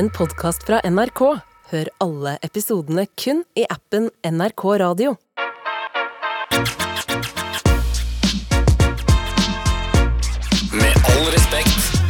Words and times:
en 0.00 0.08
podkast 0.16 0.62
fra 0.64 0.78
NRK. 0.88 1.20
Hør 1.70 1.88
alle 2.00 2.32
episodene 2.46 3.04
kun 3.20 3.42
i 3.60 3.66
appen 3.68 4.08
NRK 4.24 4.64
Radio. 4.80 5.16
Med 10.72 10.94
all 11.10 11.26
respekt. 11.34 12.00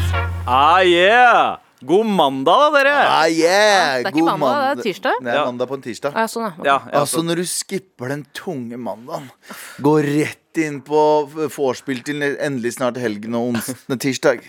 Ah, 0.46 0.82
yeah! 0.84 1.58
God 1.80 2.06
mandag, 2.06 2.61
da, 2.61 2.71
dere. 2.76 2.95
Ah, 3.08 3.26
yeah. 3.32 4.02
Det 4.04 4.11
er 4.11 4.11
ikke 4.11 4.18
God 4.18 4.27
mandag, 4.29 4.77
det 4.77 4.82
er 4.84 4.88
tirsdag. 4.91 5.20
Det 5.25 5.32
er 5.32 5.38
Ja. 5.38 5.45
mandag 5.48 5.68
på 5.70 5.75
en 5.79 5.82
tirsdag. 5.82 6.12
Ja, 6.14 6.27
sånn, 6.29 6.43
ja. 6.43 6.52
Ja, 6.64 6.79
ja, 6.93 7.00
Altså 7.00 7.22
Når 7.25 7.36
du 7.36 7.45
skipper 7.46 8.09
den 8.09 8.27
tunge 8.34 8.77
mandagen, 8.77 9.30
går 9.80 10.02
rett 10.04 10.39
inn 10.59 10.80
på 10.82 11.01
vorspiel 11.55 12.03
til 12.07 12.23
endelig 12.27 12.73
snart 12.79 12.96
helgen 13.00 13.35
og 13.39 13.53
onsdag 13.55 14.00
tirsdag, 14.03 14.41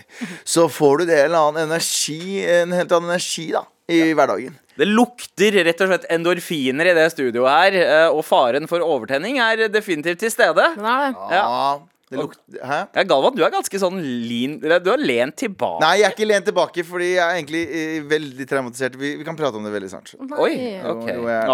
så 0.44 0.66
får 0.72 0.98
du 0.98 1.04
det 1.06 1.18
en 1.20 1.24
eller 1.30 1.38
annen 1.50 1.62
energi, 1.70 2.42
en 2.48 2.72
helt 2.74 2.92
annen 2.92 3.10
energi 3.14 3.52
da 3.54 3.62
i 3.92 4.12
hverdagen. 4.16 4.54
Det 4.78 4.86
lukter 4.88 5.52
rett 5.66 5.80
og 5.84 5.88
slett 5.90 6.06
endorfiner 6.14 6.86
i 6.88 6.94
det 6.96 7.12
studioet 7.12 7.50
her, 7.52 7.72
eh, 7.82 8.08
og 8.08 8.24
faren 8.24 8.64
for 8.70 8.80
overtenning 8.80 9.36
er 9.42 9.66
definitivt 9.68 10.18
til 10.22 10.30
stede. 10.32 10.64
Nei. 10.80 11.10
er. 11.12 11.34
Ja. 11.36 11.78
det 12.12 12.18
lukter 12.20 12.40
Hæ? 12.68 12.78
Ja, 12.96 13.02
Galvan, 13.08 13.36
du 13.36 13.42
er 13.44 13.50
ganske 13.52 13.78
sånn 13.80 14.00
lean 14.00 14.58
Du 14.60 14.90
har 14.90 15.00
lent 15.00 15.36
tilbake. 15.40 15.80
Nei, 15.84 15.98
jeg 16.00 16.06
er 16.08 16.12
ikke 16.16 16.28
lent 16.28 16.44
tilbake, 16.48 16.84
fordi 16.88 17.14
jeg 17.14 17.24
er 17.24 17.36
egentlig 17.36 17.62
eh, 17.68 18.00
veldig 18.08 18.48
traumatisert. 18.48 18.96
Vi, 19.00 19.16
vi 19.20 19.24
kan 19.28 19.36
prate 19.36 19.56
om 19.60 19.64
det 19.64 19.72
veldig 19.76 19.92
snart. 19.92 20.14
Oi, 20.38 20.54
ok. 20.80 21.06
Jo, 21.08 21.14
jo, 21.20 21.28
jeg- 21.28 21.48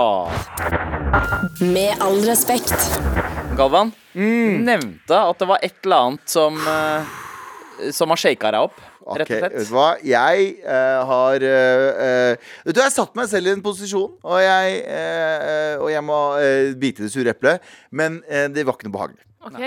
Med 1.74 1.98
all 2.02 2.22
respekt. 2.26 3.37
Galvan, 3.58 3.90
Mm. 4.14 4.62
nevnte 4.66 5.14
at 5.14 5.38
det 5.38 5.46
var 5.50 5.58
et 5.62 5.74
eller 5.84 6.04
annet 6.08 6.30
som 6.30 6.54
uh, 6.58 7.02
Som 7.94 8.10
har 8.10 8.18
shaka 8.18 8.50
deg 8.54 8.64
opp, 8.68 8.78
rett 9.18 9.28
Ok, 9.28 9.32
og 9.36 9.42
vet 9.44 9.68
du 9.68 9.74
hva? 9.76 9.88
Jeg 10.02 10.48
uh, 10.64 11.02
har 11.06 11.44
uh, 11.46 11.88
eh, 12.06 12.48
Vet 12.66 12.74
du, 12.74 12.80
jeg 12.80 12.86
har 12.88 12.94
satt 12.94 13.14
meg 13.18 13.28
selv 13.30 13.46
i 13.46 13.52
en 13.54 13.62
posisjon, 13.62 14.16
og 14.22 14.40
jeg, 14.42 14.80
eh, 14.82 15.50
eh, 15.50 15.74
og 15.78 15.90
jeg 15.92 16.02
må 16.06 16.18
eh, 16.42 16.72
bite 16.78 17.06
det 17.06 17.12
sure 17.14 17.30
eplet. 17.34 17.62
Men 17.94 18.18
eh, 18.28 18.48
det 18.50 18.66
var 18.66 18.74
ikke 18.76 18.88
noe 18.90 18.96
behagelig. 18.98 19.22
Ok. 19.46 19.62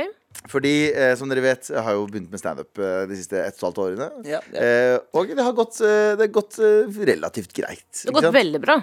Fordi, 0.49 0.71
eh, 0.97 1.11
som 1.19 1.29
dere 1.29 1.43
vet, 1.43 1.67
jeg 1.69 1.83
har 1.85 1.93
jo 1.93 2.07
begynt 2.09 2.31
med 2.33 2.39
standup 2.41 2.79
eh, 2.81 3.03
de 3.07 3.15
siste 3.19 3.37
ett 3.37 3.53
og 3.53 3.59
et 3.59 3.65
halvt 3.67 3.81
årene. 3.83 4.07
Ja, 4.25 4.39
ja. 4.51 4.61
Eh, 4.63 4.95
og 5.15 5.29
det 5.29 5.43
har 5.45 5.53
gått, 5.55 5.77
eh, 5.85 6.15
det 6.17 6.25
har 6.25 6.31
gått 6.33 6.57
eh, 6.59 6.89
relativt 7.11 7.51
greit. 7.53 7.85
Det 8.01 8.09
har 8.09 8.15
gått 8.17 8.33
veldig 8.39 8.61
bra. 8.63 8.77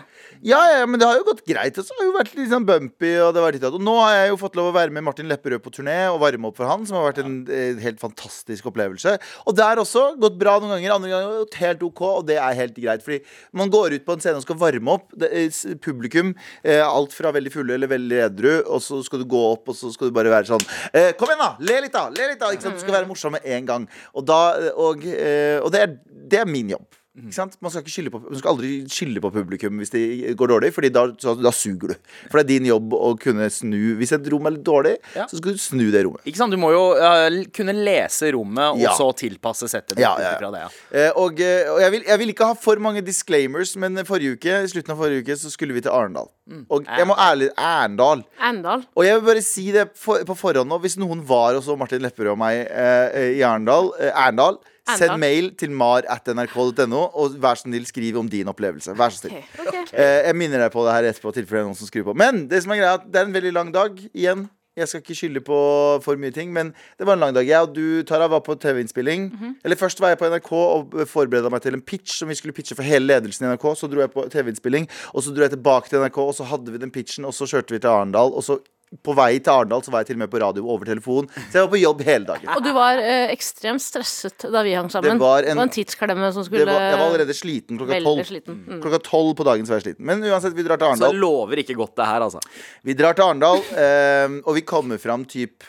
Ja, 0.47 0.61
ja, 0.77 0.85
men 0.87 1.01
det 1.03 1.09
har 1.09 1.19
jo 1.19 1.25
gått 1.27 1.43
greit. 1.49 1.77
Og 1.81 1.85
så 1.89 1.97
har 1.97 2.01
det 2.05 2.07
jo 2.07 2.15
vært 2.15 2.37
litt 2.39 2.53
sånn 2.53 2.67
bumpy. 2.69 3.11
Og, 3.25 3.33
det 3.35 3.41
har 3.43 3.47
vært 3.49 3.59
litt, 3.59 3.67
og 3.75 3.83
nå 3.85 3.97
har 3.99 4.15
jeg 4.21 4.31
jo 4.31 4.39
fått 4.45 4.59
lov 4.61 4.69
å 4.71 4.75
være 4.77 4.95
med 4.95 5.07
Martin 5.09 5.29
Lepperød 5.33 5.65
på 5.65 5.73
turné 5.75 5.97
og 6.13 6.21
varme 6.23 6.49
opp 6.53 6.61
for 6.61 6.71
han, 6.71 6.87
som 6.89 7.01
har 7.01 7.09
vært 7.11 7.21
en 7.25 7.35
eh, 7.51 7.75
helt 7.83 7.99
fantastisk 8.05 8.71
opplevelse. 8.71 9.17
Og 9.51 9.59
det 9.59 9.67
har 9.67 9.83
også 9.83 10.05
gått 10.23 10.39
bra 10.39 10.59
noen 10.63 10.77
ganger, 10.77 10.95
andre 10.95 11.11
ganger 11.13 11.27
har 11.27 11.35
det 11.35 11.43
gått 11.49 11.59
helt 11.65 11.85
OK, 11.91 12.05
og 12.21 12.29
det 12.31 12.39
er 12.39 12.59
helt 12.63 12.79
greit. 12.79 13.03
Fordi 13.05 13.19
man 13.59 13.75
går 13.75 13.99
ut 13.99 14.07
på 14.07 14.15
en 14.17 14.23
scene 14.25 14.39
og 14.41 14.47
skal 14.47 14.61
varme 14.63 14.95
opp. 14.95 15.11
Det, 15.19 15.33
s- 15.51 15.67
publikum, 15.85 16.37
eh, 16.63 16.85
alt 16.87 17.13
fra 17.19 17.35
veldig 17.35 17.53
fulle 17.57 17.75
eller 17.81 17.91
veldig 17.97 18.23
edru, 18.31 18.53
og 18.69 18.79
så 18.85 19.03
skal 19.05 19.25
du 19.25 19.29
gå 19.35 19.43
opp, 19.57 19.67
og 19.75 19.77
så 19.81 19.91
skal 19.97 20.13
du 20.13 20.17
bare 20.17 20.31
være 20.33 20.53
sånn 20.55 20.65
eh, 20.95 21.11
Kom 21.19 21.27
igjen, 21.33 21.38
da! 21.41 21.51
Le 21.61 21.81
litt, 21.85 21.95
da! 21.95 22.09
Le 22.15 22.31
litt, 22.33 22.41
da! 22.43 22.53
Du 22.53 22.81
skal 22.83 22.97
være 23.01 23.09
morsom 23.11 23.37
med 23.37 23.47
en 23.47 23.69
gang. 23.69 23.89
Og, 24.15 24.25
da, 24.29 24.41
og, 24.75 25.05
eh, 25.07 25.59
og 25.63 25.73
det, 25.75 25.85
er, 25.87 25.99
det 26.35 26.43
er 26.43 26.51
min 26.51 26.75
jobb. 26.77 26.98
Ikke 27.19 27.35
sant? 27.35 27.57
Man 27.65 27.73
skal, 27.75 27.85
på, 28.13 28.21
man 28.25 28.39
skal 28.41 28.53
aldri 28.55 28.73
skylde 28.91 29.23
på 29.25 29.31
publikum 29.35 29.81
hvis 29.83 29.93
det 29.95 30.03
går 30.39 30.53
dårlig, 30.55 30.73
Fordi 30.77 30.91
da, 30.95 31.05
så, 31.21 31.35
da 31.39 31.53
suger 31.55 31.93
du. 31.95 31.97
For 32.31 32.39
det 32.41 32.45
er 32.47 32.51
din 32.55 32.69
jobb 32.71 32.95
å 32.97 33.13
kunne 33.21 33.49
snu 33.53 33.97
Hvis 33.99 34.15
et 34.17 34.31
rom 34.33 34.47
er 34.49 34.57
litt 34.57 34.67
dårlig, 34.67 34.97
Ja. 35.17 35.27
så 35.31 35.41
skal 35.41 35.57
du 35.57 35.63
snu 35.63 35.87
det 35.95 36.05
rommet. 36.07 36.23
Ikke 36.29 36.41
sant, 36.41 36.55
Du 36.55 36.61
må 36.61 36.71
jo 36.75 36.85
uh, 36.97 37.29
kunne 37.55 37.75
lese 37.77 38.33
rommet, 38.35 38.75
og 38.75 38.83
Ja. 38.83 38.95
så 38.97 39.11
tilpasse 39.19 39.69
settet. 39.69 39.99
Ja, 39.99 40.15
det, 40.19 40.39
ja. 40.41 40.69
Eh, 40.93 41.11
og 41.17 41.41
eh, 41.41 41.69
og 41.69 41.81
jeg, 41.83 41.93
vil, 41.93 42.03
jeg 42.07 42.19
vil 42.23 42.33
ikke 42.33 42.49
ha 42.53 42.57
for 42.59 42.81
mange 42.83 43.03
disclaimers, 43.05 43.75
men 43.77 43.99
forrige 44.09 44.39
uke, 44.39 44.63
i 44.65 44.71
slutten 44.71 44.95
av 44.95 45.01
forrige 45.03 45.25
uke 45.27 45.37
så 45.39 45.51
skulle 45.53 45.77
vi 45.77 45.83
til 45.85 45.93
Arendal. 45.95 46.29
Og 46.73 46.87
jeg 46.89 47.07
må 47.09 47.17
ærlig 47.21 47.51
Arendal. 47.61 48.23
Arendal. 48.41 48.85
Og 48.97 49.05
jeg 49.05 49.19
vil 49.19 49.27
bare 49.29 49.45
si 49.45 49.67
det 49.75 49.89
for, 49.99 50.23
på 50.25 50.37
forhånd 50.39 50.71
nå. 50.71 50.79
Hvis 50.83 50.97
noen 51.01 51.21
var 51.29 51.59
og 51.59 51.65
så 51.67 51.77
Martin 51.79 52.03
Lepperød 52.05 52.35
og 52.35 52.41
meg 52.41 52.63
eh, 52.67 53.35
i 53.37 53.45
Arendal, 53.45 53.93
eh, 54.01 54.13
Arendal 54.15 54.61
Send 54.97 55.19
mail 55.21 55.51
til 55.59 55.73
mar 55.75 56.07
at 56.09 56.29
nrk.no, 56.33 57.03
og 57.13 57.39
vær 57.43 57.59
så 57.59 57.67
snill, 57.67 57.87
skriv 57.89 58.19
om 58.21 58.29
din 58.31 58.49
opplevelse. 58.49 58.95
Vær 58.99 59.13
så 59.13 59.25
snill. 59.25 59.41
Okay. 59.59 59.67
Okay. 59.67 59.89
Eh, 59.93 60.21
jeg 60.31 60.39
minner 60.39 60.65
deg 60.65 60.73
på 60.73 60.85
det 60.87 60.95
her 60.95 61.11
etterpå, 61.11 61.35
tilfelle 61.37 61.59
det 61.59 61.67
er 61.67 61.73
noen 61.73 61.81
som 61.81 61.91
skrur 61.91 62.07
på. 62.11 62.17
Men 62.19 62.47
det 62.49 62.63
som 62.65 62.73
er 62.73 62.81
greia, 62.83 63.03
det 63.05 63.21
er 63.21 63.29
en 63.29 63.37
veldig 63.37 63.53
lang 63.57 63.75
dag 63.75 64.01
igjen. 64.13 64.49
Jeg 64.79 64.89
skal 64.89 65.03
ikke 65.03 65.17
skylde 65.19 65.41
på 65.43 65.59
for 66.05 66.21
mye 66.23 66.31
ting, 66.35 66.53
men 66.55 66.71
det 66.99 67.07
var 67.07 67.19
en 67.19 67.25
lang 67.25 67.35
dag. 67.35 67.47
Jeg 67.47 67.67
og 67.67 67.75
du, 67.75 68.03
Tara, 68.07 68.29
var 68.31 68.45
på 68.47 68.55
TV-innspilling. 68.63 69.25
Eller 69.65 69.77
først 69.77 70.01
var 70.01 70.13
jeg 70.13 70.21
på 70.21 70.29
NRK 70.31 70.53
og 70.55 70.95
forberedte 71.11 71.51
meg 71.51 71.65
til 71.65 71.75
en 71.75 71.83
pitch 71.83 72.21
som 72.21 72.31
vi 72.31 72.37
skulle 72.39 72.55
pitche 72.55 72.77
for 72.79 72.87
hele 72.87 73.09
ledelsen 73.09 73.47
i 73.47 73.51
NRK. 73.51 73.67
Så 73.75 73.91
dro 73.91 74.05
jeg 74.05 74.13
på 74.15 74.29
TV-innspilling, 74.31 74.87
og 75.13 75.25
så 75.25 75.35
dro 75.35 75.47
jeg 75.47 75.57
tilbake 75.57 75.91
til 75.91 76.05
NRK, 76.05 76.19
og 76.23 76.35
så 76.39 76.47
hadde 76.47 76.75
vi 76.75 76.83
den 76.83 76.95
pitchen, 76.95 77.27
og 77.27 77.35
så 77.35 77.49
kjørte 77.51 77.75
vi 77.75 77.83
til 77.83 77.91
Arendal, 77.91 78.31
og 78.31 78.47
så 78.47 78.61
på 79.05 79.13
vei 79.19 79.39
til 79.39 79.53
Arendal 79.53 79.83
så 79.85 79.93
var 79.93 80.01
jeg 80.01 80.07
til 80.11 80.17
og 80.17 80.23
med 80.23 80.31
på 80.33 80.41
radio 80.41 80.65
over 80.73 80.85
telefon. 80.89 81.27
Så 81.51 81.59
jeg 81.59 81.65
var 81.67 81.73
på 81.75 81.81
jobb 81.81 82.01
hele 82.07 82.25
dagen. 82.25 82.49
Og 82.55 82.63
du 82.65 82.71
var 82.73 82.97
eh, 83.03 83.29
ekstremt 83.35 83.83
stresset 83.85 84.47
da 84.51 84.63
vi 84.65 84.73
hang 84.79 84.89
sammen. 84.91 85.19
Det 85.19 85.21
var 85.21 85.43
en- 85.45 85.69
tidsklemme 85.69 86.33
som 86.33 86.43
Det 86.43 86.49
skulle 86.49 86.65
var, 86.67 86.81
jeg 86.81 86.99
var 86.99 87.07
allerede 87.11 87.35
sliten 87.37 87.77
klokka 87.79 88.01
tolv. 88.03 88.25
sliten. 88.25 88.63
Mm. 88.67 88.81
Klokka 88.83 89.03
tolv 89.05 89.35
på 89.37 89.45
dagen 89.45 89.67
så 89.69 89.75
var 89.77 89.81
jeg 89.83 89.89
sliten. 89.91 90.05
Men 90.09 90.25
uansett, 90.25 90.55
vi 90.57 90.63
drar 90.65 90.79
til 90.81 90.87
Så 90.87 90.91
Arendal. 90.95 91.13
det 91.13 91.21
lover 91.21 91.57
ikke 91.65 91.77
godt, 91.77 91.95
det 92.01 92.07
her, 92.07 92.21
altså. 92.29 92.41
Vi 92.85 92.95
drar 92.95 93.13
til 93.19 93.25
Arendal, 93.29 93.61
eh, 93.85 94.41
og 94.49 94.55
vi 94.57 94.63
kommer 94.63 94.99
fram 94.99 95.25
typ 95.29 95.63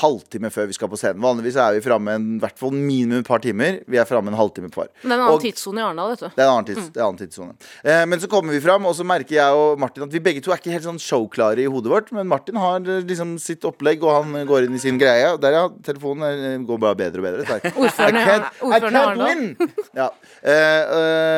halvtime 0.00 0.48
før 0.48 0.66
vi 0.70 0.72
skal 0.72 0.88
på 0.88 0.96
scenen. 0.96 1.20
Vanligvis 1.20 1.56
er 1.60 1.74
vi 1.76 1.82
framme 1.84 2.14
en- 2.16 2.36
i 2.36 2.40
hvert 2.40 2.56
fall 2.58 2.70
minimum 2.72 3.18
et 3.20 3.26
par 3.28 3.38
timer. 3.44 3.80
Vi 3.86 3.98
er 4.00 4.06
framme 4.08 4.28
en 4.32 4.38
halvtime 4.38 4.70
på 4.72 4.80
hver. 4.80 4.88
Men 5.02 5.10
det 5.10 5.12
er 5.12 5.20
en 5.20 5.24
annen 5.26 5.34
Og- 5.34 5.42
tidssone 5.42 5.78
i 5.78 5.82
Arendal, 5.84 6.10
vet 6.14 6.20
du. 6.20 6.28
Det 6.28 6.38
er 6.38 6.48
en 6.48 6.54
annen, 6.56 6.64
tids, 6.70 6.88
er 6.96 7.02
annen 7.04 7.18
tidssone. 7.20 7.52
Eh, 7.84 8.04
men 8.06 8.18
så 8.18 8.26
kommer 8.28 8.52
vi 8.56 8.60
fram, 8.60 8.86
og 8.86 8.94
så 8.96 9.04
merker 9.04 9.36
jeg 9.36 9.52
og 9.52 9.78
Martin 9.78 10.04
at 10.04 10.10
vi 10.12 10.18
begge 10.18 10.40
to 10.42 10.50
er 10.50 10.56
ikke 10.56 10.72
helt 10.72 10.84
sånn 10.84 10.98
showklare 10.98 11.58
i 11.60 11.66
hodet 11.68 11.92
vårt. 11.92 12.10
Men 12.12 12.26
Martin 12.26 12.56
har 12.56 12.76
eh, 12.80 13.02
liksom 13.04 13.38
sitt 13.38 13.60
opplegg, 13.68 14.02
og 14.02 14.24
han 14.24 14.46
går 14.46 14.64
inn 14.64 14.74
i 14.74 14.78
sin 14.78 14.98
greie. 14.98 15.28
Og 15.34 15.40
der, 15.42 15.52
ja. 15.52 15.68
Telefonen 15.84 16.24
eh, 16.24 16.58
går 16.64 16.78
bare 16.80 16.96
bedre 16.96 17.20
og 17.20 17.28
bedre. 17.28 17.60
Ordføreren 17.76 18.16
i 18.16 18.72
Arendal. 18.72 19.68
Ja. 19.94 20.08
Eh, 20.42 20.82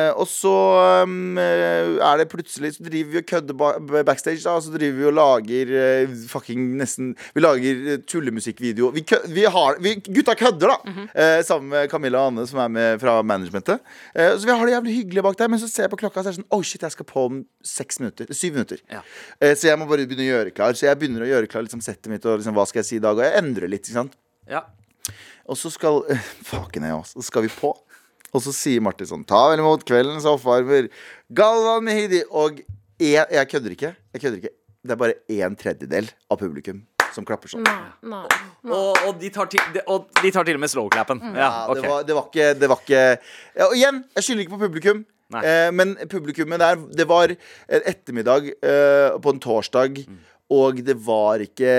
eh, 0.07 0.11
og 0.15 0.27
så 0.31 1.03
um, 1.03 1.37
er 1.37 2.17
det 2.17 2.29
plutselig 2.31 2.71
Så 2.77 2.83
driver 2.87 3.11
vi 3.11 3.17
og 3.19 3.25
kødder 3.29 4.03
backstage, 4.07 4.41
da. 4.43 4.55
Og 4.55 4.63
så 4.63 4.71
driver 4.73 4.95
vi 4.97 5.05
og 5.05 5.13
lager 5.13 6.07
fucking 6.31 6.77
nesten 6.79 7.11
Vi 7.35 7.41
lager 7.43 7.91
eh, 7.93 7.97
tullemusikkvideo. 8.45 8.91
Vi, 8.93 9.01
kø 9.01 9.17
vi 9.33 9.45
har 9.45 9.79
vi, 9.81 9.95
Gutta 10.05 10.35
kødder, 10.35 10.67
da! 10.67 10.77
Mhm. 10.85 11.09
eh, 11.13 11.43
sammen 11.43 11.69
med 11.69 11.89
Camilla 11.89 12.19
og 12.19 12.27
Anne, 12.31 12.47
som 12.47 12.59
er 12.59 12.69
med 12.69 12.99
fra 13.01 13.21
managementet. 13.23 13.79
Eh, 14.15 14.37
så 14.37 14.45
vi 14.45 14.51
har 14.51 14.65
det 14.65 14.73
jævlig 14.75 14.95
hyggelig 14.95 15.23
bak 15.23 15.37
der, 15.37 15.47
men 15.47 15.59
så 15.59 15.67
ser 15.69 15.83
jeg 15.83 15.91
på 15.91 15.97
klokka, 15.97 16.21
så 16.23 16.29
er 16.29 16.35
det 16.35 16.41
sånn 16.41 16.51
Oh 16.51 16.61
shit, 16.63 16.81
jeg 16.81 16.91
skal 16.91 17.05
på 17.05 17.25
om 17.25 17.45
seks 17.63 17.99
minutter. 17.99 18.25
Syv 18.33 18.53
minutter. 18.53 18.79
Ja. 18.91 19.01
Eh, 19.39 19.55
så 19.55 19.67
jeg 19.69 19.79
må 19.79 19.87
bare 19.89 20.05
begynne 20.05 20.25
å 20.25 20.31
gjøre 20.31 20.53
klar. 20.55 20.73
Så 20.73 20.87
jeg 20.87 20.99
begynner 20.99 21.25
å 21.25 21.29
gjøre 21.29 21.47
klar 21.47 21.65
liksom, 21.65 21.81
settet 21.81 22.07
mitt, 22.11 22.25
og 22.25 22.39
liksom, 22.39 22.55
hva 22.55 22.65
skal 22.67 22.83
jeg 22.83 22.85
si 22.85 22.95
i 22.97 23.03
dag? 23.03 23.17
Og 23.17 23.23
jeg 23.25 23.37
endrer 23.41 23.71
litt, 23.71 23.85
ikke 23.85 23.99
sant. 23.99 24.15
Ja. 24.49 24.65
Og 25.47 25.57
så 25.57 25.71
skal 25.73 26.03
Faken 26.45 26.83
jeg 26.83 26.93
også. 26.95 27.19
Så 27.21 27.29
skal 27.29 27.45
vi 27.45 27.49
på. 27.53 27.75
Og 28.35 28.41
så 28.43 28.51
sier 28.51 28.81
Martin 28.83 29.07
sånn 29.07 29.23
Ta 29.23 29.45
vel 29.51 29.61
imot 29.61 29.85
kveldens 29.87 30.25
oppvarmer. 30.27 30.89
Galvan 31.31 31.85
Mehidi. 31.85 32.23
Og 32.31 32.59
jeg, 32.99 33.25
jeg 33.31 33.47
kødder 33.51 33.75
ikke. 33.77 33.95
Jeg 34.15 34.21
kødder 34.21 34.41
ikke. 34.41 34.55
Det 34.85 34.93
er 34.93 34.99
bare 35.01 35.15
en 35.33 35.55
tredjedel 35.57 36.11
av 36.29 36.37
publikum 36.37 36.83
som 37.15 37.25
klapper 37.27 37.51
sånn. 37.51 37.65
Nei, 37.65 38.11
nei. 38.11 38.23
Og, 38.67 38.93
og, 39.07 39.11
de 39.21 39.31
tar 39.33 39.49
til, 39.51 39.63
de, 39.73 39.83
og 39.91 40.09
de 40.21 40.31
tar 40.35 40.47
til 40.47 40.59
og 40.59 40.63
med 40.65 40.71
slowclappen. 40.73 41.23
Ja, 41.31 41.45
Ja, 41.45 41.51
okay. 41.71 41.81
det, 41.81 41.89
var, 41.89 42.05
det 42.05 42.15
var 42.17 42.29
ikke, 42.29 42.47
det 42.59 42.69
var 42.71 42.81
ikke 42.83 43.01
ja, 43.01 43.67
Og 43.67 43.75
igjen, 43.77 44.01
jeg 44.17 44.27
skylder 44.27 44.45
ikke 44.45 44.55
på 44.57 44.63
publikum. 44.67 45.03
Eh, 45.33 45.71
men 45.73 45.95
publikummet 46.05 46.61
der 46.61 46.77
Det 46.93 47.07
var 47.09 47.31
en 47.33 47.87
ettermiddag 47.89 48.51
eh, 48.61 49.15
på 49.21 49.33
en 49.33 49.41
torsdag. 49.41 50.03
Og 50.53 50.77
det 50.85 50.93
var 51.01 51.41
ikke 51.41 51.69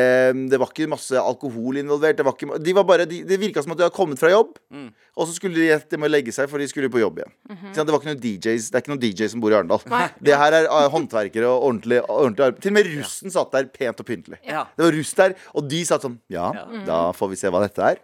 Det 0.50 0.58
var 0.58 0.70
ikke 0.72 0.88
masse 0.90 1.14
alkohol 1.14 1.78
involvert. 1.78 2.16
Det, 2.18 2.24
var 2.26 2.34
ikke, 2.34 2.58
de 2.58 2.74
var 2.74 2.86
bare, 2.88 3.06
de, 3.06 3.20
det 3.22 3.38
virka 3.38 3.62
som 3.62 3.72
at 3.72 3.78
de 3.78 3.86
hadde 3.86 3.94
kommet 3.94 4.18
fra 4.18 4.30
jobb, 4.32 4.56
Mm. 4.66 4.88
og 5.16 5.28
så 5.28 5.34
skulle 5.36 5.54
de 5.54 5.96
de 5.96 6.08
legge 6.08 6.32
seg, 6.34 6.48
for 6.50 6.58
de 6.58 6.66
skulle 6.68 6.90
på 6.90 6.98
jobb 6.98 7.18
igjen. 7.18 7.32
Mm 7.48 7.56
-hmm. 7.56 7.72
Det 7.74 7.86
var 7.92 8.00
ikke 8.00 8.10
noen 8.10 8.20
DJs 8.20 8.70
Det 8.70 8.74
er 8.74 8.82
ikke 8.82 8.90
noen 8.94 9.00
DJ 9.00 9.28
som 9.28 9.40
bor 9.40 9.50
i 9.52 9.54
Arendal. 9.54 9.78
Det 10.26 10.36
her 10.36 10.52
er 10.52 10.64
uh, 10.66 10.90
håndverkere 10.90 11.46
og 11.46 11.62
ordentlig, 11.62 12.02
ordentlig 12.10 12.44
arbeid. 12.44 12.62
Til 12.62 12.70
og 12.70 12.74
med 12.74 12.86
russen 12.98 13.30
satt 13.30 13.52
der 13.52 13.64
pent 13.64 14.00
og 14.00 14.06
pyntelig. 14.06 14.38
Ja. 14.44 14.64
Det 14.76 14.84
var 14.84 14.92
russ 14.92 15.14
der, 15.14 15.34
og 15.54 15.70
de 15.70 15.84
satt 15.84 16.02
sånn 16.02 16.18
Ja, 16.28 16.52
da 16.86 17.12
får 17.12 17.28
vi 17.28 17.36
se 17.36 17.48
hva 17.48 17.62
dette 17.62 17.82
er. 17.82 17.96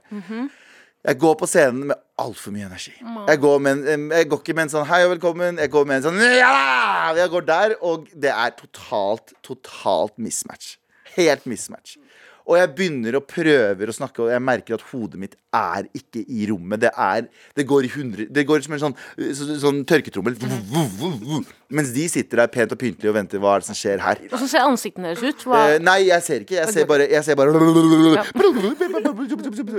Jeg 1.02 1.18
går 1.18 1.34
på 1.34 1.48
scenen 1.50 1.88
med 1.90 1.98
altfor 2.22 2.54
mye 2.54 2.68
energi. 2.68 2.92
Jeg 3.26 3.40
går, 3.42 3.56
med 3.64 3.88
en, 3.90 4.04
jeg 4.14 4.28
går 4.30 4.38
ikke 4.38 4.54
med 4.54 4.68
en 4.68 4.72
sånn 4.76 4.86
'hei 4.86 5.00
og 5.02 5.16
velkommen'. 5.16 5.58
Jeg 5.58 5.70
går 5.70 5.86
med 5.86 5.96
en 5.96 6.04
sånn 6.04 6.20
'ja! 6.22 7.14
Jeg 7.16 7.30
går 7.30 7.46
der, 7.46 7.74
og 7.82 8.06
det 8.14 8.30
er 8.30 8.50
totalt, 8.54 9.34
totalt 9.42 10.14
mismatch. 10.16 10.76
Helt 11.16 11.44
mismatch. 11.44 11.96
Og 12.46 12.58
jeg 12.58 12.70
begynner 12.74 13.16
å 13.18 13.22
prøver 13.22 13.90
å 13.90 13.94
snakke, 13.94 14.22
og 14.22 14.30
jeg 14.30 14.42
merker 14.42 14.74
at 14.74 14.86
hodet 14.92 15.18
mitt 15.18 15.34
er 15.54 15.86
ikke 15.94 16.24
i 16.26 16.46
rommet. 16.50 16.80
Det 16.80 16.90
er 16.96 17.28
Det 17.54 17.66
går 17.66 17.84
i 17.84 17.88
hundre 17.88 18.26
Det 18.26 18.46
går 18.46 18.62
som 18.62 18.74
en 18.74 18.80
sånn, 18.80 18.96
så, 19.34 19.58
sånn 19.58 19.84
tørketrommel. 19.84 20.34
Mens 21.72 21.92
de 21.94 22.04
sitter 22.10 22.42
der 22.42 22.50
pent 22.52 22.72
og 22.74 22.78
pyntelig 22.80 23.08
og 23.10 23.16
venter. 23.16 23.40
Hva 23.42 23.54
er 23.56 23.62
det 23.62 23.68
som 23.70 23.76
skjer 23.76 24.02
her? 24.04 24.20
Og 24.28 24.36
så 24.42 24.48
ser 24.50 24.66
ansiktene 24.66 25.10
deres 25.10 25.22
ut. 25.24 25.44
Hva? 25.48 25.60
Eh, 25.72 25.78
nei, 25.82 25.98
jeg 26.10 26.24
ser 26.26 26.44
ikke. 26.44 26.56
Jeg 26.58 26.74
ser 26.74 26.88
bare, 26.90 27.06
jeg 27.08 27.24
ser 27.24 27.38
bare 27.38 27.54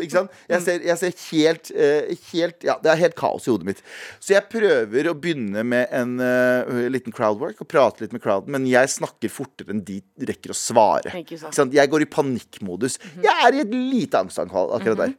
Ikke 0.03 0.15
sant? 0.15 0.39
Jeg 0.49 0.65
ser, 0.65 0.85
jeg 0.89 0.97
ser 1.03 1.13
helt, 1.29 1.71
eh, 1.75 2.13
helt 2.31 2.67
Ja, 2.67 2.77
det 2.83 2.93
er 2.93 3.01
helt 3.03 3.17
kaos 3.19 3.47
i 3.47 3.53
hodet 3.53 3.69
mitt. 3.69 3.83
Så 4.19 4.33
jeg 4.33 4.49
prøver 4.51 5.11
å 5.11 5.15
begynne 5.17 5.65
med 5.67 5.93
en 5.93 6.15
eh, 6.23 6.89
liten 6.93 7.13
crowdwork 7.15 7.61
og 7.61 7.69
prate 7.69 8.03
litt 8.03 8.15
med 8.15 8.23
crowden, 8.23 8.53
men 8.55 8.65
jeg 8.69 8.89
snakker 8.95 9.31
fortere 9.31 9.73
enn 9.73 9.83
de 9.85 10.01
rekker 10.29 10.53
å 10.53 10.57
svare. 10.57 11.13
Ikke 11.21 11.37
sant? 11.45 11.73
Jeg 11.75 11.91
går 11.91 12.07
i 12.07 12.09
panikkmodus. 12.09 12.97
Jeg 13.21 13.47
er 13.47 13.59
i 13.59 13.63
et 13.63 13.73
lite 13.73 14.23
angstanfall 14.23 14.73
akkurat 14.77 15.05
der. 15.05 15.13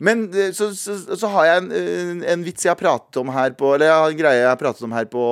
Men 0.00 0.22
eh, 0.32 0.48
så, 0.56 0.70
så, 0.74 0.94
så 1.20 1.28
har 1.34 1.44
jeg 1.44 1.60
en, 1.60 1.66
eh, 1.76 2.32
en 2.32 2.44
vits 2.46 2.64
jeg 2.64 2.70
har 2.72 2.78
pratet 2.80 3.18
om 3.20 3.28
her 3.34 3.52
på 3.58 3.74
Eller 3.74 3.90
jeg 3.90 3.98
har 4.00 4.14
en 4.14 4.20
greie 4.22 4.38
jeg 4.40 4.48
har 4.48 4.56
pratet 4.60 4.86
om 4.86 4.94
her 4.96 5.04
på 5.12 5.24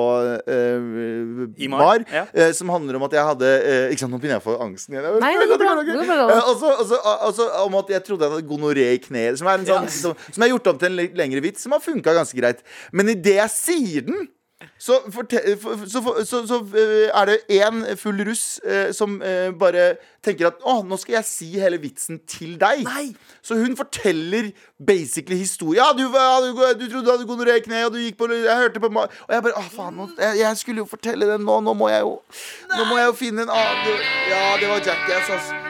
uh, 0.45 1.41
I 1.57 1.69
Mar, 1.71 1.81
Mar, 1.81 2.05
ja. 2.13 2.23
uh, 2.29 2.51
som 2.53 2.69
handler 2.69 2.99
om 2.99 3.07
at 3.07 3.15
jeg 3.17 3.25
hadde 3.31 3.49
uh, 3.65 3.89
Ikke 3.89 4.03
sant, 4.03 4.13
nå 4.13 4.19
begynner 4.21 4.37
jeg 4.37 4.43
å 4.43 4.47
få 4.47 4.57
angsten 4.67 4.93
igjen. 4.95 5.19
Nei, 5.25 5.33
det 5.41 5.47
går 5.49 5.61
bra. 5.63 5.73
Det 5.81 5.87
går 5.89 6.05
bra. 6.11 6.29
Eh, 6.35 6.49
Og 6.53 6.55
så 6.61 6.71
og 6.75 6.85
så- 6.91 7.03
og 7.29 7.33
så 7.35 7.49
om 7.65 7.75
at 7.81 7.89
jeg 7.95 8.03
trodde 8.05 8.25
jeg 8.27 8.35
hadde 8.37 8.49
gonoré 8.49 8.87
i 8.93 8.99
kneet. 9.01 9.37
Som 9.41 9.47
er 9.49 9.57
en 9.59 9.65
sånn 9.67 9.89
som, 9.89 10.13
som 10.31 10.43
er 10.45 10.51
gjort 10.53 10.67
om 10.71 10.77
til 10.81 10.91
en 10.93 11.15
lengre 11.17 11.41
vits, 11.43 11.63
som 11.65 11.73
har 11.75 11.81
funka 11.83 12.13
ganske 12.15 12.37
greit. 12.37 12.61
Men 12.93 13.09
idet 13.09 13.39
jeg 13.41 13.49
sier 13.55 14.05
den 14.07 14.27
så, 14.79 14.95
for- 15.11 15.85
så, 15.91 16.01
så, 16.25 16.39
så 16.47 16.57
eh, 16.79 17.09
er 17.11 17.25
det 17.27 17.37
én 17.59 17.81
full 17.99 18.21
russ 18.27 18.59
eh, 18.63 18.93
som 18.95 19.17
eh, 19.21 19.49
bare 19.59 19.97
tenker 20.23 20.47
at 20.49 20.61
å, 20.67 20.77
nå 20.87 20.95
skal 20.99 21.17
jeg 21.17 21.27
si 21.27 21.47
hele 21.59 21.77
vitsen 21.83 22.21
til 22.27 22.55
deg. 22.59 22.85
Nei. 22.87 23.09
Så 23.43 23.57
hun 23.59 23.75
forteller 23.79 24.49
basically 24.79 25.37
historie. 25.39 25.79
Ja, 25.81 25.91
du, 25.95 26.05
du, 26.07 26.63
du 26.79 26.85
trodde 26.91 27.05
du 27.05 27.11
hadde 27.11 27.27
gonoré 27.29 27.57
i 27.59 27.63
kneet, 27.65 27.89
og 27.89 27.95
du 27.95 28.01
gikk 28.03 28.17
på 28.19 28.27
Jeg 28.33 28.55
hørte 28.63 28.79
på 28.83 28.89
Og 28.95 29.33
jeg 29.35 29.43
bare 29.45 29.59
Å, 29.59 29.65
faen, 29.73 29.99
jeg, 30.19 30.39
jeg 30.43 30.57
skulle 30.63 30.83
jo 30.83 30.89
fortelle 30.91 31.27
den 31.29 31.43
nå. 31.47 31.59
Nå 31.65 31.75
må 31.75 31.91
jeg 31.91 32.05
jo 32.07 32.15
Nå 32.75 32.85
må 32.91 32.99
jeg 33.01 33.11
jo 33.11 33.17
finne 33.19 33.47
en 33.47 33.51
annen 33.55 34.05
Ja, 34.31 34.45
det 34.61 34.71
var 34.71 34.85
Jackass, 34.85 35.35
altså. 35.39 35.68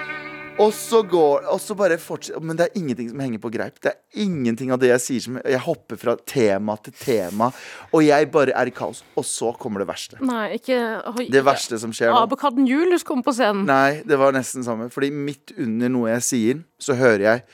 Og 0.59 0.73
så 0.75 1.01
går 1.07 1.45
Og 1.53 1.59
så 1.63 1.75
bare 1.77 1.95
fortsetter 2.01 2.43
Men 2.43 2.57
det 2.59 2.65
er 2.67 2.79
ingenting 2.79 3.09
som 3.11 3.21
henger 3.23 3.41
på 3.43 3.51
greip. 3.53 3.79
Det 3.81 3.93
er 3.93 4.23
ingenting 4.25 4.73
av 4.75 4.81
det 4.81 4.91
jeg 4.91 5.03
sier 5.05 5.25
som 5.25 5.39
Jeg 5.39 5.61
hopper 5.63 5.99
fra 6.01 6.15
tema 6.27 6.75
til 6.83 6.95
tema, 6.99 7.49
og 7.93 8.03
jeg 8.03 8.27
bare 8.33 8.53
er 8.57 8.69
i 8.69 8.73
kaos. 8.75 9.01
Og 9.17 9.25
så 9.27 9.51
kommer 9.59 9.83
det 9.83 9.89
verste. 9.89 10.19
Nei, 10.25 10.59
ikke 10.59 10.77
oi, 11.13 11.27
Det 11.31 11.43
verste 11.45 11.79
som 11.81 11.93
skjer 11.95 12.11
nå. 12.11 12.23
Abekatten 12.27 12.67
Julius 12.67 13.05
kom 13.07 13.23
på 13.25 13.33
scenen. 13.35 13.65
Nei, 13.69 14.01
det 14.07 14.19
var 14.19 14.35
nesten 14.35 14.65
samme. 14.65 14.89
Fordi 14.93 15.11
midt 15.15 15.53
under 15.57 15.93
noe 15.93 16.11
jeg 16.17 16.25
sier, 16.27 16.63
så 16.81 16.97
hører 16.99 17.25
jeg 17.25 17.45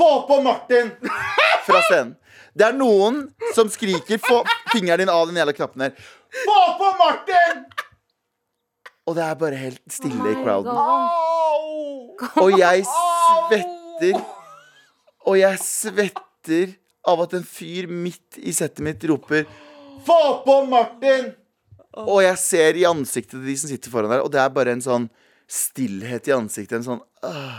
Få 0.00 0.10
på 0.28 0.40
Martin! 0.44 0.92
Fra 1.66 1.82
scenen. 1.88 2.16
Det 2.54 2.66
er 2.66 2.74
noen 2.74 3.28
som 3.54 3.70
skriker 3.70 4.18
Få 4.22 4.42
fingeren 4.72 5.04
din 5.04 5.12
av 5.12 5.28
den 5.28 5.38
jævla 5.38 5.54
knappen 5.54 5.86
her. 5.86 5.94
Få 6.42 6.58
på 6.80 6.90
Martin! 6.98 7.64
Og 9.10 9.16
det 9.18 9.24
er 9.26 9.38
bare 9.38 9.58
helt 9.58 9.82
stille 9.90 10.30
i 10.30 10.36
crowden. 10.38 10.76
Og 12.38 12.52
jeg 12.54 12.84
svetter 12.86 14.20
Og 15.26 15.36
jeg 15.40 15.58
svetter 15.64 16.76
av 17.10 17.22
at 17.24 17.34
en 17.36 17.46
fyr 17.48 17.88
midt 17.90 18.38
i 18.38 18.52
settet 18.54 18.84
mitt 18.84 19.04
roper 19.08 19.48
Få 20.06 20.20
på 20.44 20.56
Martin! 20.70 21.32
Og 21.98 22.22
jeg 22.22 22.38
ser 22.38 22.78
i 22.78 22.86
ansiktet 22.88 23.34
til 23.34 23.48
de 23.48 23.56
som 23.58 23.70
sitter 23.72 23.92
foran 23.92 24.12
der, 24.12 24.22
og 24.22 24.30
det 24.32 24.38
er 24.40 24.52
bare 24.54 24.72
en 24.76 24.84
sånn 24.84 25.08
stillhet 25.50 26.28
i 26.30 26.34
ansiktet. 26.36 26.78
En 26.78 26.86
sånn 26.86 27.00
«Åh, 27.26 27.58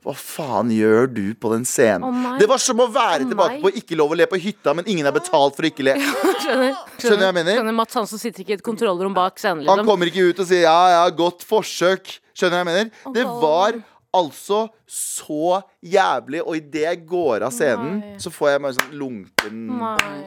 Hva 0.00 0.14
faen 0.16 0.70
gjør 0.72 1.10
du 1.12 1.34
på 1.36 1.50
den 1.52 1.66
scenen? 1.68 2.06
Oh 2.08 2.38
det 2.40 2.46
var 2.48 2.60
som 2.62 2.78
å 2.80 2.86
være 2.88 3.26
tilbake 3.28 3.58
på 3.60 3.72
ikke 3.82 3.98
lov 4.00 4.14
å 4.14 4.16
le 4.16 4.24
på 4.30 4.38
hytta, 4.40 4.72
men 4.78 4.86
ingen 4.88 5.04
er 5.04 5.12
betalt 5.12 5.58
for 5.58 5.66
å 5.66 5.68
ikke 5.68 5.84
le. 5.90 5.94
Skjønner, 6.44 6.72
Skjønner 6.96 7.20
du 7.20 7.26
jeg 7.26 7.36
mener? 7.36 7.58
Skjønner 7.58 7.76
Mats 7.76 7.98
Hansen 8.00 8.22
sitter 8.22 8.40
ikke 8.46 8.54
i 8.54 8.58
et 8.58 8.64
kontrollrom 8.64 9.12
bak 9.16 9.36
scenen. 9.42 9.66
Han 9.68 9.82
Liksom. 9.82 9.90
kommer 9.92 10.08
ikke 10.08 10.24
ut 10.30 10.40
og 10.40 10.48
sier 10.48 10.64
'ja, 10.64 10.78
ja, 10.96 11.04
godt 11.10 11.44
forsøk'. 11.44 12.16
Skjønner 12.32 12.50
du 12.50 12.56
hva 12.56 12.62
jeg 12.64 12.70
mener? 12.72 12.90
Det 13.18 13.26
var 13.44 13.80
altså 14.16 14.62
så 14.88 15.60
jævlig, 15.84 16.40
og 16.46 16.56
idet 16.56 16.82
jeg 16.88 17.04
går 17.06 17.44
av 17.46 17.52
scenen, 17.52 18.00
Nei. 18.00 18.16
så 18.18 18.32
får 18.32 18.50
jeg 18.56 18.60
meg 18.64 18.74
sånn 18.74 18.96
lunken 18.98 19.60
Nei. 19.78 20.24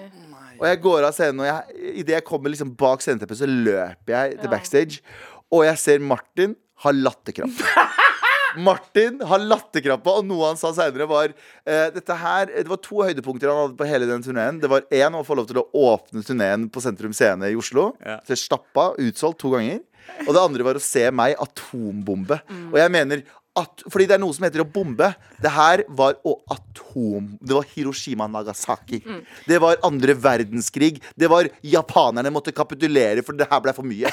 Og 0.62 0.68
jeg 0.70 0.82
går 0.86 1.04
av 1.10 1.14
scenen, 1.18 1.42
og 1.42 1.74
idet 1.82 2.14
jeg 2.22 2.24
kommer 2.24 2.54
liksom 2.54 2.76
bak 2.78 3.02
sceneteppet, 3.02 3.42
så 3.42 3.50
løper 3.50 4.14
jeg 4.14 4.38
til 4.40 4.50
backstage, 4.54 5.02
og 5.52 5.66
jeg 5.66 5.78
ser 5.82 6.00
Martin 6.00 6.56
ha 6.86 6.92
latterkrampe. 6.94 7.64
Martin 8.58 9.22
har 9.26 9.42
latterkrampe, 9.42 10.14
og 10.14 10.28
noe 10.28 10.52
han 10.52 10.60
sa 10.60 10.74
seinere, 10.76 11.08
var 11.10 11.34
uh, 11.34 11.88
Dette 11.94 12.18
her 12.20 12.52
Det 12.52 12.70
var 12.70 12.82
to 12.84 13.02
høydepunkter 13.02 13.52
han 13.52 13.62
hadde 13.64 13.80
på 13.80 13.88
hele 13.90 14.10
den 14.10 14.26
turneen. 14.26 14.60
Det 14.62 14.72
var 14.72 14.88
én 14.94 15.18
å 15.18 15.24
få 15.28 15.38
lov 15.40 15.50
til 15.50 15.62
å 15.64 15.68
åpne 15.94 16.26
turneen 16.26 16.68
på 16.74 16.84
Sentrum 16.84 17.16
Scene 17.16 17.52
i 17.52 17.58
Oslo. 17.60 17.92
Ja. 18.04 18.20
Til 18.28 18.40
stappa, 18.40 18.92
utsolgt 19.02 19.42
to 19.44 19.54
ganger. 19.56 19.82
Og 20.28 20.34
det 20.36 20.42
andre 20.42 20.68
var 20.68 20.78
å 20.78 20.84
se 20.84 21.06
meg 21.16 21.38
atombombe. 21.42 22.42
Og 22.72 22.78
jeg 22.82 22.92
mener 22.94 23.24
at, 23.60 23.84
fordi 23.86 24.08
det 24.10 24.16
er 24.16 24.22
noe 24.24 24.34
som 24.34 24.46
heter 24.48 24.64
å 24.64 24.70
bombe. 24.70 25.12
Det 25.42 25.52
her 25.54 25.84
var 25.94 26.18
å 26.26 26.36
atom... 26.54 27.36
Det 27.38 27.54
var 27.54 27.68
Hiroshima 27.74 28.28
Nagasaki. 28.32 29.04
Det 29.46 29.60
var 29.62 29.82
andre 29.86 30.16
verdenskrig. 30.18 30.98
Det 31.16 31.30
var 31.30 31.50
japanerne 31.62 32.34
måtte 32.34 32.56
kapitulere, 32.56 33.22
for 33.26 33.38
det 33.38 33.50
her 33.52 33.62
ble 33.64 33.76
for 33.78 33.86
mye. 33.88 34.10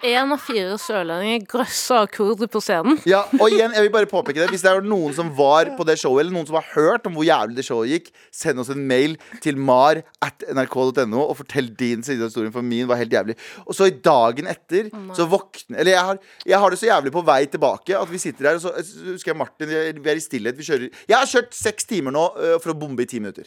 Én 0.00 0.32
av 0.32 0.40
fire 0.40 0.76
sørlendinger 0.80 1.42
grøssa 1.50 2.02
av 2.06 2.46
på 2.50 2.60
scenen. 2.62 2.98
Ja, 3.08 3.20
og 3.36 3.52
igjen, 3.52 3.72
jeg 3.76 3.84
vil 3.84 3.92
bare 3.92 4.08
påpeke 4.08 4.40
det 4.40 4.48
Hvis 4.52 4.62
det 4.64 4.70
er 4.70 4.84
noen 4.84 5.12
som 5.16 5.28
var 5.36 5.68
på 5.76 5.84
det 5.84 5.98
showet, 6.00 6.24
eller 6.24 6.32
noen 6.32 6.46
som 6.48 6.56
har 6.56 6.68
hørt 6.72 7.06
om 7.08 7.16
hvor 7.18 7.26
jævlig 7.26 7.58
det 7.58 7.66
showet 7.66 7.90
gikk, 7.92 8.08
send 8.32 8.62
oss 8.62 8.70
en 8.72 8.80
mail 8.88 9.18
til 9.44 9.58
mar 9.60 10.00
at 10.24 10.44
nrk.no 10.48 11.20
og 11.20 11.36
fortell 11.42 11.68
din 11.76 12.04
side 12.06 12.22
av 12.22 12.30
historien, 12.30 12.52
for 12.54 12.64
min 12.64 12.88
var 12.88 13.00
helt 13.00 13.12
jævlig. 13.12 13.36
Og 13.66 13.76
så 13.76 13.90
i 13.90 13.96
dagen 14.00 14.48
etter, 14.50 14.88
så 15.16 15.26
våkner 15.28 15.80
Eller 15.80 15.92
jeg 15.92 16.06
har, 16.10 16.20
jeg 16.46 16.58
har 16.64 16.70
det 16.70 16.80
så 16.80 16.88
jævlig 16.88 17.12
på 17.14 17.24
vei 17.26 17.40
tilbake 17.50 17.96
at 17.98 18.10
vi 18.10 18.22
sitter 18.22 18.50
her, 18.50 18.60
og 18.60 18.64
så 18.64 18.72
husker 19.12 19.32
jeg 19.34 19.38
Martin, 19.40 19.68
vi 19.68 19.76
er- 19.76 20.16
i 20.20 20.20
stillhet, 20.20 20.56
vi 20.58 20.64
kjører 20.66 20.88
Jeg 21.08 21.16
har 21.16 21.26
kjørt 21.26 21.54
seks 21.54 21.84
timer 21.84 22.12
nå 22.12 22.24
uh, 22.36 22.56
for 22.60 22.72
å 22.72 22.78
bombe 22.78 23.04
i 23.04 23.08
ti 23.08 23.20
minutter. 23.20 23.46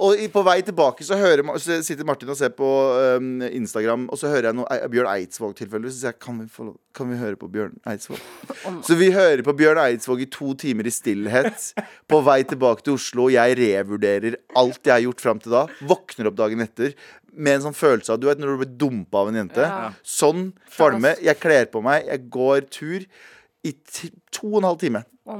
Og 0.00 0.16
på 0.32 0.42
vei 0.46 0.60
tilbake 0.62 1.04
så, 1.04 1.18
hører, 1.20 1.44
så 1.58 1.82
sitter 1.84 2.06
Martin 2.08 2.30
og 2.32 2.38
ser 2.38 2.54
på 2.56 2.70
um, 3.18 3.42
Instagram, 3.42 4.08
og 4.10 4.18
så 4.18 4.30
hører 4.32 4.50
jeg 4.50 4.58
noe 4.58 4.80
Bjørn 4.92 5.10
Eidsvåg-tilfelle. 5.72 5.90
Så 5.90 6.00
sier 6.00 6.12
jeg 6.12 6.20
kan 6.20 6.38
vi, 6.40 6.46
få, 6.50 6.66
kan 6.94 7.10
vi 7.10 7.18
høre 7.18 7.38
på 7.38 7.48
Bjørn 7.52 7.78
Eidsvåg? 7.88 8.20
Så 8.86 8.96
vi 8.98 9.10
hører 9.12 9.42
på 9.46 9.54
Bjørn 9.56 9.80
Eidsvåg 9.82 10.22
i 10.22 10.28
to 10.30 10.54
timer 10.54 10.86
i 10.86 10.92
stillhet 10.92 11.72
på 12.08 12.20
vei 12.24 12.42
tilbake 12.44 12.84
til 12.84 12.96
Oslo. 12.98 13.28
Jeg 13.32 13.56
revurderer 13.58 14.38
alt 14.58 14.80
jeg 14.84 14.94
har 14.94 15.04
gjort 15.06 15.24
fram 15.24 15.42
til 15.42 15.54
da. 15.54 15.66
Våkner 15.88 16.30
opp 16.30 16.38
dagen 16.38 16.64
etter 16.64 16.94
med 17.32 17.56
en 17.56 17.66
sånn 17.68 17.76
følelse 17.76 18.12
av 18.12 18.18
Du 18.20 18.26
vet 18.28 18.40
når 18.40 18.52
du 18.52 18.62
blir 18.64 18.74
dumpa 18.82 19.22
av 19.22 19.30
en 19.30 19.40
jente? 19.40 19.64
Ja. 19.64 19.92
Sånn 20.04 20.50
kvalme. 20.74 21.14
Jeg 21.24 21.40
kler 21.40 21.70
på 21.72 21.84
meg, 21.84 22.04
jeg 22.10 22.28
går 22.32 22.66
tur 22.72 23.06
i 23.62 23.72
to 24.34 24.50
og 24.50 24.60
en 24.60 24.70
halv 24.72 24.82
time. 24.82 25.04
Oh. 25.22 25.38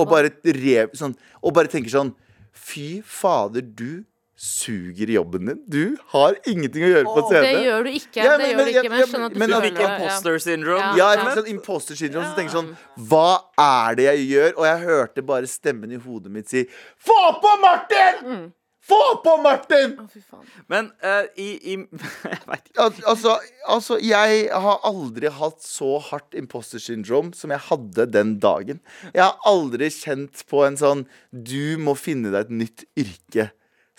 Og 0.00 0.06
bare, 0.08 0.32
rev, 0.56 0.94
sånn, 0.96 1.12
og 1.44 1.52
bare 1.52 1.68
tenker 1.68 1.92
sånn 1.92 2.14
Fy 2.56 3.02
fader, 3.06 3.62
du 3.62 4.02
suger 4.40 5.10
i 5.12 5.16
jobben 5.18 5.46
din. 5.50 5.58
Du 5.68 5.96
har 6.14 6.36
ingenting 6.48 6.86
å 6.86 6.90
gjøre 6.94 7.04
på 7.12 7.24
Det 7.28 7.40
scenen. 7.42 7.64
gjør 7.66 7.82
du 7.84 7.90
ikke. 7.90 8.22
Ja, 8.24 8.36
det 8.38 8.46
men- 8.46 8.50
gjør 8.50 8.64
du 8.64 8.70
ikke, 8.70 8.90
men 8.90 8.98
jeg 9.02 9.08
skjønner 9.10 9.26
at 9.26 9.32
du 9.34 9.38
men- 9.38 9.50
men- 9.50 9.60
føler 9.60 9.74
det, 9.76 9.80
ja. 9.84 9.96
imposter 9.98 10.38
syndrome. 10.38 10.78
Ja. 10.80 10.96
Ja, 10.96 11.08
jeg 11.10 11.18
fikk 11.26 11.36
sånn 11.40 11.50
imposter 11.54 11.94
syndrome. 12.00 12.24
Så 12.30 12.36
tenker 12.38 12.50
jeg 12.50 12.56
sånn 12.56 12.76
Hva 13.10 13.42
er 13.58 13.94
det 13.96 14.04
jeg 14.08 14.28
gjør? 14.30 14.54
Og 14.56 14.64
jeg 14.64 14.86
hørte 14.86 15.26
bare 15.26 15.46
stemmen 15.46 15.92
i 15.92 15.96
hodet 16.00 16.32
mitt 16.32 16.48
si 16.48 16.64
Få 16.98 17.40
på 17.42 17.60
Martin! 17.60 18.52
Få 18.90 19.22
på 19.22 19.36
Martin! 19.42 19.92
Å, 20.00 20.08
fy 20.10 20.20
faen. 20.24 20.46
Men 20.66 20.90
uh, 21.04 21.26
i, 21.36 21.74
i 21.74 21.76
Jeg 22.24 22.40
veit 22.48 22.64
ikke. 22.64 22.78
Al 22.80 22.92
altså, 23.12 23.36
altså, 23.68 23.98
jeg 24.02 24.48
har 24.50 24.80
aldri 24.82 25.28
hatt 25.30 25.60
så 25.62 26.00
hardt 26.00 26.32
imposter 26.34 26.80
syndrome 26.80 27.34
som 27.36 27.50
jeg 27.50 27.60
hadde 27.68 28.10
den 28.10 28.38
dagen. 28.40 28.80
Jeg 29.12 29.22
har 29.22 29.36
aldri 29.44 29.90
kjent 29.92 30.46
på 30.48 30.64
en 30.66 30.76
sånn 30.80 31.06
Du 31.30 31.76
må 31.78 31.94
finne 31.94 32.32
deg 32.32 32.46
et 32.48 32.50
nytt 32.50 32.84
yrke. 32.96 33.50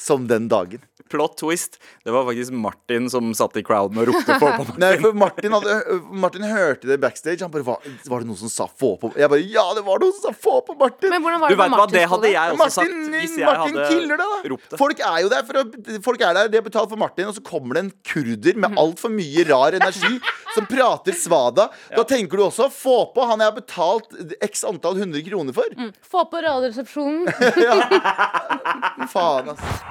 Som 0.01 0.25
den 0.29 0.48
dagen. 0.50 0.81
Plot 1.12 1.36
twist. 1.38 1.75
Det 2.05 2.13
var 2.15 2.24
faktisk 2.25 2.53
Martin 2.55 3.10
som 3.12 3.34
satt 3.36 3.58
i 3.60 3.63
crowden 3.67 4.00
og 4.00 4.08
ropte 4.08 4.38
på 4.39 4.48
på 4.58 4.65
Nei, 4.81 4.93
for 5.01 5.17
Martin, 5.17 5.51
hadde, 5.53 5.75
Martin 6.24 6.46
hørte 6.48 6.88
det 6.88 6.98
backstage. 7.03 7.41
Han 7.43 7.51
bare, 7.53 7.65
var, 7.67 7.84
var 8.10 8.24
det 8.24 8.29
noen 8.29 8.39
som 8.39 8.50
sa 8.53 8.67
'få 8.70 8.93
på'? 9.01 9.12
Jeg 9.20 9.29
bare, 9.34 9.43
ja, 9.43 9.65
det 9.75 9.84
var 9.86 10.00
noen 10.01 10.15
som 10.15 10.29
sa 10.29 10.34
'få 10.34 10.55
på 10.70 10.77
Martin'. 10.79 11.12
Men 11.12 11.22
hvordan 11.25 11.43
var 11.43 11.51
Du 11.51 11.55
det 11.55 11.60
vet 11.62 11.74
med 11.74 11.79
hva, 11.81 11.88
det 11.91 12.05
hadde 12.13 12.31
jeg 12.31 12.55
også 12.55 12.62
Martin, 12.63 12.72
sagt 12.77 13.12
hvis 13.17 13.36
jeg 13.38 13.46
Martin 13.50 13.75
hadde 13.75 13.89
killer 13.91 14.22
det, 14.24 14.27
da. 14.31 14.50
ropt 14.55 14.70
det. 14.72 14.79
Folk 14.81 15.03
er 15.12 15.17
jo 15.25 15.29
der 15.36 15.43
for 15.50 15.62
å, 15.62 15.65
Folk 16.08 16.22
er 16.22 16.34
der, 16.39 16.48
de 16.48 16.62
har 16.62 16.65
betalt 16.70 16.89
for 16.96 17.01
Martin, 17.03 17.27
og 17.27 17.36
så 17.36 17.43
kommer 17.43 17.77
det 17.77 17.84
en 17.86 17.91
kurder 18.08 18.55
med 18.63 18.79
altfor 18.79 19.12
mye 19.13 19.46
rar 19.51 19.77
energi 19.77 20.15
som 20.55 20.65
prater 20.65 21.13
svada. 21.17 21.67
Da 21.91 22.03
tenker 22.08 22.39
du 22.39 22.46
også 22.48 22.70
få 22.72 22.98
på 23.13 23.27
han 23.27 23.43
jeg 23.43 23.51
har 23.51 23.58
betalt 23.60 24.15
x 24.41 24.63
antall 24.67 24.96
hundre 25.01 25.22
kroner 25.27 25.53
for. 25.55 25.67
Få 26.08 26.24
på 26.31 26.41
Radioresepsjonen. 26.48 27.27
Faen, 29.12 29.51
ass. 29.51 29.91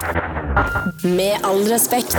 Med 1.04 1.44
all 1.46 1.62
respekt. 1.70 2.16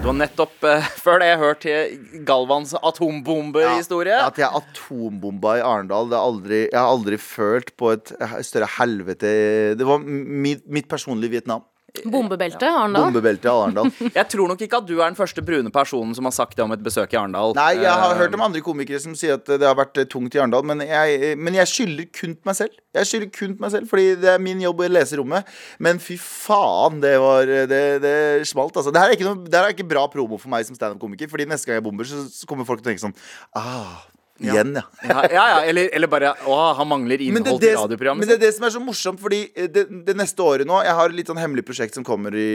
Du 0.00 0.08
har 0.08 0.16
nettopp 0.16 0.64
eh, 0.64 0.86
før 1.04 1.20
det 1.20 1.30
hørt 1.40 1.62
til 1.64 2.22
Galvans 2.26 2.72
atombombehistorie. 2.78 4.16
Ja, 4.16 4.28
at 4.30 4.38
jeg 4.40 4.48
atombomba 4.48 5.58
i 5.58 5.64
Arendal. 5.64 6.08
Det 6.08 6.16
er 6.16 6.28
aldri, 6.30 6.60
jeg 6.70 6.78
har 6.78 6.92
aldri 6.94 7.18
følt 7.20 7.74
på 7.80 7.92
et 7.94 8.14
større 8.46 8.70
helvete 8.78 9.32
Det 9.76 9.86
var 9.86 10.00
mitt, 10.00 10.64
mitt 10.72 10.88
personlige 10.90 11.36
Vietnam. 11.36 11.66
Bombebelte, 12.04 12.68
Arendal. 12.70 13.08
Bombebeltet 13.08 13.44
i 13.44 13.50
Arendal. 13.50 13.90
Jeg 14.18 14.26
tror 14.32 14.48
nok 14.52 14.60
ikke 14.64 14.78
at 14.80 14.86
du 14.88 14.94
er 15.00 15.08
den 15.10 15.18
første 15.18 15.42
brune 15.44 15.72
personen 15.74 16.14
som 16.16 16.28
har 16.28 16.34
sagt 16.36 16.56
det 16.58 16.64
om 16.64 16.72
et 16.74 16.82
besøk 16.84 17.12
i 17.12 17.18
Arendal. 17.20 17.54
Nei, 17.58 17.72
jeg 17.82 17.90
har 17.90 18.14
Eh, 18.14 18.18
hørt 18.22 18.34
om 18.36 18.44
andre 18.46 18.62
komikere 18.64 19.00
som 19.02 19.14
sier 19.18 19.36
at 19.38 19.46
det 19.50 19.66
har 19.66 19.76
vært 19.78 19.98
eh, 20.02 20.06
tungt 20.10 20.34
i 20.34 20.40
Arendal, 20.40 20.64
men 20.66 20.80
jeg, 20.86 21.34
men 21.38 21.58
jeg 21.58 21.70
skylder 21.70 22.08
kun 22.16 22.36
meg 22.48 22.56
selv. 22.58 22.76
Jeg 22.96 23.06
skylder 23.10 23.30
kun 23.34 23.56
meg 23.62 23.74
selv, 23.74 23.90
fordi 23.90 24.14
det 24.22 24.30
er 24.34 24.42
min 24.42 24.62
jobb 24.64 24.80
å 24.82 24.88
lese 24.90 25.18
rommet. 25.20 25.46
Men 25.78 26.00
fy 26.02 26.16
faen, 26.20 27.00
det 27.02 27.16
var 27.22 27.46
Det, 27.70 27.82
det 28.02 28.14
smalt, 28.50 28.76
altså. 28.76 28.90
Det 28.94 29.00
her, 29.02 29.12
er 29.12 29.18
ikke 29.18 29.28
noe, 29.28 29.44
det 29.46 29.54
her 29.60 29.68
er 29.68 29.74
ikke 29.76 29.88
bra 29.90 30.06
promo 30.10 30.38
for 30.40 30.50
meg 30.52 30.66
som 30.66 30.78
standup-komiker, 30.78 31.30
Fordi 31.30 31.46
neste 31.50 31.70
gang 31.70 31.78
jeg 31.80 31.86
bomber, 31.86 32.08
så, 32.08 32.24
så 32.30 32.48
kommer 32.50 32.66
folk 32.68 32.82
til 32.82 32.88
å 32.88 32.92
tenke 32.92 33.04
sånn 33.06 33.16
Ah, 33.56 34.00
igjen, 34.40 34.74
ja. 34.78 34.84
Ja, 35.04 35.22
ja, 35.30 35.44
ja 35.52 35.58
eller, 35.70 35.90
eller 35.96 36.10
bare 36.10 36.32
Å, 36.48 36.56
han 36.78 36.88
mangler 36.88 37.20
innhold 37.22 37.46
det, 37.46 37.54
det, 37.60 37.72
til 37.74 37.78
radioprogrammet 37.78 38.24
men 38.24 38.30
det 38.30 38.36
er 38.38 38.42
det 38.46 38.52
som 38.56 38.66
er 38.66 38.74
så 38.74 38.82
morsomt, 38.82 39.20
fordi 39.22 39.40
eh, 39.54 39.68
det, 39.72 39.86
det 40.06 40.14
neste 40.18 40.44
året 40.44 40.68
nå 40.68 40.80
Jeg 40.86 40.96
har 40.98 41.12
et 41.12 41.18
litt 41.18 41.30
sånn 41.30 41.40
hemmelig 41.40 41.64
prosjekt 41.68 41.96
som 41.98 42.06
kommer 42.06 42.34
i 42.36 42.48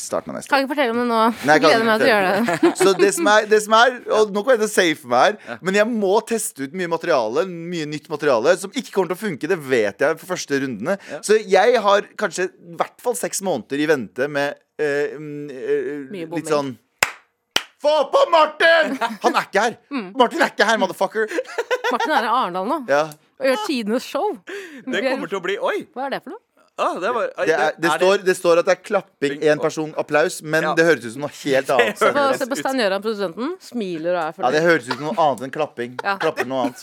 starten 0.00 0.32
av 0.32 0.38
neste 0.38 0.48
år. 0.48 0.54
Kan 0.54 0.64
ikke 0.64 0.72
fortelle 0.74 0.94
om 0.94 1.00
det 1.02 1.06
nå. 1.10 1.20
Nei, 1.48 1.56
jeg 1.56 1.64
Gleder 1.64 1.86
meg 1.88 2.02
til 2.02 2.08
å 2.08 2.12
gjøre 2.12 2.32
det. 2.34 2.72
Så 2.80 2.94
det 2.98 3.10
som 3.16 3.30
er, 3.30 3.48
det 3.50 3.60
som 3.64 3.76
er 3.78 3.96
Og 4.18 4.32
nå 4.34 4.42
kommer 4.42 4.56
jeg 4.56 4.62
til 4.64 4.70
å 4.70 4.74
safe 4.74 5.10
meg 5.10 5.24
her, 5.24 5.60
men 5.64 5.78
jeg 5.78 5.90
må 5.90 6.14
teste 6.28 6.66
ut 6.66 6.76
mye 6.76 6.90
materiale, 6.90 7.46
mye 7.48 7.88
nytt 7.90 8.08
materiale, 8.12 8.54
som 8.60 8.72
ikke 8.74 8.94
kommer 8.94 9.12
til 9.12 9.18
å 9.18 9.22
funke. 9.24 9.50
Det 9.50 9.60
vet 9.60 10.04
jeg 10.04 10.20
for 10.20 10.34
første 10.34 10.60
rundene. 10.64 10.98
Så 11.24 11.38
jeg 11.40 11.80
har 11.86 12.08
kanskje 12.20 12.48
i 12.50 12.78
hvert 12.78 12.96
fall 13.04 13.16
seks 13.18 13.42
måneder 13.44 13.82
i 13.82 13.88
vente 13.90 14.28
med 14.30 14.58
eh, 14.80 15.14
mm, 15.18 15.44
eh, 15.50 16.26
litt 16.34 16.50
sånn 16.50 16.74
Få 17.84 17.94
på 18.14 18.22
Martin! 18.32 18.94
Han 19.22 19.36
er 19.36 19.44
ikke 19.50 19.60
her! 19.66 19.76
Mm. 19.94 20.06
Martin 20.18 20.40
er 20.42 20.50
ikke 20.54 20.64
her, 20.70 20.78
motherfucker. 20.80 21.28
Martin 21.92 22.14
er 22.16 22.24
i 22.26 22.32
Arendal 22.32 22.66
nå 22.70 22.78
Ja. 22.88 23.02
og 23.38 23.46
gjør 23.50 23.60
tidenes 23.68 24.06
show. 24.08 24.30
Det 24.88 25.02
kommer 25.04 25.28
til 25.30 25.38
å 25.38 25.44
bli 25.44 25.58
Oi! 25.60 25.76
Hva 25.94 26.06
er 26.08 26.16
det 26.16 26.22
for 26.24 26.34
noe? 26.34 26.42
Ah, 26.74 26.96
det, 26.98 27.10
var, 27.14 27.28
Det, 27.46 27.54
er, 27.54 27.76
det, 27.78 27.90
står, 28.00 28.22
det 28.26 28.34
står 28.34 28.58
at 28.58 28.66
det 28.66 28.72
er 28.74 28.80
klapping, 28.82 29.36
én 29.46 29.60
person, 29.62 29.92
applaus, 30.00 30.40
men 30.42 30.64
Ja. 30.66 30.72
det 30.74 30.86
høres 30.88 31.04
ut 31.06 31.12
som 31.14 31.22
noe 31.22 31.34
helt 31.44 31.70
annet. 31.76 32.00
Se 32.00 32.08
på, 32.08 32.18
høres 32.18 32.40
se 32.42 32.48
på 32.50 32.58
Stein 32.58 32.80
Gøran, 32.82 33.04
produsenten. 33.04 33.52
Smiler 33.62 34.16
og 34.16 34.18
er 34.18 34.24
Ja, 34.24 34.32
fornøyd. 34.40 34.56
Det 34.56 34.62
høres 34.66 34.88
ut 34.88 34.96
som 34.96 35.04
noe 35.06 35.14
annet 35.28 35.44
enn 35.46 35.54
klapping. 35.54 35.94
Ja. 36.02 36.16
Klapper 36.24 36.48
noe 36.50 36.64
annet. 36.64 36.82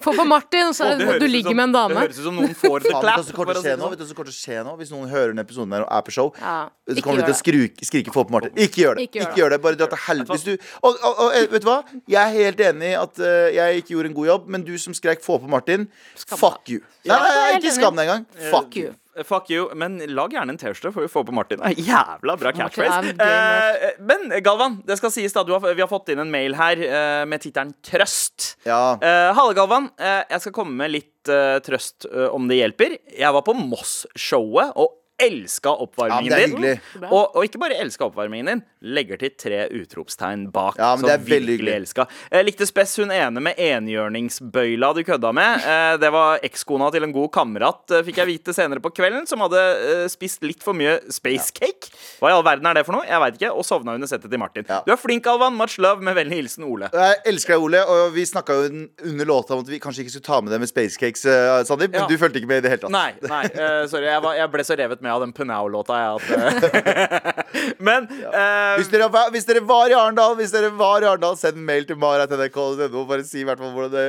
Få 0.00 0.14
på 0.16 0.24
Martin, 0.26 0.72
så 0.72 0.96
du 0.96 1.26
ligger 1.28 1.50
som- 1.50 1.56
med 1.56 1.62
en 1.64 1.72
dame. 1.72 1.94
Det 1.94 1.98
høres 2.00 2.18
ut 2.18 2.24
som 2.24 2.36
noen 2.36 2.54
får 2.56 2.80
the 2.84 2.88
clap. 2.88 3.20
sånn. 3.20 3.26
Vet 3.26 3.98
du 3.98 4.04
hva 4.04 4.06
som 4.06 4.16
kommer 4.16 4.28
til 4.30 4.32
å 4.32 4.40
skje 4.40 4.64
nå 4.64 4.76
Hvis 4.78 4.90
noen 4.94 5.08
hører 5.10 5.28
denne 5.34 5.44
episoden 5.44 5.72
her 5.76 5.82
og 5.84 5.92
er 5.92 6.02
på 6.06 6.10
show, 6.16 6.32
Ja, 6.40 6.68
så 6.88 7.02
kommer 7.04 7.20
de 7.20 7.26
til 7.28 7.34
å 7.34 7.40
skrike, 7.42 7.84
skrike 7.84 8.10
'få 8.14 8.24
på 8.24 8.32
Martin'. 8.32 8.56
Ikke 8.56 8.80
gjør 8.84 8.96
det. 8.96 9.02
Ikke 9.10 9.20
gjør 9.20 9.26
Ikke 9.28 9.34
det. 9.34 9.42
gjør 9.42 9.50
det. 9.50 9.60
Bare 9.62 9.74
dra 9.76 9.86
til 9.86 9.98
helvete. 10.06 10.32
Hvis 10.32 10.44
du 10.44 10.52
og, 10.82 10.96
og, 11.04 11.14
og, 11.18 11.32
eh, 11.36 11.46
vet 11.52 11.62
du 11.62 11.68
hva? 11.68 11.84
Jeg 12.08 12.22
er 12.26 12.32
helt 12.32 12.60
enig 12.60 12.88
i 12.90 12.96
at 12.96 13.18
uh, 13.20 13.48
jeg 13.54 13.82
ikke 13.82 13.88
gjorde 13.94 14.06
en 14.06 14.14
god 14.14 14.26
jobb, 14.26 14.48
men 14.48 14.64
du 14.64 14.78
som 14.78 14.94
skrek 14.94 15.20
'få 15.20 15.38
på 15.40 15.48
Martin', 15.48 15.88
fuck 16.16 16.68
you. 16.68 16.80
Nei, 17.04 17.16
nei, 17.18 17.34
nei, 17.36 17.60
ikke 17.60 17.72
skam 17.76 17.94
deg 17.96 18.08
engang. 18.08 18.26
Fuck 18.50 18.76
you. 18.76 18.94
Eh, 19.20 19.26
Fuck 19.28 19.50
you, 19.52 19.68
men 19.78 19.98
lag 20.14 20.32
gjerne 20.34 20.54
en 20.54 20.60
T-skjorte 20.60 20.92
for 20.94 21.04
vi 21.04 21.10
få 21.12 21.22
på 21.26 21.34
Martin. 21.36 21.62
Jævla 21.76 22.36
bra 22.40 22.52
catchphrase. 22.56 23.14
Eh, 23.20 23.90
men 24.00 24.28
Galvan, 24.44 24.80
det 24.86 24.96
skal 25.00 25.12
sies 25.14 25.34
da 25.36 25.44
du 25.46 25.52
har, 25.54 25.64
vi 25.74 25.84
har 25.84 25.90
fått 25.90 26.12
inn 26.14 26.22
en 26.22 26.32
mail 26.32 26.56
her 26.58 26.80
eh, 26.86 27.24
med 27.28 27.42
tittelen 27.42 27.74
'Trøst'. 27.84 28.54
Ja. 28.68 28.96
Uh, 29.00 29.30
Halle, 29.36 29.54
Galvan. 29.58 29.90
Eh, 30.00 30.22
jeg 30.30 30.44
skal 30.46 30.56
komme 30.56 30.76
med 30.80 30.94
litt 30.94 31.30
eh, 31.30 31.58
trøst 31.64 32.08
eh, 32.10 32.28
om 32.32 32.48
det 32.50 32.60
hjelper. 32.60 32.96
Jeg 33.18 33.36
var 33.36 33.44
på 33.46 33.54
Moss-showet 33.56 34.74
og 34.80 34.96
elska 35.20 35.68
Ja, 35.70 35.76
men 35.76 35.86
oppvarmingen 35.86 36.32
det 36.32 36.42
er 36.42 36.80
din. 36.80 37.06
Og, 37.10 37.36
og 37.36 37.44
ikke 37.46 37.60
bare 37.62 37.76
elska 37.82 38.06
oppvarmingen 38.08 38.48
din, 38.50 38.62
legger 38.80 39.20
til 39.20 39.34
tre 39.38 39.60
utropstegn 39.80 40.46
bak. 40.54 40.78
Ja, 40.80 40.94
men 40.96 41.06
det 41.06 41.14
er 41.14 41.24
veldig 41.26 41.56
hyggelig. 41.58 41.74
elska. 41.82 42.06
Jeg 42.32 42.46
likte 42.48 42.66
spess 42.68 42.96
hun 43.00 43.12
ene 43.14 43.42
med 43.44 43.58
enhjørningsbøyla 43.60 44.92
du 44.96 45.02
kødda 45.06 45.32
med. 45.36 45.66
Eh, 45.66 45.96
det 46.02 46.10
var 46.14 46.40
ekskona 46.46 46.90
til 46.94 47.04
en 47.06 47.12
god 47.14 47.30
kamerat, 47.34 47.84
eh, 47.94 48.02
fikk 48.06 48.20
jeg 48.22 48.30
vite 48.30 48.54
senere 48.56 48.82
på 48.82 48.92
kvelden, 48.94 49.26
som 49.28 49.42
hadde 49.44 49.60
eh, 49.60 50.06
spist 50.12 50.42
litt 50.46 50.62
for 50.64 50.76
mye 50.76 50.98
space 51.12 51.52
cake. 51.56 51.90
Hva 52.20 52.30
i 52.32 52.36
all 52.36 52.44
verden 52.46 52.66
er 52.70 52.80
det 52.80 52.86
for 52.88 52.96
noe? 52.96 53.06
Jeg 53.08 53.20
veit 53.22 53.38
ikke. 53.40 53.52
Og 53.54 53.64
sovna 53.66 53.94
under 53.96 54.08
settet 54.10 54.30
til 54.30 54.40
Martin. 54.40 54.66
Ja. 54.68 54.80
Du 54.86 54.92
er 54.94 55.00
flink, 55.00 55.26
Alvan. 55.30 55.56
Much 55.58 55.78
love. 55.78 56.00
Med 56.00 56.16
vennlig 56.16 56.40
hilsen 56.42 56.64
Ole. 56.64 56.88
Jeg 56.94 57.20
elsker 57.28 57.56
deg, 57.56 57.64
Ole. 57.66 57.80
Og 57.90 58.14
vi 58.14 58.24
snakka 58.28 58.56
jo 58.56 58.68
under 59.10 59.28
låta 59.28 59.54
om 59.56 59.60
at 59.64 59.68
vi 59.68 59.80
kanskje 59.82 60.04
ikke 60.04 60.14
skulle 60.16 60.28
ta 60.30 60.40
med 60.40 60.52
det 60.54 60.60
med 60.62 60.70
Space 60.70 60.96
Cakes, 61.00 61.24
eh, 61.28 61.60
Sandeep, 61.68 61.92
men 61.92 62.00
Ja. 62.00 62.06
du 62.08 62.16
fulgte 62.16 62.40
ikke 62.40 62.48
med 62.48 62.62
i 62.62 62.64
det 62.64 62.70
hele 62.72 62.84
tatt. 62.86 62.94
Nei, 62.94 63.12
nei 63.28 63.44
Uh, 63.50 63.84
sorry. 63.90 64.06
Jeg, 64.06 64.22
var, 64.22 64.34
jeg 64.38 64.48
ble 64.52 64.62
så 64.64 64.76
revet 64.78 65.00
med 65.02 65.09
av 65.14 65.20
den 65.24 65.32
Punau-låta. 65.36 65.98
jeg, 66.00 66.08
ja. 66.30 67.20
uh, 67.20 67.72
Men 67.90 68.06
eh, 68.10 68.76
Hvis 68.80 68.90
dere, 68.92 69.08
var- 69.12 69.30
hvis 69.34 69.46
dere 69.48 69.62
var 69.66 69.90
i 69.90 69.96
Arendal, 69.98 70.36
Hvis 70.38 70.52
dere 70.54 70.70
var 70.76 71.02
i 71.04 71.08
Arendal 71.10 71.36
send 71.40 71.60
mail 71.66 71.86
til 71.88 71.98
mara.nrk.no. 72.00 73.04
Bare 73.10 73.24
si 73.26 73.42
i 73.42 73.46
hvert 73.48 73.60
fall 73.60 73.72
hvordan 73.76 73.94
det, 73.94 74.08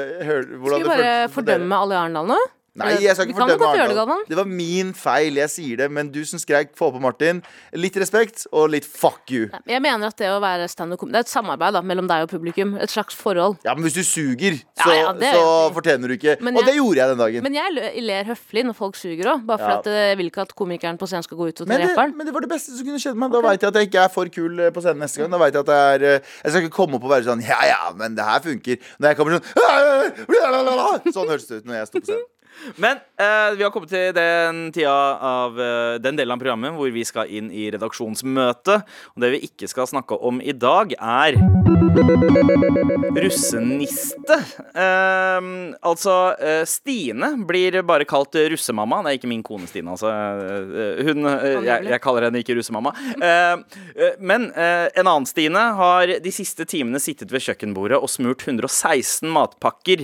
hvordan 0.58 0.79
Skal 0.79 0.84
vi 0.84 0.89
bare 0.89 1.05
det 1.05 1.29
for 1.31 1.41
fordømme 1.41 1.81
alle 1.86 1.98
i 1.98 2.01
Arendal 2.05 2.34
nå? 2.36 2.39
Nei, 2.79 2.93
jeg 3.03 3.17
skal 3.17 3.27
ikke 3.27 3.35
fordømme 3.35 3.67
det, 3.75 3.81
Arendal. 3.83 4.21
Det 4.29 4.37
var 4.39 4.47
min 4.47 4.93
feil, 4.95 5.35
jeg 5.41 5.51
sier 5.51 5.79
det. 5.81 5.89
Men 5.91 6.07
du 6.11 6.21
som 6.23 6.39
skrek 6.39 6.69
'få 6.71 6.87
på 6.95 7.01
Martin', 7.03 7.41
litt 7.75 7.97
respekt 7.99 8.45
og 8.53 8.69
litt 8.71 8.85
fuck 8.85 9.27
you. 9.29 9.49
Jeg 9.67 9.81
mener 9.83 10.07
at 10.07 10.15
det 10.15 10.29
å 10.31 10.39
være 10.39 10.69
standup-komiker 10.71 11.11
Det 11.11 11.19
er 11.19 11.27
et 11.27 11.33
samarbeid 11.35 11.73
da, 11.73 11.81
mellom 11.81 12.07
deg 12.07 12.23
og 12.23 12.29
publikum. 12.31 12.77
Et 12.79 12.89
slags 12.89 13.13
forhold. 13.13 13.57
Ja, 13.65 13.73
men 13.75 13.83
hvis 13.83 13.93
du 13.99 14.03
suger, 14.03 14.55
så, 14.79 14.87
ja, 14.87 15.11
det 15.11 15.27
er 15.27 15.35
så 15.35 15.73
fortjener 15.75 16.07
du 16.07 16.15
ikke. 16.15 16.37
jeg, 16.39 16.55
Og 16.55 16.63
det 16.63 16.75
gjorde 16.75 16.95
jeg 16.95 17.09
den 17.09 17.17
dagen. 17.19 17.43
Men 17.43 17.53
jeg 17.53 18.03
ler 18.03 18.23
høflig 18.23 18.63
når 18.63 18.73
folk 18.75 18.95
suger 18.95 19.25
òg, 19.35 19.45
bare 19.45 19.59
for 19.59 19.67
Ja. 19.69 19.77
at 19.79 19.87
eh, 19.87 20.07
jeg 20.15 20.17
vil 20.17 20.31
ikke 20.31 20.41
at 20.41 20.55
komikeren 20.55 20.97
på 20.97 21.07
scenen 21.11 21.23
skal 21.23 21.37
gå 21.37 21.47
ut 21.51 21.61
og 21.61 21.67
ta 21.67 21.77
Men 21.77 22.15
men 22.15 22.25
det 22.25 22.33
var 22.33 22.39
det 22.39 22.49
beste 22.49 22.71
som 22.77 22.85
kunne 22.85 22.99
skjedd 22.99 23.15
meg. 23.15 23.31
Da 23.31 23.41
vet 23.41 23.61
jeg 23.61 23.67
at 23.67 23.75
jeg 23.75 23.87
ikke 23.91 24.03
er 24.05 24.09
for 24.09 24.25
kul 24.31 24.59
eh, 24.59 24.71
på 24.71 24.79
scenen 24.81 24.99
neste 25.03 25.19
gang. 25.19 25.31
Da 25.31 25.37
vet 25.37 25.53
Jeg 25.53 25.59
at 25.59 25.67
jeg 25.67 26.01
er 26.01 26.15
eh, 26.15 26.19
Jeg 26.43 26.51
skal 26.51 26.61
ikke 26.63 26.75
komme 26.75 26.95
opp 26.95 27.03
og 27.03 27.09
være 27.11 27.27
sånn 27.27 27.41
Ja, 27.43 27.59
ja, 27.67 27.91
men 27.93 28.15
det 28.15 28.23
her 28.23 28.39
funker. 28.39 28.77
Når 28.99 29.07
jeg 29.11 29.17
kommer 29.17 29.39
sånn 29.41 31.11
Sånn 31.11 31.27
høres 31.27 31.47
det 31.47 31.57
ut 31.61 31.65
når 31.65 31.75
jeg 31.81 31.87
står 31.87 31.99
på 31.99 32.05
scenen. 32.05 32.29
Men 32.75 33.00
eh, 33.17 33.55
vi 33.58 33.63
har 33.65 33.72
kommet 33.74 33.91
til 33.91 34.13
den 34.15 34.63
tida 34.75 34.93
av 35.17 35.60
eh, 35.60 35.96
den 36.03 36.20
delen 36.20 36.36
av 36.36 36.41
programmet 36.41 36.75
hvor 36.77 36.91
vi 36.93 37.03
skal 37.08 37.31
inn 37.31 37.50
i 37.53 37.70
redaksjonsmøte. 37.74 38.81
Og 39.15 39.24
det 39.24 39.31
vi 39.36 39.43
ikke 39.50 39.70
skal 39.72 39.89
snakke 39.89 40.17
om 40.17 40.41
i 40.43 40.53
dag, 40.55 40.93
er 40.98 41.39
russeniste. 43.22 44.38
Eh, 44.75 45.50
altså, 45.81 46.15
eh, 46.39 46.63
Stine 46.70 47.34
blir 47.48 47.81
bare 47.88 48.08
kalt 48.10 48.36
russemamma. 48.53 49.01
Det 49.03 49.13
er 49.13 49.20
ikke 49.20 49.31
min 49.31 49.43
kone 49.46 49.70
Stine, 49.70 49.96
altså. 49.96 50.12
Eh, 50.12 51.03
hun, 51.08 51.25
eh, 51.25 51.60
jeg, 51.65 51.88
jeg 51.91 52.03
kaller 52.03 52.27
henne 52.27 52.41
ikke 52.41 52.58
russemamma. 52.60 52.93
Men 54.20 54.50
en 54.55 55.08
annen 55.08 55.27
Stine 55.29 55.63
har 55.77 56.12
de 56.24 56.34
siste 56.34 56.65
timene 56.70 57.01
sittet 57.01 57.31
ved 57.31 57.43
kjøkkenbordet 57.43 58.00
og 58.00 58.10
smurt 58.12 58.43
116 58.46 59.29
matpakker. 59.31 60.03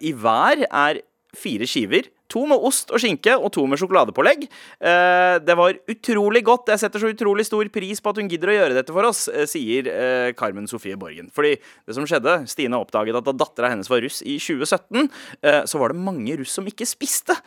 I 0.00 0.12
hver 0.16 0.66
er 0.66 1.02
fire 1.36 1.68
skiver. 1.68 2.10
To 2.32 2.42
med 2.50 2.58
ost 2.66 2.90
og 2.90 2.98
skinke 2.98 3.36
og 3.38 3.52
to 3.54 3.62
med 3.70 3.78
sjokoladepålegg. 3.78 4.46
Eh, 4.82 5.36
det 5.46 5.54
var 5.58 5.76
utrolig 5.92 6.42
godt. 6.46 6.72
Jeg 6.72 6.82
setter 6.82 7.02
så 7.02 7.10
utrolig 7.12 7.46
stor 7.46 7.68
pris 7.70 8.02
på 8.02 8.10
at 8.10 8.18
hun 8.18 8.30
gidder 8.30 8.50
å 8.50 8.56
gjøre 8.56 8.78
dette 8.78 8.94
for 8.94 9.06
oss, 9.06 9.26
eh, 9.30 9.46
sier 9.46 9.86
eh, 9.92 10.32
Carmen 10.38 10.66
Sofie 10.66 10.98
Borgen. 10.98 11.30
Fordi 11.34 11.54
det 11.54 11.94
som 11.94 12.08
skjedde, 12.08 12.40
Stine 12.50 12.80
oppdaget 12.80 13.20
at 13.20 13.28
da 13.28 13.36
dattera 13.44 13.70
hennes 13.70 13.90
var 13.90 14.02
russ 14.02 14.22
i 14.26 14.40
2017, 14.42 15.06
eh, 15.42 15.62
så 15.70 15.82
var 15.82 15.94
det 15.94 16.02
mange 16.02 16.34
russ 16.40 16.56
som 16.58 16.66
ikke 16.66 16.88
spiste. 16.88 17.38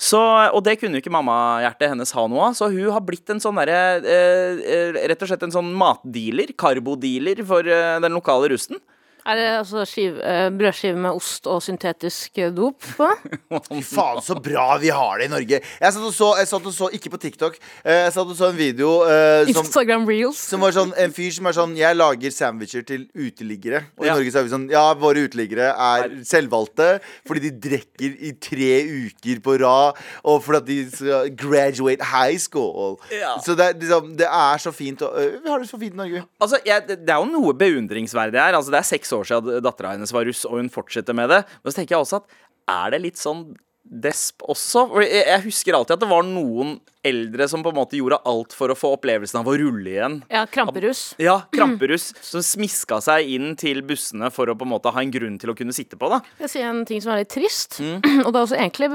Så, 0.00 0.20
og 0.22 0.64
det 0.64 0.78
kunne 0.80 0.96
jo 0.96 1.04
ikke 1.04 1.12
mammahjertet 1.14 1.92
hennes 1.92 2.16
ha 2.16 2.26
noe 2.30 2.48
av, 2.48 2.56
så 2.56 2.70
hun 2.72 2.94
har 2.96 3.04
blitt 3.04 3.28
en 3.34 3.42
sånn 3.44 3.60
derre 3.60 4.00
eh, 4.00 4.64
eh, 4.64 5.00
Rett 5.04 5.20
og 5.20 5.28
slett 5.28 5.44
en 5.44 5.52
sånn 5.52 5.72
matdealer, 5.76 6.54
karbodealer, 6.56 7.44
for 7.44 7.66
den 7.66 8.14
lokale 8.16 8.48
russen. 8.54 8.80
Er 9.26 9.36
det 9.40 9.44
altså 9.56 9.84
skive, 9.88 10.20
eh, 10.20 10.50
brødskive 10.52 10.96
med 11.00 11.10
ost 11.16 11.46
og 11.48 11.62
syntetisk 11.64 12.38
eh, 12.44 12.50
dop 12.52 12.76
på? 12.96 13.06
Faen, 13.94 14.20
så 14.24 14.36
bra 14.44 14.76
vi 14.82 14.90
har 14.92 15.18
det 15.22 15.28
i 15.30 15.32
Norge. 15.32 15.60
Jeg 15.80 15.92
satt 15.96 16.04
og 16.04 16.12
så, 16.12 16.28
jeg 16.40 16.48
satt 16.50 16.66
og 16.68 16.74
så 16.76 16.88
ikke 16.92 17.12
på 17.14 17.20
TikTok, 17.22 17.56
eh, 17.84 18.02
jeg 18.04 18.12
satt 18.18 18.28
og 18.28 18.36
så 18.36 18.50
en 18.52 18.58
video 18.58 18.90
eh, 19.08 19.48
som 19.48 19.62
Instagram 19.64 20.04
reels. 20.10 20.42
som 20.50 20.60
var 20.60 20.74
sånn, 20.76 20.92
En 21.00 21.12
fyr 21.16 21.30
som 21.32 21.46
er 21.48 21.56
sånn 21.56 21.72
Jeg 21.78 21.96
lager 21.96 22.30
sandwicher 22.34 22.84
til 22.86 23.06
uteliggere. 23.16 23.84
Og 23.96 24.04
i 24.04 24.08
Ja. 24.10 24.14
Norge 24.18 24.30
så 24.34 24.42
er 24.42 24.46
vi 24.48 24.52
sånn 24.52 24.66
Ja, 24.70 24.84
våre 24.94 25.24
uteliggere 25.24 25.70
er 25.72 26.10
selvvalgte 26.28 26.90
fordi 27.26 27.46
de 27.48 27.52
drikker 27.70 28.14
i 28.28 28.32
tre 28.44 28.70
uker 29.08 29.40
på 29.44 29.56
rad, 29.62 29.96
og 30.24 30.42
fordi 30.44 30.60
at 30.60 30.66
de 30.68 30.78
skal 30.92 31.30
graduate 31.40 32.04
high 32.12 32.36
school. 32.38 32.98
Ja. 33.12 33.38
Så 33.44 33.56
det 33.56 33.64
er, 33.70 33.78
liksom, 33.80 34.12
det 34.20 34.28
er 34.28 34.58
så 34.60 34.72
fint. 34.74 35.00
å- 35.00 35.12
øh, 35.16 35.40
vi 35.42 35.48
har 35.50 35.58
det 35.64 35.68
så 35.70 35.78
fint 35.80 35.94
i 35.94 35.96
Norge. 35.96 36.24
Altså, 36.40 36.60
jeg, 36.66 36.84
det 36.88 37.00
det 37.06 37.10
er 37.14 37.20
jo 37.24 37.30
noe 37.32 37.54
beundringsverdig 37.54 38.38
her. 38.40 38.54
Altså, 38.58 38.70
det 38.74 38.78
er 38.82 38.88
seks 38.88 39.13
år 39.18 39.28
siden 39.30 39.62
dattera 39.64 39.94
hennes 39.96 40.12
var 40.14 40.26
russ, 40.28 40.44
og 40.48 40.58
hun 40.60 40.72
fortsetter 40.72 41.16
med 41.16 41.30
det. 41.32 41.42
Men 41.62 41.72
så 41.72 41.80
tenker 41.80 41.96
jeg 41.96 42.06
også 42.06 42.22
at 42.22 42.40
er 42.74 42.94
det 42.96 43.02
litt 43.04 43.20
sånn 43.20 43.46
desp 43.84 44.40
også? 44.48 44.86
Jeg, 45.04 45.42
husker 45.44 45.76
alltid 45.76 45.98
at 45.98 46.00
det 46.00 46.08
var 46.08 46.22
noen 46.24 46.78
eldre 47.04 47.44
som 47.52 47.60
på 47.60 47.68
en 47.68 47.76
måte 47.76 47.98
gjorde 47.98 48.16
alt 48.24 48.54
for 48.56 48.72
å 48.72 48.76
få 48.78 48.94
opplevelsen 48.96 49.42
av 49.42 49.50
å 49.52 49.56
rulle 49.60 49.90
igjen. 49.92 50.14
Ja, 50.32 50.46
Kramperuss. 50.48 51.02
Ja, 51.20 51.34
kramperuss 51.52 52.06
som 52.24 52.40
smiska 52.44 52.96
seg 53.04 53.28
inn 53.34 53.52
til 53.60 53.82
bussene 53.84 54.30
for 54.32 54.48
å 54.48 54.56
på 54.56 54.64
en 54.64 54.72
måte 54.72 54.92
ha 54.94 55.02
en 55.04 55.12
grunn 55.12 55.36
til 55.42 55.52
å 55.52 55.56
kunne 55.58 55.76
sitte 55.76 56.00
på. 56.00 56.08
da 56.08 56.22
Jeg 56.40 56.54
sier 56.54 56.70
en 56.70 56.80
ting 56.88 57.04
som 57.04 57.12
er 57.12 57.22
litt 57.24 57.34
trist, 57.36 57.76
Mm. 57.84 58.00
og 58.24 58.32
det 58.32 58.38
er 58.38 58.44
også 58.46 58.56
egentlig 58.56 58.88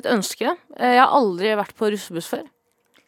et 0.00 0.06
ønske. 0.10 0.56
Jeg 0.74 0.98
har 0.98 1.14
aldri 1.14 1.54
vært 1.62 1.76
på 1.78 1.92
russebuss 1.94 2.32
før. 2.34 2.42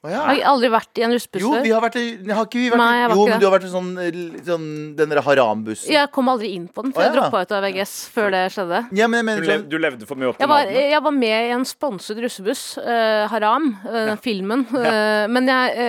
Å, 0.04 0.11
ja. 0.12 0.23
Jeg 0.34 0.42
har 0.44 0.50
aldri 0.52 0.68
vært 0.68 1.00
i 1.00 1.04
en 1.06 1.14
russebuss 1.14 1.40
Jo, 1.40 1.50
vi 1.64 1.70
har 1.73 1.80
vært 1.80 1.94
i 1.96 2.04
Har 2.28 2.44
ikke 2.44 2.61
vi 2.61 2.66
vært 2.68 2.80
Nei, 2.82 2.96
i 3.00 3.14
Jo, 3.14 3.23
men 3.30 3.40
du 3.40 3.46
har 3.49 3.54
vært 3.54 3.64
i 3.64 3.70
sånn, 3.73 3.87
eh, 4.02 4.18
sånn 4.44 4.66
Den 4.99 5.12
derre 5.14 5.23
harambussen. 5.25 5.88
Jeg 5.94 6.11
kom 6.12 6.28
aldri 6.28 6.50
inn 6.58 6.66
på 6.68 6.84
den, 6.84 6.92
for 6.92 7.00
Å, 7.00 7.06
jeg 7.06 7.14
ja. 7.14 7.16
droppa 7.23 7.40
ut 7.40 7.54
av 7.56 7.64
VGS 7.64 7.94
før 8.12 8.28
det 8.34 8.42
skjedde. 8.52 8.82
Ja, 8.99 9.08
men 9.08 9.30
jeg 9.32 9.40
Du, 9.40 9.49
lev, 9.49 9.62
sånn 9.62 9.70
du 9.73 9.78
levde 9.80 10.08
for 10.11 10.20
mye 10.20 10.28
opp 10.32 10.37
til 10.37 10.44
Jeg 10.44 10.52
var, 10.52 10.68
navnet. 10.68 10.90
jeg 10.92 11.04
var 11.08 11.16
med 11.16 11.38
i 11.49 11.54
en 11.56 11.64
sponset 11.68 12.20
russebuss, 12.20 12.64
uh, 12.84 13.25
Haram, 13.32 13.70
uh, 13.87 14.00
ja. 14.12 14.18
filmen. 14.20 14.66
Eh, 14.84 15.25
men 15.32 15.49
jeg, 15.49 15.87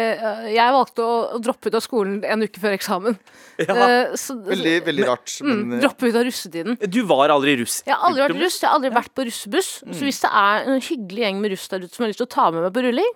jeg 0.56 0.74
valgte 0.74 1.04
å, 1.04 1.16
å 1.36 1.40
droppe 1.44 1.68
ut 1.68 1.76
av 1.78 1.84
skolen 1.84 2.22
en 2.24 2.46
uke 2.46 2.62
før 2.62 2.76
eksamen. 2.78 3.18
Eh, 3.60 4.16
så, 4.20 4.36
Veldig, 4.46 4.76
veldig 4.86 5.06
rart. 5.08 5.32
mm, 5.42 5.48
Men, 5.50 5.60
mm, 5.76 5.82
droppe 5.84 6.10
ut 6.10 6.16
av 6.16 6.26
russetiden. 6.28 6.78
Du 6.92 7.02
var 7.08 7.34
aldri 7.34 7.58
russ. 7.62 7.82
Jeg 7.86 7.96
har 7.96 8.08
aldri 8.08 8.26
vært 8.26 8.42
russ, 8.46 8.58
jeg 8.62 8.70
har 8.70 8.78
aldri 8.80 8.92
vært 8.96 9.14
på 9.16 9.26
russebuss. 9.28 9.70
Så 9.92 10.08
hvis 10.08 10.22
det 10.24 10.32
er 10.32 10.72
en 10.72 10.82
hyggelig 10.84 11.24
gjeng 11.26 11.44
med 11.44 11.56
russ 11.56 11.68
der 11.72 11.86
ute 11.86 11.96
som 11.96 12.06
har 12.06 12.12
lyst 12.14 12.24
til 12.24 12.28
å 12.30 12.34
ta 12.36 12.50
med 12.52 12.66
meg 12.66 12.74
på 12.76 12.84
rulling, 12.88 13.14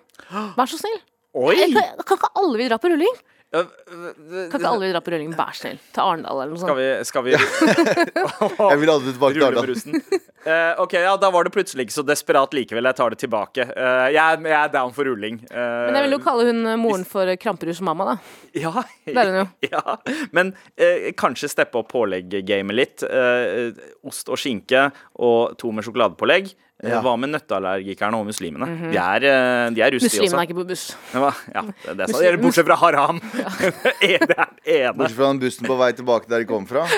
vær 0.56 0.70
så 0.70 0.78
snill. 0.80 1.00
Oi! 1.34 1.54
Jeg 1.60 1.74
kan, 1.76 2.00
kan 2.04 2.18
ikke 2.18 2.32
alle 2.40 2.58
vi 2.58 2.68
dra 2.72 2.78
på 2.82 2.90
rulling? 2.90 3.20
Kan 3.50 3.66
ikke 3.66 4.68
alle 4.70 4.86
vi 4.86 4.92
dra 4.94 5.00
på 5.02 5.10
rulling, 5.10 5.30
vær 5.34 5.54
snill. 5.58 5.78
Til 5.94 6.02
Arendal 6.04 6.38
eller 6.44 6.52
noe 6.54 6.60
Skal 6.60 6.70
sånt. 6.70 6.78
vi, 6.78 6.88
skal 7.08 7.24
vi 7.26 7.32
jeg 8.70 8.80
vil 8.82 8.92
aldri 8.92 9.12
tilbake 9.14 9.34
til 9.34 9.44
Arendal. 9.46 9.66
russen? 9.70 9.96
Eh, 10.40 10.78
ok, 10.82 10.94
ja, 11.02 11.16
Da 11.20 11.30
var 11.34 11.44
det 11.46 11.52
plutselig 11.54 11.86
ikke 11.88 11.96
så 11.96 12.04
desperat 12.06 12.54
likevel. 12.56 12.86
Jeg 12.90 12.98
tar 13.00 13.10
det 13.14 13.18
tilbake. 13.24 13.66
Eh, 13.66 14.06
jeg, 14.14 14.22
er- 14.22 14.46
jeg 14.52 14.56
er 14.60 14.70
down 14.74 14.94
for 14.96 15.10
rulling. 15.10 15.40
Eh, 15.50 15.82
Men 15.90 15.98
jeg 15.98 16.06
vil 16.08 16.16
jo 16.16 16.22
kalle 16.24 16.46
hun 16.50 16.62
eh, 16.72 16.78
moren 16.80 17.04
for 17.10 17.30
kramperus-mamma, 17.42 18.06
da. 18.12 18.16
Ja, 18.62 18.72
Det 19.06 19.16
er 19.18 19.30
hun 19.34 19.38
jo. 19.42 19.46
ja. 19.74 19.96
Men 20.36 20.54
eh, 20.78 21.10
kanskje 21.18 21.50
steppe 21.52 21.82
opp 21.82 21.90
pålegg-gamet 21.94 22.78
litt. 22.78 23.06
Eh, 23.06 23.70
ost 24.06 24.30
og 24.30 24.38
skinke 24.40 24.88
og 25.18 25.58
to 25.60 25.74
med 25.74 25.86
sjokoladepålegg. 25.86 26.54
Eh, 26.82 26.88
Ja. 26.94 27.00
Hva 27.04 27.12
med 27.20 27.28
nøtteallergikerne 27.34 28.16
og 28.16 28.24
muslimene? 28.30 28.66
De 28.90 28.96
er, 28.96 29.24
eh, 29.28 29.70
de 29.76 29.82
er 29.84 29.90
rustige 29.92 30.22
Muslimene 30.22 30.32
også. 30.32 30.38
er 30.40 30.46
ikke 30.48 30.58
på 30.60 30.68
buss. 30.70 30.84
Men 31.12 31.22
Ja, 31.54 31.62
det, 31.62 31.74
det 31.84 31.90
er 31.90 32.06
det 32.06 32.26
Eller 32.28 32.40
Bortsett 32.40 32.66
fra 32.70 32.76
haram. 32.80 33.20
det 34.00 34.14
er 34.16 34.26
det 34.30 34.38
ene. 34.64 34.94
Bortsett 34.96 35.16
fra 35.18 35.28
den 35.34 35.40
bussen 35.44 35.66
på 35.68 35.76
vei 35.82 35.90
tilbake 35.92 36.28
der 36.32 36.38
de 36.40 36.48
kom 36.48 36.64
fra. 36.70 36.86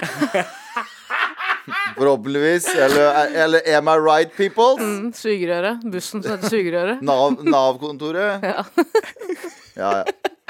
Forhåpentligvis. 1.97 2.67
Eller, 2.75 3.27
eller 3.45 3.61
Am 3.77 3.89
I 3.89 3.97
right, 3.99 4.33
people? 4.37 4.77
Mm, 4.83 5.12
Sugerøret. 5.15 5.83
Bussen 5.93 6.23
som 6.23 6.37
heter 6.37 6.49
Sugerøret. 6.51 7.03
Nav- 7.07 7.43
Nav-kontoret. 7.43 8.43
Ja. 8.43 8.65
Ja, 9.77 9.91
ja. 10.03 10.05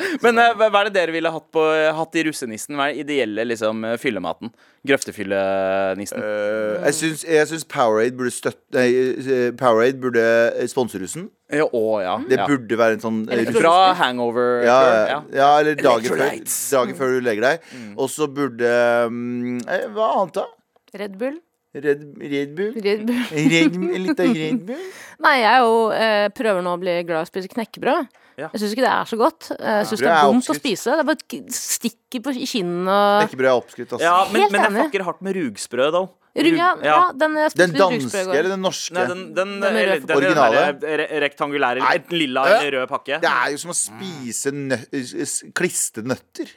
Men 0.25 0.41
uh, 0.41 0.53
hva 0.59 0.71
er 0.83 0.89
det 0.89 0.95
dere 0.97 1.15
ville 1.15 1.33
hatt, 1.35 1.49
på, 1.55 1.65
hatt 1.99 2.19
i 2.19 2.25
russenissen? 2.29 2.77
Hva 2.79 2.89
er 2.89 2.97
den 2.97 3.05
ideelle 3.05 3.47
liksom, 3.51 3.85
eh, 3.89 3.99
fyllematen? 4.01 4.53
Grøftefyllenissen. 4.89 6.23
Uh, 6.23 6.81
jeg 6.89 6.99
syns, 6.99 7.27
jeg 7.29 7.51
syns 7.53 7.67
Powerade 7.71 8.17
burde 8.19 8.33
støtte 8.35 8.75
Nei, 8.75 9.53
Powerade 9.59 10.01
burde 10.03 10.25
sponse 10.73 10.99
russen. 11.03 11.29
Ja, 11.53 11.69
å, 11.69 11.85
ja. 12.03 12.17
Det 12.29 12.41
burde 12.49 12.79
være 12.81 12.97
en 12.97 13.03
sånn 13.05 13.23
Fra 13.53 13.93
hangover 13.99 14.63
ja, 14.65 14.79
ja. 15.11 15.19
ja, 15.37 15.49
eller 15.61 15.77
dagen 15.77 16.15
før, 16.15 16.23
dagen 16.49 16.97
før 16.97 17.17
du 17.19 17.27
legger 17.29 17.49
deg. 17.51 17.71
Og 18.01 18.09
så 18.11 18.29
burde 18.33 18.75
um, 19.07 19.59
Hva 19.93 20.13
annet, 20.17 20.41
da? 20.41 20.49
Red 20.97 21.19
Bull. 21.21 21.41
Red, 21.73 22.03
Red 22.21 22.55
Bull? 22.55 22.73
Red 22.85 23.07
Bull. 23.07 23.23
Red, 23.33 23.77
litt 24.05 24.21
av 24.21 24.35
Red 24.37 24.65
Bull? 24.69 24.83
Nei, 25.25 25.37
jeg 25.41 25.49
er 25.49 25.63
jo 25.65 25.77
eh, 25.97 26.27
prøver 26.37 26.65
nå 26.65 26.75
å 26.77 26.81
bli 26.83 26.99
glad 27.09 27.23
i 27.23 27.25
å 27.25 27.31
spise 27.31 27.49
knekkebrød. 27.53 28.11
Ja. 28.39 28.49
Jeg 28.53 28.61
syns 28.63 28.73
ikke 28.73 28.85
det 28.87 28.93
er 28.93 29.05
så 29.11 29.17
godt. 29.21 29.51
Eh, 29.59 29.79
Jeg 29.83 29.87
syns 29.91 30.01
det 30.01 30.09
er 30.09 30.23
dumt 30.25 30.49
å 30.49 30.55
spise. 30.57 30.91
Det 30.97 31.03
er 31.03 31.09
bare 31.11 31.53
stikker 31.53 32.23
på 32.25 32.33
i 32.37 32.47
kinnet 32.49 32.89
og 32.89 33.23
Knekkebrød 33.29 33.51
er 33.51 33.59
oppskrytt, 33.61 33.93
altså. 33.93 34.03
Ja, 34.07 34.25
men, 34.33 34.41
Helt 34.43 34.53
men 34.53 34.61
jeg 34.63 34.71
enig. 34.73 34.85
fucker 34.89 35.05
hardt 35.05 35.23
med 35.23 35.37
rugsprø, 35.37 35.91
da. 35.93 36.03
Rug, 36.33 36.47
ja, 36.57 36.69
ja, 36.81 37.13
den 37.13 37.35
jeg 37.37 37.51
Den 37.53 37.69
spiste 37.75 37.77
danske 37.83 37.99
rugsprø 38.01 38.21
i 38.23 38.25
går. 38.25 38.35
eller 38.41 38.51
den 38.55 38.63
norske? 38.65 38.95
Nei, 38.97 39.03
den, 39.11 39.21
den, 39.37 39.51
Den 39.61 39.75
rød 39.77 39.91
den, 39.93 40.07
den 40.07 40.17
Originale. 40.17 40.63
der 40.81 40.97
re 41.03 41.21
rektangulære, 41.27 41.79
Nei. 41.85 41.99
lilla 42.17 42.45
Øh. 42.47 42.55
eller 42.63 42.79
rød 42.81 42.89
pakke. 42.89 43.21
Det 43.21 43.29
er 43.29 43.51
jo 43.53 43.59
som 43.59 43.71
å 43.71 43.77
spise 43.77 44.53
nø 44.57 44.79
s- 45.27 45.43
klissete 45.53 46.03
nøtter. 46.09 46.49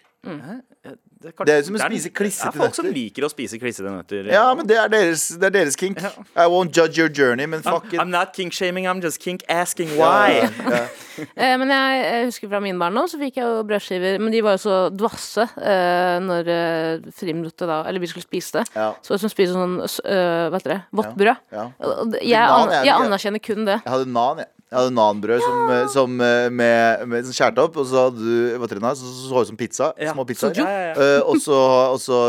Det 1.25 1.34
er, 1.34 1.48
Det 1.50 1.55
er 1.55 1.63
som 1.65 1.77
å 1.77 1.82
spise 1.82 2.12
klissete 2.13 2.51
nøtter. 2.51 2.53
det 2.53 2.62
er 2.62 2.65
folk 2.65 2.77
som 2.77 2.89
liker 2.94 3.25
å 3.25 3.29
spise 3.32 3.60
klissete 3.62 3.91
nøtter. 3.91 4.29
Ja, 4.34 4.46
men 4.58 4.67
det 4.70 4.77
er 4.77 4.91
deres, 4.91 5.27
det 5.39 5.50
er 5.50 5.55
deres 5.58 5.79
kink. 5.79 6.01
I 6.36 6.46
won't 6.51 6.75
judge 6.75 7.01
your 7.01 7.10
journey, 7.10 7.48
men 7.50 7.65
fuck 7.65 7.91
it. 7.94 8.00
I'm 8.00 8.13
not 8.13 8.36
kink-shaming, 8.38 8.86
I'm 8.88 9.01
just 9.01 9.22
kink-asking 9.24 9.98
why. 9.98 10.46
ja. 10.46 10.86
Eh, 11.15 11.53
men 11.55 11.70
jeg, 11.72 12.00
jeg 12.03 12.24
husker 12.27 12.50
fra 12.51 12.60
min 12.60 12.79
barndom 12.79 13.05
så 13.08 13.15
fikk 13.15 13.38
jeg 13.39 13.48
jo 13.48 13.62
brødskiver, 13.67 14.17
men 14.20 14.34
de 14.34 14.41
var 14.44 14.58
jo 14.58 14.62
så 14.65 14.79
dvasse 14.91 15.46
eh, 15.63 16.17
når 16.20 16.50
eh, 16.51 17.05
friminutt 17.15 17.63
da 17.63 17.77
Eller 17.88 18.03
vi 18.03 18.10
skulle 18.12 18.25
spise 18.25 18.60
det. 18.60 18.65
Ja. 18.75 18.89
Så 19.00 19.13
det 19.13 19.15
var 19.15 19.22
som 19.24 19.32
å 19.32 19.36
spise 19.36 19.55
sånn 19.55 19.77
uh, 19.79 20.50
Hva 20.51 20.60
heter 20.60 20.74
det? 20.74 20.79
Vått 21.00 21.15
brød. 21.15 21.46
Ja. 21.55 21.65
Jeg, 21.79 22.10
det 22.12 22.24
jeg 22.27 22.98
anerkjenner 23.00 23.44
kun 23.44 23.63
det. 23.63 23.79
Jeg 23.79 23.94
hadde 23.96 24.12
nan, 24.12 24.44
jeg. 24.44 24.51
Jeg 24.75 24.84
hadde 24.84 24.94
nanbrød 24.98 25.39
som, 25.39 25.60
eh, 25.72 25.86
som 25.94 26.15
eh, 26.25 26.48
med, 26.51 27.05
med 27.08 27.27
som 27.29 27.36
skjærte 27.38 27.63
opp, 27.63 27.79
og 27.79 27.88
så 27.88 28.05
hadde 28.10 28.20
du 28.20 28.58
hva 28.60 28.67
heter 28.67 28.82
så, 28.91 29.08
så, 29.08 29.29
så 29.29 29.44
ut 29.46 29.51
som 29.53 29.60
pizza. 29.60 29.89
Ja. 30.01 30.12
Små 30.12 30.27
pizzaer. 30.27 30.60
Ja, 30.60 30.67
ja, 30.67 30.91
ja. 30.91 30.94
uh, 31.00 31.32
og 31.32 31.39
så 31.39 31.60
og 31.96 32.00
så 32.03 32.20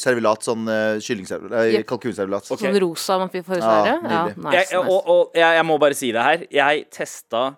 servilat, 0.00 0.46
sånn 0.48 0.64
uh, 0.64 0.96
kyllingservelat. 1.04 1.74
Yep. 1.76 1.86
Kalkunservilat. 1.92 2.48
Okay. 2.48 2.70
Sånn 2.70 2.80
rosa 2.86 3.20
man 3.20 3.32
får 3.32 3.60
i 3.60 3.60
Ja, 3.60 3.78
Ja, 3.90 3.96
nice, 4.00 4.56
Jeg, 4.56 4.66
nice. 4.70 4.80
og, 4.80 5.12
og 5.12 5.36
jeg, 5.36 5.60
jeg 5.60 5.68
må 5.68 5.76
bare 5.82 5.98
si 5.98 6.12
det 6.16 6.24
her. 6.24 6.46
Jeg 6.62 6.86
testa 6.94 7.50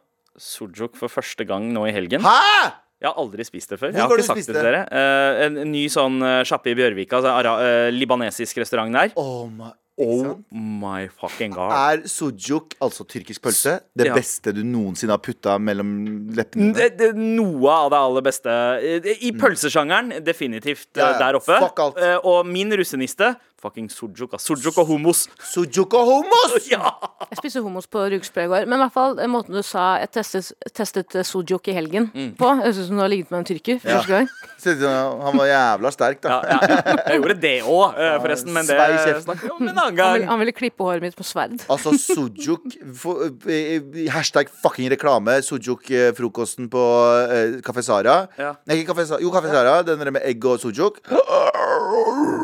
sujuk 0.42 0.98
for 0.98 1.12
første 1.12 1.46
gang 1.46 1.70
nå 1.72 1.86
i 1.86 1.94
helgen. 1.94 2.24
Hæ?! 2.26 2.78
Jeg 3.02 3.10
har 3.10 3.18
aldri 3.18 3.42
spist 3.42 3.72
det 3.72 3.80
før. 3.80 3.90
Hvor 3.90 3.98
Jeg 3.98 4.02
har 4.04 4.12
ikke 4.12 4.22
du 4.22 4.28
sagt 4.28 4.38
det 4.38 4.44
spiste? 4.44 4.60
til 4.60 4.68
dere. 4.68 4.82
Eh, 4.86 5.44
en, 5.48 5.56
en 5.64 5.72
ny 5.74 5.88
sånn 5.90 6.22
uh, 6.22 6.44
sjappe 6.46 6.70
i 6.70 6.76
Bjørvika. 6.78 7.18
Altså, 7.18 7.54
eh, 7.66 7.88
libanesisk 7.90 8.60
restaurant 8.62 8.94
der. 8.94 9.10
Oh 9.18 9.48
my, 9.50 9.72
Oh 10.02 10.38
my 10.52 11.06
fucking 11.08 11.52
god. 11.54 11.72
Er 11.72 12.02
sujuk, 12.10 12.74
altså 12.82 13.04
tyrkisk 13.08 13.42
pølse, 13.44 13.78
det 13.96 14.06
Ja. 14.10 14.14
beste 14.16 14.52
du 14.54 14.62
noensinne 14.66 15.14
har 15.14 15.22
putta 15.22 15.58
mellom 15.62 15.92
leppene? 16.34 16.72
Det, 16.74 16.90
det, 16.98 17.10
noe 17.16 17.70
av 17.70 17.90
det 17.94 17.98
aller 17.98 18.26
beste. 18.26 18.50
Eh, 18.82 19.08
I 19.28 19.32
pølsesjangeren, 19.38 20.12
definitivt 20.26 20.88
eh, 20.96 21.02
Ja, 21.04 21.12
ja. 21.12 21.18
der 21.18 21.38
oppe. 21.40 21.58
Eh, 22.02 22.18
og 22.24 22.46
min 22.46 22.72
russeniste 22.76 23.34
fucking 23.62 23.88
sujuk. 23.92 24.34
Sujuk 24.42 24.76
og 24.82 24.86
hummus. 24.90 25.24
Sujuk 25.52 25.94
og 25.94 26.04
hummus! 26.10 26.58
Ja! 26.72 26.92
Jeg 27.30 27.38
spiste 27.38 27.60
hummus 27.64 27.86
på 27.90 28.02
rugsprø 28.12 28.44
i 28.44 28.50
går. 28.50 28.66
Men 28.68 28.78
i 28.78 28.82
hvert 28.84 28.94
fall 28.94 29.18
eh, 29.22 29.28
måten 29.30 29.54
du 29.56 29.62
sa 29.66 29.98
jeg 30.02 30.10
testet, 30.18 30.50
testet 30.76 31.14
eh, 31.20 31.24
sujuk 31.26 31.68
i 31.70 31.74
helgen 31.76 32.10
Mm. 32.12 32.32
på. 32.36 32.48
Jeg 32.64 32.74
som 32.76 32.96
du 32.98 33.02
har 33.02 33.08
ligget 33.12 33.30
med 33.32 33.38
en 33.42 33.46
tyrker 33.48 33.78
for 33.80 33.88
Ja. 33.88 34.00
første 34.02 34.12
gang. 34.12 34.28
Ut 34.62 34.82
Han 35.26 35.38
var 35.38 35.46
jævla 35.50 35.90
sterk, 35.94 36.20
da. 36.22 36.28
Ja, 36.46 36.58
ja. 36.68 36.76
Jeg 37.08 37.20
gjorde 37.20 37.36
det 37.42 37.54
òg, 37.62 37.96
forresten. 38.22 38.52
Men 38.54 38.66
det 38.66 38.76
svei 38.76 38.98
kjeften. 38.98 39.22
snakker 39.26 39.48
vi 39.48 39.50
om 39.56 39.62
en 39.68 39.68
annen 39.78 39.98
Han 40.02 40.12
ville, 40.14 40.26
han 40.30 40.38
ville 40.42 40.52
klippe 40.54 40.84
håret 40.86 41.02
mitt 41.02 41.16
på 41.18 41.24
sverd. 41.26 41.56
Altså 41.72 41.94
sujuk 41.98 42.76
for, 42.98 43.26
eh, 43.48 43.80
Hashtag 44.12 44.50
fucking 44.62 44.90
reklame. 44.92 45.38
Sujuk-frokosten 45.46 46.68
på 46.72 46.82
eh, 47.30 47.58
Kafé 47.66 47.82
Sara. 47.86 48.16
Ja. 48.38 48.54
Nei, 48.66 48.80
ikke 48.82 48.92
Kafé 48.94 49.06
Sara. 49.10 49.20
Jo, 49.24 49.30
Kafé 49.34 49.50
Sara. 49.54 49.80
Den 49.86 49.98
der 50.02 50.10
med 50.18 50.22
egg 50.28 50.44
og 50.44 50.60
sujuk. 50.62 51.00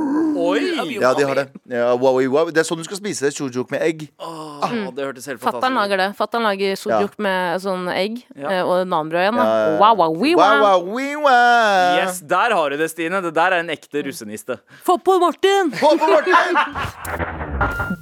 Oi! 0.49 0.95
Ja, 1.01 1.13
de 1.15 1.25
har 1.29 1.35
det. 1.39 1.45
Ja, 1.71 1.93
wowi, 2.01 2.27
wowi. 2.33 2.53
Det 2.55 2.63
er 2.63 2.69
sånn 2.69 2.81
du 2.81 2.85
skal 2.89 2.99
spise 3.01 3.31
sujuk 3.35 3.71
med 3.75 3.83
egg. 3.85 4.07
Åh, 4.19 4.89
det 4.97 5.05
hørtes 5.05 5.27
helt 5.29 5.41
Fatter'n 5.41 5.61
fantastisk 5.61 5.73
ut. 5.73 5.79
lager 5.81 5.97
det. 6.03 6.09
Fatter'n 6.19 6.47
lager 6.49 6.77
sujuk 6.81 7.19
med 7.19 7.61
sånn 7.65 7.89
egg 7.93 8.23
Ja. 8.37 8.49
eh, 8.51 8.63
og 8.65 8.87
nanbrød 8.89 9.21
igjen. 9.27 9.37
Da. 9.37 9.45
Ja, 9.45 9.59
ja, 9.59 9.71
ja. 9.73 9.79
Wow, 9.83 9.95
wow, 10.03 10.17
wee, 10.23 10.35
Wow, 10.35 10.45
wow. 10.45 10.63
wow, 10.63 10.95
wee, 10.97 11.17
wow. 11.17 11.99
Yes, 12.03 12.21
der 12.21 12.55
har 12.57 12.71
du 12.71 12.77
det, 12.77 12.91
Stine. 12.91 13.21
Det 13.23 13.35
der 13.35 13.53
er 13.53 13.61
en 13.65 13.71
ekte 13.71 14.03
russeniste. 14.07 14.59
Få 14.85 14.99
på 14.99 15.19
Martin! 15.21 15.73
Få 15.73 15.95
på 15.99 16.07
Martin! 16.09 16.35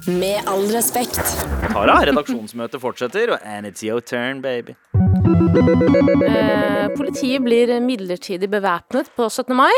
Med 0.19 0.43
all 0.47 0.67
respekt. 0.71 1.19
Tara, 1.73 1.95
redaksjonsmøtet 2.05 2.79
fortsetter, 2.81 3.31
og 3.33 3.39
and 3.43 3.65
it's 3.67 3.83
your 3.83 3.99
turn, 4.01 4.41
baby. 4.41 4.75
Eh, 6.27 6.87
politiet 6.97 7.41
blir 7.43 7.71
midlertidig 7.83 8.49
bevæpnet 8.51 9.09
på 9.17 9.27
17. 9.29 9.55
mai. 9.57 9.73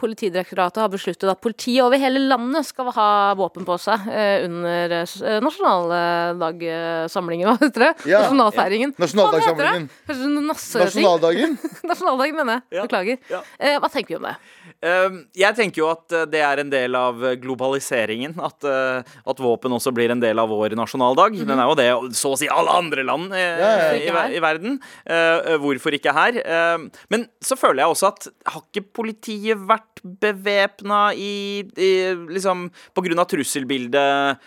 Politidirektoratet 0.00 0.80
har 0.80 0.90
besluttet 0.92 1.28
at 1.28 1.40
politiet 1.44 1.82
over 1.84 2.00
hele 2.00 2.22
landet 2.30 2.68
skal 2.68 2.88
ha 2.96 3.08
våpen 3.38 3.66
på 3.68 3.76
seg 3.80 4.06
eh, 4.08 4.46
under 4.46 4.94
eh, 4.96 5.40
nasjonaldagsamlingen, 5.44 7.46
hva 7.50 7.56
heter 7.60 7.86
det? 7.86 7.92
Ja. 8.10 8.22
Nasjonalfeiringen. 8.24 8.94
Sånn 8.96 10.40
nasseting? 10.48 10.88
Nasjonaldagen. 10.88 11.58
Nasjonaldagen, 11.90 12.40
mener 12.40 12.58
jeg. 12.58 12.86
Beklager. 12.86 13.20
Ja. 13.32 13.44
Eh, 13.60 13.76
hva 13.82 13.92
tenker 13.92 14.16
vi 14.16 14.20
om 14.22 14.30
det? 14.30 14.36
Um, 14.80 15.16
jeg 15.36 15.52
tenker 15.58 15.82
jo 15.82 15.88
at 15.92 16.14
uh, 16.16 16.22
det 16.30 16.40
er 16.40 16.62
en 16.62 16.70
del 16.72 16.96
av 16.96 17.18
uh, 17.20 17.34
globaliseringen. 17.40 18.32
At, 18.40 18.64
uh, 18.64 19.04
at 19.28 19.42
våpen 19.42 19.74
også 19.76 19.92
blir 19.92 20.12
en 20.12 20.22
del 20.22 20.40
av 20.40 20.48
vår 20.48 20.72
nasjonaldag. 20.78 21.36
Den 21.44 21.60
er 21.60 21.68
jo 21.68 21.76
det 21.76 21.88
så 22.16 22.32
å 22.32 22.38
si 22.40 22.48
alle 22.48 22.72
andre 22.80 23.04
land 23.04 23.34
i, 23.36 23.42
ja. 23.44 23.72
i, 23.98 24.08
ver- 24.14 24.36
i 24.36 24.40
verden. 24.42 24.78
Hvorfor 25.60 25.96
ikke 25.96 26.14
her? 26.16 26.38
Um, 26.76 26.88
men 27.12 27.26
så 27.44 27.58
føler 27.60 27.82
jeg 27.82 27.94
også 27.94 28.08
at 28.08 28.28
har 28.54 28.64
ikke 28.64 28.86
politiet 29.02 29.60
vært 29.68 30.00
bevæpna 30.00 31.10
i, 31.12 31.60
i 31.76 31.90
liksom 32.32 32.70
På 32.96 33.04
grunn 33.04 33.20
av 33.20 33.28
trusselbildet 33.28 34.46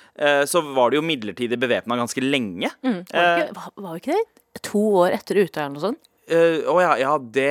så 0.50 0.62
var 0.74 0.89
det 0.89 0.98
jo 0.98 1.06
midlertidig 1.06 1.60
bevæpna 1.62 1.98
ganske 2.00 2.24
lenge. 2.24 2.72
Var 2.82 3.04
det 3.13 3.43
ikke, 3.43 3.54
var, 3.60 3.69
var 3.78 3.93
det 3.93 4.02
ikke 4.02 4.17
det 4.17 4.63
to 4.65 4.82
år 5.04 5.15
etter 5.19 5.43
Utøya 5.43 5.67
eller 5.67 5.76
noe 5.76 5.86
sånt? 5.91 6.02
Eh, 6.28 6.64
oh 6.72 6.80
ja, 6.82 6.94
ja, 7.02 7.12
det, 7.20 7.48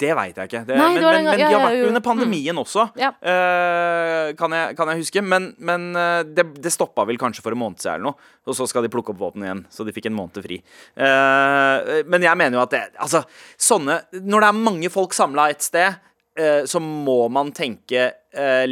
det 0.00 0.10
veit 0.16 0.36
jeg 0.40 0.50
ikke. 0.50 0.62
Det, 0.68 0.76
Nei, 0.78 0.88
men, 0.94 1.02
men, 1.04 1.28
men 1.28 1.30
ja, 1.30 1.36
de 1.36 1.44
har 1.46 1.54
ja, 1.54 1.60
vært 1.64 1.78
jo. 1.78 1.88
under 1.90 2.04
pandemien 2.04 2.60
også, 2.60 2.86
Ja. 3.00 3.10
eh, 3.20 4.32
kan, 4.38 4.54
jeg, 4.56 4.76
kan 4.78 4.90
jeg 4.92 5.02
huske. 5.04 5.22
Men, 5.24 5.50
men 5.58 5.90
uh, 5.96 6.22
det, 6.26 6.46
det 6.64 6.72
stoppa 6.74 7.06
vel 7.08 7.20
kanskje 7.20 7.44
for 7.44 7.56
en 7.56 7.62
måned 7.64 7.80
siden 7.82 8.00
eller 8.00 8.12
noe. 8.12 8.32
Og 8.44 8.56
så 8.58 8.66
skal 8.68 8.84
de 8.84 8.90
plukke 8.92 9.14
opp 9.14 9.20
våpen 9.22 9.44
igjen, 9.46 9.62
så 9.72 9.86
de 9.86 9.94
fikk 9.96 10.10
en 10.10 10.16
måned 10.18 10.42
fri. 10.44 10.58
Men 10.98 12.26
jeg 12.26 12.36
mener 12.36 12.58
jo 12.58 12.62
at 12.64 12.72
det 12.74 12.80
Altså, 13.00 13.22
sånne 13.56 13.96
Når 14.20 14.44
det 14.44 14.48
er 14.50 14.58
mange 14.66 14.90
folk 14.92 15.16
samla 15.16 15.46
et 15.54 15.64
sted, 15.64 15.96
så 16.68 16.80
må 16.82 17.28
man 17.32 17.52
tenke 17.56 18.02
eh, 18.34 18.64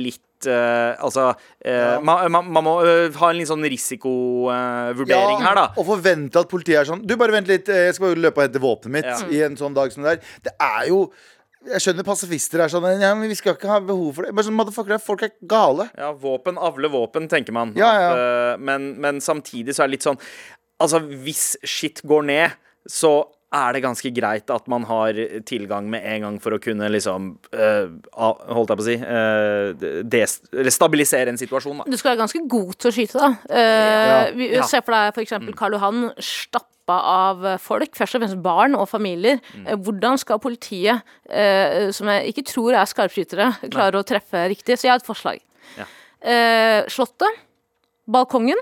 litt 0.42 0.50
eh, 0.50 1.02
altså 1.02 1.32
ja. 1.64 1.98
man, 2.02 2.30
man, 2.32 2.48
man 2.52 2.66
må 2.66 2.74
eh, 2.86 3.12
ha 3.18 3.30
en 3.30 3.38
litt 3.38 3.50
sånn 3.50 3.64
risikovurdering 3.64 5.42
her, 5.42 5.58
da. 5.58 5.66
Og 5.78 5.86
forvente 5.88 6.40
at 6.42 6.50
politiet 6.50 6.82
er 6.82 6.88
sånn 6.88 7.04
Du, 7.06 7.16
bare 7.20 7.34
vent 7.34 7.50
litt, 7.50 7.68
jeg 7.68 7.94
skal 7.96 8.10
bare 8.10 8.24
løpe 8.26 8.40
og 8.42 8.46
hente 8.46 8.62
våpenet 8.62 8.96
mitt 8.98 9.10
Ja. 9.12 9.20
i 9.30 9.42
en 9.46 9.56
sånn 9.58 9.74
dag 9.76 9.92
som 9.92 10.04
det 10.04 10.16
der. 10.16 10.34
Det 10.48 10.54
er 10.62 10.88
jo 10.90 11.02
Jeg 11.68 11.82
skjønner 11.84 12.06
pasifister 12.06 12.62
er 12.64 12.72
sånn 12.72 12.86
Ja, 13.00 13.12
men 13.18 13.30
vi 13.30 13.36
skal 13.38 13.54
ikke 13.56 13.70
ha 13.70 13.78
behov 13.80 14.16
for 14.16 14.26
det. 14.26 14.32
Bare 14.34 14.46
sånn, 14.48 14.58
motherfucker, 14.58 14.98
folk 15.02 15.22
er 15.22 15.34
gale. 15.48 15.88
Ja, 15.98 16.10
våpen 16.12 16.58
avler 16.58 16.90
våpen, 16.92 17.28
tenker 17.30 17.54
man. 17.54 17.74
Ja, 17.78 17.92
ja. 18.00 18.10
At, 18.10 18.60
men, 18.60 18.92
men 19.02 19.22
samtidig 19.22 19.76
så 19.76 19.84
er 19.84 19.90
det 19.92 19.98
litt 19.98 20.08
sånn 20.08 20.20
Altså, 20.82 20.98
hvis 20.98 21.52
shit 21.62 22.00
går 22.10 22.24
ned, 22.26 22.54
så 22.90 23.12
er 23.52 23.76
det 23.76 23.82
ganske 23.84 24.10
greit 24.16 24.50
at 24.50 24.68
man 24.72 24.84
har 24.88 25.18
tilgang 25.48 25.88
med 25.92 26.04
en 26.08 26.24
gang 26.26 26.36
for 26.40 26.56
å 26.56 26.60
kunne 26.62 26.88
liksom 26.92 27.34
eh, 27.52 27.90
Holdt 28.16 28.72
jeg 28.72 28.78
på 28.78 28.84
å 28.84 28.86
si 28.86 28.96
des- 30.08 30.38
stabilisere 30.74 31.32
en 31.32 31.40
situasjon, 31.40 31.82
da. 31.82 31.84
Du 31.90 31.96
skal 32.00 32.12
være 32.14 32.22
ganske 32.24 32.42
god 32.48 32.74
til 32.80 32.90
å 32.90 32.94
skyte, 32.96 33.20
da. 33.20 33.30
Uh, 33.50 34.42
ja. 34.42 34.58
Ja. 34.58 34.66
Se 34.68 34.80
for 34.84 34.96
deg 34.96 35.16
f.eks. 35.16 35.34
Karl 35.58 35.76
Johan 35.76 36.02
stappa 36.22 36.96
av 37.12 37.44
folk, 37.62 37.94
først 37.96 38.16
og 38.18 38.24
fremst 38.24 38.40
barn 38.42 38.74
og 38.78 38.88
familier. 38.90 39.38
Mm. 39.54 39.70
hvordan 39.86 40.18
skal 40.20 40.40
politiet, 40.42 41.04
eh, 41.30 41.90
som 41.94 42.10
jeg 42.10 42.32
ikke 42.32 42.46
tror 42.50 42.74
er 42.74 42.88
skarpskytere, 42.90 43.48
klare 43.70 44.00
å 44.00 44.06
treffe 44.06 44.48
riktig? 44.50 44.76
Så 44.80 44.88
jeg 44.88 44.94
har 44.96 45.02
et 45.02 45.06
forslag. 45.08 45.40
Ja. 45.78 45.86
Uh, 46.22 46.90
slottet, 46.92 47.42
balkongen. 48.10 48.58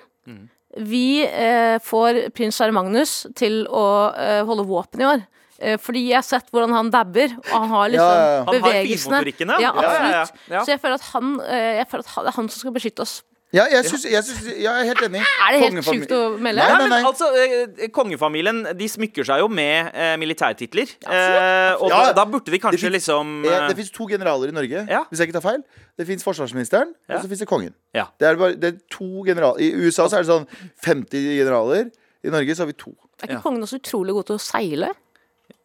Vi 0.78 1.24
eh, 1.26 1.78
får 1.82 2.28
prins 2.36 2.54
Sverre 2.60 2.74
Magnus 2.76 3.24
til 3.38 3.64
å 3.66 3.84
eh, 4.14 4.42
holde 4.46 4.66
våpen 4.68 5.02
i 5.02 5.08
år. 5.08 5.24
Eh, 5.60 5.76
fordi 5.82 6.04
jeg 6.08 6.20
har 6.20 6.26
sett 6.26 6.52
hvordan 6.54 6.72
han 6.76 6.92
dabber, 6.94 7.34
og 7.40 7.56
han 7.56 7.72
har 7.74 7.90
liksom 7.90 8.06
Ja, 8.06 8.20
ja, 8.20 8.28
ja. 8.30 8.44
Han 8.44 8.54
har 8.54 8.60
bevegelsene. 8.60 9.18
finmotorikken, 9.18 9.54
ja. 9.56 9.58
ja. 9.66 9.72
Ja, 9.74 9.90
ja, 9.90 10.12
ja. 10.14 10.22
Absolutt. 10.28 10.62
Så 10.64 10.74
jeg 10.74 10.80
føler 10.84 11.00
at 11.00 11.08
han, 11.10 11.34
jeg 11.80 11.88
føler 11.90 12.06
at 12.06 12.14
han, 12.14 12.24
det 12.24 12.32
er 12.32 12.38
han 12.38 12.48
som 12.54 12.62
skal 12.62 12.76
beskytte 12.78 13.06
oss. 13.06 13.16
Ja, 13.52 13.64
jeg, 13.66 13.84
synes, 13.84 14.04
jeg, 14.06 14.22
synes, 14.24 14.44
jeg 14.62 14.70
er 14.70 14.84
helt 14.86 15.00
enig. 15.08 15.20
Er 15.26 15.54
det 15.56 15.60
helt 15.64 15.82
sjukt 15.84 16.12
å 16.14 16.18
melde? 16.38 16.62
Nei, 16.62 16.66
Nei, 16.70 16.84
nei, 16.86 16.98
men 17.00 17.06
altså, 17.08 17.26
eh, 17.34 17.88
Kongefamilien 17.90 18.60
de 18.78 18.86
smykker 18.88 19.26
seg 19.26 19.40
jo 19.42 19.48
med 19.50 19.88
eh, 19.90 20.12
militærtitler. 20.22 20.92
Eh, 21.02 21.72
og 21.82 21.90
Ja, 21.90 21.98
da, 22.06 22.12
da 22.20 22.24
burde 22.30 22.46
de 22.54 22.60
kanskje 22.62 22.78
Det 22.78 22.84
finnes- 22.86 23.00
liksom 23.00 23.44
Eh, 23.44 23.50
eh, 23.56 23.66
Det 23.68 23.76
fins 23.80 23.90
to 23.90 24.06
generaler 24.06 24.48
i 24.48 24.54
Norge, 24.54 24.86
Ja. 24.88 25.02
hvis 25.10 25.18
jeg 25.18 25.28
ikke 25.28 25.40
tar 25.40 25.46
feil. 25.50 25.64
Det 25.98 26.06
fins 26.06 26.22
forsvarsministeren, 26.22 26.94
Ja. 27.08 27.16
og 27.16 27.24
så 27.24 27.28
fins 27.28 27.40
det 27.42 27.48
kongen. 27.48 27.74
Ja. 27.92 28.04
Det 28.20 28.28
er, 28.28 28.36
bare, 28.36 28.54
det 28.54 28.74
er 28.74 28.78
to 28.90 29.24
generaler 29.26 29.58
I 29.58 29.72
USA 29.74 30.06
så 30.06 30.18
er 30.18 30.22
det 30.22 30.30
sånn 30.30 30.46
50 30.86 31.36
generaler. 31.42 31.90
I 32.22 32.28
Norge 32.30 32.54
så 32.54 32.58
har 32.62 32.66
vi 32.66 32.72
to. 32.78 32.94
Er 33.22 33.26
ikke 33.26 33.34
Ja. 33.34 33.40
kongen 33.40 33.62
også 33.66 33.80
utrolig 33.82 34.12
god 34.14 34.26
til 34.26 34.36
å 34.36 34.40
seile? 34.40 34.94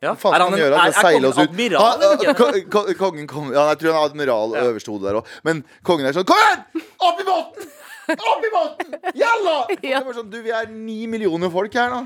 Ja. 0.06 0.14
Hva 0.16 0.22
faen 0.24 0.36
Er 0.38 0.46
han 0.46 0.54
en- 0.54 0.60
gjøre? 0.64 0.74
er- 0.74 0.80
Han 0.80 0.94
er 0.94 1.02
kongen 1.02 1.30
oss 1.30 1.38
ut. 1.38 1.50
admiral, 1.50 1.82
Ah, 1.86 1.94
ah, 2.02 2.94
kongen 3.04 3.28
kom 3.28 3.52
Ja, 3.54 3.68
jeg 3.74 3.80
tror 3.84 3.94
han 3.94 4.02
er 4.04 4.10
admiral 4.14 4.54
og 4.56 4.62
øverste 4.74 4.94
hode 4.94 5.08
der 5.10 5.20
òg. 5.22 5.26
Men 5.44 5.64
kongen 5.84 6.06
er 6.08 6.14
sånn 6.16 6.26
Kom 6.30 6.38
igjen! 6.44 6.86
Opp 7.02 7.20
i 7.20 7.26
båten! 7.32 7.72
Opp 8.16 8.44
i 8.46 8.52
båten! 8.54 9.00
Jalla! 9.18 9.58
Ja. 9.82 10.00
Det 10.00 10.06
var 10.12 10.14
sånn, 10.22 10.30
du, 10.30 10.38
vi 10.46 10.52
er 10.54 10.70
ni 10.70 11.06
millioner 11.10 11.50
folk 11.54 11.74
her 11.74 11.90
nå. 11.90 12.06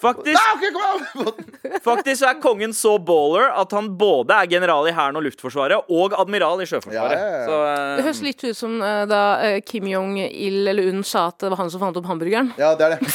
Faktisk, 0.00 0.32
Nei, 0.32 0.52
ok, 0.56 0.62
kom 0.72 0.80
igjen! 0.80 1.02
opp 1.04 1.10
i 1.12 1.24
båten. 1.26 1.80
faktisk 1.90 2.22
så 2.22 2.28
er 2.30 2.38
kongen 2.40 2.72
så 2.72 2.94
baller 3.04 3.50
at 3.60 3.74
han 3.76 3.90
både 4.00 4.32
er 4.32 4.46
general 4.48 4.86
i 4.88 4.94
Hæren 4.96 5.18
og 5.20 5.26
Luftforsvaret 5.26 5.90
og 5.92 6.14
admiral 6.16 6.62
i 6.64 6.68
Sjøforsvaret. 6.70 7.18
Ja, 7.18 7.26
ja, 7.26 7.42
ja. 7.42 7.44
Så, 7.50 7.58
uh, 7.66 7.96
Det 7.98 8.04
høres 8.06 8.22
litt 8.24 8.44
ut 8.46 8.56
som 8.56 8.78
uh, 8.80 9.02
da 9.10 9.20
uh, 9.42 9.58
Kim 9.60 9.84
Jong-il 9.90 10.70
eller 10.72 10.88
Un 10.88 11.02
sa 11.04 11.26
at 11.28 11.36
det 11.44 11.50
var 11.52 11.60
han 11.60 11.68
som 11.74 11.82
fant 11.84 11.98
opp 12.00 12.08
hamburgeren. 12.08 12.54
Ja, 12.56 12.72
det 12.80 12.86
er 12.88 12.96
det. 12.96 13.12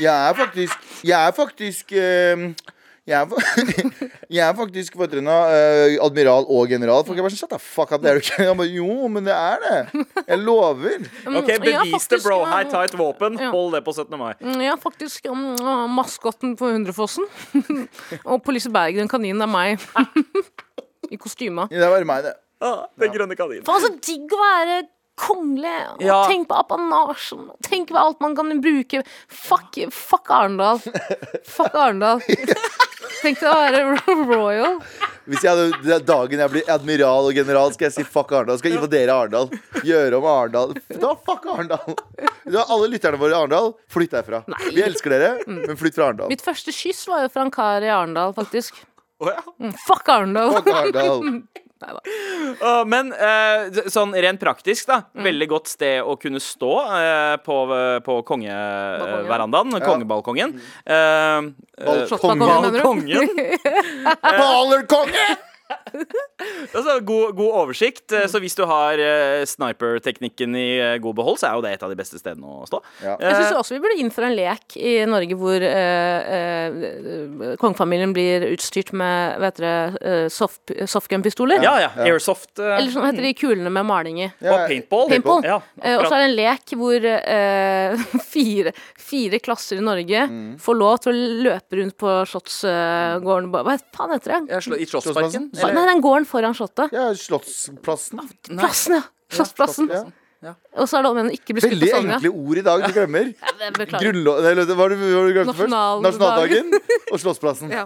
Jeg 0.00 0.10
er 0.10 0.34
faktisk 0.34 0.90
Jeg 1.06 1.28
er 1.28 1.32
faktisk 1.36 1.92
jeg 3.10 3.26
er, 3.26 3.30
jeg 4.36 4.42
er 4.46 4.56
faktisk 4.58 4.98
dere 5.00 5.22
nå, 5.24 5.36
eh, 5.54 5.96
admiral 6.04 6.46
og 6.46 6.70
general. 6.70 7.02
Folk 7.06 7.18
er 7.18 7.26
bare 7.26 7.34
sånn 7.34 7.42
Shut 7.42 7.54
the 7.54 7.60
fuck 7.62 7.94
up, 7.94 8.04
det 8.04 8.12
er 8.12 8.20
du 8.20 8.24
ikke. 8.24 8.44
Jeg 8.46 8.58
bare, 8.60 8.70
jo, 8.74 9.08
men 9.12 9.26
det 9.26 9.34
er 9.34 9.64
det. 9.64 10.04
Jeg 10.20 10.40
lover. 10.42 11.08
OK, 11.40 11.50
ja, 11.50 11.58
bevis 11.64 12.06
det, 12.12 12.20
bro. 12.24 12.42
ja. 12.44 12.52
Her, 12.52 12.68
ta 12.70 12.84
et 12.86 12.94
våpen. 12.98 13.40
Ja. 13.40 13.50
Hold 13.54 13.74
det 13.78 13.82
på 13.86 13.96
17. 13.96 14.14
mai. 14.20 14.32
Jeg 14.38 14.70
Ja, 14.70 14.76
faktisk. 14.80 15.26
Um, 15.32 15.50
uh, 15.58 15.88
maskotten 15.90 16.54
på 16.60 16.70
Hundrefossen. 16.70 17.26
og 18.30 18.44
på 18.46 18.54
Liseberg, 18.54 19.00
den 19.00 19.10
kaninen, 19.10 19.42
er 19.44 19.50
meg. 19.50 19.90
I 21.10 21.18
kostyme. 21.18 21.66
Det 21.72 21.82
er 21.82 21.90
bare 21.90 22.08
meg, 22.08 22.24
det. 22.28 22.36
Ah, 22.60 22.86
den 23.00 23.12
grønne 23.14 23.36
kaninen. 23.38 23.64
Faen, 23.66 23.82
så 23.82 23.94
digg 24.04 24.32
å 24.36 24.40
være 24.40 24.82
kongelig. 25.20 25.78
Ja. 26.04 26.22
Tenk 26.28 26.48
på 26.50 26.60
apanasjen. 26.60 27.48
Tenk 27.66 27.90
på 27.92 27.98
alt 28.00 28.20
man 28.24 28.36
kan 28.38 28.52
bruke. 28.62 29.02
Fuck, 29.28 29.80
fuck 29.94 30.30
Arendal. 30.32 30.80
Fuck 31.44 31.74
Arendal. 31.74 32.22
Tenk 33.20 33.40
deg 33.40 33.50
å 33.50 33.56
være 33.60 34.14
royal. 34.30 34.76
Hvis 35.30 35.44
jeg 35.44 35.52
hadde, 35.52 35.98
dagen 36.08 36.40
jeg 36.42 36.52
blir 36.54 36.70
admiral 36.72 37.28
og 37.28 37.36
general, 37.36 37.72
skal 37.74 37.86
jeg 37.90 37.94
si 37.98 38.04
fuck 38.08 38.32
Arendal. 38.34 38.58
Skal 38.58 38.72
jeg 38.72 38.80
invadere 38.80 39.14
Arendal. 39.14 39.50
Gjøre 39.86 40.18
om 40.18 40.26
Arendal. 40.30 40.72
Da 40.90 41.12
fuck 41.28 41.46
Arendal. 41.52 41.96
Da, 42.50 42.64
alle 42.64 42.88
lytterne 42.90 43.20
våre 43.20 43.36
i 43.36 43.38
Arendal, 43.38 43.72
flytt 43.92 44.16
derfra. 44.16 44.42
Vi 44.72 44.82
elsker 44.82 45.14
dere, 45.14 45.32
men 45.46 45.78
flytt 45.78 45.98
fra 45.98 46.08
Arendal. 46.10 46.32
Mitt 46.32 46.44
første 46.44 46.74
kyss 46.74 47.04
var 47.10 47.26
jo 47.26 47.32
fra 47.34 47.44
en 47.46 47.52
kar 47.54 47.84
i 47.86 47.92
Arendal, 47.92 48.34
faktisk. 48.36 48.80
Oh, 49.20 49.28
ja. 49.28 49.42
Mm, 49.60 49.74
Fuck 49.86 50.08
Arendal. 50.08 50.56
Fuck 50.58 50.72
Arendal. 50.74 51.42
Uh, 52.60 52.82
men 52.88 53.12
uh, 53.14 53.82
sånn 53.90 54.12
rent 54.12 54.40
praktisk, 54.42 54.88
da. 54.90 55.02
Veldig 55.16 55.48
godt 55.50 55.70
sted 55.72 56.04
å 56.04 56.16
kunne 56.20 56.42
stå 56.42 56.72
uh, 56.86 57.36
på, 57.44 57.58
på 58.06 58.18
kongeverandaen. 58.28 59.78
Kongebalkongen. 59.84 60.56
Du? 60.58 60.66
balkongen. 62.50 63.30
Ballerkonge! 64.40 65.49
Altså, 66.74 66.94
god, 67.04 67.34
god 67.36 67.54
oversikt. 67.64 68.12
Uh, 68.12 68.24
Så 68.30 68.40
hvis 68.40 68.54
du 68.56 68.62
har 68.68 69.00
uh, 69.00 69.42
sniperteknikken 69.48 70.54
i 70.56 70.68
uh, 70.80 70.94
god 71.02 71.16
behold, 71.18 71.38
så 71.40 71.48
er 71.50 71.58
jo 71.58 71.64
det 71.64 71.72
et 71.76 71.82
av 71.84 71.90
de 71.92 71.96
beste 71.98 72.18
stedene 72.20 72.46
å 72.46 72.66
stå. 72.68 72.80
Ja. 73.04 73.16
Jeg 73.20 73.36
syns 73.40 73.56
også 73.58 73.74
vi 73.76 73.80
burde 73.84 73.98
innføre 74.00 74.30
en 74.30 74.36
lek 74.38 74.76
i 74.80 74.94
Norge 75.08 75.36
hvor 75.40 75.60
uh, 75.60 76.30
eh, 76.36 77.56
kongefamilien 77.60 78.12
blir 78.16 78.46
utstyrt 78.52 78.92
med 78.96 79.40
vet 79.42 79.60
dere, 79.60 79.98
eh, 80.00 80.26
soft, 80.32 80.72
softgun-pistoler. 80.90 81.62
ja, 81.64 81.74
ja. 81.84 81.90
Airsoft 82.06 82.58
uh, 82.62 82.76
Eller 82.78 82.90
sånn 82.94 83.06
heter 83.08 83.24
de 83.26 83.32
kulene 83.38 83.72
med 83.72 83.86
maling 83.88 84.22
i. 84.24 84.28
Ja, 84.40 84.54
og 84.54 84.66
paintball. 84.70 85.08
Paintball. 85.12 85.44
Ja, 85.48 85.60
Eh, 85.80 85.96
og 85.96 86.04
så 86.10 86.14
er 86.16 86.20
det 86.20 86.26
en 86.28 86.36
lek 86.36 86.72
hvor 86.76 87.04
eh, 87.08 88.02
fire, 88.34 88.72
fire 89.00 89.38
klasser 89.42 89.80
i 89.80 89.84
Norge 89.84 90.26
Mm. 90.30 90.58
får 90.60 90.76
lov 90.76 90.98
til 91.02 91.10
å 91.12 91.28
løpe 91.46 91.78
rundt 91.78 91.94
på 91.98 92.10
Slottsgården 92.28 93.48
Hva 93.52 93.74
faen 93.94 94.12
heter 94.14 94.34
det? 94.34 94.58
I 94.58 94.86
Slottsparken? 94.88 95.48
Slottsplassen? 95.54 95.79
Nei, 95.80 95.90
den 95.94 96.04
gården 96.04 96.28
foran 96.28 96.56
Slottet. 96.56 96.92
ja, 96.94 97.10
Slottsplassen. 97.16 98.24
Plassen, 98.54 98.98
ja. 99.00 99.04
Slottsplassen. 99.32 99.90
Ja. 100.40 100.54
Og 100.72 100.86
så 100.88 100.96
er 100.96 101.04
det 101.04 101.08
om 101.10 101.18
igjen 101.18 101.26
å 101.28 101.32
ikke 101.36 101.52
bli 101.52 101.60
skutt 101.60 101.72
Veldig 101.74 101.88
på 101.90 101.96
Sogna. 101.98 102.14
enkle 102.16 102.30
ord 102.32 102.58
i 102.58 102.62
dag 102.64 102.84
du 102.86 102.92
glemmer. 102.96 103.26
Ja, 103.44 103.50
det 103.58 103.66
beklager. 103.76 104.16
Hva 104.24 104.76
var 104.78 104.92
det 104.94 104.96
det 105.02 105.10
du 105.10 105.32
glemte 105.36 105.52
først? 105.58 105.74
Nasjonaldagen. 105.74 106.70
Nasjonaldagen 106.70 107.10
og 107.12 107.20
Slottsplassen. 107.20 107.72
Ja. 107.76 107.82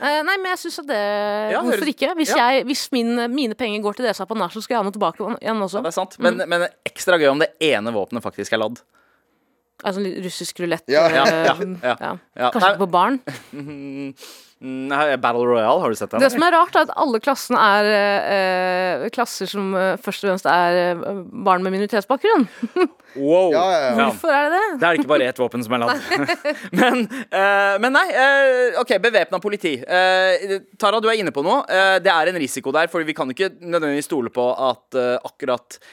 Uh, 0.00 0.22
nei, 0.24 0.36
men 0.38 0.48
jeg 0.54 0.62
syns 0.62 0.78
at 0.80 0.88
det 0.88 1.00
Ja, 1.00 1.60
Hvorfor 1.60 1.76
høres- 1.76 1.92
ikke? 1.92 2.14
Hvis, 2.22 2.32
ja. 2.32 2.46
jeg, 2.56 2.64
hvis 2.70 2.86
min, 2.96 3.12
mine 3.34 3.58
penger 3.58 3.84
går 3.84 3.98
til 3.98 4.08
deres 4.08 4.22
apanasje, 4.24 4.56
så 4.56 4.64
skal 4.64 4.78
jeg 4.78 4.80
ha 4.80 4.88
noe 4.88 4.96
tilbake 4.96 5.28
igjen 5.42 5.60
også. 5.68 5.84
Det 5.84 5.92
er 5.92 5.98
sant. 5.98 6.16
Men, 6.24 6.40
men 6.48 6.64
ekstra 6.88 7.20
gøy 7.20 7.28
om 7.34 7.44
det 7.44 7.50
ene 7.68 7.92
våpenet 7.92 8.24
faktisk 8.24 8.56
er 8.56 8.64
ladd. 8.64 8.80
Altså 9.84 10.00
russisk 10.24 10.60
rulett. 10.60 10.88
Ja, 10.92 11.04
ja, 11.08 11.22
eh, 11.28 11.44
ja, 11.44 11.54
ja. 11.60 11.94
ja. 12.00 12.14
Ja. 12.36 12.50
Kanskje 12.52 12.76
på 12.80 12.88
barn. 12.96 13.20
Mm, 14.60 15.20
Battle 15.20 15.46
Royale, 15.48 15.80
har 15.80 15.88
du 15.88 15.96
sett 15.96 16.10
den? 16.12 16.20
Det 16.20 16.28
som 16.34 16.42
er 16.44 16.52
rart, 16.52 16.74
er 16.76 16.84
at 16.84 16.90
alle 17.00 17.20
klassene 17.24 17.60
er 17.80 17.86
eh, 18.36 19.06
klasser 19.14 19.48
som 19.48 19.70
eh, 19.72 19.94
først 19.96 20.26
og 20.26 20.34
fremst 20.34 20.48
er 20.52 20.80
eh, 20.82 21.04
barn 21.48 21.64
med 21.64 21.76
minoritetsbakgrunn. 21.76 22.48
Wow. 23.14 23.50
Ja, 23.50 23.62
ja, 23.72 23.78
ja. 23.82 23.94
Hvorfor 23.98 24.30
er 24.30 24.44
det 24.52 24.58
det? 24.60 24.74
Det 24.78 24.86
er 24.86 24.98
ikke 25.00 25.10
bare 25.10 25.26
ett 25.26 25.38
våpen 25.40 25.64
som 25.66 25.74
er 25.74 25.80
ladd. 25.82 26.04
men, 26.78 27.00
eh, 27.10 27.72
men 27.82 27.94
nei, 27.96 28.04
eh, 28.14 28.78
OK, 28.78 28.92
bevæpna 29.02 29.40
politi. 29.42 29.72
Eh, 29.82 30.60
Tara, 30.78 31.00
du 31.02 31.08
er 31.10 31.18
inne 31.18 31.32
på 31.34 31.42
noe. 31.42 31.64
Eh, 31.66 31.96
det 32.04 32.12
er 32.12 32.30
en 32.30 32.38
risiko 32.38 32.70
der, 32.74 32.86
for 32.92 33.02
vi 33.06 33.16
kan 33.16 33.30
ikke 33.34 33.50
nødvendigvis 33.58 34.06
stole 34.06 34.30
på 34.30 34.46
at 34.54 34.98
eh, 34.98 35.16
akkurat 35.26 35.80
eh, 35.80 35.88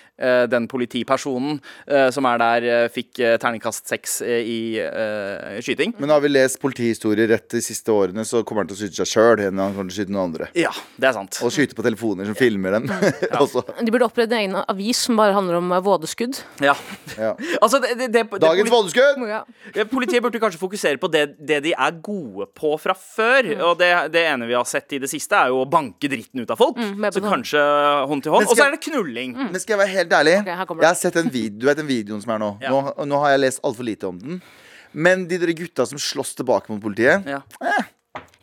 den 0.49 0.67
politipersonen 0.69 1.60
eh, 1.88 2.10
som 2.13 2.25
er 2.30 2.41
der, 2.41 2.67
eh, 2.67 2.88
fikk 2.93 3.19
eh, 3.23 3.36
terningkast 3.41 3.88
seks 3.89 4.21
eh, 4.25 4.41
i 4.47 4.60
eh, 4.82 5.60
skyting. 5.63 5.93
Men 6.01 6.13
har 6.13 6.21
vi 6.23 6.32
lest 6.32 6.60
politihistorier 6.62 7.30
rett 7.32 7.49
de 7.53 7.62
siste 7.63 7.93
årene, 7.93 8.25
så 8.27 8.43
kommer 8.47 8.63
han 8.63 8.71
til 8.71 8.77
å 8.77 8.82
skyte 8.82 9.01
seg 9.01 9.12
sjøl. 9.12 9.43
Han 9.47 9.75
kommer 9.75 9.91
til 9.91 9.95
å 9.95 9.97
skyte 10.01 10.15
noen 10.15 10.23
andre. 10.32 10.49
Ja, 10.58 10.71
det 10.97 11.10
er 11.12 11.17
sant. 11.17 11.39
Og 11.45 11.53
skyte 11.53 11.77
på 11.77 11.86
telefoner 11.86 12.30
som 12.30 12.38
filmer 12.38 12.77
dem. 12.77 12.89
Også. 13.43 13.63
De 13.82 13.93
burde 13.93 14.08
opprette 14.08 14.34
en 14.36 14.41
egen 14.41 14.58
avis 14.63 15.06
som 15.08 15.19
bare 15.19 15.36
handler 15.38 15.60
om 15.62 15.71
eh, 15.75 15.84
vådeskudd. 15.86 16.41
Ja. 16.63 16.77
Ja. 17.17 17.36
Altså, 17.67 17.80
det, 17.82 17.95
det, 17.97 18.08
det, 18.13 18.39
Dagens 18.39 18.69
vådeskudd! 18.71 19.23
Ja. 19.27 19.39
Ja, 19.75 19.84
Politiet 19.89 20.21
burde 20.23 20.39
kanskje 20.39 20.60
fokusere 20.62 20.99
på 21.01 21.10
det, 21.12 21.23
det 21.41 21.58
de 21.65 21.71
er 21.73 21.95
gode 22.06 22.45
på 22.56 22.73
fra 22.80 22.93
før. 22.97 23.49
Mm. 23.49 23.63
Og 23.65 23.73
det, 23.80 23.89
det 24.13 24.23
ene 24.30 24.47
vi 24.47 24.56
har 24.56 24.67
sett 24.69 24.93
i 24.95 24.99
det 25.01 25.10
siste, 25.12 25.36
er 25.36 25.51
jo 25.51 25.63
å 25.63 25.67
banke 25.69 26.10
dritten 26.12 26.43
ut 26.43 26.53
av 26.53 26.60
folk. 26.60 26.77
Mm, 26.80 27.08
så 27.12 27.23
kanskje 27.23 27.63
hånd 28.12 28.23
til 28.23 28.36
hånd. 28.36 28.47
Og 28.47 28.56
så 28.56 28.67
er 28.67 28.75
det 28.75 28.82
knulling. 28.86 29.36
Men 29.39 29.60
skal 29.60 29.75
jeg 29.75 29.82
være 29.82 29.93
helt 29.95 30.07
ærlig? 30.13 30.38
Ok, 30.41 30.48
her 30.48 30.65
kommer 30.65 30.82
det. 30.82 30.86
jeg 30.88 30.96
har 30.96 31.02
sett 31.02 31.15
en 31.15 31.30
video, 31.34 31.60
Du 31.60 31.65
vet 31.67 31.78
den 31.78 31.88
videoen 31.88 32.22
som 32.22 32.32
er 32.36 32.39
nå? 32.39 32.58
Ja. 32.63 32.70
Nå, 32.72 32.93
nå 33.06 33.20
har 33.24 33.30
jeg 33.36 33.39
lest 33.39 33.60
altfor 33.63 33.84
lite 33.84 34.08
om 34.08 34.20
den. 34.20 34.41
Men 34.93 35.28
de 35.28 35.38
der 35.38 35.52
gutta 35.54 35.86
som 35.86 35.98
slåss 36.00 36.36
tilbake 36.36 36.72
mot 36.72 36.82
politiet 36.82 37.26
Ja. 37.28 37.41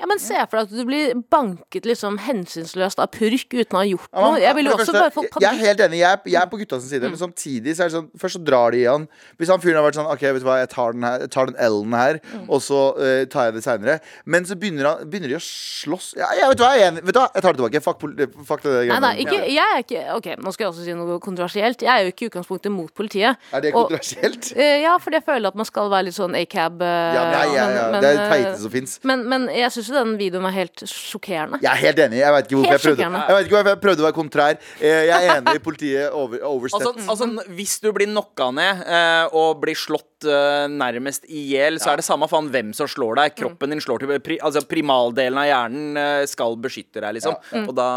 Ja, 0.05 0.09
men 0.11 0.21
Se 0.21 0.37
for 0.51 0.59
deg 0.61 0.67
at 0.69 0.73
du 0.77 0.85
blir 0.85 1.15
banket 1.33 1.87
liksom 1.89 2.19
hensynsløst 2.21 2.99
av 3.01 3.09
purk 3.15 3.55
uten 3.55 3.73
å 3.73 3.81
ha 3.81 3.85
gjort 3.89 4.11
noe. 4.13 4.41
Jeg 4.43 4.57
vil 4.59 4.69
jo 4.69 4.75
også 4.77 4.93
bare 4.93 5.13
få 5.15 5.23
panikk. 5.33 5.45
Jeg 5.47 5.49
er 5.49 5.61
helt 5.71 5.81
enig, 5.87 6.01
jeg 6.03 6.11
er, 6.13 6.19
jeg 6.29 6.41
er 6.43 6.51
på 6.51 6.59
guttas 6.61 6.85
side. 6.91 7.09
Men 7.09 7.17
samtidig 7.21 7.73
så 7.73 7.87
er 7.87 7.89
det 7.89 7.97
sånn 7.97 8.11
Først 8.21 8.37
så 8.37 8.41
drar 8.45 8.75
de 8.75 8.83
i 8.83 8.85
han. 8.85 9.07
Hvis 9.41 9.49
han 9.49 9.63
fyren 9.63 9.79
har 9.81 9.87
vært 9.87 9.97
sånn 9.97 10.11
OK, 10.13 10.25
vet 10.37 10.45
du 10.45 10.49
hva, 10.49 10.59
jeg 10.61 10.69
tar 10.75 10.93
den, 10.93 11.07
her, 11.09 11.25
jeg 11.25 11.33
tar 11.33 11.49
den 11.49 11.57
L-en 11.65 11.97
her, 11.97 12.19
og 12.45 12.61
så 12.65 12.81
uh, 12.99 13.25
tar 13.33 13.49
jeg 13.49 13.57
det 13.57 13.63
seinere. 13.65 13.97
Men 14.29 14.45
så 14.49 14.59
begynner, 14.61 14.91
han, 14.91 15.09
begynner 15.09 15.33
de 15.33 15.39
å 15.39 15.43
slåss. 15.45 16.11
Ja, 16.21 16.29
jeg 16.37 16.53
vet 16.53 16.61
du 16.61 16.65
hva, 16.67 16.73
jeg. 16.77 16.95
Vet 17.01 17.17
du 17.17 17.21
hva, 17.23 17.27
jeg 17.33 17.47
tar 17.47 17.57
det 17.57 17.63
tilbake. 17.63 17.83
Fuck, 17.89 18.05
fuck 18.51 18.65
det 18.67 18.75
greiene. 18.77 19.01
nei, 19.07 19.15
ikke, 19.25 19.41
jeg 19.55 19.73
er 19.79 19.83
ikke 19.87 20.05
Ok, 20.19 20.29
nå 20.45 20.53
skal 20.55 20.67
jeg 20.67 20.73
også 20.75 20.85
si 20.85 20.99
noe 21.01 21.17
kontroversielt. 21.25 21.87
Jeg 21.89 21.93
er 21.95 22.05
jo 22.05 22.13
ikke 22.13 22.27
i 22.27 22.31
utgangspunktet 22.33 22.75
mot 22.75 22.93
politiet. 22.93 23.41
Er 23.57 23.65
det 23.65 23.73
Og- 23.73 23.89
kontroversielt? 23.89 24.53
Eh, 24.53 24.83
ja, 24.85 24.99
fordi 25.01 25.21
jeg 25.23 25.27
føler 25.31 25.49
at 25.49 25.59
man 25.59 25.69
skal 25.69 25.89
være 25.93 26.11
litt 26.11 26.19
sånn 26.19 26.37
acab. 26.39 26.83
Uh, 26.85 26.93
Ja, 27.15 27.25
nei, 27.33 27.47
ja, 27.57 27.65
ja. 27.73 27.91
men- 27.95 28.03
Det 28.05 28.11
er 28.11 28.19
det 28.19 28.21
men, 28.21 28.31
teite 28.35 28.53
eh, 28.53 28.61
som 28.67 28.71
fins. 28.77 28.99
Men, 29.03 29.25
men 29.29 29.49
jeg 29.49 29.73
syns 29.73 29.94
den 29.97 30.15
videoen 30.21 30.47
er 30.49 30.55
helt 30.57 30.83
sjokkerende. 30.91 31.61
Jeg 31.63 31.71
er 31.71 31.81
helt 31.85 32.01
enig. 32.05 32.19
Jeg 32.21 32.35
vet 32.35 32.49
ikke 32.49 32.59
hvorfor 32.61 32.75
jeg 32.75 32.83
prøvde. 32.85 33.05
Jeg 33.05 33.37
vet 33.37 33.47
ikke 33.49 33.57
hvorfor 33.57 33.73
jeg 33.73 33.81
prøvde 33.85 34.05
å 34.05 34.07
være 34.09 34.17
kontrær. 34.19 34.59
Eh, 34.81 35.01
Jeg 35.09 35.15
er 35.29 35.39
enig. 35.39 35.55
i 35.55 35.63
Politiet 35.65 36.13
over, 36.13 36.43
oversett. 36.49 36.85
Altså, 36.87 37.09
altså, 37.15 37.47
hvis 37.59 37.77
du 37.85 37.89
blir 37.97 38.11
knocka 38.11 38.51
ned 38.57 38.83
eh, 38.87 39.37
og 39.37 39.63
blir 39.63 39.79
slått 39.79 40.27
eh, 40.29 40.67
nærmest 40.73 41.29
i 41.31 41.45
hjel, 41.53 41.79
så 41.83 41.95
er 41.95 42.03
det 42.03 42.07
samme 42.09 42.29
faen 42.31 42.51
hvem 42.53 42.75
som 42.77 42.91
slår 42.91 43.21
deg. 43.23 43.37
Kroppen 43.39 43.75
din 43.75 43.83
slår 43.85 44.05
til 44.05 44.15
pri, 44.25 44.39
Altså 44.45 44.65
Primaldelen 44.69 45.39
av 45.41 45.49
hjernen 45.49 46.29
skal 46.31 46.59
beskytte 46.61 47.01
deg, 47.05 47.17
liksom. 47.21 47.39
Og 47.65 47.73
da 47.77 47.89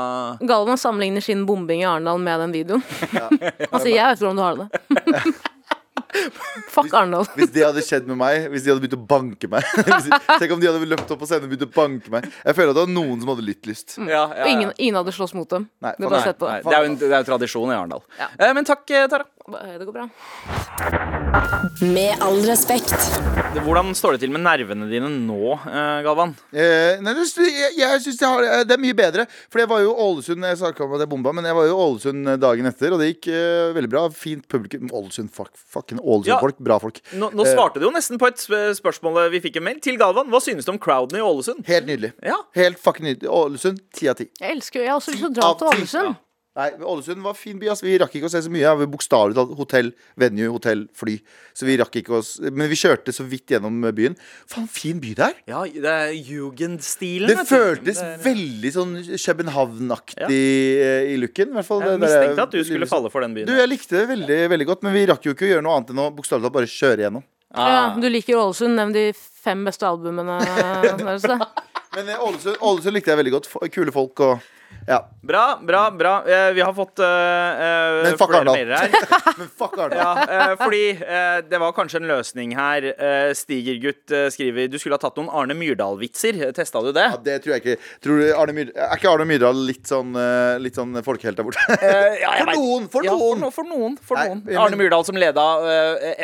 Galvan 0.47 0.79
sammenligner 0.79 1.23
sin 1.23 1.45
bombing 1.49 1.83
i 1.83 1.88
Arendal 1.89 2.21
med 2.21 2.45
den 2.45 2.55
videoen. 2.55 2.83
altså, 3.73 3.88
jeg 3.91 4.03
vet 4.03 4.23
hvordan 4.23 4.38
du 4.39 4.45
har 4.45 4.63
det. 4.63 5.38
Fuck 6.75 6.93
Arnold. 6.97 7.31
Hvis 7.37 7.51
det 7.55 7.65
hadde 7.65 7.83
skjedd 7.85 8.07
med 8.09 8.19
meg, 8.19 8.47
hvis 8.51 8.65
de 8.65 8.71
hadde 8.71 8.83
begynt 8.83 8.97
å 8.97 9.03
banke 9.09 9.49
meg 9.51 9.65
hvis 9.87 10.09
Tenk 10.37 10.53
om 10.55 10.61
de 10.61 10.69
hadde 10.69 10.89
løpt 10.89 11.13
opp 11.13 11.21
på 11.21 11.29
scenen 11.29 11.47
og 11.47 11.53
begynt 11.53 11.67
å 11.67 11.71
banke 11.75 12.13
meg. 12.13 12.27
Jeg 12.43 12.57
føler 12.57 12.73
at 12.73 12.79
det 12.79 12.85
var 12.85 12.93
noen 12.93 13.21
som 13.21 13.31
hadde 13.33 13.45
litt 13.47 13.69
lyst. 13.69 13.97
ja, 13.99 14.05
ja, 14.07 14.25
Og 14.29 14.43
ja. 14.43 14.51
ingen, 14.53 14.73
ingen 14.77 14.99
hadde 15.01 15.15
slåss 15.15 15.35
mot 15.37 15.49
dem. 15.51 15.67
Nei, 15.83 15.93
det. 15.97 16.11
det 16.37 16.75
er 16.75 16.77
jo 16.77 16.91
en, 16.91 16.99
er 17.19 17.27
tradisjon 17.27 17.73
i 17.73 17.77
Arendal. 17.77 18.03
Ja. 18.19 18.29
Eh, 18.37 18.53
men 18.57 18.67
takk, 18.67 18.85
eh, 18.91 19.07
Tara. 19.11 19.27
Det 19.47 19.86
går 19.86 19.93
bra. 19.95 20.10
Med 21.81 22.17
all 22.19 22.41
respekt. 22.43 22.91
Hvordan 23.63 23.93
står 23.95 24.17
det 24.17 24.25
til 24.25 24.33
med 24.33 24.41
nervene 24.43 24.89
dine 24.91 25.07
nå, 25.07 25.53
eh, 25.55 26.01
Galvan? 26.03 26.33
Eh, 26.51 26.99
nei, 26.99 27.13
det, 27.15 27.23
jeg, 27.47 27.77
jeg 27.79 28.01
synes 28.03 28.19
jeg 28.25 28.43
eh, 28.43 28.65
det 28.67 28.75
er 28.75 28.83
mye 28.83 28.97
bedre. 28.99 29.23
For 29.47 29.63
jeg 29.63 29.69
var 29.71 29.86
jo 29.86 29.93
Ålesund 30.03 30.43
Jeg 30.43 30.60
snakket 30.60 30.83
om 30.83 30.97
at 30.97 31.05
jeg 31.05 31.12
bomba, 31.13 31.31
men 31.38 31.47
jeg 31.47 31.55
var 31.55 31.69
jo 31.69 31.79
Ålesund 31.79 32.33
eh, 32.33 32.36
dagen 32.43 32.67
etter, 32.67 32.91
og 32.91 32.99
det 32.99 33.07
gikk 33.13 33.29
eh, 33.31 33.71
veldig 33.79 33.93
bra. 33.95 34.03
Fint 34.12 34.43
publikum. 34.51 34.91
Ålesund, 34.91 35.31
fuck, 35.31 35.55
fucking 35.55 36.03
Ålesund-folk. 36.03 36.60
Bra 36.67 36.81
folk. 36.83 36.99
Nå, 37.15 37.31
nå 37.31 37.47
svarte 37.47 37.79
du 37.79 37.88
jo 37.88 37.95
nesten 37.95 38.19
på 38.19 38.27
et 38.27 38.43
spørsmål 38.83 39.29
vi 39.31 39.45
fikk 39.47 39.62
en 39.63 39.69
mail 39.71 39.79
til 39.79 39.95
Galvan. 39.95 40.27
Hva 40.27 40.43
synes 40.43 40.67
du 40.67 40.75
om 40.75 40.83
crowden 40.83 41.21
i 41.21 41.23
Ålesund? 41.23 41.63
Helt 41.71 41.88
nydelig. 41.88 42.12
Ja. 42.19 42.41
Helt 42.60 42.83
fucking 42.83 43.13
nydelig. 43.13 43.31
Ålesund, 43.31 43.79
ti 43.95 44.12
av 44.12 44.19
ti. 44.19 44.27
Jeg 44.43 44.60
elsker 44.60 44.83
jo 44.83 44.89
Jeg 44.89 44.91
har 44.97 44.99
også 44.99 45.15
lyst 45.15 45.23
til 45.23 45.31
å 45.31 45.38
dra 45.39 45.53
til 45.55 45.71
Ålesund. 45.71 46.03
Ålesund. 46.03 46.23
Nei, 46.57 46.71
men 46.73 46.87
Ålesund 46.89 47.21
var 47.21 47.35
fin 47.37 47.59
by. 47.61 47.67
Altså. 47.69 47.85
Vi 47.85 47.97
rakk 48.01 48.15
ikke 48.17 48.25
å 48.25 48.31
se 48.33 48.39
så 48.41 48.49
mye. 48.49 48.63
Ja, 48.65 48.71
vi 48.79 48.87
Bokstavelig 48.89 49.35
talt 49.37 49.51
hotell, 49.59 49.91
venue, 50.17 50.47
hotell, 50.49 50.87
fly. 50.97 51.19
Så 51.53 51.67
vi 51.69 51.75
rakk 51.77 51.99
ikke 52.01 52.17
å 52.17 52.21
Men 52.51 52.67
vi 52.71 52.75
kjørte 52.79 53.13
så 53.13 53.23
vidt 53.29 53.53
gjennom 53.53 53.77
byen. 53.93 54.15
Faen, 54.49 54.65
fin 54.67 54.97
by 55.03 55.13
det 55.19 55.27
er. 55.27 55.35
Ja, 55.53 55.61
det 55.69 55.85
er 55.93 56.15
jugendstilen. 56.17 57.29
Det 57.29 57.45
føltes 57.45 58.01
Det 58.01 58.07
er- 58.07 58.23
veldig 58.25 58.71
sånn 58.73 58.95
København-aktig 59.27 60.17
ja. 60.25 60.97
i 61.13 61.15
looken. 61.21 61.49
I 61.53 61.57
hvert 61.59 61.65
fall 61.69 61.81
Jeg 61.81 61.89
det 61.89 61.99
der- 61.99 62.07
mistenkte 62.07 62.41
at 62.47 62.51
du 62.51 62.63
skulle 62.63 62.87
falle 62.89 63.09
for 63.13 63.21
den 63.21 63.33
byen. 63.37 63.45
Du, 63.47 63.53
jeg 63.53 63.69
likte 63.69 63.89
det 64.01 64.07
veldig 64.09 64.39
veldig 64.49 64.65
godt, 64.67 64.83
men 64.83 64.93
vi 64.93 65.05
rakk 65.05 65.23
jo 65.25 65.33
ikke 65.33 65.45
å 65.47 65.51
gjøre 65.53 65.63
noe 65.63 65.77
annet 65.77 65.89
enn 65.93 65.99
å 66.03 66.09
bokstavelig 66.15 66.43
talt 66.49 66.53
bare 66.57 66.65
kjøre 66.73 67.05
gjennom. 67.05 67.23
Ja, 67.55 67.93
Ah. 67.93 67.95
du 67.95 68.09
liker 68.09 68.35
Ålesund. 68.35 68.75
Nevn 68.75 68.93
de 68.93 69.13
fem 69.13 69.63
beste 69.65 69.85
albumene 69.87 70.39
deres. 70.97 71.21
da. 71.21 71.37
Men 71.95 72.09
eh, 72.09 72.17
Ålesund, 72.19 72.57
Ålesund 72.61 72.93
likte 72.93 73.13
jeg 73.13 73.17
veldig 73.23 73.31
godt. 73.37 73.71
Kule 73.71 73.91
folk 73.91 74.19
og 74.19 74.41
Ja. 74.88 75.01
Bra, 75.21 75.60
bra, 75.67 75.91
bra. 75.91 76.13
Eh, 76.30 76.53
vi 76.56 76.62
har 76.63 76.71
fått 76.73 76.99
uh, 77.03 78.03
Men 78.06 78.13
fuck 78.17 78.32
flere 78.32 78.47
mailer 78.47 78.77
her. 78.80 78.93
Men 79.41 79.49
fuck 79.51 79.73
Arendal. 79.77 80.21
Ja, 80.32 80.53
fordi 80.62 80.84
det 81.49 81.60
var 81.60 81.73
kanskje 81.75 81.99
en 81.99 82.08
løsning 82.08 82.53
her. 82.56 82.88
Stigergutt 83.36 84.13
skriver 84.32 84.69
du 84.71 84.77
skulle 84.80 84.95
ha 84.95 85.01
tatt 85.01 85.17
noen 85.19 85.27
Arne 85.36 85.58
Myrdal-vitser. 85.60 86.39
Testa 86.56 86.80
du 86.86 86.93
det? 86.95 87.03
Ja, 87.12 87.19
det 87.25 87.36
tror 87.43 87.58
jeg 87.58 87.63
ikke. 87.65 87.75
Tror 88.03 88.21
du 88.21 88.30
Arne 88.38 88.56
Myhr, 88.56 88.71
er 88.71 88.95
ikke 88.95 89.12
Arne 89.12 89.27
Myrdal 89.27 89.60
litt 89.67 89.91
sånn, 89.91 90.15
litt 90.63 90.80
sånn 90.80 90.95
folkehelt 91.06 91.39
der 91.39 91.47
borte? 91.49 91.63
Ja, 92.21 92.32
For 92.39 92.53
noen, 92.56 92.88
for 92.91 93.06
ja, 93.06 93.12
noen. 93.13 93.43
For, 93.43 93.43
no, 93.43 93.51
for 93.53 93.67
noen. 93.67 93.97
For 94.08 94.19
Nei, 94.19 94.30
noen. 94.32 94.41
men- 94.47 94.62
Arne 94.63 94.80
Myrdal 94.80 95.03
som 95.08 95.19
leda 95.19 95.43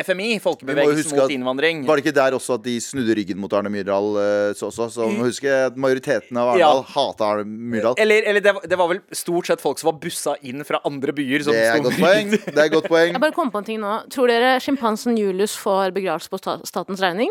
FMI, 0.06 0.38
Folkebevegelsen 0.42 1.20
mot 1.20 1.36
innvandring. 1.36 1.84
Var 1.88 2.00
det 2.00 2.06
ikke 2.06 2.16
der 2.16 2.36
også 2.38 2.56
at 2.58 2.64
de 2.64 2.78
snudde 2.82 3.16
ryggen 3.20 3.38
mot 3.42 3.52
Arne 3.54 3.70
Myrdal 3.72 4.08
Så, 4.56 4.72
så 4.72 4.88
også? 4.88 4.90
Så 4.94 5.10
må 5.12 5.28
huske 5.28 5.52
at 5.68 5.76
majoriteten 5.80 6.40
av 6.40 6.54
Ja. 6.58 6.72
Arendal 6.72 6.84
hata 6.94 7.30
Arne 7.34 7.44
Myrdal. 7.74 7.94
Eller, 8.00 8.26
eller 8.34 8.42
det, 8.44 8.52
var- 8.58 8.66
det 8.74 8.78
var 8.82 8.90
vel 8.90 9.00
stort 9.14 9.46
sett 9.48 9.62
folk 9.62 9.78
som 9.80 9.92
var 9.92 9.98
bussa 10.02 10.34
inn 10.42 10.60
fra 10.66 10.80
andre 10.84 11.14
byer. 11.14 11.46
Som 11.46 11.54
Det 11.54 11.62
er 11.70 11.80
godt 11.86 12.00
poeng. 12.04 12.34
Det 12.34 12.58
er 12.66 12.72
godt 12.74 12.88
poeng. 12.90 13.14
Jeg 13.14 13.22
bare 13.22 13.36
kom 13.38 13.54
på 13.54 13.62
en 13.62 13.68
ting 13.70 13.78
nå. 13.82 13.94
Tror 14.12 14.28
dere 14.34 14.56
sjimpansen 14.64 15.16
Julius 15.20 15.54
får 15.56 15.94
begravelse 15.96 16.32
på 16.34 16.42
statens 16.66 17.00
regning? 17.04 17.30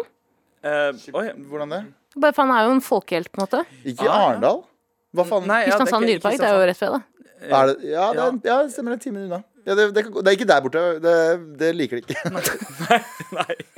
Uh, 0.63 0.95
oi, 1.19 1.27
Hvordan 1.51 1.75
det? 1.75 1.81
Bare 2.15 2.31
for 2.33 2.45
Han 2.47 2.55
er 2.55 2.67
jo 2.69 2.75
en 2.77 2.83
folkehelt, 2.85 3.27
på 3.33 3.41
en 3.41 3.43
måte. 3.47 3.63
Ikke 3.83 4.05
i. 4.07 4.11
Arendal? 4.13 4.61
Hva 5.13 5.25
faen? 5.27 5.43
Nei, 5.49 5.63
ja, 5.65 5.73
Kristiansand 5.73 6.07
dyrepark, 6.09 6.37
det 6.39 6.47
er 6.47 6.55
jo 6.55 6.67
rett 6.69 6.79
ved 6.85 6.93
det. 6.95 7.01
Er 7.43 7.65
det, 7.67 7.73
ja, 7.91 8.05
det, 8.15 8.21
er- 8.23 8.37
ja, 8.47 8.57
stemmer. 8.71 8.95
Det 8.95 9.03
time 9.03 9.19
ti 9.19 9.25
unna. 9.27 9.41
Ja, 9.67 9.75
det, 9.79 9.89
det, 9.95 10.03
det 10.11 10.27
er 10.27 10.35
ikke 10.37 10.47
der 10.47 10.61
borte. 10.63 10.81
Det, 11.03 11.13
det 11.59 11.69
liker 11.75 11.99
de 11.99 12.03
ikke. 12.03 12.31
Nei. 13.35 13.55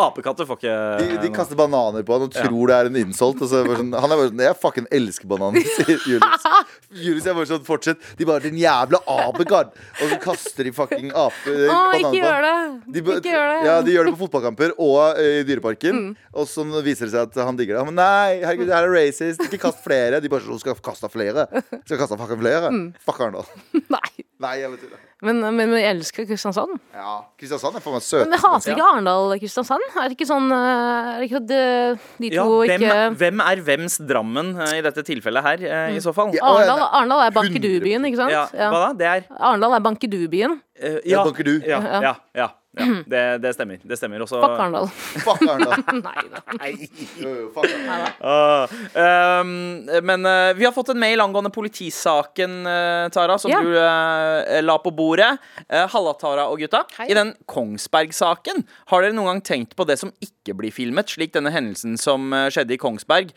Apekatter 0.00 0.46
får 0.46 0.58
ikke 0.60 0.74
De, 1.00 1.06
de 1.24 1.30
kaster 1.34 1.58
bananer 1.58 2.04
på 2.06 2.14
han 2.14 2.26
og 2.28 2.34
tror 2.34 2.70
det 2.70 2.76
er 2.76 2.90
en 2.90 2.98
insult. 3.00 3.40
Og 3.42 3.50
så 3.50 3.60
er 3.60 3.66
bare 3.68 3.80
sånn, 3.80 3.90
han 4.04 4.14
er 4.14 4.20
bare 4.20 4.30
sånn 4.30 4.42
Jeg 4.44 4.58
fucking 4.62 4.86
elsker 5.00 5.30
bananer, 5.30 5.66
sier 5.76 6.04
Julius. 6.06 6.46
Julius 7.04 7.26
er 7.26 7.36
bare 7.38 7.50
sånn 7.50 7.64
Fortsett. 7.66 8.06
De 8.18 8.28
bare 8.28 8.44
Din 8.46 8.60
jævla 8.60 9.00
apekatt! 9.16 9.74
Og 10.00 10.14
så 10.14 10.20
kaster 10.22 10.68
de 10.68 10.74
fucking 10.76 11.10
ape, 11.10 11.50
Å, 11.50 11.66
bananer 11.66 11.98
ikke 11.98 12.12
på 12.12 12.20
gjør 12.20 12.46
det! 12.46 12.54
De, 12.86 13.04
Ikke 13.16 13.34
gjør 13.34 13.50
det! 13.50 13.58
Ja, 13.66 13.76
de 13.86 13.96
gjør 13.96 14.08
det 14.10 14.14
på 14.16 14.22
fotballkamper 14.24 14.74
og 14.78 15.20
eh, 15.20 15.40
i 15.40 15.44
Dyreparken. 15.48 16.00
Og 16.34 16.48
så 16.50 16.64
viser 16.86 17.08
det 17.10 17.14
seg 17.16 17.28
at 17.28 17.42
han 17.50 17.58
digger 17.58 17.80
det. 17.80 17.86
Men 17.90 17.98
nei, 18.00 18.40
herregud, 18.44 18.68
det 18.70 18.76
her 18.78 18.88
er 18.88 18.94
racist. 18.94 19.42
Ikke 19.48 19.60
kast 19.66 19.82
flere. 19.84 20.22
De 20.22 20.30
bare 20.32 20.46
sånn 20.46 20.62
Skal 20.62 20.78
kaste 20.84 21.10
flere. 21.12 21.48
Skal 21.84 22.00
kaste 22.00 22.18
fucking 22.20 22.42
flere. 22.42 22.72
Fuck 23.04 23.22
Arendal. 23.24 23.48
Nei. 23.96 24.06
Nei, 24.40 24.56
jeg 24.62 24.76
vet 24.76 24.86
ikke. 24.88 25.06
Men, 25.22 25.40
men, 25.42 25.56
men 25.56 25.74
jeg 25.76 25.90
elsker 25.96 26.24
Kristiansand. 26.24 26.78
Ja, 26.94 27.18
Kristiansand 27.38 27.76
er 27.76 27.82
for 27.84 27.92
meg 27.92 28.04
Men 28.24 28.32
jeg 28.32 28.40
hater 28.40 28.72
ikke 28.72 28.86
Arendal-Kristiansand. 28.88 29.84
Er 30.00 30.08
det 30.08 30.16
ikke 30.16 30.28
sånn 30.30 30.46
eh, 30.50 31.10
Er 31.14 31.18
det 31.20 31.26
ikke 31.28 31.40
at 31.42 31.46
det- 31.50 31.98
de 32.20 32.30
to 32.30 32.36
Ja, 32.36 32.44
hvem, 32.70 32.84
ikke 32.86 33.18
hvem 33.20 33.42
er 33.44 33.56
hvems 33.66 33.98
Drammen 34.08 34.52
eh, 34.64 34.78
i 34.78 34.80
dette 34.86 35.02
tilfellet 35.04 35.42
her, 35.44 35.58
eh, 35.68 35.96
i 35.96 36.00
så 36.00 36.14
fall? 36.16 36.32
Ja, 36.32 36.44
Arendal, 36.44 36.86
Arendal 36.88 37.20
er 37.26 37.30
Bankedubyen, 37.36 38.06
ikke 38.08 38.16
sant? 38.22 38.32
Ja, 38.32 38.46
hva 38.72 38.80
da? 38.86 38.92
Det 38.96 39.06
er 39.06 39.36
Arendal 39.38 39.74
er 39.76 39.80
Bankedubien. 39.84 40.60
eh, 40.80 41.00
Ja. 41.04 41.22
Ja, 41.68 41.80
ja, 42.00 42.14
ja, 42.34 42.48
ja. 42.78 42.86
Det, 43.06 43.22
det 43.42 43.50
stemmer. 43.56 43.80
Det 43.82 43.96
stemmer 43.98 44.22
også. 44.22 44.38
Fuck 44.38 44.60
Arendal. 44.62 44.86
Fuck 45.26 45.40
Arendal. 45.42 45.80
Nei 46.04 46.22
da. 46.30 46.42
Jo, 47.18 47.32
jo, 47.34 47.46
fuck 47.54 47.66
Arendal. 47.66 48.04
Ah, 48.22 48.74
ehm, 49.02 49.88
men 50.06 50.26
uh, 50.28 50.52
vi 50.54 50.66
har 50.68 50.74
fått 50.76 50.92
en 50.94 51.00
mail 51.02 51.20
angående 51.24 51.50
politisaken, 51.54 52.60
uh, 52.68 53.08
Tara, 53.10 53.38
som 53.42 53.50
Ja. 53.50 53.58
du 53.64 53.74
eh, 53.74 54.60
la 54.62 54.76
på 54.78 54.92
bordet. 54.94 55.32
Uh, 55.66 55.86
Halla, 55.90 56.12
Tara 56.20 56.46
og 56.52 56.62
gutta. 56.62 56.84
Hei. 56.98 57.08
I 57.10 57.16
den 57.18 57.32
Kongsberg-saken, 57.50 58.62
har 58.92 59.02
dere 59.02 59.16
noen 59.18 59.32
gang 59.32 59.42
tenkt 59.50 59.74
på 59.78 59.86
det 59.88 59.98
som 59.98 60.12
ikke 60.22 60.54
blir 60.60 60.70
filmet, 60.74 61.10
slik 61.10 61.34
denne 61.34 61.50
hendelsen 61.54 61.98
som 62.00 62.30
skjedde 62.50 62.74
i 62.74 62.80
Kongsberg? 62.80 63.30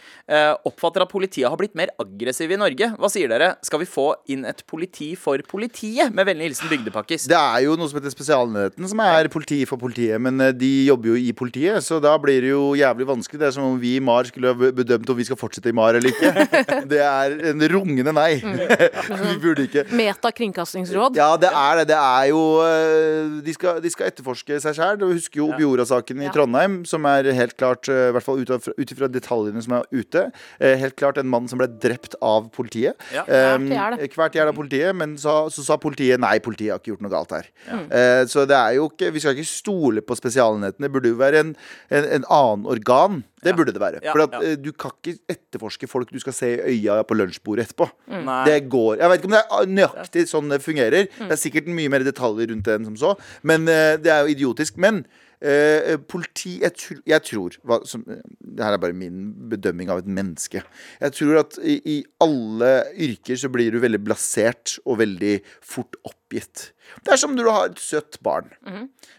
oppfatter 0.66 1.04
at 1.04 1.12
politiet 1.12 1.50
har 1.50 1.58
blitt 1.60 1.76
mer 1.78 1.92
aggressive 2.02 2.54
i 2.56 2.60
Norge. 2.60 2.88
Hva 3.00 3.10
sier 3.12 3.30
dere? 3.32 3.54
Skal 3.66 3.82
vi 3.84 3.88
få 3.90 4.06
inn 4.34 4.46
et 4.50 4.64
politi 4.70 5.12
for 5.20 5.42
politiet? 5.50 6.14
Med 6.16 6.28
vennlig 6.30 6.52
hilsen 6.52 6.72
Bygdepakkis. 6.72 7.28
Det 7.30 7.38
er 7.38 7.66
jo 7.66 7.76
noe 7.80 7.90
som 7.92 8.00
heter 8.00 8.14
Spesialenheten, 8.14 8.88
som 8.90 9.02
er 9.04 9.23
er 9.24 9.32
politi 9.34 9.60
for 9.70 9.82
politiet, 9.82 10.20
men 10.22 10.40
eh, 10.44 10.54
de 10.56 10.70
jobber 10.88 11.14
jo 11.14 11.18
i 11.20 11.34
politiet, 11.36 11.84
så 11.86 12.00
da 12.04 12.14
blir 12.22 12.44
det 12.46 12.52
jo 12.52 12.74
jævlig 12.78 13.08
vanskelig. 13.10 13.40
Det 13.42 13.48
er 13.50 13.56
som 13.56 13.68
om 13.68 13.78
vi 13.82 13.96
i 13.98 14.04
MAR 14.04 14.30
skulle 14.30 14.54
ha 14.54 14.72
bedømt 14.76 15.10
om 15.10 15.20
vi 15.20 15.28
skal 15.28 15.40
fortsette 15.40 15.72
i 15.72 15.76
MAR 15.76 16.00
eller 16.00 16.14
ikke. 16.14 16.32
Det 16.94 17.00
er 17.00 17.34
en 17.52 17.64
rungende 17.72 18.14
nei. 18.16 18.38
vi 19.24 19.36
burde 19.42 19.66
ikke. 19.68 19.86
Meta 19.96 20.32
kringkastingsråd. 20.36 21.18
Ja, 21.18 21.32
det 21.40 21.50
er 21.50 21.80
det. 21.80 21.88
Det 21.94 21.98
er 21.98 22.28
jo 22.32 22.42
eh, 22.66 23.40
De 23.46 23.56
skal, 23.56 23.80
de 23.84 23.92
skal 23.94 24.12
etterforske 24.12 24.60
seg 24.64 24.78
sjæl. 24.78 25.00
Du 25.02 25.08
husker 25.10 25.42
jo 25.42 25.50
Obiora-saken 25.54 26.24
i 26.26 26.32
Trondheim, 26.34 26.82
som 26.90 27.08
er 27.10 27.30
helt 27.36 27.56
klart, 27.58 27.90
eh, 27.92 28.10
i 28.12 28.16
hvert 28.16 28.26
fall 28.26 28.44
ut 28.44 28.94
ifra 28.94 29.10
detaljene 29.12 29.64
som 29.64 29.78
er 29.80 29.88
ute, 29.94 30.26
helt 30.60 30.96
klart 31.00 31.18
en 31.20 31.30
mann 31.30 31.48
som 31.50 31.60
ble 31.62 31.68
drept 31.82 32.18
av 32.24 32.50
politiet. 32.54 33.00
Ja. 33.14 33.24
Um, 33.56 33.70
Hvert 34.14 34.36
hjel 34.38 34.50
av 34.50 34.56
politiet, 34.58 34.94
men 34.96 35.16
så, 35.20 35.48
så 35.54 35.64
sa 35.66 35.78
politiet 35.82 36.22
nei, 36.22 36.36
politiet 36.44 36.76
har 36.76 36.82
ikke 36.82 36.94
gjort 36.94 37.06
noe 37.06 37.14
galt 37.14 37.34
her. 37.36 37.50
Eh, 37.94 38.24
så 38.30 38.46
det 38.50 38.58
er 38.58 38.78
jo 38.78 38.88
ikke 38.92 39.13
Vi 39.14 39.22
skal 39.24 39.38
ikke 39.38 39.48
stole 39.50 40.02
på 40.06 40.18
spesialenhetene. 40.18 40.88
Det 40.88 40.92
burde 40.94 41.12
jo 41.14 41.20
være 41.20 41.40
en, 41.46 41.56
en, 41.94 42.08
en 42.20 42.26
annen 42.30 42.66
organ. 42.74 43.22
Det 43.44 43.52
Ja. 43.52 43.56
burde 43.60 43.74
det 43.76 43.82
være. 43.82 44.00
Ja, 44.04 44.14
For 44.16 44.24
at, 44.24 44.36
ja. 44.40 44.52
eh, 44.54 44.56
du 44.56 44.72
kan 44.72 44.92
ikke 45.04 45.20
etterforske 45.30 45.88
folk 45.92 46.12
du 46.16 46.20
skal 46.24 46.34
se 46.34 46.52
i 46.56 46.78
øya 46.88 47.02
på 47.04 47.18
lunsjbordet 47.20 47.66
etterpå. 47.68 47.90
Nei. 48.24 48.38
Det 48.48 48.70
går 48.72 48.98
Jeg 49.02 49.10
vet 49.12 49.20
ikke 49.20 49.32
om 49.32 49.36
det 49.36 49.44
er 49.44 49.68
nøyaktig 49.80 50.24
sånn 50.32 50.50
det 50.54 50.62
fungerer. 50.64 51.10
Det 51.20 51.32
er 51.36 51.42
sikkert 51.42 51.68
mye 51.68 51.92
mer 51.92 52.06
detaljer 52.08 52.50
rundt 52.54 52.64
det 52.70 52.78
enn 52.80 52.86
som 52.92 52.96
så, 52.98 53.14
men 53.44 53.68
eh, 53.68 53.98
det 54.00 54.12
er 54.14 54.24
jo 54.24 54.32
idiotisk. 54.36 54.78
Men 54.80 55.04
eh, 55.44 55.98
politi 56.10 56.56
Jeg, 56.62 56.74
tr 56.80 57.00
jeg 57.10 57.26
tror 57.28 57.58
hva, 57.68 57.80
som, 57.88 58.04
eh, 58.08 58.22
Det 58.40 58.64
her 58.64 58.78
er 58.78 58.82
bare 58.82 58.98
min 58.98 59.32
bedømming 59.52 59.92
av 59.92 60.04
et 60.04 60.10
menneske. 60.10 60.64
Jeg 61.02 61.16
tror 61.18 61.42
at 61.44 61.58
i, 61.62 61.80
i 61.86 61.98
alle 62.24 62.72
yrker 63.08 63.40
så 63.40 63.52
blir 63.54 63.74
du 63.74 63.82
veldig 63.84 64.02
blasert 64.04 64.78
og 64.86 65.00
veldig 65.04 65.34
fort 65.62 65.98
oppgitt. 66.08 66.72
Det 67.04 67.16
er 67.16 67.22
som 67.22 67.36
når 67.36 67.50
du 67.50 67.54
har 67.56 67.72
et 67.72 67.82
søtt 67.82 68.20
barn. 68.26 68.52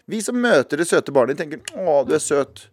Vi 0.07 0.21
som 0.21 0.37
møter 0.39 0.81
det 0.81 0.87
søte 0.89 1.13
barnet, 1.15 1.37
tenker 1.37 1.61
'Å, 1.73 2.05
du 2.07 2.15
er 2.15 2.23
søt'. 2.23 2.67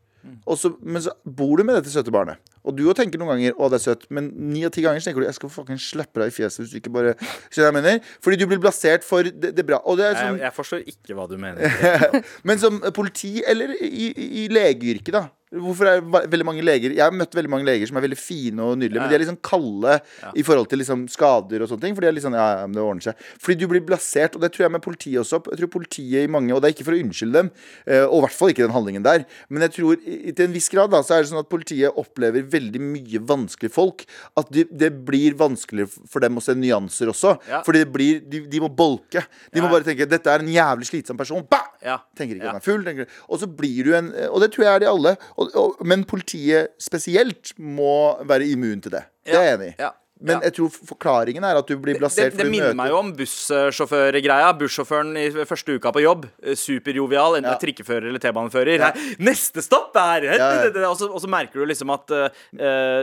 Og 0.47 0.59
så, 0.59 0.77
men 0.83 1.03
så 1.03 1.13
bor 1.27 1.57
du 1.59 1.65
med 1.65 1.81
dette 1.81 1.91
søte 1.91 2.15
barnet. 2.15 2.39
Og 2.63 2.77
du 2.79 2.85
òg 2.87 2.95
tenker 2.99 3.19
noen 3.19 3.35
ganger 3.35 3.57
'Å, 3.59 3.69
det 3.73 3.81
er 3.81 3.85
søtt', 3.91 4.07
men 4.11 4.31
ni 4.53 4.65
av 4.65 4.71
ti 4.71 4.83
ganger 4.85 5.03
så 5.03 5.11
tenker 5.11 5.23
du 5.23 5.27
'Jeg 5.27 5.35
skal 5.35 5.51
fucking 5.51 5.81
slippe 5.83 6.21
deg 6.23 6.31
i 6.31 6.37
fjeset 6.37 6.63
hvis 6.63 6.71
du 6.71 6.79
ikke 6.79 6.95
bare 6.95 7.15
Skjønner 7.51 7.67
hva 7.67 7.73
jeg 7.73 7.79
mener? 7.83 8.01
Fordi 8.23 8.37
du 8.39 8.47
blir 8.47 8.63
blasert 8.63 9.03
for 9.05 9.23
det, 9.23 9.55
det 9.57 9.67
bra. 9.67 9.81
Det 9.97 10.05
er 10.05 10.15
Jeg, 10.15 10.23
sånn, 10.23 10.39
jeg 10.39 10.53
forstår 10.55 10.85
ikke 10.87 11.15
hva 11.19 11.29
du 11.29 11.37
mener. 11.37 12.25
men 12.49 12.59
som 12.59 12.81
politi 12.95 13.43
eller 13.47 13.75
i, 13.83 14.13
i, 14.15 14.45
i 14.45 14.49
legeyrket, 14.49 15.13
da. 15.13 15.29
Hvorfor 15.53 15.89
er 15.91 16.01
veldig 16.03 16.47
mange 16.49 16.63
leger 16.65 16.95
Jeg 16.97 17.03
har 17.05 17.13
møtt 17.13 17.35
veldig 17.37 17.51
mange 17.53 17.67
leger 17.69 17.91
som 17.91 17.99
er 18.01 18.05
veldig 18.07 18.17
fine 18.19 18.65
og 18.65 18.79
nydelige, 18.81 19.03
men 19.03 19.11
de 19.11 19.17
er 19.19 19.23
liksom 19.25 19.37
kalde 19.45 19.99
i 20.39 20.45
forhold 20.47 20.69
til 20.71 20.81
liksom 20.81 21.03
skader 21.13 21.61
og 21.65 21.69
sånne 21.69 21.85
ting. 21.85 21.97
Fordi 21.99 22.09
de 22.09 22.21
er 22.23 22.25
sånn, 22.25 22.37
ja, 22.39 22.47
ja, 22.63 22.67
men 22.67 22.77
det 22.79 22.83
ordner 22.85 23.05
seg. 23.11 23.27
Fordi 23.43 23.57
du 23.61 23.67
blir 23.69 23.85
blasert, 23.85 24.37
og 24.39 24.41
det 24.45 24.53
tror 24.55 24.65
jeg 24.67 24.73
med 24.73 24.85
politiet 24.85 25.21
også. 25.21 25.43
Jeg 25.53 25.61
tror 25.61 25.73
politiet 25.75 26.25
i 26.25 26.31
mange, 26.33 26.55
Og 26.55 26.63
det 26.63 26.71
er 26.71 26.75
ikke 26.77 26.87
for 26.89 26.97
å 26.97 27.03
unnskylde 27.03 27.37
dem, 27.43 27.51
eh, 27.87 28.05
og 28.07 28.17
i 28.19 28.25
hvert 28.27 28.39
fall 28.39 28.53
ikke 28.55 28.65
den 28.65 28.75
handlingen 28.77 29.05
der, 29.05 29.27
men 29.53 29.63
jeg 29.67 29.75
tror 29.77 30.01
til 30.03 30.45
en 30.47 30.53
viss 30.57 30.69
grad 30.73 30.91
da, 30.95 31.03
så 31.05 31.17
er 31.19 31.23
det 31.23 31.31
sånn 31.33 31.43
at 31.43 31.51
politiet 31.53 31.99
opplever 32.01 32.43
veldig 32.49 32.81
mye 32.81 33.21
vanskelige 33.29 33.73
folk. 33.77 34.07
At 34.41 34.49
de, 34.55 34.65
det 34.71 34.91
blir 35.05 35.37
vanskeligere 35.39 35.93
for 36.09 36.25
dem 36.25 36.37
å 36.41 36.43
se 36.45 36.55
nyanser 36.57 37.13
også. 37.13 37.37
Ja. 37.51 37.61
Fordi 37.67 37.85
det 37.85 37.91
blir, 37.93 38.21
de, 38.25 38.45
de 38.49 38.61
må 38.63 38.69
bolke. 38.73 39.25
De 39.53 39.61
må 39.61 39.69
bare 39.73 39.85
tenke 39.87 40.09
dette 40.09 40.31
er 40.33 40.41
en 40.45 40.49
jævlig 40.53 40.89
slitsom 40.89 41.21
person. 41.21 41.45
Bah! 41.51 41.69
Ja. 41.83 41.97
Tenker 42.15 42.37
ikke 42.39 42.47
Ja. 42.47 42.53
han 42.55 42.61
er 42.61 42.65
full. 42.65 42.85
Tenker, 42.87 43.09
og 43.29 43.41
så 43.43 43.49
blir 43.51 43.85
du 43.89 43.95
en 43.99 44.13
Og 44.31 44.39
det 44.41 44.53
tror 44.55 44.65
jeg 44.65 44.75
er 44.77 44.83
de 44.85 44.87
alle. 44.87 45.17
Og, 45.37 45.42
og, 45.55 45.81
men 45.85 46.05
politiet 46.05 46.71
spesielt 46.79 47.53
må 47.59 48.19
være 48.29 48.47
immun 48.53 48.81
til 48.85 48.91
det. 48.99 49.05
Det 49.27 49.35
er 49.35 49.43
jeg 49.51 49.59
enig 49.59 49.73
i. 49.73 49.75
Ja. 49.83 49.91
Men 50.23 50.37
Ja. 50.39 50.45
jeg 50.47 50.53
tror 50.55 50.69
forklaringen 50.71 51.43
er 51.43 51.57
at 51.59 51.67
du 51.67 51.75
blir 51.83 51.95
Det, 51.97 52.01
blasert 52.01 52.31
det 52.31 52.37
for 52.39 52.45
du 52.47 52.51
minner 52.53 52.69
møter 52.71 52.77
meg 52.79 52.91
jo 52.93 52.97
om 53.01 53.09
bussjåførgreia. 53.19 54.53
Bussjåføren 54.55 55.17
i 55.19 55.25
første 55.45 55.75
uka 55.75 55.91
på 55.91 56.03
jobb. 56.05 56.27
eh, 56.45 56.55
Superjovial. 56.55 57.35
Enten 57.41 57.51
Ja. 57.51 57.57
trikkefører 57.59 58.07
eller 58.07 58.21
T-banefører. 58.23 58.79
Ja. 58.79 58.93
Neste 59.19 59.61
stopp 59.63 59.97
er 59.97 60.23
Ja, 60.23 60.37
ja. 60.63 60.89
Og, 60.91 60.97
så, 60.97 61.11
og 61.11 61.21
så 61.21 61.27
merker 61.29 61.55
du 61.59 61.67
liksom 61.67 61.91
at 61.93 62.09
uh, 62.15 62.29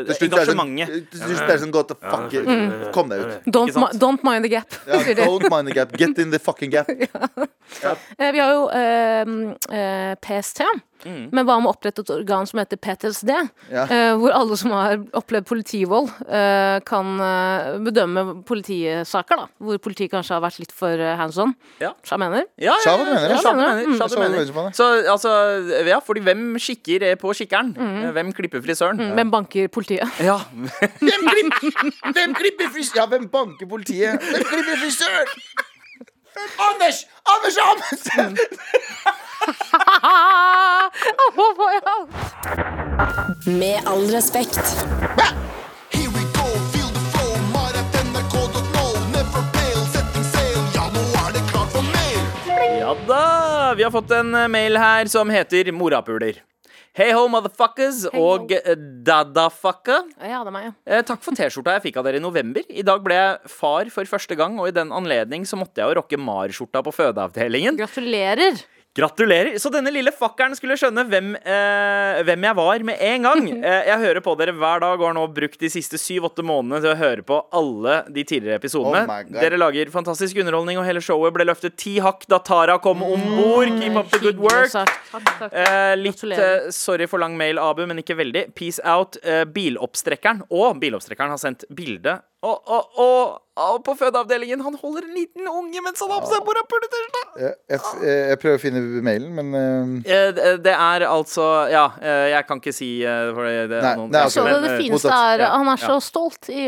Til 0.06 0.16
slutt 0.16 0.32
er 0.32 0.46
det 0.46 0.48
sånn- 0.48 0.64
engasjementet 0.64 1.12
Til 1.12 1.20
slutt 1.20 1.42
er 1.42 1.48
det 1.48 1.60
sånn 1.60 1.72
godt 1.76 1.92
å 1.92 1.98
fuck 2.00 2.34
it. 2.40 2.94
Kom 2.94 3.10
deg 3.10 3.20
ut. 3.20 3.44
Don't, 3.52 4.00
don't 4.00 4.24
mind 4.24 4.46
the 4.46 4.50
gap, 4.56 4.72
Ja, 4.88 5.04
don't 5.28 5.50
mind 5.52 5.68
the 5.68 5.74
gap. 5.74 5.92
Get 5.98 6.18
in 6.20 6.32
the 6.32 6.40
fucking 6.40 6.72
gap. 6.72 6.88
Eh, 8.18 8.32
Vi 8.32 8.40
har 8.40 8.52
jo 8.54 8.64
uh, 8.66 9.54
uh, 9.70 10.16
PST. 10.24 10.62
Men 11.06 11.46
hva 11.48 11.56
med 11.62 11.70
å 11.70 11.74
opprette 11.76 12.02
et 12.04 12.10
organ 12.14 12.48
som 12.50 12.60
heter 12.60 12.78
PTSD? 12.78 13.30
Ja. 13.72 13.86
uh, 13.88 14.14
hvor 14.20 14.34
alle 14.36 14.58
som 14.60 14.72
har 14.76 14.98
opplevd 15.16 15.46
politivold, 15.48 16.10
uh, 16.28 16.80
kan 16.88 17.14
uh, 17.22 17.78
bedømme 17.86 18.44
politisaker. 18.48 19.44
da 19.44 19.48
Hvor 19.64 19.78
politiet 19.84 20.12
kanskje 20.12 20.36
har 20.38 20.44
vært 20.44 20.60
litt 20.60 20.72
for 20.76 20.98
hands 21.20 21.38
on. 21.40 21.54
Ja. 21.80 21.94
Så 22.04 22.18
mener. 22.20 22.46
Ja, 22.60 22.76
ja, 22.86 22.96
ja, 22.98 22.98
mener, 23.04 23.30
ja. 23.30 23.54
Mener, 23.54 23.86
Mm. 23.90 23.98
mener. 24.20 24.54
mener. 24.54 24.72
Så 24.76 24.86
altså, 25.10 25.32
ja, 25.88 26.00
fordi 26.04 26.22
hvem 26.26 26.58
kikker 26.60 27.04
eh, 27.12 27.16
på 27.20 27.32
kikkeren? 27.34 27.72
Mm. 27.78 28.12
Hvem 28.14 28.34
klipper 28.36 28.62
frisøren? 28.62 29.00
Mm, 29.00 29.14
Hvem 29.16 29.32
banker 29.32 29.68
politiet? 29.68 30.20
Ja. 30.24 30.38
Hvem 31.00 31.26
klipper, 31.30 31.90
hvem 32.14 32.34
klipper 32.38 32.70
frisøren? 32.74 33.00
Ja, 33.00 33.06
hvem 33.08 33.28
banker 33.32 33.68
politiet? 33.70 34.20
Hvem 34.20 34.44
klipper 34.52 34.80
frisør? 34.84 35.34
Anders! 36.58 37.06
Anders 37.24 37.58
Amundsen! 37.58 38.38
Med 43.46 43.82
all 43.86 44.12
respekt. 44.12 44.86
Ja 52.80 52.96
da! 53.08 53.74
Vi 53.78 53.84
har 53.84 53.92
fått 53.92 54.12
en 54.12 54.36
eh, 54.36 54.48
mail 54.48 54.78
her 54.78 55.06
som 55.06 55.30
heter 55.30 55.72
Morapuler. 55.72 56.34
Hey 56.98 57.12
ho, 57.14 57.28
motherfuckers 57.32 58.02
Hey 58.10 58.20
ho. 58.20 58.32
og 58.34 58.50
dadafucka. 59.06 60.00
Ja, 60.26 60.42
det 60.44 60.50
er 60.50 60.56
meg, 60.56 60.66
ja. 60.70 60.74
Eh, 60.90 61.04
takk 61.06 61.22
for 61.24 61.38
T-skjorta 61.38 61.76
jeg 61.78 61.86
fikk 61.90 62.00
av 62.02 62.08
dere 62.10 62.20
i 62.20 62.24
november. 62.24 62.66
I 62.70 62.84
dag 62.86 63.04
ble 63.06 63.16
jeg 63.20 63.52
far 63.54 63.92
for 63.94 64.10
første 64.10 64.36
gang, 64.40 64.58
og 64.60 64.72
i 64.72 64.76
den 64.76 64.92
anledning 64.96 65.46
så 65.48 65.60
måtte 65.60 65.80
jeg 65.84 65.92
jo 65.94 66.00
rocke 66.02 66.18
Mar-skjorta 66.20 66.82
på 66.86 66.94
fødeavdelingen. 66.98 67.78
Gratulerer. 67.80 68.58
Gratulerer! 68.98 69.60
Så 69.62 69.70
denne 69.70 69.92
lille 69.94 70.10
fakkeren 70.12 70.56
skulle 70.58 70.74
skjønne 70.80 71.04
hvem, 71.06 71.36
eh, 71.38 72.20
hvem 72.26 72.46
jeg 72.48 72.58
var 72.58 72.86
med 72.88 73.04
en 73.12 73.28
gang. 73.28 73.50
Eh, 73.60 73.90
jeg 73.90 74.00
hører 74.02 74.24
på 74.24 74.34
dere 74.40 74.54
hver 74.56 74.80
dag 74.82 75.02
og 75.02 75.04
har 75.04 75.16
nå 75.18 75.24
brukt 75.36 75.60
de 75.62 75.68
siste 75.70 75.98
syv-åtte 76.00 76.42
månedene 76.48 76.80
til 76.82 76.94
å 76.94 76.98
høre 76.98 77.26
på 77.28 77.38
alle 77.60 77.98
de 78.08 78.24
tidligere 78.24 78.58
episodene. 78.62 79.02
Oh 79.04 79.34
dere 79.36 79.60
lager 79.60 79.92
fantastisk 79.94 80.40
underholdning, 80.40 80.80
og 80.80 80.88
hele 80.88 81.04
showet 81.04 81.36
ble 81.36 81.46
løftet 81.50 81.76
ti 81.80 81.98
hakk 82.02 82.24
da 82.32 82.40
Tara 82.46 82.78
kom 82.82 83.04
om 83.06 83.26
bord. 83.36 83.74
Keep 83.82 84.00
up 84.00 84.10
the 84.14 84.22
good 84.24 84.40
work. 84.42 84.74
Eh, 85.52 85.94
litt 86.00 86.24
eh, 86.24 86.70
sorry 86.74 87.10
for 87.12 87.22
lang 87.22 87.36
mail, 87.38 87.60
Abu, 87.62 87.84
men 87.90 88.00
ikke 88.02 88.18
veldig. 88.22 88.48
Peace 88.58 88.80
out. 88.88 89.20
Eh, 89.22 89.44
biloppstrekkeren 89.44 90.46
og 90.50 90.80
biloppstrekkeren 90.82 91.36
har 91.36 91.42
sendt 91.42 91.68
bilde. 91.76 92.22
Og, 92.40 92.62
og, 92.72 92.86
og, 93.04 93.42
og 93.60 93.80
på 93.84 93.94
fødeavdelingen, 94.00 94.62
han 94.64 94.76
holder 94.80 95.04
en 95.10 95.16
liten 95.18 95.44
unge 95.52 95.82
mens 95.84 96.00
han 96.00 96.12
har 96.14 96.22
på 96.24 96.30
seg 96.32 96.46
morapuletørsta! 96.48 97.24
Jeg, 97.42 97.56
jeg, 97.74 97.82
jeg 98.30 98.40
prøver 98.40 98.56
å 98.56 98.62
finne 98.64 98.84
mailen, 99.04 99.34
men 99.36 99.50
eh, 99.60 100.14
Eh, 100.16 100.32
det- 100.64 100.72
er 100.76 101.04
altså 101.10 101.48
Ja, 101.68 101.82
eh, 102.00 102.30
jeg 102.32 102.48
kan 102.48 102.62
ikke 102.64 102.72
si 102.78 102.88
for 103.04 103.44
det, 103.44 103.66
det 103.74 103.82
er 103.82 103.84
Nei, 103.90 103.92
noen- 104.00 104.12
nei, 104.16 104.24
Så 104.32 104.46
det, 104.48 104.56
det 104.64 104.78
fineste 104.80 105.12
er 105.12 105.44
Ja, 105.44 105.50
Han 105.58 105.68
er 105.74 105.84
så 105.84 105.98
ja. 105.98 106.00
stolt 106.00 106.48
i 106.50 106.64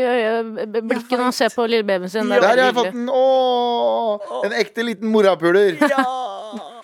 blikket 0.82 1.16
når 1.16 1.24
han 1.30 1.32
ser 1.40 1.48
på 1.56 1.64
lille 1.72 1.88
babyen 1.88 2.12
sin. 2.12 2.28
Er 2.32 2.40
Der 2.44 2.48
har 2.52 2.62
jeg 2.66 2.74
fått 2.76 2.92
en, 2.92 3.06
den. 3.06 3.08
Åh, 3.08 4.44
en 4.44 4.52
ekte 4.60 4.84
liten 4.84 5.08
morapuler. 5.08 5.80
Ja! 5.80 6.04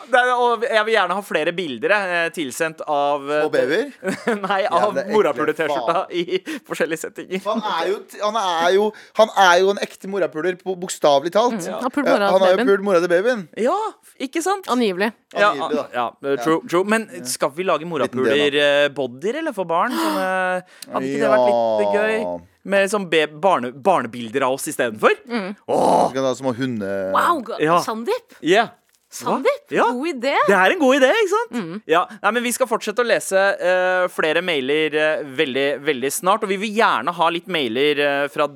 Det 0.09 0.21
er, 0.21 0.31
og 0.35 0.65
jeg 0.65 0.85
vil 0.87 0.95
gjerne 0.95 1.17
ha 1.19 1.23
flere 1.27 1.53
bilder 1.57 1.95
eh, 1.97 2.29
tilsendt 2.35 2.81
av 2.85 3.25
Små 3.27 3.39
Og 3.47 3.53
babyer. 3.53 3.91
Nei, 4.49 4.61
av 4.67 4.97
morapuler-T-skjorta 5.13 6.05
i 6.17 6.41
forskjellige 6.69 7.03
settinger. 7.05 7.43
Han 7.45 7.63
er 7.65 7.91
jo, 7.93 7.99
han 8.23 8.39
er 8.41 8.75
jo, 8.77 8.89
han 9.21 9.33
er 9.45 9.55
jo 9.63 9.73
en 9.75 9.83
ekte 9.85 10.11
morapuler, 10.11 10.57
på- 10.61 10.77
bokstavelig 10.81 11.33
talt. 11.37 11.69
Ja. 11.69 11.79
Han 11.85 11.93
Eh, 11.99 12.05
mora 12.07 12.31
Han 12.33 12.41
har 12.45 12.53
jo 12.57 12.65
pult 12.69 12.85
mora 12.87 13.01
til 13.03 13.11
babyen. 13.13 13.47
Ja, 13.59 13.77
ikke 14.23 14.43
sant? 14.45 14.69
Angivelig. 14.73 15.11
Ja, 15.35 15.51
Angivelig, 15.51 15.85
ja, 15.95 16.07
eh, 16.25 16.37
true, 16.45 16.61
true. 16.69 16.85
Men 16.89 17.09
skal 17.29 17.51
vi 17.57 17.67
lage 17.69 17.85
morapuler-bodyer 17.89 19.41
eller 19.43 19.53
for 19.57 19.69
barn? 19.69 19.93
Sånne, 19.93 20.63
hadde 20.93 21.11
ikke 21.11 21.25
det 21.25 21.33
vært 21.35 21.51
litt 21.51 21.99
gøy? 21.99 22.41
Med 22.69 22.91
sånn 22.93 23.07
be 23.09 23.23
barne 23.41 23.71
barnebilder 23.73 24.45
av 24.45 24.59
oss 24.59 24.67
istedenfor? 24.69 25.15
Mm. 25.29 25.55
Åh, 25.73 26.35
små 26.37 26.53
hunde... 26.57 26.91
Wow! 27.15 27.41
Ja. 27.63 27.79
Sandeep! 27.85 28.37
yeah. 28.43 28.75
Sandeep, 29.11 29.71
Ja. 29.73 29.87
god 29.91 30.07
idé! 30.11 30.35
Det 30.47 30.55
er 30.55 30.75
en 30.75 30.79
god 30.83 30.97
idé, 30.99 31.09
ikke 31.17 31.31
sant? 31.33 31.53
Mm. 31.57 31.79
Ja, 31.89 32.03
nei, 32.23 32.31
men 32.37 32.43
Vi 32.45 32.53
skal 32.53 32.69
fortsette 32.69 33.01
å 33.01 33.09
lese 33.09 33.41
uh, 33.57 34.05
flere 34.13 34.43
mailer 34.45 34.93
uh, 34.93 35.23
veldig, 35.39 35.81
veldig 35.87 36.11
snart. 36.13 36.45
Og 36.45 36.49
vi 36.53 36.59
vil 36.61 36.75
gjerne 36.77 37.15
ha 37.17 37.29
litt 37.33 37.49
mailer 37.49 38.03
uh, 38.05 38.29
fra 38.29 38.47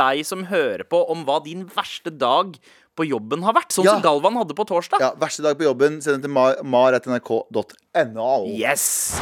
deg 0.00 0.24
som 0.26 0.42
hører 0.50 0.82
på, 0.90 1.04
om 1.14 1.22
hva 1.28 1.38
din 1.44 1.62
verste 1.76 2.10
dag 2.10 2.56
på 2.98 3.06
jobben 3.06 3.44
har 3.46 3.54
vært. 3.54 3.70
Sånn 3.72 3.86
Ja. 3.86 3.94
som 3.94 4.02
Galvan 4.02 4.34
hadde 4.36 4.52
på 4.58 4.66
torsdag. 4.66 4.98
Ja, 5.00 5.12
Verste 5.14 5.46
dag 5.46 5.56
på 5.56 5.64
jobben, 5.68 6.00
send 6.02 6.18
den 6.18 6.26
til 6.26 6.34
mar- 6.34 6.58
mar.nrk.no. 6.66 8.46
Yes! 8.50 9.14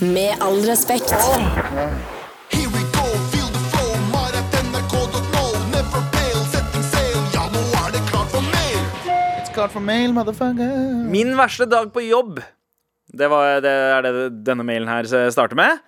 Med 0.00 0.38
all 0.40 0.62
respekt. 0.64 1.10
Here 1.10 2.15
klart 9.66 9.74
for 9.74 9.82
mail, 9.82 10.12
motherfucker. 10.14 11.10
Min 11.10 11.34
verste 11.36 11.66
dag 11.66 11.92
på 11.92 12.04
jobb 12.06 12.40
Det, 13.16 13.26
var, 13.30 13.60
det 13.64 13.70
er 13.70 14.06
det 14.06 14.44
denne 14.46 14.64
mailen 14.66 14.88
her 14.90 15.06
starter 15.06 15.56
med. 15.56 15.80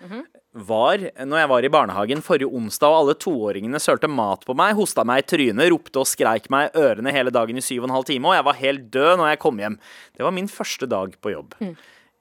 Var 0.59 1.05
når 1.29 1.38
jeg 1.43 1.51
var 1.51 1.64
i 1.67 1.71
barnehagen 1.71 2.23
forrige 2.25 2.49
onsdag 2.51 2.88
og 2.88 2.99
alle 3.03 3.14
toåringene 3.21 3.79
sølte 3.83 4.09
mat 4.11 4.47
på 4.47 4.57
meg, 4.57 4.75
hosta 4.79 5.05
meg 5.07 5.23
i 5.23 5.27
trynet, 5.29 5.69
ropte 5.71 6.01
og 6.01 6.09
skreik 6.09 6.49
meg 6.51 6.71
i 6.71 6.83
ørene 6.83 7.12
hele 7.14 7.31
dagen 7.35 7.59
i 7.59 7.62
syv 7.62 7.85
og 7.85 7.91
en 7.91 7.97
halv 7.99 8.09
time, 8.09 8.31
og 8.31 8.38
jeg 8.38 8.47
var 8.49 8.59
helt 8.62 8.88
død 8.97 9.21
når 9.21 9.31
jeg 9.35 9.43
kom 9.45 9.62
hjem. 9.62 9.79
Det 10.17 10.27
var 10.27 10.35
min 10.35 10.51
første 10.51 10.88
dag 10.91 11.14
på 11.21 11.35
jobb. 11.37 11.55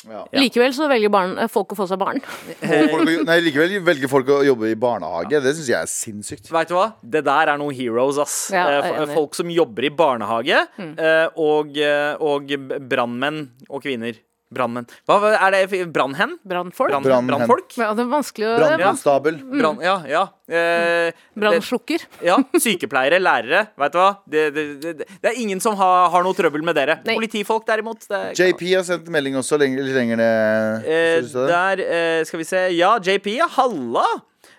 Likevel 0.05 0.73
så 0.77 0.85
velger 0.91 1.09
barn, 1.11 1.33
eh, 1.41 1.49
folk 1.49 1.73
å 1.73 1.77
få 1.79 1.87
seg 1.89 1.97
barn. 1.99 2.19
Folk, 2.91 3.09
nei, 3.25 3.37
likevel 3.41 3.79
velger 3.85 4.11
folk 4.11 4.29
å 4.29 4.37
jobbe 4.45 4.69
i 4.69 4.77
barnehage. 4.77 5.41
Det 5.41 5.55
syns 5.57 5.71
jeg 5.71 5.77
er 5.79 5.89
sinnssykt. 5.89 6.51
Vet 6.53 6.69
du 6.69 6.75
hva? 6.77 6.85
Det 7.01 7.23
der 7.25 7.51
er 7.53 7.59
noen 7.59 7.75
heroes, 7.75 8.19
ass. 8.21 8.37
Ja, 8.53 8.67
Eh. 8.77 9.13
Folk 9.15 9.35
som 9.37 9.49
jobber 9.51 9.87
i 9.87 9.91
barnehage, 9.93 10.61
mm. 10.77 10.93
og, 11.41 11.77
eh, 11.81 12.13
og 12.23 12.53
brannmenn 12.89 13.43
og 13.67 13.81
kvinner. 13.83 14.19
Brannmenn. 14.53 14.87
Hva 15.09 15.17
er 15.35 15.51
det? 15.51 15.79
Brannhen? 15.91 16.37
Brannfolk. 16.47 16.91
Brann- 16.91 17.03
Brannhen. 17.03 17.27
Brannfolk? 17.27 17.73
Ja, 17.75 17.89
det 17.97 18.05
er 18.05 18.11
vanskelig 18.11 18.47
å 18.47 18.53
Brannkonstabel. 18.61 19.39
Brann, 19.51 19.81
ja, 19.83 19.95
ja. 20.07 20.21
Eh, 20.47 21.11
Brannslukker. 21.35 22.05
ja. 22.23 22.37
Sykepleiere, 22.55 23.19
lærere. 23.19 23.65
Vet 23.75 23.97
du 23.97 23.99
hva? 23.99 24.07
Det, 24.23 24.45
det, 24.55 24.65
det, 24.83 24.93
det 25.09 25.31
er 25.33 25.41
ingen 25.41 25.59
som 25.63 25.75
har, 25.79 26.07
har 26.13 26.23
noe 26.23 26.37
trøbbel 26.37 26.63
med 26.63 26.79
dere. 26.79 26.99
Nei. 27.03 27.17
Politifolk, 27.19 27.67
derimot. 27.67 28.07
Det, 28.07 28.23
JP 28.39 28.63
har 28.71 28.87
sendt 28.87 29.11
melding 29.11 29.35
også, 29.41 29.59
lenger, 29.59 29.83
litt 29.83 29.99
lenger 29.99 30.21
ned. 30.23 30.87
Eh, 30.87 31.19
der 31.51 31.83
eh, 31.83 32.23
skal 32.27 32.43
vi 32.43 32.47
se 32.47 32.63
Ja, 32.77 32.95
JP, 33.03 33.31
ja, 33.41 33.51
halla! 33.59 34.07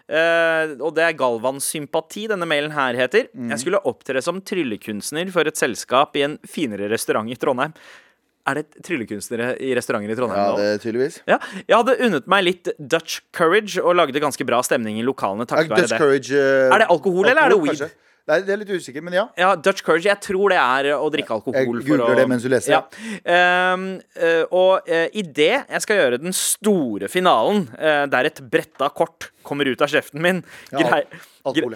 Uh, 0.09 0.73
og 0.81 0.95
det 0.97 1.03
er 1.05 1.17
Galvan 1.21 1.59
Sympati 1.61 2.23
denne 2.31 2.47
mailen 2.49 2.73
her 2.73 2.97
heter. 2.97 3.27
Mm. 3.37 3.51
Jeg 3.53 3.61
skulle 3.61 3.81
opptre 3.91 4.23
som 4.25 4.39
tryllekunstner 4.41 5.29
for 5.35 5.49
et 5.51 5.61
selskap 5.61 6.17
i 6.17 6.23
en 6.25 6.39
finere 6.49 6.89
restaurant 6.89 7.29
i 7.29 7.37
Trondheim. 7.37 7.75
Er 8.49 8.61
det 8.63 8.83
tryllekunstnere 8.87 9.51
i 9.61 9.75
restauranter 9.77 10.15
i 10.15 10.19
Trondheim 10.19 10.41
Ja, 10.41 10.57
det 10.57 10.67
er 10.73 10.83
tydeligvis. 10.83 11.21
Ja, 11.29 11.39
jeg 11.69 11.77
hadde 11.77 11.97
unnet 12.09 12.29
meg 12.33 12.47
litt 12.47 12.73
Dutch 12.79 13.21
courage 13.37 13.83
og 13.83 13.97
lagde 13.99 14.23
ganske 14.25 14.47
bra 14.49 14.63
stemning 14.65 14.97
i 15.03 15.05
lokalene 15.07 15.45
takket 15.49 15.75
være 15.75 15.85
Dutch 15.85 15.95
det. 15.95 16.03
Courage 16.03 16.37
uh, 16.39 16.75
Er 16.75 16.85
det 16.85 16.93
alkohol, 16.97 17.29
eller 17.29 17.45
er 17.45 17.55
det 17.55 17.59
weed? 17.63 17.75
kanskje? 17.77 17.91
Nei, 18.29 18.43
det 18.45 18.53
er 18.53 18.59
litt 18.61 18.71
usikker, 18.77 19.01
men 19.01 19.15
ja. 19.17 19.23
Ja, 19.41 19.55
Dutch 19.57 19.81
courage. 19.87 20.05
Jeg 20.05 20.21
tror 20.21 20.53
det 20.53 20.59
er 20.61 20.91
å 20.99 21.07
drikke 21.13 21.33
alkohol. 21.33 21.57
Jeg 21.57 21.69
googler 21.71 22.03
å- 22.05 22.17
det 22.19 22.27
mens 22.29 22.45
du 22.45 22.51
leser. 22.53 22.75
Ja. 22.75 22.83
Ehm, 23.25 23.87
uh, 24.21 24.45
og 24.53 24.85
uh, 24.85 25.07
idet 25.17 25.65
jeg 25.65 25.85
skal 25.85 25.97
gjøre 26.03 26.19
den 26.21 26.37
store 26.37 27.09
finalen, 27.09 27.65
uh, 27.81 28.05
der 28.13 28.29
et 28.29 28.43
bretta 28.53 28.91
kort 28.93 29.31
kommer 29.49 29.69
ut 29.73 29.83
av 29.85 29.89
kjeften 29.93 30.21
min, 30.25 30.43
Ja, 30.73 30.85
grei, 30.85 31.03
Alkohol. 31.49 31.75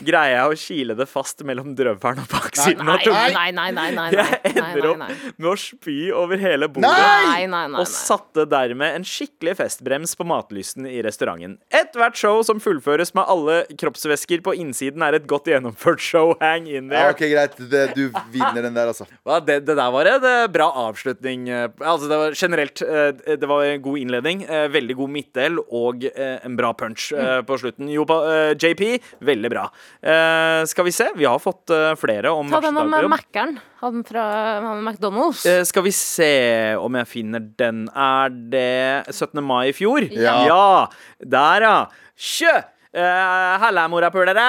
greier 0.00 0.32
jeg 0.38 0.48
å 0.48 0.56
kile 0.62 0.94
det 0.96 1.06
fast 1.10 1.42
mellom 1.44 1.74
drøvelen 1.76 2.22
og 2.22 2.28
baksiden 2.32 2.88
av 2.88 3.02
tungen. 3.04 3.34
nei, 3.36 3.50
nei, 3.52 3.70
nei, 3.76 3.88
nei, 3.96 4.06
Jeg 4.16 4.54
ender 4.56 4.86
opp 4.94 5.02
med 5.36 5.48
å 5.50 5.54
spy 5.60 5.96
over 6.16 6.40
hele 6.40 6.68
bordet. 6.72 6.88
Nei, 6.88 7.44
nei, 7.46 7.66
nei, 7.68 7.80
Og 7.80 7.84
nei. 7.84 7.90
satte 7.92 8.46
dermed 8.48 8.96
en 9.00 9.04
skikkelig 9.06 9.56
festbrems 9.60 10.14
på 10.16 10.24
matlysten 10.30 10.88
i 10.88 11.02
restauranten. 11.04 11.58
Ethvert 11.70 12.16
show 12.16 12.40
som 12.46 12.60
fullføres 12.64 13.12
med 13.18 13.28
alle 13.28 13.58
kroppsvæsker 13.80 14.40
på 14.46 14.54
innsiden, 14.56 15.02
er 15.04 15.18
et 15.20 15.26
godt 15.30 15.50
gjennomført 15.52 16.00
show. 16.00 16.32
Hang 16.40 16.66
in 16.70 16.88
there. 16.88 17.10
Ja, 17.10 17.14
ok, 17.14 17.24
greit. 17.34 17.58
Det, 17.70 17.84
du 17.98 18.06
vinner 18.32 18.62
den 18.70 18.74
der, 18.78 18.88
altså. 18.94 19.06
Ja, 19.26 19.40
det, 19.40 19.58
det 19.68 19.76
der 19.76 19.90
var 19.92 20.08
en 20.14 20.24
eh, 20.30 20.46
bra 20.52 20.70
avslutning. 20.86 21.48
eh, 21.50 21.68
Altså, 21.80 22.08
det 22.08 22.18
var 22.20 22.34
generelt 22.38 22.82
eh, 22.82 23.36
Det 23.36 23.48
var 23.48 23.64
en 23.68 23.82
god 23.84 23.98
innledning, 24.00 24.46
veldig 24.72 24.96
god 24.96 25.10
midtdel 25.12 25.58
og 25.68 26.04
en 26.16 26.56
bra 26.56 26.72
punch 26.78 27.09
eh, 27.16 27.40
på 27.46 27.58
slutten. 27.60 27.88
Jo, 27.92 28.04
eh, 28.16 28.52
JP, 28.54 28.84
veldig 29.26 29.50
bra. 29.52 29.66
Eh, 30.02 30.64
skal 30.70 30.84
vi 30.88 30.92
se, 30.94 31.08
vi 31.16 31.26
har 31.28 31.38
fått 31.42 31.70
eh, 31.74 31.92
flere 32.00 32.30
om 32.34 32.50
Ta 32.50 32.60
den 32.60 32.76
om 32.76 32.84
verste 32.84 32.90
dag 32.90 32.98
på 32.98 33.06
jobb. 33.06 33.14
Mækkern. 33.16 33.54
Han 33.80 34.04
fra 34.04 34.24
han 34.66 34.82
McDonald's. 34.84 35.44
Eh, 35.48 35.62
skal 35.68 35.86
vi 35.86 35.92
se 35.96 36.32
om 36.76 36.98
jeg 37.00 37.08
finner 37.08 37.40
den. 37.60 37.86
Er 37.94 38.28
det 38.52 39.14
17. 39.14 39.42
mai 39.44 39.70
i 39.70 39.76
fjor? 39.76 40.06
Ja. 40.12 40.86
Der, 41.24 41.66
ja. 41.66 41.78
Sjø! 42.16 42.52
Uh, 42.90 43.54
Halla, 43.62 43.84
morapulere. 43.86 44.42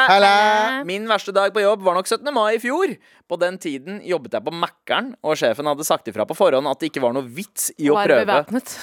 Min 0.90 1.06
verste 1.10 1.34
dag 1.36 1.54
på 1.54 1.62
jobb 1.62 1.84
var 1.86 2.00
nok 2.00 2.08
17. 2.10 2.32
mai 2.34 2.56
i 2.56 2.62
fjor. 2.62 2.96
På 3.30 3.38
den 3.40 3.56
tiden 3.62 4.02
jobbet 4.04 4.34
jeg 4.36 4.44
på 4.44 4.52
Mækkern, 4.52 5.12
og 5.24 5.38
sjefen 5.40 5.68
hadde 5.70 5.86
sagt 5.88 6.10
ifra 6.12 6.26
på 6.28 6.36
forhånd 6.36 6.68
at 6.68 6.82
det 6.82 6.90
ikke 6.90 7.04
var 7.04 7.14
noe 7.16 7.24
vits 7.24 7.70
i 7.80 7.88
å 7.88 7.96
Var 7.96 8.10
prøve 8.10 8.26
bevæpnet. 8.28 8.74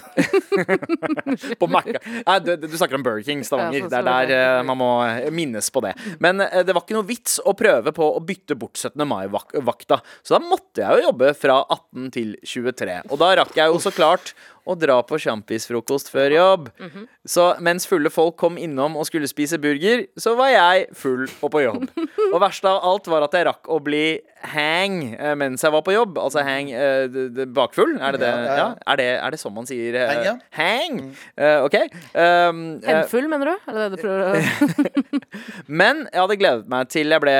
på 1.60 1.68
Mækkern. 1.68 2.06
Nei, 2.22 2.36
du, 2.46 2.54
du 2.62 2.76
snakker 2.78 2.96
om 2.96 3.04
Burger 3.04 3.26
King, 3.26 3.42
Stavanger. 3.44 3.82
Ja, 3.82 3.90
sånn 3.90 3.92
det 3.92 3.98
er 3.98 4.30
der 4.30 4.32
eh, 4.38 4.62
man 4.70 4.80
må 4.80 4.88
eh, 5.04 5.28
minnes 5.34 5.68
på 5.74 5.82
det. 5.84 5.92
Men 6.24 6.40
eh, 6.46 6.62
det 6.64 6.72
var 6.72 6.86
ikke 6.86 6.96
noe 6.96 7.08
vits 7.10 7.36
å 7.42 7.52
prøve 7.58 7.92
på 7.98 8.08
å 8.14 8.22
bytte 8.24 8.56
bort 8.56 8.78
17. 8.78 9.04
mai-vakta. 9.10 10.00
Så 10.22 10.38
da 10.38 10.40
måtte 10.46 10.86
jeg 10.86 11.02
jo 11.02 11.10
jobbe 11.10 11.34
fra 11.36 11.58
18 11.66 12.08
til 12.16 12.32
23. 12.40 13.02
Og 13.10 13.20
da 13.20 13.34
rakk 13.42 13.58
jeg 13.58 13.74
jo 13.74 13.82
så 13.82 13.92
klart 13.92 14.32
å 14.68 14.76
dra 14.78 14.98
på 15.08 15.16
sjampisfrokost 15.24 16.10
før 16.12 16.34
jobb. 16.36 16.68
Mhm. 16.78 17.06
Så 17.28 17.44
mens 17.64 17.84
fulle 17.88 18.08
folk 18.12 18.36
kom 18.40 18.56
innom 18.60 18.94
og 18.96 19.04
skulle 19.08 19.28
spise 19.28 19.58
burger, 19.60 20.06
så 20.20 20.34
var 20.38 20.48
jeg 20.52 20.86
full 20.96 21.26
og 21.44 21.50
på 21.52 21.62
jobb. 21.64 21.88
Og 22.28 22.40
verst 22.42 22.64
av 22.68 22.82
alt 22.84 23.06
var 23.08 23.24
at 23.24 23.32
jeg 23.32 23.46
rakk 23.48 23.68
å 23.72 23.78
bli 23.80 24.18
hang 24.52 24.98
eh, 25.16 25.32
mens 25.40 25.62
jeg 25.64 25.72
var 25.72 25.80
på 25.86 25.94
jobb. 25.94 26.18
Altså 26.20 26.42
hang 26.44 26.68
d- 26.68 27.46
bakfull, 27.56 27.94
er 28.04 28.16
det 28.16 28.20
det? 28.20 28.28
Ja, 28.32 28.42
ja, 28.44 28.56
ja. 28.58 28.66
Er 28.92 29.00
det, 29.00 29.06
er 29.24 29.32
det 29.34 29.40
sånn 29.40 29.54
man 29.56 29.68
sier? 29.68 29.96
uh, 29.96 30.10
Hang. 30.12 30.40
Hang? 30.58 30.98
Eh, 31.40 31.64
OK. 31.64 31.76
Um, 32.12 32.60
Hemfull, 32.84 33.28
mener 33.32 33.52
du? 33.52 33.54
Er 33.72 33.78
det 33.78 33.84
det 33.86 33.96
du 33.96 34.02
prøver 34.02 34.24
å 34.28 35.08
men 35.80 36.04
jeg 36.12 36.20
hadde 36.20 36.36
gledet 36.40 36.68
meg 36.70 36.88
til 36.92 37.12
jeg 37.14 37.22
ble 37.22 37.34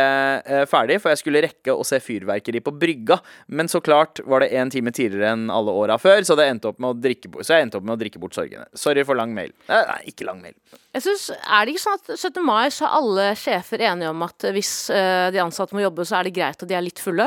ferdig, 0.70 0.98
for 1.02 1.12
jeg 1.12 1.20
skulle 1.22 1.42
rekke 1.44 1.74
å 1.74 1.84
se 1.86 1.98
fyrverkeri 2.02 2.60
på 2.64 2.72
brygga. 2.80 3.18
Men 3.52 3.68
så 3.70 3.80
klart 3.84 4.22
var 4.28 4.44
det 4.44 4.52
en 4.56 4.70
time 4.72 4.92
tidligere 4.94 5.32
enn 5.34 5.48
alle 5.52 5.74
åra 5.74 5.98
før, 6.00 6.22
så, 6.26 6.36
det 6.38 6.46
endte 6.52 6.70
opp 6.72 6.78
med 6.82 6.94
å 6.94 6.98
drikke 6.98 7.17
bort, 7.26 7.42
så 7.48 7.56
jeg 7.58 7.66
endte 7.66 7.80
opp 7.80 7.82
med 7.88 7.96
å 7.96 8.00
drikke 8.04 8.20
bort 8.22 8.38
sorgene. 8.38 8.68
Sorry 8.78 9.02
for 9.02 9.18
lang 9.18 9.34
mail. 9.34 9.50
Eh, 9.66 9.82
Nei, 9.90 9.98
ikke 10.12 10.28
lang 10.30 10.38
mail. 10.44 10.54
Jeg 10.94 11.02
synes, 11.02 11.26
Er 11.34 11.66
det 11.66 11.74
ikke 11.74 11.82
sånn 11.88 11.98
at 11.98 12.14
17. 12.14 12.38
mai 12.46 12.68
så 12.70 12.86
er 12.86 12.94
alle 13.00 13.26
sjefer 13.34 13.82
enige 13.90 14.14
om 14.14 14.22
at 14.22 14.46
hvis 14.54 14.72
uh, 14.94 15.26
de 15.34 15.42
ansatte 15.42 15.74
må 15.74 15.82
jobbe, 15.82 16.06
så 16.06 16.20
er 16.20 16.28
det 16.30 16.36
greit 16.38 16.62
at 16.62 16.68
de 16.70 16.78
er 16.78 16.86
litt 16.86 17.02
fulle? 17.02 17.26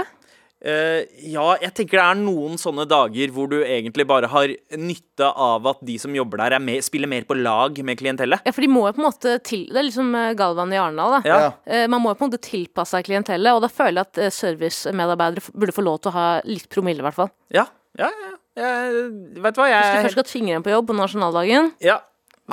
Uh, 0.61 1.01
ja, 1.25 1.55
jeg 1.57 1.71
tenker 1.73 1.97
det 1.97 2.03
er 2.05 2.17
noen 2.19 2.59
sånne 2.61 2.83
dager 2.85 3.31
hvor 3.33 3.47
du 3.49 3.55
egentlig 3.65 4.03
bare 4.05 4.27
har 4.29 4.51
nytte 4.77 5.25
av 5.33 5.65
at 5.71 5.79
de 5.87 5.95
som 5.97 6.13
jobber 6.13 6.37
der, 6.37 6.53
er 6.59 6.61
med, 6.61 6.83
spiller 6.85 7.09
mer 7.09 7.25
på 7.25 7.33
lag 7.39 7.79
med 7.81 7.97
klientellet. 7.97 8.43
Ja, 8.45 8.53
for 8.53 8.61
de 8.61 8.69
må 8.69 8.83
jo 8.85 8.91
på 8.93 9.01
en 9.01 9.07
måte 9.07 9.33
til 9.41 9.63
Det 9.71 9.79
er 9.81 9.87
liksom 9.87 10.13
Galvan 10.37 10.69
i 10.75 10.77
Arendal, 10.77 11.15
da. 11.17 11.21
Ja. 11.25 11.39
Eh, 11.65 11.87
Man 11.89 12.03
må 12.03 12.13
jo 12.13 12.19
på 12.19 12.27
en 12.27 12.29
måte 12.29 12.43
tilpasse 12.45 12.93
seg 12.93 13.07
klientellet, 13.09 13.57
og 13.57 13.63
da 13.65 13.71
føler 13.73 14.03
jeg 14.03 14.27
at 14.29 14.37
servicemedarbeidere 14.37 15.49
burde 15.57 15.73
få 15.73 15.87
lov 15.87 15.97
til 16.03 16.11
å 16.13 16.17
ha 16.19 16.27
litt 16.45 16.69
promille, 16.69 17.01
i 17.01 17.07
hvert 17.09 17.17
fall. 17.17 17.33
Ja, 17.57 17.65
ja, 17.97 18.11
ja. 18.13 18.35
Jeg, 18.59 18.95
vet 19.39 19.55
du 19.55 19.61
hva, 19.61 19.67
Hvis 19.71 19.91
du 19.95 20.01
først 20.03 20.17
skal 20.17 20.27
tvinge 20.27 20.53
dem 20.57 20.63
på 20.65 20.73
jobb 20.73 20.89
på 20.91 20.95
nasjonaldagen 20.97 21.71
ja. 21.83 22.01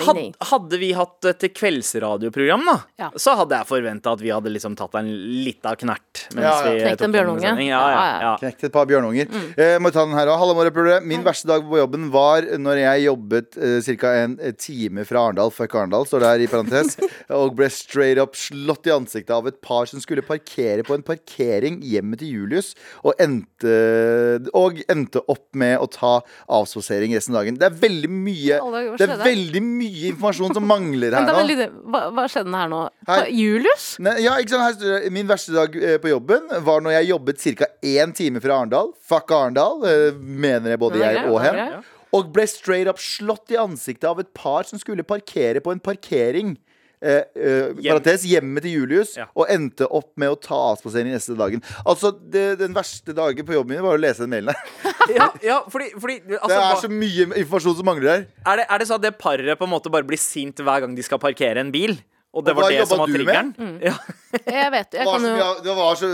Had, 0.07 0.21
hadde 0.51 0.79
vi 0.81 0.93
hatt 0.97 1.29
et 1.31 1.47
kveldsradioprogram, 1.57 2.65
da, 2.69 2.77
Ja. 2.99 3.11
så 3.17 3.35
hadde 3.39 3.57
jeg 3.59 3.69
forventa 3.69 4.13
at 4.13 4.23
vi 4.23 4.31
hadde 4.33 4.53
liksom 4.53 4.77
tatt 4.79 4.95
en 4.99 5.09
lita 5.45 5.75
knert. 5.77 6.29
Mens 6.35 6.45
Ja, 6.45 6.55
ja. 6.65 6.73
vi 6.73 6.81
Knekt 6.85 7.03
en 7.03 7.13
bjørnunge. 7.13 7.53
Ja, 7.67 7.83
ja. 8.23 8.37
Knekt 8.41 8.65
et 8.65 8.73
par 8.73 8.87
bjørnunger. 8.87 9.29
Mm. 9.29 9.49
Eh, 9.57 9.79
må 9.79 9.93
ta 9.93 10.05
den 10.05 10.17
her 10.17 10.27
morapulere. 10.55 11.03
Min 11.03 11.23
verste 11.27 11.49
dag 11.49 11.63
på 11.69 11.79
jobben 11.81 12.11
var 12.11 12.43
når 12.59 12.83
jeg 12.83 13.05
jobbet 13.07 13.59
eh, 13.59 13.97
ca. 13.99 14.13
en 14.25 14.39
eh, 14.41 14.53
time 14.53 15.05
fra 15.09 15.27
Arendal, 15.29 15.51
fuck 15.51 15.75
Arendal, 15.75 16.07
står 16.07 16.21
det 16.25 16.29
her 16.33 16.45
i 16.45 16.51
parentes, 16.51 16.97
og 17.39 17.57
ble 17.59 17.69
straight 17.71 18.19
up 18.19 18.35
slått 18.39 18.87
i 18.87 18.95
ansiktet 18.95 19.35
av 19.35 19.47
et 19.51 19.61
par 19.65 19.87
som 19.87 20.01
skulle 20.01 20.23
parkere 20.27 20.85
på 20.87 20.95
en 20.95 21.03
parkering 21.07 21.81
hjemme 21.83 22.19
til 22.21 22.29
Julius, 22.35 22.75
og 23.05 23.15
endte, 23.23 23.75
og 24.55 24.83
endte 24.89 25.23
opp 25.29 25.49
med 25.59 25.79
å 25.79 25.89
ta 25.91 26.19
avspasering 26.49 27.15
resten 27.17 27.35
av 27.35 27.43
dagen. 27.43 27.59
Det 27.59 27.69
er 27.69 27.79
veldig 27.79 28.11
mye 28.13 28.59
Det 28.99 29.09
er 29.09 29.17
veldig 29.25 29.63
mye 29.65 29.88
informasjon 30.11 30.55
som 30.57 30.67
mangler 30.69 31.15
her 31.17 31.27
er 31.29 31.49
nå. 31.49 31.67
hva, 31.93 32.03
hva 32.15 32.27
skjedde 32.31 32.55
her 32.55 32.71
nå? 32.73 32.81
Her. 33.09 33.29
Julius? 33.35 33.89
Ne, 34.05 34.17
ja? 34.23 34.37
Her 34.39 35.09
Min 35.15 35.29
verste 35.29 35.55
dag 35.57 35.75
eh, 35.77 35.97
på 36.03 36.13
jobben 36.13 36.49
var 36.67 36.85
når 36.85 36.99
jeg 36.99 37.11
jobbet 37.13 37.45
ca. 37.61 37.71
én 37.83 38.15
time 38.17 38.43
fra 38.45 38.61
Arendal. 38.61 38.93
Fuck 39.09 39.33
Arendal, 39.35 39.85
eh, 39.89 40.09
mener 40.19 40.75
jeg 40.75 40.83
både 40.83 41.03
jeg 41.03 41.27
og 41.29 41.41
hen. 41.45 41.83
Og 42.17 42.31
ble 42.33 42.47
straight 42.49 42.89
up 42.89 43.01
slått 43.03 43.53
i 43.53 43.61
ansiktet 43.61 44.09
av 44.09 44.21
et 44.23 44.31
par 44.37 44.65
som 44.69 44.81
skulle 44.81 45.05
parkere 45.05 45.61
på 45.65 45.75
en 45.75 45.83
parkering. 45.83 46.57
Eh, 47.01 47.23
eh, 47.39 47.75
parentes, 47.79 48.25
hjemmet 48.27 48.65
til 48.67 48.73
Julius, 48.81 49.13
Ja. 49.17 49.27
og 49.39 49.47
endte 49.55 49.87
opp 49.87 50.09
med 50.19 50.33
å 50.33 50.39
ta 50.41 50.57
avspasering 50.73 51.13
neste 51.15 51.37
dagen. 51.39 51.63
Altså, 51.87 52.11
det, 52.19 52.59
Den 52.59 52.75
verste 52.75 53.15
dagen 53.15 53.47
på 53.47 53.55
jobben 53.55 53.77
min 53.77 53.85
var 53.85 53.95
å 53.97 54.01
lese 54.03 54.25
den 54.27 54.31
mailen 54.35 54.51
her. 54.51 54.93
ja, 55.19 55.29
ja 55.47 55.61
fordi, 55.71 55.93
fordi 55.95 56.17
altså, 56.35 56.49
Det 56.49 56.59
er 56.59 56.67
hva- 56.67 56.83
så 56.83 56.91
mye 56.91 57.29
informasjon 57.45 57.77
som 57.79 57.87
mangler 57.87 58.11
her. 58.17 58.27
er, 58.47 58.57
det, 58.63 58.67
er 58.69 58.79
det 58.83 58.89
så 58.91 58.95
at 58.99 59.03
det 59.07 59.15
paret 59.19 59.59
på 59.59 59.69
en 59.69 59.71
måte 59.77 59.91
bare 59.95 60.03
blir 60.09 60.19
sint 60.19 60.59
hver 60.59 60.81
gang 60.83 60.95
de 60.99 61.03
skal 61.07 61.19
parkere 61.23 61.63
en 61.63 61.71
bil? 61.71 61.95
Og 62.37 62.45
det 62.45 62.53
Og 62.53 62.59
var 62.61 62.69
det 62.71 62.83
som 62.87 62.99
var 63.01 63.07
du 63.09 63.13
med? 63.25 63.25
triggeren? 63.25 63.79
Ja. 63.81 63.95
Jeg 64.59 64.71
vet, 64.75 64.93
jeg 64.93 65.07
kan 65.09 65.23
jo 65.25 65.47
det 65.65 65.75
var 65.79 65.95
så, 65.97 66.09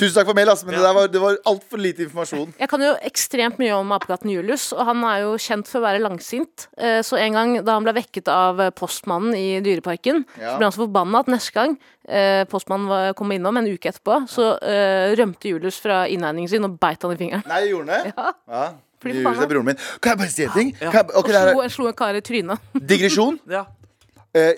tusen 0.00 0.14
takk 0.16 0.26
for 0.30 0.34
mail, 0.38 0.48
altså, 0.48 0.64
men 0.64 0.74
det 0.78 0.80
der 0.86 0.94
var, 0.96 1.08
det 1.12 1.20
var 1.20 1.34
altfor 1.50 1.76
lite 1.84 2.00
informasjon. 2.06 2.54
Jeg 2.58 2.68
kan 2.72 2.80
jo 2.80 2.94
ekstremt 3.04 3.58
mye 3.60 3.74
om 3.76 3.92
apekatten 3.92 4.30
Julius, 4.32 4.70
og 4.72 4.80
han 4.88 5.04
er 5.04 5.18
jo 5.26 5.34
kjent 5.36 5.68
for 5.68 5.82
å 5.82 5.84
være 5.84 6.00
langsint. 6.00 6.64
Eh, 6.80 7.02
Så 7.04 7.18
en 7.20 7.36
gang 7.36 7.52
da 7.66 7.74
han 7.76 7.84
ble 7.84 7.92
vekket 7.98 8.30
av 8.32 8.62
eh, 8.64 8.70
postmannen 8.72 9.36
i 9.36 9.60
Dyreparken, 9.60 10.24
Ja. 10.40 10.54
så 10.54 10.56
ble 10.56 10.64
han 10.70 10.72
så 10.78 10.82
forbanna 10.86 11.20
at 11.20 11.28
neste 11.34 11.52
gang 11.52 11.76
eh, 12.08 12.44
postmannen 12.48 12.88
var- 12.88 13.12
kom 13.20 13.30
innom 13.36 13.60
en 13.60 13.68
uke 13.68 13.92
etterpå, 13.92 14.22
så 14.32 14.56
eh, 14.64 15.12
rømte 15.20 15.52
Julius 15.52 15.76
fra 15.84 16.06
innhegningen 16.08 16.48
sin 16.48 16.64
og 16.64 16.80
beit 16.80 17.02
han 17.04 17.12
i 17.12 17.20
fingeren. 17.20 17.44
Nei, 17.46 17.66
gjorde 17.68 17.92
han 17.92 18.06
det? 18.08 18.14
Ja. 18.16 18.32
Ja. 18.48 18.66
Fordi 18.98 19.12
Det 19.14 19.22
gjorde 19.22 19.40
det 19.44 19.48
broren 19.52 19.64
min. 19.68 19.76
Kan 20.00 20.10
jeg 20.16 20.18
bare 20.24 20.32
si 20.32 20.42
en 20.48 20.50
ting? 20.56 20.72
Kan 20.80 20.92
jeg, 21.04 21.10
okay, 21.14 21.36
Og 21.36 21.52
slo, 21.52 21.60
er 21.62 21.68
slo 21.76 21.86
en 21.92 21.98
kar 22.00 22.16
i 22.16 22.24
trynet. 22.24 22.58
Digresjon. 22.90 23.36
Eh, 23.46 23.66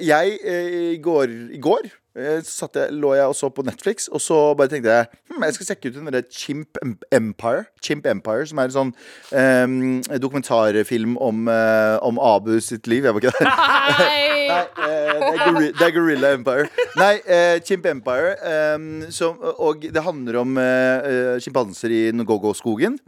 jeg, 0.00 0.38
eh, 0.44 0.94
i 0.94 1.00
går, 1.02 1.32
i 1.56 1.60
går 1.62 1.88
eh, 2.16 2.40
satt 2.46 2.76
jeg, 2.78 2.94
lå 2.96 3.12
jeg 3.16 3.30
og 3.30 3.36
så 3.38 3.50
på 3.54 3.64
Netflix, 3.66 4.08
og 4.10 4.22
så 4.22 4.38
bare 4.58 4.70
tenkte 4.72 4.92
jeg 4.92 5.08
hm, 5.30 5.44
jeg 5.46 5.56
skal 5.56 5.68
sjekke 5.68 5.90
ut 5.90 5.96
den 5.96 6.10
derre 6.10 6.22
Chimp 6.34 6.80
Empire, 7.14 7.64
Chimp 7.84 8.08
Empire, 8.10 8.46
som 8.50 8.60
er 8.60 8.70
en 8.70 8.76
sånn 8.76 8.92
um, 9.32 9.76
dokumentarfilm 10.22 11.16
om, 11.22 11.48
uh, 11.50 11.96
om 12.06 12.20
Abu 12.22 12.52
sitt 12.64 12.90
liv. 12.90 13.06
Jeg 13.06 13.16
var 13.16 13.24
ikke 13.24 13.34
der. 13.38 13.50
Nei! 14.00 14.30
Eh, 14.50 15.10
det, 15.20 15.30
er 15.30 15.42
gorilla, 15.44 15.72
det 15.78 15.86
er 15.86 15.94
Gorilla 15.94 16.32
Empire. 16.36 16.68
Nei, 16.98 17.12
uh, 17.26 17.56
Chimp 17.66 17.86
Empire. 17.90 18.34
Um, 18.74 18.88
som, 19.14 19.38
og 19.62 19.86
det 19.86 20.04
handler 20.04 20.40
om 20.42 20.58
uh, 20.58 21.36
sjimpanser 21.42 21.94
i 21.94 22.02
Ngogo-skogen. 22.16 22.98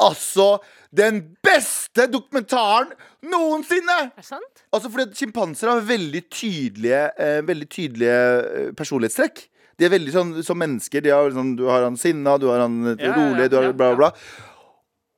Altså, 0.00 0.54
den 0.96 1.22
beste 1.44 2.06
dokumentaren 2.10 2.94
noensinne! 3.26 3.98
Er 4.08 4.16
det 4.16 4.28
sant? 4.30 4.59
Altså 4.70 4.90
fordi 4.90 5.08
at 5.08 5.16
Sjimpanser 5.18 5.72
har 5.72 5.80
veldig 5.86 6.20
tydelige, 6.30 7.00
eh, 7.18 7.40
veldig 7.46 7.68
tydelige 7.68 8.18
eh, 8.18 8.68
personlighetstrekk. 8.78 9.42
De 9.80 9.86
er 9.88 9.94
veldig 9.94 10.12
sånn 10.14 10.30
som 10.46 10.58
mennesker. 10.60 11.02
De 11.02 11.10
har, 11.10 11.32
sånn, 11.34 11.56
du 11.58 11.64
har 11.70 11.86
han 11.86 11.96
sinna, 11.98 12.36
du 12.38 12.46
har 12.52 12.62
han 12.62 12.92
eh, 12.92 13.06
rolig, 13.16 13.48
du 13.50 13.56
har 13.58 13.72
bla, 13.72 13.94
bla, 13.96 13.96
bla. 13.98 14.10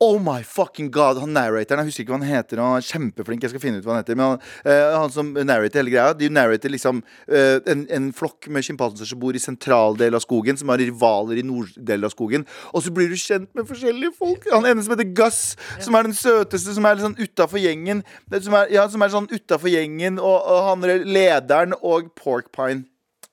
Oh 0.02 0.18
my 0.18 0.42
fucking 0.42 0.90
god, 0.90 1.20
han 1.22 1.30
narratoren, 1.36 1.84
jeg 1.84 1.92
husker 1.92 2.02
ikke 2.02 2.14
hva 2.16 2.18
han 2.18 2.26
heter. 2.26 2.58
Han 2.58 2.80
er 2.80 2.86
kjempeflink, 2.88 3.44
jeg 3.44 3.52
skal 3.52 3.62
finne 3.62 3.78
ut 3.78 3.86
hva 3.86 3.94
han 3.94 4.00
heter. 4.02 4.18
Men 4.18 4.32
han, 4.32 4.40
uh, 4.66 4.94
han 4.98 5.12
som 5.14 5.30
narrater 5.36 5.78
hele 5.78 5.92
greia, 5.94 6.16
de 6.18 6.30
narrater 6.32 6.72
liksom 6.74 7.04
uh, 7.04 7.58
en, 7.70 7.84
en 7.86 8.08
flokk 8.16 8.48
med 8.50 8.66
sjimpanser 8.66 9.06
som 9.06 9.20
bor 9.22 9.38
i 9.38 9.42
sentraldelen 9.42 10.18
av 10.18 10.24
skogen, 10.24 10.58
som 10.58 10.72
har 10.74 10.82
rivaler 10.82 11.38
i 11.38 11.46
norddelen 11.46 12.08
av 12.08 12.14
skogen. 12.16 12.46
Og 12.72 12.82
så 12.82 12.94
blir 12.94 13.12
du 13.12 13.18
kjent 13.20 13.52
med 13.54 13.68
forskjellige 13.68 14.16
folk. 14.18 14.48
Han 14.50 14.66
ene 14.66 14.82
som 14.82 14.96
heter 14.96 15.12
Gus, 15.22 15.42
som 15.78 15.98
er 15.98 16.10
den 16.10 16.18
søteste, 16.18 16.74
som 16.74 16.88
er 16.88 16.98
litt 16.98 17.06
sånn 17.06 17.20
utafor 17.22 17.62
gjengen. 17.62 18.02
Som 18.34 18.58
er, 18.58 18.72
ja, 18.74 18.88
som 18.90 19.06
er 19.06 19.14
sånn 19.14 19.30
utafor 19.30 19.70
gjengen, 19.70 20.18
og, 20.18 20.38
og 20.40 20.72
han 20.72 20.88
er 20.88 21.06
lederen 21.06 21.78
og 21.78 22.10
Porkpine. 22.18 22.88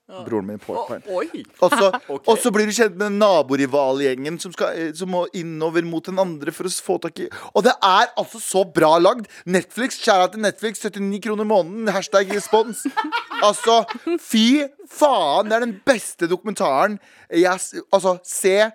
Broren 0.10 0.48
min, 0.48 0.60
Porkpine. 0.62 1.04
Oi! 1.14 1.44
Og 1.64 1.74
så, 1.74 1.90
og 2.32 2.40
så 2.42 2.52
blir 2.54 2.70
du 2.70 2.74
kjent 2.74 2.96
med 2.98 3.18
naborivalgjengen 3.20 4.40
som, 4.42 4.54
skal, 4.56 4.74
eh, 4.74 4.90
som 4.98 5.12
må 5.14 5.26
innover 5.38 5.86
mot 5.86 6.06
den 6.06 6.18
andre 6.22 6.54
for 6.56 6.66
å 6.66 6.72
få 6.72 6.98
tak 7.04 7.22
i 7.22 7.28
Og 7.54 7.66
det 7.68 7.76
er 7.86 8.10
altså 8.18 8.42
så 8.42 8.64
bra 8.66 8.96
lagd! 9.02 9.30
Netflix, 9.46 10.00
kjære 10.02 10.32
til 10.34 10.44
Netflix, 10.48 10.82
79 10.82 11.22
kroner 11.28 11.48
måneden, 11.50 11.94
hashtag 11.94 12.34
respons. 12.36 12.86
Altså, 13.40 13.86
fy 14.20 14.66
faen! 14.92 15.48
Det 15.48 15.56
er 15.56 15.64
den 15.64 15.78
beste 15.88 16.28
dokumentaren. 16.28 16.98
Jeg, 17.32 17.62
altså, 17.96 18.18
se 18.28 18.72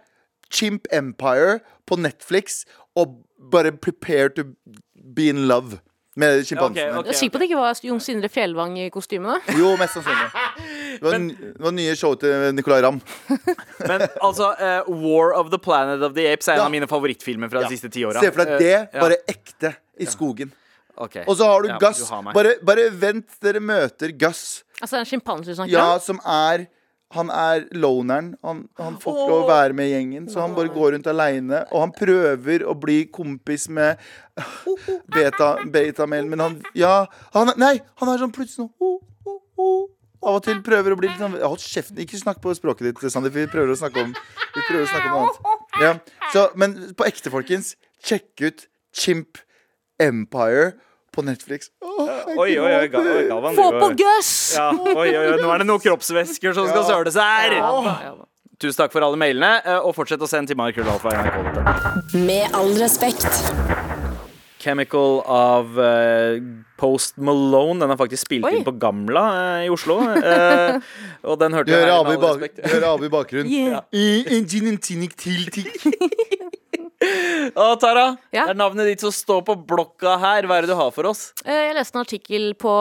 Chimp 0.48 0.88
Empire 0.92 1.58
på 1.84 1.98
Netflix 2.00 2.62
og 2.96 3.18
bare 3.52 3.74
prepare 3.76 4.30
to 4.38 4.46
be 4.94 5.28
in 5.28 5.44
love 5.50 5.82
med 6.16 6.46
sjimpansene. 6.46 6.86
Okay, 6.88 6.98
okay, 6.98 7.10
er 7.10 7.18
sikker 7.18 7.34
på 7.34 7.38
at 7.38 7.42
det 7.42 7.48
ikke 7.50 7.60
var 7.60 7.80
Jon 7.88 8.00
Sindre 8.02 8.30
Fjellvang 8.30 8.78
i 8.78 8.88
kostyme. 8.94 9.38
Jo, 9.58 9.74
mest 9.80 9.98
sannsynlig. 9.98 10.28
Det 10.94 11.02
var, 11.04 11.18
men, 11.18 11.28
det 11.38 11.60
var 11.64 11.74
nye 11.76 11.94
show 11.98 12.14
til 12.20 12.54
Nicolay 12.54 12.82
Ramm. 12.84 13.00
Men 13.88 14.04
altså, 14.22 14.50
uh, 14.58 14.90
War 15.04 15.32
of 15.38 15.50
the 15.50 15.58
Planet 15.58 16.02
of 16.06 16.14
the 16.16 16.26
Apes 16.32 16.48
er 16.48 16.56
en 16.56 16.58
Ja. 16.62 16.66
av 16.68 16.74
mine 16.74 16.86
favorittfilmer 16.90 17.50
fra 17.50 17.62
Ja. 17.64 17.68
de 17.68 17.76
siste 17.76 17.90
ti 17.92 18.04
åra. 18.04 18.20
Se 18.20 18.30
for 18.30 18.44
deg 18.44 18.58
det, 18.62 18.74
ja. 18.94 19.00
bare 19.00 19.16
ekte, 19.28 19.74
i 20.00 20.06
skogen. 20.06 20.52
Okay. 20.96 21.24
Og 21.26 21.36
så 21.36 21.44
har 21.50 21.62
du 21.62 21.68
Ja, 21.68 21.78
Gus. 21.82 21.98
du 22.08 22.32
bare, 22.32 22.54
bare 22.62 22.90
vent 22.90 23.26
dere 23.42 23.58
møter 23.60 24.12
Gus. 24.16 24.62
Altså, 24.80 24.94
det 24.94 25.00
er 25.00 25.04
en 25.04 25.10
sjimpanse 25.10 25.46
du 25.50 25.54
snakker 25.58 25.72
Ja, 25.72 25.98
som 25.98 26.20
er 26.24 26.66
Han 27.14 27.28
er 27.30 27.68
loneren. 27.78 28.34
Han, 28.42 28.68
han 28.76 28.96
får 28.98 29.12
ikke 29.14 29.28
lov 29.30 29.42
å 29.44 29.48
være 29.48 29.72
med 29.78 29.86
i 29.86 29.92
gjengen, 29.92 30.24
så 30.26 30.40
han 30.40 30.54
bare 30.56 30.68
går 30.74 30.94
rundt 30.96 31.06
aleine. 31.06 31.60
Og 31.70 31.80
han 31.84 31.92
prøver 31.94 32.64
å 32.66 32.74
bli 32.74 33.04
kompis 33.06 33.68
med 33.68 33.98
beta, 35.14 35.52
betamel, 35.70 36.26
men 36.26 36.40
han 36.40 36.56
Ja, 36.74 37.06
han, 37.36 37.52
nei, 37.56 37.76
han 38.00 38.08
er 38.10 38.18
sånn 38.18 38.32
plutselig 38.34 38.66
sånn. 38.66 39.88
Av 40.24 40.38
og 40.38 40.44
til 40.46 40.60
prøver 40.64 40.94
å 40.94 40.98
bli 40.98 41.10
litt 41.10 41.20
sånn 41.20 41.36
Hold 41.42 41.60
kjeften, 41.60 41.98
ikke 42.00 42.20
snakk 42.20 42.40
på 42.44 42.54
språket 42.56 42.88
ditt, 42.88 43.02
Sander. 43.12 43.32
Vi 43.34 43.44
prøver 43.52 43.74
å 43.74 43.78
snakke 43.78 44.06
om 44.06 44.14
Vi 44.14 44.62
prøver 44.64 44.86
å 44.86 44.90
snakke 44.90 45.10
om 45.10 45.14
noe 45.14 45.26
annet. 45.28 45.68
Ja, 45.82 45.92
så, 46.32 46.46
men 46.58 46.76
på 46.96 47.06
ekte, 47.08 47.32
folkens, 47.34 47.74
sjekk 48.04 48.44
ut 48.46 48.66
Chimp 48.94 49.40
Empire 50.00 50.72
på 51.14 51.22
Netflix. 51.22 51.70
Oh, 51.84 52.08
Oi, 52.34 52.56
oi, 52.58 52.70
oi, 52.74 52.86
Galvan. 52.90 53.54
Få 53.54 53.68
på 53.78 53.90
gøss! 54.00 54.32
Ja, 54.56 54.70
oi, 54.74 54.94
oi, 54.96 55.10
oi, 55.14 55.36
nå 55.42 55.50
er 55.54 55.62
det 55.62 55.68
noen 55.68 55.82
kroppsvæsker 55.82 56.56
som 56.56 56.70
skal 56.70 56.86
søles 56.88 57.18
her! 57.20 57.58
Ja. 57.60 58.14
Tusen 58.62 58.78
takk 58.80 58.94
for 58.94 59.04
alle 59.06 59.18
mailene, 59.18 59.58
eh, 59.66 59.80
og 59.82 59.94
fortsett 59.96 60.22
å 60.22 60.30
sende 60.30 60.52
til 60.52 60.58
markrøllalfa.nrk.no. 60.58 62.22
Med 62.26 62.54
all 62.54 62.74
respekt. 62.78 63.26
Chemical 64.64 65.20
av 65.28 65.76
uh, 65.76 66.38
Post 66.80 67.18
Malone. 67.20 67.78
Den 67.84 67.92
er 67.94 68.00
faktisk 68.00 68.24
spilt 68.26 68.48
Oi. 68.48 68.54
inn 68.58 68.66
på 68.66 68.74
Gamla 68.80 69.24
uh, 69.34 69.64
i 69.66 69.70
Oslo. 69.72 69.98
Uh, 70.00 70.80
og 71.28 71.38
den 71.42 71.54
hørte 71.56 71.74
jeg 71.74 71.84
hører 71.84 71.92
her 72.72 72.88
Abu 72.94 73.06
i 73.08 73.12
bakgrunnen. 73.12 73.52
Yeah. 73.52 73.84
I- 73.92 74.24
en 74.38 74.48
gin 74.48 74.72
and 74.72 74.80
tonic 74.84 75.16
til. 75.20 75.44
Å, 77.04 77.64
Tara, 77.76 78.04
Ja? 78.32 78.46
det 78.48 78.54
er 78.54 78.56
navnet 78.56 78.86
ditt 78.88 79.02
som 79.04 79.12
står 79.12 79.42
på 79.44 79.54
blokka 79.68 80.14
her. 80.22 80.46
Hva 80.48 80.56
er 80.56 80.64
det 80.64 80.70
du 80.72 80.78
har 80.78 80.88
for 80.94 81.10
oss? 81.10 81.26
Eh, 81.44 81.66
Jeg 81.68 81.74
leste 81.76 81.98
en 81.98 82.00
artikkel 82.04 82.46
på 82.56 82.72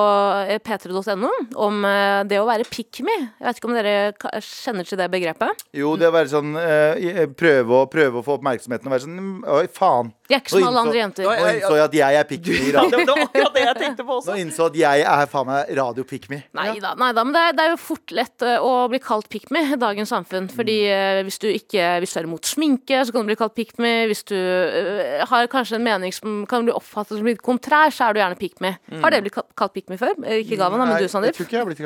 eh, 0.48 0.62
p3.no 0.64 1.32
om 1.60 1.82
det 2.30 2.40
å 2.40 2.46
være 2.48 2.64
pick 2.72 3.02
me. 3.04 3.12
Jeg 3.42 3.44
vet 3.50 3.60
ikke 3.60 3.68
om 3.72 3.76
dere 3.76 4.40
kjenner 4.40 4.88
til 4.88 5.02
det 5.02 5.10
begrepet? 5.12 5.66
Jo, 5.76 5.98
det 6.00 6.08
å 6.08 6.16
være 6.16 6.32
sånn 6.32 6.56
eh, 6.56 7.26
prøve, 7.36 7.82
å, 7.84 7.90
prøve 7.92 8.22
å 8.22 8.26
få 8.26 8.38
oppmerksomheten 8.40 8.88
og 8.88 8.96
være 8.96 9.06
sånn 9.10 9.20
Oi, 9.58 9.66
faen. 9.76 10.14
Jeg 10.34 10.40
er 10.40 10.44
ikke 10.44 10.54
som 10.56 10.68
alle 10.70 10.84
andre 10.84 11.00
jenter. 11.00 11.28
Nå 11.28 11.50
innså 11.54 11.74
jeg 11.78 11.86
at 11.86 11.98
jeg 12.00 12.20
er 12.20 12.28
pick 12.30 12.48
me. 12.48 12.58
Det 12.64 12.74
radio. 12.74 12.98
det 12.98 13.14
var 13.14 13.24
akkurat 13.28 13.58
det 13.58 13.64
jeg 13.64 13.78
tenkte 13.82 14.06
på 14.08 14.20
Nå 14.28 14.38
innså 14.42 14.68
at 14.72 14.78
jeg 14.80 15.06
er 15.14 15.32
faen 15.34 15.50
meg 15.50 15.74
radio 15.80 16.06
pick 16.10 16.28
me. 16.32 16.40
Nei 16.58 16.68
da, 16.84 16.94
men 17.00 17.34
det 17.36 17.44
er, 17.44 17.58
det 17.58 17.66
er 17.66 17.74
jo 17.74 17.80
fort 17.82 18.14
lett 18.16 18.46
eh, 18.46 18.66
å 18.66 18.74
bli 18.92 19.00
kalt 19.04 19.30
pick 19.34 19.50
me 19.54 19.64
i 19.76 19.80
dagens 19.80 20.14
samfunn. 20.14 20.50
Fordi 20.54 20.78
eh, 20.90 21.22
hvis 21.28 21.40
du 21.44 21.50
ikke 21.52 21.92
Hvis 22.04 22.16
du 22.16 22.20
er 22.22 22.28
imot 22.28 22.50
sminke, 22.50 23.02
så 23.06 23.14
kan 23.14 23.26
du 23.26 23.32
bli 23.32 23.38
kalt 23.40 23.56
pick 23.58 23.76
me. 23.84 23.94
Hvis 24.10 24.26
du 24.30 24.38
eh, 24.38 25.24
har 25.30 25.50
kanskje 25.52 25.78
en 25.80 25.86
mening 25.86 26.16
som 26.16 26.44
kan 26.50 26.66
bli 26.66 26.74
oppfattet 26.76 27.20
som 27.20 27.30
litt 27.30 27.44
kontrær, 27.46 27.94
så 27.94 28.10
er 28.10 28.18
du 28.18 28.24
gjerne 28.24 28.40
pick 28.40 28.60
me. 28.64 28.76
Har 29.04 29.14
dere 29.14 29.26
blitt 29.28 29.38
kalt- 29.38 29.74
pick 29.74 29.90
me 29.90 29.98
før? 29.98 30.14
Ikke 30.38 30.58
Gavan, 30.60 30.82
men 30.84 31.02
du, 31.02 31.08
Sandeep? 31.10 31.38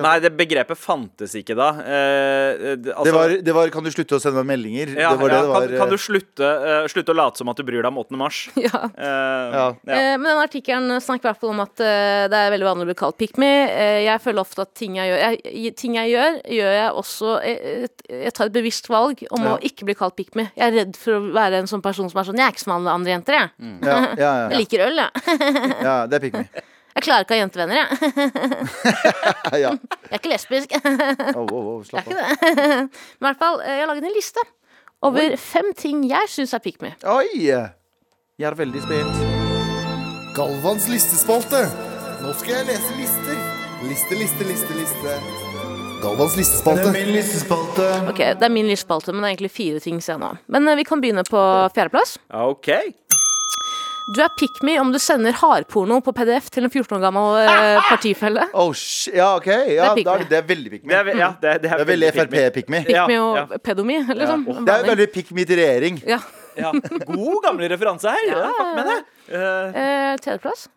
Nei, 0.03 0.17
det 0.23 0.33
begrepet 0.35 0.79
fantes 0.79 1.35
ikke 1.39 1.55
da. 1.57 1.69
Eh, 1.83 2.75
det, 2.77 2.91
altså, 2.93 3.05
det, 3.07 3.13
var, 3.15 3.35
det 3.49 3.55
var 3.55 3.71
Kan 3.73 3.87
du 3.87 3.91
slutte 3.93 4.17
å 4.17 4.21
sende 4.21 4.43
meg 4.43 4.57
meldinger? 4.57 4.93
ja, 4.97 5.13
det 5.13 5.21
var 5.21 5.31
det 5.31 5.37
ja, 5.37 5.43
det 5.45 5.51
var. 5.51 5.67
kan, 5.67 5.77
kan 5.83 5.93
du 5.93 5.97
slutte, 6.01 6.51
uh, 6.63 6.87
slutte 6.91 7.13
å 7.13 7.17
late 7.17 7.41
som 7.41 7.51
at 7.51 7.59
du 7.59 7.65
bryr 7.67 7.81
deg 7.81 7.91
om 7.91 8.01
8. 8.03 8.19
mars? 8.19 8.36
Ja. 8.67 8.79
Uh, 8.97 9.55
Ja. 9.57 9.65
Uh, 9.71 10.13
Men 10.17 10.25
den 10.29 10.41
artikkelen 10.41 11.01
snakker 11.01 11.27
i 11.27 11.29
hvert 11.31 11.39
fall 11.41 11.51
om 11.53 11.61
at 11.63 11.73
uh, 11.83 12.27
det 12.31 12.37
er 12.41 12.51
veldig 12.53 12.67
vanlig 12.67 12.85
å 12.85 12.89
bli 12.91 12.95
kalt 12.99 13.17
pick 13.19 13.37
me. 13.41 13.49
Eh, 13.69 13.99
jeg 14.05 14.21
føler 14.23 14.41
ofte 14.43 14.63
at 14.65 14.71
ting 14.77 14.95
jeg 14.99 15.09
gjør, 15.11 15.23
jeg, 15.47 15.73
ting 15.79 15.97
jeg 15.97 16.11
gjør, 16.13 16.37
gjør 16.59 16.71
jeg 16.77 16.91
også 17.03 17.33
jeg, 17.45 17.89
Jeg 18.27 18.33
tar 18.37 18.49
et 18.51 18.55
bevisst 18.59 18.89
valg 18.91 19.25
om 19.31 19.43
Ja. 19.47 19.55
å 19.55 19.59
ikke 19.71 19.85
bli 19.89 19.95
kalt 19.99 20.15
pick 20.19 20.33
me. 20.39 20.47
Jeg 20.57 20.67
er 20.71 20.77
redd 20.83 20.97
for 20.99 21.17
å 21.19 21.21
være 21.35 21.61
en 21.63 21.69
sånn 21.69 21.81
person 21.85 22.09
som 22.11 22.19
er 22.21 22.27
sånn 22.31 22.37
Jeg 22.41 22.47
er 22.47 22.55
ikke 22.55 22.65
som 22.65 22.75
alle 22.77 22.93
andre 22.95 23.15
jenter, 23.17 23.37
jeg. 23.41 23.49
ja, 23.83 23.97
ja, 23.97 24.15
ja, 24.17 24.31
Jeg 24.51 24.63
liker 24.65 24.87
øl, 24.87 25.03
jeg. 25.03 25.11
ja, 25.89 25.97
det 26.07 26.19
er 26.21 26.25
pick 26.27 26.33
me. 26.41 26.47
Jeg 26.97 27.03
klarer 27.05 27.25
ikke 27.27 27.35
å 27.35 27.37
ha 27.37 27.41
jentevenner, 27.43 27.77
jeg. 27.77 28.61
Ja. 29.61 29.69
Jeg 29.69 30.15
er 30.15 30.17
ikke 30.17 30.31
lesbisk. 30.31 30.71
Oh, 31.37 31.43
oh, 31.45 31.67
oh, 31.75 31.75
Jeg 31.83 31.91
slapp 31.91 32.07
er 32.09 32.21
av. 32.23 32.31
ikke 32.31 32.53
det. 32.57 32.71
Men 32.73 32.89
i 32.89 33.27
hvert 33.27 33.41
fall, 33.43 33.59
jeg 33.67 33.83
har 33.83 33.91
laget 33.91 34.07
en 34.09 34.15
liste 34.15 34.45
over 35.05 35.35
fem 35.37 35.69
ting 35.77 35.99
jeg 36.09 36.31
syns 36.33 36.55
er 36.57 36.63
pick 36.65 36.81
me. 36.81 36.95
Oi! 37.05 37.51
Jeg 38.37 38.51
er 38.51 38.53
veldig 38.53 38.81
spent. 38.83 39.21
Galvans 40.37 40.83
listespalte. 40.91 41.57
Nå 42.21 42.35
skal 42.37 42.51
jeg 42.59 42.67
lese 42.67 42.91
lister. 42.93 43.39
Liste, 43.89 44.13
liste, 44.19 44.45
liste, 44.45 44.75
liste. 44.77 45.15
Galvans 46.03 46.35
listespalte. 46.37 46.83
Det 46.83 46.91
er 46.91 47.07
min 47.07 47.15
listespalte. 47.15 47.87
Ok, 48.11 48.21
Det 48.37 48.45
er 48.45 48.53
min 48.53 48.69
listespalte, 48.69 49.09
men 49.15 49.25
det 49.25 49.31
er 49.31 49.33
egentlig 49.33 49.51
fire 49.55 49.81
ting 49.81 49.97
jeg 50.05 50.21
nå. 50.21 50.29
Men 50.53 50.69
eh, 50.69 50.77
vi 50.77 50.85
kan 50.85 51.01
begynne 51.01 51.25
på 51.25 51.41
fjerdeplass. 51.73 52.19
OK. 52.29 52.69
Du 54.13 54.21
er 54.21 54.29
pick 54.37 54.61
me 54.61 54.77
om 54.85 54.93
du 54.93 55.01
sender 55.01 55.33
hardporno 55.41 55.97
på 56.05 56.13
PDF 56.13 56.53
til 56.53 56.69
en 56.69 56.69
14 56.69 56.93
år 56.93 57.05
gammel 57.09 57.41
eh, 57.41 57.81
partifelle. 57.89 58.45
Oh, 58.53 58.69
ja, 59.17 59.33
OK. 59.33 59.49
Ja, 59.49 59.95
det, 59.97 60.05
er 60.05 60.27
det, 60.27 60.29
det 60.29 60.43
er 60.43 60.49
veldig 60.53 60.77
pick 60.77 60.85
me. 60.85 60.93
Det 60.93 61.01
er, 61.01 61.23
ja, 61.25 61.33
det, 61.41 61.61
det 61.65 61.73
Det 61.73 61.79
er 61.81 61.89
veldig. 61.89 62.13
Frp-pick 62.21 62.69
me. 62.69 62.85
Pick 62.85 63.01
me 63.01 63.17
og 63.17 63.37
ja. 63.41 63.47
pedomi, 63.57 64.03
liksom. 64.13 64.45
Ja. 64.45 64.61
Det 64.61 64.77
er 64.83 64.91
veldig 64.93 65.15
pick 65.17 65.33
me 65.33 65.49
til 65.49 65.65
regjering. 65.65 66.03
Ja. 66.05 66.21
Ja. 66.57 66.71
God, 67.05 67.41
gamle 67.45 67.69
referanse 67.71 68.09
her. 68.13 68.27
Ja, 68.31 68.47
fuck 68.57 68.75
med 68.79 68.91
det. 68.93 68.99
Eh, 69.29 69.81
Eh, 69.83 70.15
Tredjeplass. 70.23 70.67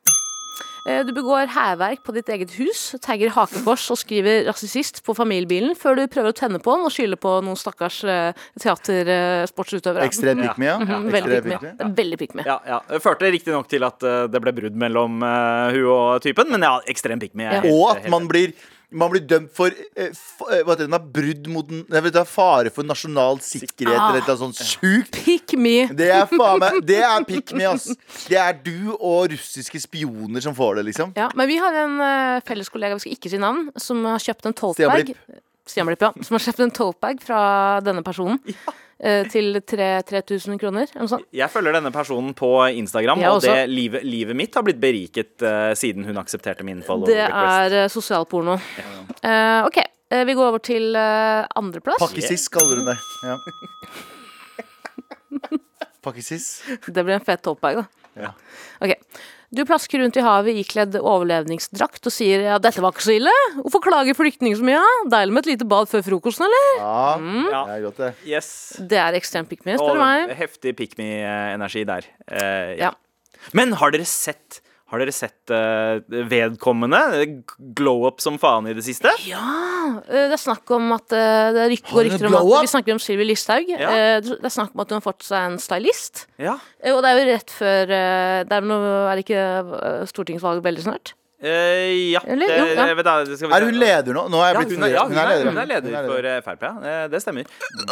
Eh, 0.89 1.03
Du 1.05 1.11
begår 1.13 1.47
hærverk 1.53 2.01
på 2.07 2.13
ditt 2.17 2.29
eget 2.33 2.55
hus, 2.57 2.95
tagger 3.05 3.29
hakekors 3.35 3.85
og 3.93 3.99
skriver 4.01 4.47
rasist 4.49 5.03
på 5.05 5.13
familiebilen 5.15 5.75
før 5.77 5.99
du 6.01 6.07
prøver 6.09 6.33
å 6.33 6.37
tenne 6.39 6.59
på 6.65 6.73
den 6.77 6.87
og 6.89 6.93
skylder 6.95 7.21
på 7.21 7.35
noen 7.45 7.59
stakkars 7.61 7.99
eh, 8.09 8.33
teatersportsutøvere. 8.61 10.07
Ekstremt 10.09 10.43
pick 10.47 10.59
me, 10.61 10.67
ja. 10.71 10.79
Mhm, 10.81 11.11
Veldig 11.13 11.37
Ekstremt 11.37 11.45
pick 11.45 11.63
me. 11.63 11.71
pick 11.71 11.87
me. 11.87 11.95
Veldig 12.03 12.19
pick 12.19 12.35
me. 12.41 12.43
Ja, 12.47 12.59
ja. 12.67 12.81
Det 12.89 13.03
førte 13.05 13.31
riktignok 13.33 13.69
til 13.71 13.85
at 13.87 14.03
eh, 14.03 14.27
det 14.33 14.41
ble 14.45 14.53
brudd 14.57 14.77
mellom 14.81 15.21
uh, 15.23 15.71
hun 15.75 15.87
og 15.93 16.23
typen, 16.25 16.51
men 16.53 16.65
ja, 16.67 16.79
ekstrem 16.91 17.21
pikk 17.23 17.35
med. 17.37 17.51
jeg 17.53 17.59
er 17.61 17.69
helt- 17.69 17.75
Og 17.77 17.91
at 17.97 18.03
helt 18.05 18.11
man 18.17 18.29
blir 18.31 18.53
man 18.91 19.11
blir 19.13 19.23
dømt 19.27 19.53
for 19.55 19.71
eh, 19.71 20.11
eh, 20.11 20.63
hva 20.65 20.75
heter 20.75 20.89
det, 20.91 21.01
brudd 21.15 21.51
mot 21.53 21.69
den, 21.69 21.85
jeg 21.91 22.05
vet, 22.07 22.19
fare 22.31 22.73
for 22.75 22.87
nasjonal 22.87 23.39
sikkerhet 23.45 23.99
Ah. 24.01 24.09
eller 24.11 24.27
noe 24.27 24.41
sånt 24.41 24.61
sjukt. 24.67 25.21
Pick 25.25 25.55
me. 25.59 25.87
Det 25.95 26.11
er 26.11 26.27
faen 26.31 26.59
meg 26.63 26.81
Det 26.87 26.99
er 27.07 27.27
pick 27.29 27.53
me, 27.57 27.67
ass. 27.71 27.91
Det 28.29 28.39
er 28.41 28.57
du 28.65 28.95
og 28.97 29.31
russiske 29.33 29.81
spioner 29.83 30.43
som 30.45 30.57
får 30.57 30.81
det, 30.81 30.89
liksom. 30.91 31.15
Ja, 31.19 31.31
men 31.39 31.51
vi 31.51 31.59
har 31.63 31.77
en 31.85 31.97
uh, 32.01 32.41
felles 32.47 32.71
kollega, 32.73 32.99
vi 32.99 33.07
skal 33.07 33.17
ikke 33.19 33.33
si 33.33 33.41
navn, 33.41 33.71
som 33.81 34.03
har 34.09 34.19
kjøpt 34.23 34.51
en. 34.51 34.59
Blipp. 34.61 35.17
Stian 35.71 35.87
Blipp, 35.87 36.03
ja. 36.03 36.11
Som 36.27 36.37
har 36.37 36.45
kjøpt 36.47 36.65
en 36.65 36.75
toltbag 36.75 37.21
fra 37.23 37.41
denne 37.85 38.03
personen 38.07 38.41
eh, 38.49 38.71
til 39.33 39.57
3000 39.65 40.59
kroner. 40.61 40.91
Noe 40.99 41.09
sånt. 41.09 41.25
Jeg 41.33 41.49
følger 41.49 41.73
denne 41.79 41.89
personen 41.95 42.35
på 42.37 42.51
Instagram, 42.77 43.23
og 43.31 43.39
det, 43.41 43.55
livet, 43.73 44.03
livet 44.05 44.37
mitt 44.37 44.53
har 44.59 44.67
blitt 44.67 44.77
beriket 44.83 45.41
uh, 45.41 45.71
siden 45.79 46.05
hun 46.05 46.21
aksepterte 46.21 46.67
min 46.69 46.83
follow 46.85 47.09
Det 47.09 47.17
request. 47.23 47.73
er 47.73 47.87
uh, 47.87 47.89
sosialporno. 47.95 48.59
Uh, 49.25 49.65
OK, 49.65 49.81
uh, 50.13 50.21
vi 50.29 50.37
går 50.37 50.51
over 50.51 50.61
til 50.69 50.91
uh, 50.93 51.49
andreplass. 51.57 51.97
Pakkesis 52.03 52.45
kaller 52.53 52.83
hun 52.83 52.91
det. 52.93 52.99
Ja. 53.25 53.39
Pakkesis. 56.05 56.63
Det 56.87 57.05
blir 57.05 57.17
en 57.17 57.25
fet 57.25 57.43
toltbag, 57.45 57.83
da. 57.83 57.87
Ja. 58.21 58.33
Ok. 58.85 58.95
Du 59.51 59.65
plasker 59.67 59.99
rundt 59.99 60.15
i 60.15 60.23
havet 60.23 60.55
ikledd 60.63 60.95
overlevningsdrakt 61.01 62.07
og 62.07 62.13
sier 62.15 62.45
ja, 62.47 62.59
dette 62.63 62.79
var 62.85 62.93
ikke 62.95 63.03
så 63.09 63.15
ille. 63.17 63.33
Hvorfor 63.59 63.83
klager 63.83 64.15
flyktninger 64.15 64.61
så 64.61 64.67
mye? 64.67 64.77
Ja? 64.79 64.93
Deilig 65.17 65.35
med 65.35 65.43
et 65.43 65.51
lite 65.55 65.67
bad 65.73 65.91
før 65.91 66.05
frokosten, 66.07 66.47
eller? 66.47 66.69
Ja, 66.79 67.03
Ja. 67.51 67.63
det 67.67 67.75
er 67.75 67.85
godt, 67.89 67.99
det. 68.05 68.11
Yes. 68.31 68.51
Det 68.79 69.01
er 69.03 69.19
ekstremt 69.19 69.51
pick 69.51 69.65
me, 69.67 69.75
spør 69.81 69.99
du 69.99 70.03
meg. 70.05 70.31
heftig 70.39 70.77
pick 70.79 70.95
me-energi 70.99 71.83
der. 71.85 72.07
Uh, 72.31 72.77
Ja. 72.79 72.93
Men 73.57 73.73
har 73.81 73.91
dere 73.91 74.05
sett 74.07 74.61
har 74.91 75.03
dere 75.03 75.13
sett 75.15 75.53
uh, 75.55 76.01
vedkommende 76.31 77.01
glow 77.79 78.07
up 78.09 78.19
som 78.23 78.39
faen 78.43 78.67
i 78.71 78.75
det 78.75 78.83
siste? 78.87 79.13
Ja, 79.29 80.01
eh, 80.03 80.27
det 80.31 80.35
er 80.35 80.43
snakk 80.43 80.71
om 80.75 80.91
at 80.97 81.15
eh, 81.15 81.51
det 81.55 81.69
ryk, 81.75 81.85
går 81.93 82.09
rykter 82.09 82.27
om 82.27 82.39
at? 82.41 82.65
Vi 82.67 82.73
snakker 82.73 82.97
om 82.97 83.03
Sylvi 83.03 83.29
Listhaug. 83.29 83.71
Ja. 83.71 83.93
Eh, 83.95 84.17
Det 84.27 84.41
er 84.43 84.55
snakk 84.55 84.75
om 84.75 84.83
at 84.83 84.91
hun 84.91 84.99
har 84.99 85.07
fått 85.07 85.23
seg 85.27 85.47
en 85.53 85.61
stylist. 85.63 86.27
Ja. 86.43 86.57
Og 86.91 87.03
det 87.05 87.13
er 87.13 87.21
jo 87.21 87.29
rett 87.31 87.55
før 87.55 87.87
Det 87.91 88.57
er, 88.57 88.67
noe, 88.67 88.93
er 89.11 89.19
det 89.19 89.25
ikke 89.29 90.07
stortingsvalg 90.11 90.63
veldig 90.65 90.87
snart? 90.89 91.15
Eh, 91.41 92.13
ja. 92.13 92.21
Eller? 92.29 92.51
Jo, 92.53 92.65
ja. 92.69 92.85
det, 92.87 92.97
vet 92.99 93.07
jeg, 93.09 93.27
det 93.31 93.37
skal 93.41 93.49
vi 93.49 93.55
Er 93.57 93.61
se. 93.65 93.69
hun 93.71 93.79
leder 93.81 94.13
nå? 94.19 94.23
Nå 94.29 94.39
er 94.45 94.49
jeg 94.51 94.55
Ja, 94.55 94.61
blitt 94.61 94.75
hun 94.77 94.85
er, 94.85 94.91
ja, 94.93 95.05
forvirret. 95.05 95.09
hun 95.09 95.17
er, 95.33 95.51
hun 95.51 95.59
er 95.63 95.69
leder 95.71 96.09
for 96.11 96.21
eh, 96.29 96.41
Frp, 96.45 96.63
ja. 96.67 96.73
Eh, 96.91 97.05
Det 97.15 97.21
stemmer. 97.25 97.45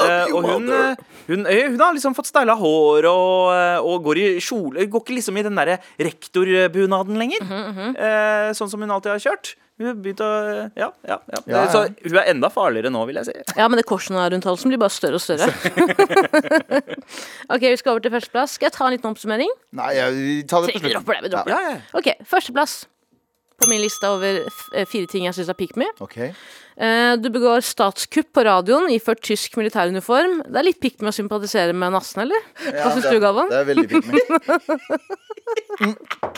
Eh, 0.05 0.27
og 0.37 0.43
hun, 0.51 0.65
eh, 0.69 1.01
hun, 1.31 1.47
eh, 1.49 1.65
hun 1.71 1.81
har 1.81 1.95
liksom 1.97 2.13
fått 2.19 2.29
styla 2.29 2.55
hår 2.61 3.09
og, 3.09 3.49
eh, 3.55 3.79
og 3.81 4.05
går 4.05 4.17
i 4.21 4.27
kjole 4.45 4.85
Går 4.93 5.01
ikke 5.07 5.17
liksom 5.17 5.39
i 5.41 5.43
den 5.49 5.57
derre 5.57 5.79
rektorbunaden 5.99 7.17
lenger. 7.17 7.41
Mhm, 7.49 7.97
Eh, 7.97 8.53
Sånn 8.59 8.69
som 8.69 8.81
hun 8.85 8.91
alltid 8.93 9.13
har 9.17 9.25
kjørt. 9.25 9.55
Hun 9.79 9.87
har 9.87 9.95
begynt 9.95 10.19
å 10.21 10.29
Ja, 10.77 10.91
ja. 11.07 11.19
ja. 11.31 11.39
Ja, 11.47 11.49
ja. 11.55 11.67
Så 11.73 11.87
hun 12.05 12.17
er 12.19 12.27
enda 12.35 12.49
farligere 12.51 12.91
nå, 12.91 13.05
vil 13.07 13.15
jeg 13.21 13.27
si. 13.31 13.35
Ja, 13.57 13.69
men 13.69 13.77
det 13.79 13.87
korset 13.87 14.11
rundt 14.33 14.45
halsen 14.45 14.69
blir 14.73 14.79
bare 14.83 14.91
større 14.91 15.15
og 15.15 15.21
større. 15.23 15.47
ok, 17.55 17.63
vi 17.63 17.77
skal 17.79 17.93
over 17.95 18.03
til 18.05 18.13
førsteplass. 18.13 18.57
Skal 18.59 18.69
jeg 18.69 18.75
ta 18.77 18.87
en 18.89 18.95
liten 18.97 19.11
oppsummering? 19.13 19.53
Nei, 19.79 19.93
jeg, 19.97 20.11
ta 20.51 20.61
det 20.61 20.75
på 20.75 20.75
Vi 20.75 20.81
slutten. 20.83 20.95
dropper 20.99 21.15
det. 21.15 21.23
vi 21.29 21.33
dropper 21.35 21.55
Ja, 21.55 21.59
ja. 21.65 21.71
det 21.79 22.01
Ok, 22.01 22.09
førsteplass 22.29 22.75
på 23.59 23.69
min 23.71 23.83
liste 23.83 24.07
over 24.09 24.41
eh, 24.47 24.87
fire 24.89 25.07
ting 25.11 25.27
jeg 25.27 25.35
syns 25.39 25.51
er 25.53 25.59
pick 25.59 25.75
me. 25.81 25.89
Ok. 26.05 26.17
Eh, 26.79 27.15
Du 27.19 27.29
begår 27.35 27.65
statskupp 27.67 28.31
på 28.37 28.45
radioen 28.47 28.91
iført 28.95 29.23
tysk 29.27 29.57
militæruniform. 29.59 30.43
Det 30.47 30.61
er 30.61 30.69
litt 30.69 30.81
pick 30.83 31.01
me 31.03 31.11
å 31.11 31.17
sympatisere 31.17 31.75
med 31.75 31.93
nassen, 31.97 32.23
eller? 32.27 32.47
Hva 32.69 32.93
syns 32.95 33.09
du, 33.11 33.19
Galvan? 33.23 33.51
Det 33.51 33.63
er 33.63 33.71
veldig 33.73 33.89
pick 33.91 34.05
Mm. 35.79 35.95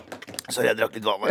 Sorry, 0.55 0.69
jeg 0.71 0.79
drakk 0.81 0.97
litt 0.99 1.07
vann. 1.07 1.27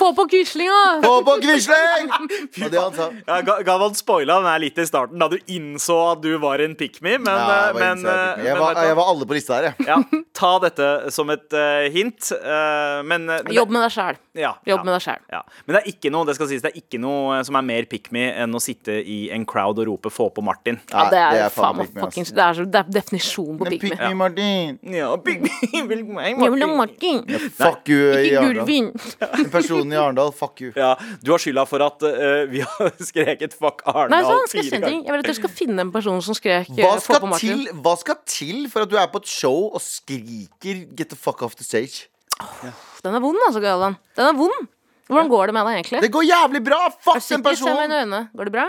Få 0.00 0.12
på 0.16 0.26
Quislinga! 0.32 0.80
Få 1.04 1.14
på 1.26 1.36
Quisling! 1.44 2.12
Og 2.64 2.72
det 2.72 2.80
han 2.80 2.96
sa. 2.96 3.08
Ja, 3.26 3.40
Ga- 3.42 3.88
spoila 3.98 4.38
den 4.40 4.50
her 4.50 4.62
litt 4.62 4.78
i 4.78 4.86
starten, 4.88 5.20
da 5.20 5.28
du 5.32 5.38
innså 5.52 5.98
at 6.12 6.22
du 6.24 6.30
var 6.42 6.62
en 6.64 6.74
pick 6.78 7.00
me, 7.04 7.16
men, 7.18 7.28
Ja, 7.28 7.42
eh, 7.42 7.66
jeg, 7.66 7.74
var 7.74 7.80
men, 7.80 8.06
eh, 8.06 8.12
pick 8.12 8.42
me. 8.42 8.44
jeg, 8.46 8.54
men 8.56 8.62
var, 8.62 8.82
jeg 8.88 8.98
var 8.98 9.12
alle 9.12 9.28
på 9.28 9.36
lista 9.38 9.58
her, 9.58 9.68
jeg. 9.70 9.88
ja, 9.88 10.22
Ta 10.42 10.52
dette 10.62 10.88
som 11.14 11.30
et 11.34 11.48
uh, 11.58 11.88
hint, 11.92 12.32
Uh, 12.42 13.02
men 13.06 13.28
eh, 13.30 13.40
men 13.46 13.54
Jobb 13.54 13.70
med 13.72 13.84
deg 13.84 13.92
sjæl. 13.94 14.18
Ja, 14.38 14.52
Jobb 14.66 14.80
ja. 14.80 14.84
med 14.86 14.94
deg 14.96 15.02
sjæl. 15.04 15.20
Ja. 15.32 15.40
Men 15.66 15.76
det 15.76 15.80
er 15.82 15.90
ikke 15.92 16.10
noe 16.14 16.28
det 16.28 16.34
skal 16.38 16.48
sies, 16.50 16.62
det 16.64 16.72
er 16.72 16.80
ikke 16.80 17.00
noe 17.02 17.38
som 17.46 17.58
er 17.58 17.66
mer 17.66 17.86
pick 17.90 18.10
me 18.14 18.24
enn 18.42 18.56
å 18.56 18.60
sitte 18.62 18.94
i 18.98 19.18
en 19.34 19.44
crowd 19.48 19.80
og 19.82 19.88
rope 19.90 20.10
'få 20.12 20.28
på 20.34 20.44
Martin'. 20.44 20.80
Ja, 20.92 21.06
det 21.12 21.20
er, 21.22 21.48
faen 21.54 21.78
meg 21.80 21.92
pick 21.92 22.16
me, 22.18 22.24
Det 22.32 22.44
er, 22.44 22.58
så, 22.58 22.66
det 22.66 22.80
er 22.82 22.90
definisjonen 22.98 23.58
på 23.60 23.68
pick 23.70 23.82
me. 23.82 23.90
pick 23.90 24.00
me, 24.00 24.14
Martin. 24.22 24.78
Ja, 24.96 25.10
pick 25.16 25.42
me, 25.46 25.50
vil 25.92 26.04
Martin. 26.06 26.76
Martin, 26.76 27.22
Fuck 27.58 27.88
you, 27.92 28.12
i 28.22 28.30
ikke 28.30 28.42
Arendal. 28.42 29.50
Personen 29.52 29.94
i 29.94 29.98
Arendal, 30.00 30.32
fuck 30.36 30.62
you. 30.62 30.72
Ja, 30.78 30.94
du 31.22 31.32
har 31.34 31.42
skylda 31.42 31.64
for 31.68 31.84
at 31.84 32.06
uh, 32.06 32.42
vi 32.50 32.62
har 32.64 32.92
skreket 33.10 33.56
'fuck 33.58 33.82
Nei, 33.86 33.94
Arendal' 33.94 34.28
sånn, 34.30 34.50
skal 34.50 34.62
jeg 34.62 34.70
si 34.70 34.76
en 34.78 34.86
ting? 34.86 35.02
Jeg 35.06 35.14
vil 35.14 35.24
at 35.24 35.30
dere 35.30 35.38
skal 35.40 35.54
finne 35.62 35.86
en 35.86 35.92
person 35.94 36.22
som 36.24 36.38
skrek 36.38 36.70
eh, 36.74 36.82
Hva 36.82 36.94
skal, 37.02 37.22
på 37.24 37.40
til, 37.42 37.66
hva 37.84 37.96
skal 38.00 38.20
til 38.28 38.68
for 38.72 38.86
at 38.86 38.92
du 38.92 38.96
er 39.00 39.08
på 39.12 39.22
et 39.22 39.30
show 39.30 39.68
og 39.72 39.82
skriker 39.84 40.86
'get 40.92 41.12
the 41.12 41.18
fuck 41.18 41.42
off 41.42 41.58
the 41.58 41.66
stage'? 41.66 42.06
Den 43.02 43.14
er 43.14 43.20
vond, 43.22 43.38
altså, 43.46 43.60
Galvan. 43.62 43.98
Den 44.16 44.30
er 44.30 44.38
vond. 44.38 44.70
Hvordan 45.10 45.28
går 45.32 45.50
det 45.50 45.54
med 45.56 45.66
deg, 45.66 45.78
egentlig? 45.80 46.00
Det 46.04 46.10
går 46.14 46.24
jævlig 46.28 46.60
bra! 46.64 46.80
Fuck 47.04 47.18
den 47.28 47.42
personen! 47.44 48.14
Går 48.38 48.48
det 48.48 48.52
bra? 48.54 48.66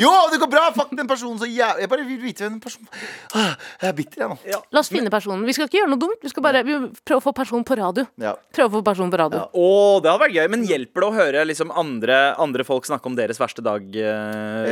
Jo, 0.00 0.10
det 0.32 0.40
går 0.42 0.50
bra! 0.52 0.64
Fuck 0.76 0.92
den 0.96 1.08
personen 1.10 1.38
så 1.40 1.48
jævlig 1.48 1.84
Jeg 1.84 1.90
bare 1.90 2.04
vil 2.06 2.20
vite 2.22 2.44
hvem 2.44 2.56
den 2.56 2.62
personen 2.62 2.88
Ah, 3.34 3.54
Jeg 3.80 3.88
er 3.88 3.96
bitter, 3.96 4.24
jeg 4.24 4.30
nå. 4.30 4.60
La 4.74 4.82
oss 4.82 4.90
finne 4.92 5.10
personen. 5.12 5.42
Vi 5.48 5.54
skal 5.56 5.66
ikke 5.68 5.80
gjøre 5.80 5.90
noe 5.90 6.02
dumt. 6.02 6.20
Vi 6.22 6.30
skal 6.30 6.44
bare 6.44 6.62
vi 6.66 6.76
prøve 7.02 7.20
å 7.22 7.24
få 7.24 7.32
personen 7.36 7.64
på 7.66 7.78
radio. 7.80 8.04
Ja. 8.20 8.34
Prøve 8.54 8.70
å 8.70 8.74
få 8.78 8.84
personen 8.86 9.12
på 9.14 9.18
radio. 9.20 9.44
Å, 9.50 9.68
det 10.04 10.12
hadde 10.12 10.24
vært 10.26 10.36
gøy, 10.36 10.48
men 10.52 10.66
hjelper 10.68 11.04
det 11.04 11.08
å 11.08 11.16
høre 11.16 11.44
liksom 11.48 11.72
andre, 11.74 12.20
andre 12.40 12.66
folk 12.68 12.86
snakke 12.88 13.10
om 13.10 13.16
deres 13.18 13.40
verste 13.42 13.64
dag 13.64 13.88
eh, 13.98 14.14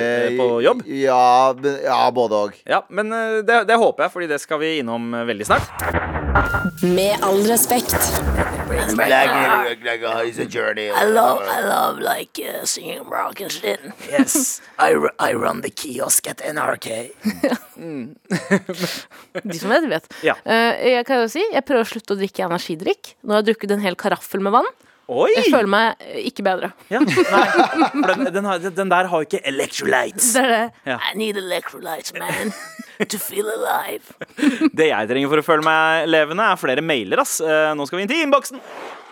Eh, 0.02 0.36
på 0.38 0.60
jobb? 0.64 0.84
Ja, 0.86 1.52
ja 1.84 2.00
både 2.14 2.42
òg. 2.46 2.58
Ja, 2.68 2.82
men 2.90 3.12
eh, 3.12 3.40
det, 3.46 3.62
det 3.70 3.78
håper 3.80 4.06
jeg, 4.06 4.14
Fordi 4.16 4.30
det 4.30 4.40
skal 4.42 4.62
vi 4.62 4.76
innom 4.82 5.12
eh, 5.14 5.26
veldig 5.28 5.48
snart. 5.48 6.82
Med 6.82 7.18
all 7.26 7.42
respekt. 7.50 8.61
I 10.94 11.04
love, 11.04 11.40
I 11.42 11.60
love 11.66 11.98
like 12.00 12.38
uh, 12.38 12.64
singing 12.64 13.02
rock 13.10 13.40
and 13.40 13.50
shit. 13.50 13.80
Yes, 14.10 14.60
I, 14.78 14.94
I 15.18 15.32
run 15.34 15.62
the 15.62 15.70
kiosk 15.70 16.28
at 16.28 16.42
NRK. 16.44 17.10
De 19.42 19.58
som 19.58 19.70
vet, 19.72 19.88
vet. 19.90 20.06
Ja. 20.22 20.36
Eh, 20.44 20.92
jeg 20.94 21.06
kan 21.08 21.22
jo 21.24 21.28
si, 21.32 21.42
jeg 21.52 21.64
prøver 21.66 21.82
å 21.86 21.90
slutte 21.92 22.14
å 22.14 22.20
drikke 22.20 22.46
energidrikk. 22.46 23.14
Nå 23.22 23.34
har 23.34 23.42
jeg 23.42 23.52
drukket 23.52 23.74
en 23.76 23.84
hel 23.84 23.98
karaffel 23.98 24.44
med 24.44 24.54
vann. 24.54 24.70
Oi! 25.10 25.30
Jeg 25.34 25.50
føler 25.50 25.68
meg 25.72 26.02
eh, 26.06 26.20
ikke 26.30 26.44
bedre. 26.46 26.70
Ja, 26.92 27.00
nei, 27.02 27.42
for 28.02 28.12
den, 28.12 28.28
den, 28.36 28.46
har, 28.48 28.62
den 28.62 28.92
der 28.92 29.08
har 29.10 29.22
jo 29.24 29.26
ikke 29.26 29.40
electrolytes. 29.50 30.28
Det 30.36 30.44
er 30.44 30.52
det. 30.54 30.62
Ja. 30.92 30.98
I 31.10 31.18
need 31.18 31.36
electrolytes, 31.40 32.14
man. 32.18 32.52
To 33.02 33.18
feel 33.18 33.48
alive. 33.50 34.14
Det 34.78 34.86
jeg 34.92 35.10
trenger 35.10 35.32
for 35.32 35.42
å 35.42 35.46
føle 35.46 35.66
meg 35.66 36.06
levende, 36.12 36.46
er 36.46 36.60
flere 36.60 36.84
mailer. 36.86 37.24
ass 37.24 37.40
Eh, 37.42 37.72
Nå 37.74 37.86
skal 37.88 37.98
vi 37.98 38.06
inn 38.06 38.12
til 38.12 38.22
innboksen. 38.28 38.62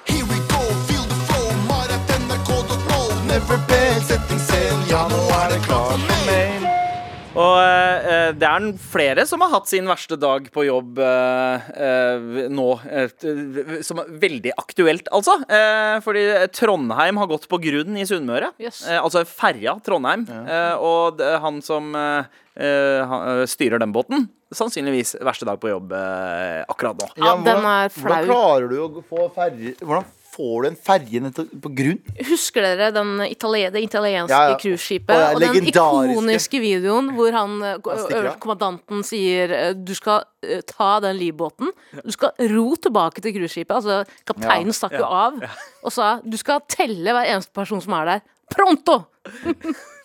Here 0.07 0.24
we 0.30 0.38
go, 0.53 0.62
feel 0.86 1.05
the 1.11 1.18
flow, 1.26 1.51
mar.nrk.no. 1.68 3.01
Never 3.26 3.59
been 3.70 4.01
setting 4.07 4.41
sail, 4.47 4.78
ja, 4.91 5.05
nå 5.11 5.24
er 5.43 5.57
det 5.57 5.62
klart 5.66 5.99
for 6.07 6.26
mail. 6.30 6.69
Og 7.38 7.60
eh, 7.62 8.32
det 8.34 8.46
er 8.48 8.64
flere 8.90 9.22
som 9.28 9.42
har 9.44 9.52
hatt 9.52 9.68
sin 9.70 9.86
verste 9.86 10.16
dag 10.18 10.48
på 10.50 10.64
jobb 10.66 10.98
eh, 11.04 11.68
eh, 11.86 12.48
nå. 12.50 12.66
eh, 12.90 13.78
som 13.86 14.02
er 14.02 14.10
veldig 14.24 14.54
aktuelt, 14.58 15.06
altså. 15.14 15.36
Eh, 15.46 16.00
fordi 16.02 16.24
Trondheim 16.56 17.20
har 17.22 17.30
gått 17.30 17.46
på 17.50 17.60
grunn 17.62 18.00
i 18.00 18.06
Sunnmøre. 18.08 18.50
Yes. 18.58 18.82
Eh, 18.88 18.98
altså 18.98 19.22
ferja 19.28 19.76
Trondheim. 19.86 20.26
Eh, 20.26 20.74
og 20.82 21.20
det, 21.20 21.30
han 21.44 21.62
som 21.62 21.94
eh, 21.94 22.26
eh, 22.58 23.00
han, 23.06 23.26
eh, 23.36 23.46
styrer 23.50 23.78
den 23.82 23.94
båten, 23.94 24.26
sannsynligvis 24.50 25.14
verste 25.22 25.46
dag 25.46 25.60
på 25.62 25.70
jobb 25.70 25.94
eh, 25.94 26.64
akkurat 26.66 26.98
nå. 26.98 27.12
Ja, 27.14 27.36
den 27.46 27.68
er 27.76 27.94
Hvordan 27.94 28.26
klarer 28.26 28.72
du 28.72 28.80
å 28.82 29.04
få 29.06 29.30
ferje 29.36 29.76
Hvordan 29.78 30.08
får 30.30 30.62
du 30.62 30.68
en 30.70 30.78
ferje 30.88 31.20
ned 31.22 31.38
på 31.62 31.72
grunn? 31.76 32.00
Husker 32.30 32.64
dere 32.64 32.90
den 32.94 33.12
italien, 33.26 33.72
det 33.74 33.82
italienske 33.84 34.34
Ja, 34.34 34.52
ja. 34.52 34.58
cruiseskipet? 34.60 35.12
Å, 35.14 35.20
ja, 35.20 35.30
og 35.34 35.44
den 35.44 35.68
ikoniske 35.70 36.60
videoen 36.62 37.12
hvor 37.16 37.34
han, 37.34 37.56
eh, 37.66 37.78
Han 37.78 38.04
øverste 38.06 38.40
kommandanten 38.42 39.04
sier 39.06 39.54
eh, 39.56 39.70
du 39.74 39.94
skal 39.98 40.24
eh, 40.46 40.64
ta 40.66 40.92
den 41.04 41.18
livbåten, 41.20 41.72
du 42.00 42.12
skal 42.14 42.34
ro 42.54 42.66
tilbake 42.76 43.22
til 43.24 43.36
cruiseskipet. 43.36 43.76
Altså, 43.80 44.24
kapteinen 44.28 44.76
stakk 44.76 44.98
jo 44.98 45.06
av 45.06 45.40
og 45.40 45.94
sa 45.94 46.18
du 46.24 46.36
skal 46.40 46.62
telle 46.70 47.16
hver 47.16 47.30
eneste 47.36 47.54
person 47.56 47.82
som 47.82 47.96
er 48.00 48.14
der. 48.14 48.28
Pronto! 48.50 49.02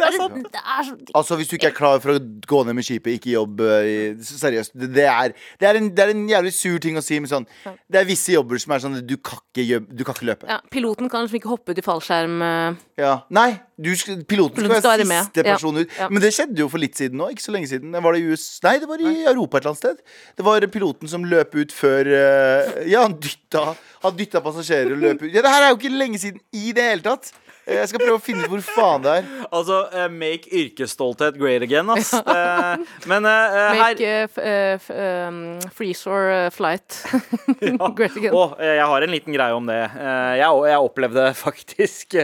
Det 0.00 0.06
er 0.06 0.16
sant. 0.16 0.36
Det 0.52 0.60
er 0.60 0.82
så 0.86 0.94
Altså 1.20 1.36
Hvis 1.40 1.48
du 1.50 1.54
ikke 1.56 1.68
er 1.70 1.76
klar 1.76 1.98
for 2.02 2.14
å 2.16 2.20
gå 2.20 2.60
ned 2.66 2.76
med 2.78 2.84
skipet, 2.86 3.16
ikke 3.18 3.32
jobb 3.34 3.60
øh, 3.60 4.16
Seriøst. 4.24 4.72
Det, 4.78 4.88
det, 4.94 5.04
er, 5.10 5.34
det, 5.60 5.68
er 5.68 5.78
en, 5.80 5.88
det 5.96 6.04
er 6.04 6.12
en 6.14 6.22
jævlig 6.30 6.52
sur 6.56 6.78
ting 6.82 6.96
å 6.96 7.02
si, 7.04 7.18
men 7.20 7.28
sånn 7.30 7.46
Det 7.90 8.00
er 8.00 8.08
visse 8.08 8.32
jobber 8.34 8.60
som 8.62 8.72
er 8.76 8.84
sånn 8.84 8.98
Du 9.06 9.16
kan 9.18 9.40
ikke, 9.54 9.80
du 9.90 10.04
kan 10.06 10.14
ikke 10.16 10.28
løpe. 10.30 10.48
ja, 10.48 10.60
Piloten 10.72 11.10
kan 11.12 11.24
liksom 11.26 11.40
ikke 11.40 11.50
hoppe 11.52 11.74
ut 11.74 11.82
i 11.82 11.84
fallskjerm. 11.86 12.38
eh, 12.46 12.80
Ja. 13.02 13.12
Nei, 13.30 13.48
du, 13.80 13.90
piloten 13.90 14.16
skal 14.16 14.24
Piloten 14.28 14.80
skal 14.80 14.90
være 14.94 15.06
med. 15.08 15.24
siste 15.28 15.44
Ja. 15.44 15.54
person 15.54 15.76
ut. 15.82 15.88
Ja. 15.98 16.08
Men 16.12 16.22
det 16.22 16.32
skjedde 16.36 16.58
jo 16.64 16.68
for 16.68 16.78
litt 16.82 16.96
siden 17.00 17.16
nå. 17.20 17.30
Ikke 17.32 17.44
så 17.46 17.52
lenge 17.54 17.68
siden. 17.70 17.92
Var 17.92 18.12
det 18.12 18.20
i 18.22 18.30
US? 18.32 18.46
Nei, 18.64 18.74
det 18.82 18.88
var 18.90 19.00
i 19.00 19.12
Europa 19.24 19.56
et 19.58 19.64
eller 19.64 19.74
annet 19.74 19.82
sted. 19.84 20.02
Det 20.36 20.44
var 20.46 20.66
piloten 20.72 21.08
som 21.08 21.24
løp 21.24 21.54
ut 21.56 21.72
før 21.72 22.06
øh, 22.08 22.88
Ja, 22.90 23.02
han 23.06 23.18
dytta 23.20 23.74
Han 24.04 24.16
dytta 24.16 24.40
passasjerer 24.44 24.92
og 24.96 25.00
løp 25.04 25.22
ut. 25.26 25.32
Ja, 25.34 25.42
Det 25.44 25.50
her 25.50 25.62
er 25.66 25.70
jo 25.74 25.76
ikke 25.80 25.92
lenge 25.96 26.18
siden 26.20 26.40
i 26.56 26.72
det 26.76 26.84
hele 26.90 27.02
tatt. 27.04 27.32
Jeg 27.70 27.88
skal 27.90 28.02
prøve 28.02 28.18
å 28.18 28.22
finne 28.22 28.46
ut 28.46 28.52
hvor 28.52 28.62
faen 28.66 29.04
det 29.04 29.14
er. 29.20 29.28
Altså, 29.50 29.80
uh, 29.94 30.06
make 30.12 30.50
yrkesstolthet 30.50 31.38
great 31.40 31.66
again, 31.66 31.90
ass. 31.90 32.14
Uh, 32.30 32.78
men 33.10 33.24
eh, 33.26 33.54
her 33.56 33.78
Make 33.80 34.06
uh, 34.06 34.38
uh, 34.38 35.28
um, 35.28 35.38
freeze-or 35.74 36.28
uh, 36.30 36.50
flight 36.52 37.00
great 37.98 38.16
again. 38.16 38.34
Eh, 38.60 38.74
jeg 38.78 38.86
har 38.92 39.06
en 39.06 39.12
liten 39.12 39.34
greie 39.34 39.56
om 39.56 39.66
det. 39.66 39.78
Jeg, 40.38 40.60
jeg 40.70 40.84
opplevde 40.86 41.24
faktisk 41.34 42.16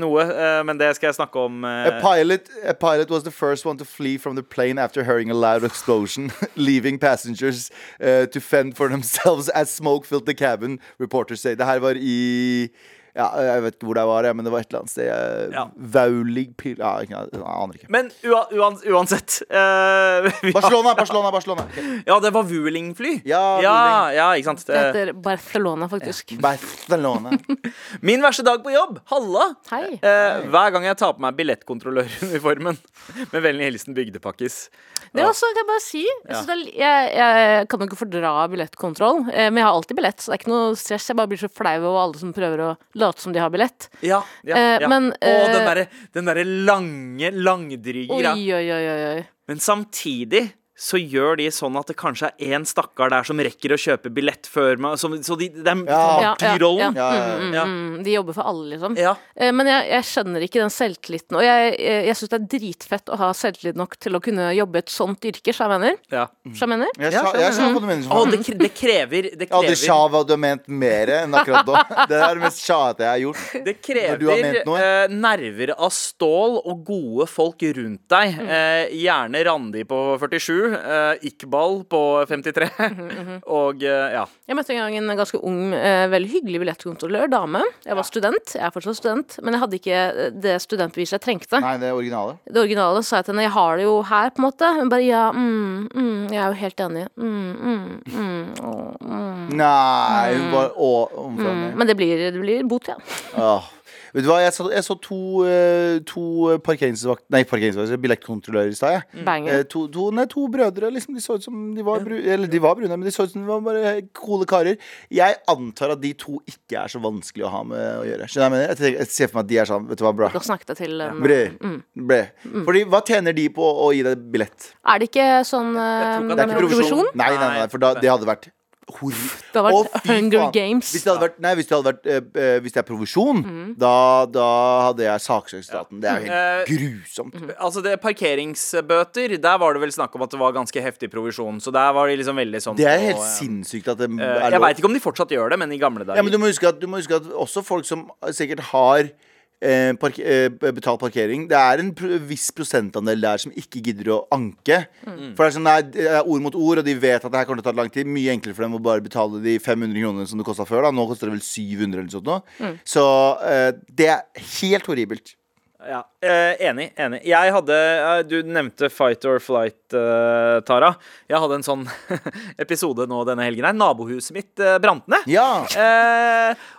noe, 0.00 0.26
men 0.68 0.80
det 0.80 0.90
skal 0.98 1.10
jeg 1.10 1.18
snakke 1.18 1.46
om. 1.48 1.64
A 1.64 1.98
pilot, 2.02 2.50
a 2.62 2.74
pilot 2.74 3.10
was 3.10 3.24
the 3.24 3.32
first 3.32 3.66
one 3.66 3.78
to 3.78 3.84
flee 3.84 4.18
from 4.18 4.36
the 4.36 4.42
plane 4.42 4.78
after 4.78 5.04
hearing 5.04 5.30
a 5.30 5.34
loud 5.34 5.64
explosion, 5.64 6.30
leaving 6.56 6.98
passengers 6.98 7.70
uh, 8.00 8.26
to 8.26 8.40
fend 8.40 8.76
for 8.76 8.88
themselves 8.88 9.48
as 9.48 9.70
smoke 9.70 10.04
filled 10.04 10.26
the 10.26 10.34
cabin, 10.34 10.78
reporters 10.98 11.40
say. 11.40 11.54
Det 11.54 11.66
her 11.66 11.78
var 11.78 11.96
i 11.96 12.68
ja, 13.16 13.26
Jeg 13.42 13.62
vet 13.64 13.76
ikke 13.78 13.86
hvor 13.88 13.98
det 13.98 14.04
var, 14.08 14.28
men 14.34 14.44
det 14.46 14.52
var 14.52 14.60
et 14.64 14.68
eller 14.70 14.82
annet 14.84 14.92
sted. 14.92 15.08
eh, 15.08 15.54
Ja. 15.54 15.64
Vaulig 15.96 16.46
pil... 16.60 16.76
Ja, 16.78 16.92
jeg 17.02 17.14
aner 17.14 17.74
ikke. 17.78 17.88
Men 17.92 18.10
ua, 18.26 18.42
uan, 18.58 18.76
uansett 18.92 19.38
uh, 19.50 20.28
Barcelona, 20.52 20.94
Barcelona, 20.98 21.30
Barcelona. 21.34 21.64
Okay. 21.70 22.02
Ja, 22.06 22.18
det 22.20 22.32
var 22.34 22.46
Vueling-fly. 22.48 23.14
Ja, 23.28 23.42
ja, 23.64 23.76
ja, 24.14 24.28
ikke 24.38 24.50
sant. 24.52 24.64
Det 24.68 24.76
heter 24.78 25.12
Barcelona, 25.24 25.88
faktisk. 25.90 26.36
Barcelona. 26.42 27.32
Min 28.08 28.22
verste 28.24 28.44
dag 28.46 28.62
på 28.64 28.72
jobb. 28.74 29.00
Halla! 29.12 29.48
Hei. 29.72 29.96
Uh, 30.02 30.46
hver 30.52 30.74
gang 30.76 30.86
jeg 30.90 30.98
tar 31.00 31.16
på 31.16 31.24
meg 31.24 31.36
billettkontrolløruniformen. 31.38 32.78
Med 33.32 33.42
vennlig 33.44 33.70
hilsen 33.72 33.96
Bygdepakkis. 33.96 34.68
Det 35.14 35.22
er 35.22 35.28
også, 35.30 35.48
kan 35.54 35.62
jeg 35.62 35.68
bare 35.70 35.80
si 35.80 36.02
jeg, 36.04 36.64
jeg, 36.76 37.04
jeg 37.16 37.68
kan 37.70 37.80
jo 37.80 37.86
ikke 37.88 37.96
fordra 37.96 38.32
billettkontroll, 38.52 39.22
men 39.30 39.56
jeg 39.56 39.64
har 39.64 39.72
alltid 39.72 39.96
billett, 39.96 40.20
så 40.20 40.30
det 40.30 40.34
er 40.36 40.42
ikke 40.42 40.50
noe 40.52 40.74
stress. 40.76 41.06
Jeg 41.08 41.16
bare 41.16 41.30
blir 41.30 41.40
så 41.40 41.48
flau 41.48 41.76
over 41.88 42.00
alle 42.02 42.20
som 42.20 42.34
prøver 42.36 42.60
å 42.66 42.68
late 42.98 43.20
som 43.22 43.32
de 43.32 43.40
har 43.42 43.50
billett. 43.50 43.88
Ja, 44.00 44.22
ja, 44.44 44.56
Eh, 44.56 44.78
ja. 44.82 44.88
men, 44.88 45.10
Og 45.12 45.18
den 45.20 45.56
eh, 45.62 45.66
derre 45.68 45.86
den 46.14 46.24
derre 46.30 46.44
lange, 46.44 47.30
langdryge 47.30 48.20
greia. 48.20 49.24
Men 49.48 49.58
samtidig 49.64 50.44
så 50.78 50.94
gjør 51.02 51.36
de 51.40 51.48
sånn 51.50 51.74
at 51.80 51.88
det 51.90 51.96
kanskje 51.98 52.28
er 52.38 52.52
én 52.54 52.62
stakkar 52.68 53.10
der 53.10 53.24
som 53.26 53.40
rekker 53.42 53.72
å 53.74 53.78
kjøpe 53.82 54.12
billett 54.14 54.46
før 54.46 54.78
meg. 54.78 54.94
Så, 55.02 55.08
så 55.26 55.34
de, 55.40 55.48
de, 55.50 55.62
de 55.66 55.72
Ja. 55.90 56.34
martyrrollen. 56.38 56.94
Ja, 56.94 57.08
ja, 57.12 57.24
ja. 57.26 57.38
Mm, 57.42 57.54
Ja. 57.56 57.64
mm, 57.66 58.02
de 58.06 58.12
jobber 58.14 58.36
for 58.36 58.46
alle, 58.46 58.68
liksom. 58.76 58.94
Ja. 58.96 59.16
Eh, 59.34 59.50
Men 59.52 59.66
jeg, 59.66 59.88
jeg 59.90 60.06
skjønner 60.06 60.44
ikke 60.46 60.60
den 60.62 60.70
selvtilliten. 60.70 61.34
Og 61.40 61.42
jeg, 61.42 61.72
jeg, 61.82 62.04
jeg 62.06 62.16
syns 62.20 62.30
det 62.30 62.38
er 62.38 62.46
dritfett 62.54 63.10
å 63.10 63.18
ha 63.18 63.32
selvtillit 63.34 63.80
nok 63.80 63.96
til 63.98 64.14
å 64.14 64.20
kunne 64.22 64.52
jobbe 64.54 64.78
i 64.78 64.84
et 64.86 64.92
sånt 64.94 65.26
yrke, 65.32 65.50
så 65.56 65.66
jeg 65.66 65.72
mener. 65.74 65.98
Ja. 66.14 66.28
Så 66.54 66.62
jeg 66.62 66.72
mener. 66.76 66.94
Jeg 66.98 67.12
sa- 67.18 67.34
jeg 67.42 67.52
sa 67.58 67.68
hva 67.74 67.80
du 67.82 67.88
mener. 67.90 68.06
Å, 68.14 68.22
det, 68.30 68.58
det 68.62 68.70
krever 68.78 69.22
Det 69.34 69.48
Jeg 69.48 69.50
hadde 69.50 69.74
krever, 69.74 70.08
hva 70.14 70.22
du 70.28 70.32
har 70.36 70.42
ment 70.46 70.68
mer 70.70 71.12
enn 71.18 71.34
akkurat 71.34 71.66
nå. 71.66 71.74
Det 72.08 72.22
er 72.22 72.38
det 72.38 72.42
mest 72.46 72.62
sjate 72.62 73.02
jeg 73.02 73.10
har 73.10 73.22
gjort. 73.26 73.64
det 73.66 73.74
krever 73.82 74.62
eh, 74.78 75.08
nerver 75.10 75.74
av 75.74 75.90
stål 75.92 76.60
og 76.62 76.84
gode 76.86 77.26
folk 77.28 77.66
rundt 77.76 78.06
deg. 78.14 78.38
Eh, 78.46 78.94
gjerne 79.02 79.42
Randi 79.48 79.82
på 79.88 79.98
47, 80.22 80.67
eh, 80.74 81.26
Iqbal 81.30 81.82
på 81.90 82.00
53, 82.28 82.68
og 83.58 83.84
uh, 83.84 84.08
ja. 84.14 84.24
Jeg 84.48 84.58
møtte 84.58 84.74
en 84.74 84.80
gang 84.82 84.96
en 85.00 85.14
ganske 85.18 85.40
ung, 85.40 85.60
uh, 85.74 86.06
veldig 86.12 86.30
hyggelig 86.32 86.62
billettkontrollør, 86.64 87.30
dame. 87.32 87.62
Jeg 87.86 87.98
var 87.98 88.08
student, 88.08 88.54
jeg 88.56 88.64
er 88.66 88.74
fortsatt 88.74 89.00
student, 89.00 89.38
men 89.44 89.56
jeg 89.56 89.62
hadde 89.64 89.78
ikke 89.80 90.02
det 90.44 90.56
studentbeviset 90.64 91.18
jeg 91.18 91.24
trengte. 91.24 91.62
Nei, 91.64 91.76
det 91.82 91.92
originale. 91.94 92.38
Det 92.48 92.62
originale 92.62 93.04
sa 93.06 93.20
jeg 93.20 93.28
til 93.28 93.36
henne, 93.36 93.46
jeg 93.48 93.56
har 93.56 93.80
det 93.80 93.88
jo 93.88 93.96
her, 94.10 94.34
på 94.34 94.42
en 94.42 94.48
måte. 94.48 94.72
Hun 94.78 94.92
bare 94.92 95.06
ja, 95.06 95.24
mm, 95.34 95.88
mm, 95.88 96.20
jeg 96.34 96.42
er 96.42 96.52
jo 96.52 96.60
helt 96.64 96.84
enig. 96.88 97.06
Mm, 97.16 97.48
mm, 97.56 97.88
mm, 98.18 98.44
å, 98.62 98.76
mm, 99.00 99.42
Nei, 99.58 100.36
hun 100.36 100.52
bare 100.52 100.70
å, 100.74 100.92
omfavner. 101.24 101.72
mm. 101.72 101.80
Men 101.80 101.90
det 101.90 101.98
blir, 101.98 102.28
det 102.28 102.44
blir 102.44 102.68
bot, 102.68 102.92
ja. 102.92 102.98
Åh. 103.38 103.74
Vet 104.18 104.24
du 104.26 104.30
hva, 104.32 104.40
jeg 104.42 104.50
så, 104.56 104.64
jeg 104.74 104.82
så 104.82 104.94
to, 104.98 105.16
eh, 105.46 106.00
to 106.08 106.22
parkeringsvakt... 106.66 107.22
Nei, 107.30 107.44
parkeringsvakt, 107.46 107.92
billettkontrollører 108.02 108.72
i 108.72 108.74
stad. 108.74 109.04
Mm. 109.14 109.28
Eh, 109.46 109.60
To, 109.70 109.84
to, 109.94 110.08
nei, 110.16 110.24
to 110.26 110.42
brødre, 110.50 110.88
liksom. 110.90 111.14
De 111.14 111.22
så 111.22 111.36
ut 111.38 111.44
som 111.46 111.60
de 111.76 111.84
var, 111.86 112.02
bru, 112.02 112.16
eller 112.18 112.50
de 112.50 112.58
var 112.64 112.74
brune, 112.74 112.90
men 112.98 113.06
de 113.06 113.12
så 113.14 113.28
ut 113.28 113.30
som 113.36 113.44
de 113.44 113.46
var 113.46 113.62
bare 113.62 113.92
coole 114.16 114.48
karer. 114.50 114.80
Jeg 115.14 115.38
antar 115.54 115.94
at 115.94 116.02
de 116.02 116.10
to 116.18 116.40
ikke 116.50 116.80
er 116.82 116.90
så 116.90 116.98
vanskelig 117.04 117.46
å 117.46 117.52
ha 117.52 117.62
med 117.70 117.84
å 118.00 118.02
gjøre. 118.08 118.26
Skjønner 118.32 118.48
jeg 118.48 118.54
mener? 118.56 118.66
Jeg, 118.72 118.80
tenker, 118.82 118.98
jeg 119.04 119.12
ser 119.14 119.30
for 119.30 119.38
meg 119.38 119.46
at 119.46 119.52
de 119.54 119.60
er 119.62 119.70
sånn, 119.70 119.86
vet 119.92 120.02
du 120.02 120.04
hva, 120.08 120.14
bra. 120.24 120.32
Da 120.34 120.44
snakket 120.50 120.74
til 120.82 120.98
um, 121.06 121.22
Bre, 121.22 121.38
Mm. 121.62 121.78
bre. 122.10 122.20
Fordi 122.66 122.84
hva 122.90 123.04
tjener 123.06 123.38
de 123.38 123.46
på 123.54 123.62
å 123.86 123.88
gi 123.94 124.02
deg 124.06 124.26
billett? 124.34 124.72
Er 124.82 124.98
det 124.98 125.12
ikke 125.12 125.28
sånn 125.46 125.74
at 125.78 126.26
Det 126.26 126.34
er 126.42 126.48
ikke 126.50 126.62
provisjon? 126.64 127.10
Nei, 127.14 127.30
nei, 127.38 127.50
nei, 127.60 127.66
for 127.70 127.82
da, 127.86 127.94
det 127.94 128.10
hadde 128.10 128.26
vært 128.28 128.50
hor... 128.96 129.12
Det 129.12 129.60
hadde 129.60 129.72
vært 129.74 130.06
Hunger 130.08 130.42
faen. 130.42 130.52
Games. 130.54 130.90
Hvis 130.94 131.04
det 131.04 131.12
hadde 131.12 131.24
vært, 131.26 131.36
nei, 131.44 131.52
hvis 131.58 131.68
det 131.68 131.76
hadde 131.76 131.90
vært 131.92 132.08
uh, 132.08 132.40
eh, 132.42 132.56
Hvis 132.64 132.74
det 132.74 132.80
er 132.82 132.86
provisjon, 132.88 133.42
da, 133.78 133.92
da 134.32 134.48
hadde 134.88 135.06
jeg 135.06 135.24
saksøkt 135.24 135.68
staten. 135.68 136.00
Det 136.02 136.10
er 136.10 136.24
jo 136.24 136.32
helt 136.32 136.72
grusomt. 136.72 137.38
Altså 137.56 137.84
det 137.84 137.94
Parkeringsbøter, 138.02 139.36
der 139.42 139.60
var 139.62 139.76
det 139.76 139.84
vel 139.84 139.94
snakk 139.94 140.16
om 140.16 140.26
at 140.26 140.34
det 140.34 140.40
var 140.40 140.56
ganske 140.56 140.84
heftig 140.88 141.10
provisjon. 141.12 141.60
Så 141.64 141.74
der 141.74 141.92
var 141.96 142.10
de 142.10 142.18
liksom 142.20 142.40
veldig 142.40 142.62
sånn 142.64 142.80
Det 142.80 142.88
er 142.88 143.00
helt 143.10 143.22
eh, 143.22 143.30
sinnssykt 143.36 143.92
at 143.94 144.00
det 144.00 144.10
uh, 144.14 144.20
er 144.24 144.48
Jeg 144.48 144.56
lov. 144.56 144.66
veit 144.66 144.82
ikke 144.82 144.90
om 144.90 144.98
de 144.98 145.04
fortsatt 145.04 145.36
gjør 145.36 145.54
det, 145.54 145.62
men 145.62 145.74
i 145.74 145.80
gamle 145.80 146.06
dager. 146.06 146.20
Ja, 146.20 146.26
men 146.26 146.34
du 146.34 146.40
må 146.40 146.50
huske 146.50 146.70
at, 146.70 146.80
du 146.80 146.88
må 146.90 147.02
huske 147.02 147.20
at 147.20 147.28
også 147.32 147.64
folk 147.66 147.88
som 147.88 148.08
sikkert 148.34 148.68
har 148.72 149.12
eh, 149.60 149.92
park 150.00 150.18
eh, 150.18 150.48
betalt 150.48 151.00
parkering 151.00 151.46
Det 151.50 151.58
er 151.58 151.82
en 151.82 151.92
pr 151.96 152.18
viss 152.28 152.48
prosentandel 152.54 153.22
der 153.22 153.42
som 153.42 153.54
ikke 153.54 153.82
gidder 153.88 154.12
å 154.14 154.18
anke. 154.34 154.82
Mm. 155.06 155.32
For 155.34 155.42
det 155.44 155.48
er 155.48 155.56
sånn, 155.56 155.68
nei, 155.68 155.78
det 155.94 156.06
er 156.10 156.28
ord 156.28 156.44
mot 156.44 156.58
ord, 156.58 156.82
og 156.82 156.86
de 156.88 156.96
vet 156.98 157.24
at 157.24 157.32
det 157.32 157.40
her 157.40 157.48
kommer 157.48 157.62
til 157.62 157.66
å 157.66 157.70
ta 157.70 157.78
lang 157.78 157.92
tid. 157.94 158.08
Mye 158.10 158.34
enklere 158.34 158.56
for 158.56 158.66
dem 158.66 158.78
å 158.78 158.82
bare 158.82 159.04
betale 159.04 159.42
de 159.44 159.58
500 159.62 159.98
kronene 160.04 160.28
som 160.30 160.40
det 160.40 160.46
kosta 160.48 160.68
før. 160.68 160.88
Da. 160.88 160.94
Nå 160.94 161.08
koster 161.10 161.30
det 161.30 161.38
vel 161.38 161.44
700 161.44 161.88
eller 161.88 162.08
noe 162.08 162.16
sånt. 162.18 162.30
nå. 162.30 162.38
Mm. 162.62 162.78
Så 162.96 163.04
eh, 163.48 163.72
det 163.98 164.12
er 164.14 164.48
helt 164.60 164.90
horribelt. 164.90 165.38
Ja, 165.86 166.00
eh, 166.20 166.56
enig. 166.66 166.88
enig 166.98 167.20
Jeg 167.22 167.52
hadde 167.54 167.74
eh, 167.78 168.20
Du 168.26 168.40
nevnte 168.42 168.88
Fight 168.90 169.22
or 169.30 169.38
Flight, 169.38 169.78
eh, 169.94 170.58
Tara. 170.66 170.90
Jeg 171.30 171.38
hadde 171.38 171.58
en 171.60 171.66
sånn 171.66 171.84
episode 172.64 173.06
nå 173.06 173.20
denne 173.28 173.46
helgen 173.46 173.68
her. 173.68 173.76
Nabohuset 173.78 174.34
mitt 174.34 174.64
brant 174.82 175.06
ned. 175.06 175.28
Ja. 175.30 175.62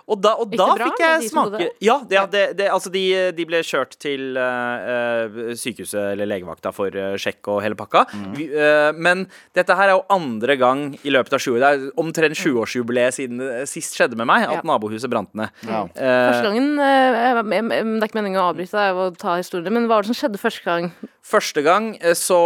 Og 0.10 0.18
da, 0.24 0.32
og 0.42 0.50
da 0.52 0.66
bra 0.76 0.88
fikk 0.90 1.02
jeg 1.04 1.22
de 1.22 1.30
smake? 1.30 1.68
Ja, 1.86 1.96
det, 2.10 2.16
ja 2.18 2.24
det, 2.26 2.44
det, 2.58 2.68
altså 2.74 2.90
de, 2.94 3.04
de 3.38 3.46
ble 3.46 3.60
kjørt 3.66 3.94
til 4.02 4.38
eh, 4.42 4.88
eh, 4.94 5.54
sykehuset 5.60 6.00
eller 6.16 6.26
legevakta 6.32 6.72
for 6.74 6.90
uh, 6.98 7.14
sjekk 7.22 7.46
og 7.54 7.62
hele 7.62 7.78
pakka. 7.78 8.06
Mm. 8.14 8.32
Vi, 8.38 8.48
uh, 8.54 8.90
men 8.98 9.28
dette 9.58 9.76
her 9.78 9.92
er 9.92 9.96
jo 10.00 10.06
andre 10.16 10.56
gang 10.58 10.84
i 11.06 11.14
løpet 11.14 11.38
av 11.38 11.44
20 11.46 11.60
Det 11.62 11.70
er 11.70 11.86
omtrent 12.02 12.40
20-årsjubileet 12.42 13.18
siden 13.20 13.38
det 13.44 13.68
sist 13.70 13.94
skjedde 14.00 14.18
med 14.20 14.28
meg, 14.30 14.48
at 14.48 14.50
Mm. 14.50 14.66
Ja. 14.66 14.68
nabohuset 14.74 15.10
brant 15.14 15.30
ned. 15.38 15.50
Ja. 15.70 15.86
Første 15.94 16.44
gangen 16.50 16.76
jeg- 16.80 17.14
jeg- 17.14 17.36
jeg- 17.38 17.70
Det 17.70 18.04
er 18.04 18.08
ikke 18.10 18.20
meningen 18.20 18.42
å 18.42 18.50
avbryte 18.52 18.72
deg 18.76 18.96
og 18.96 19.18
ta 19.18 19.36
historien, 19.38 19.72
men 19.74 19.86
hva 19.88 19.96
var 20.00 20.04
det 20.04 20.16
som 20.16 20.18
skjedde 20.20 20.40
første 20.42 20.64
gang? 20.66 20.92
Første 21.30 21.62
gang 21.64 21.94
så 22.18 22.40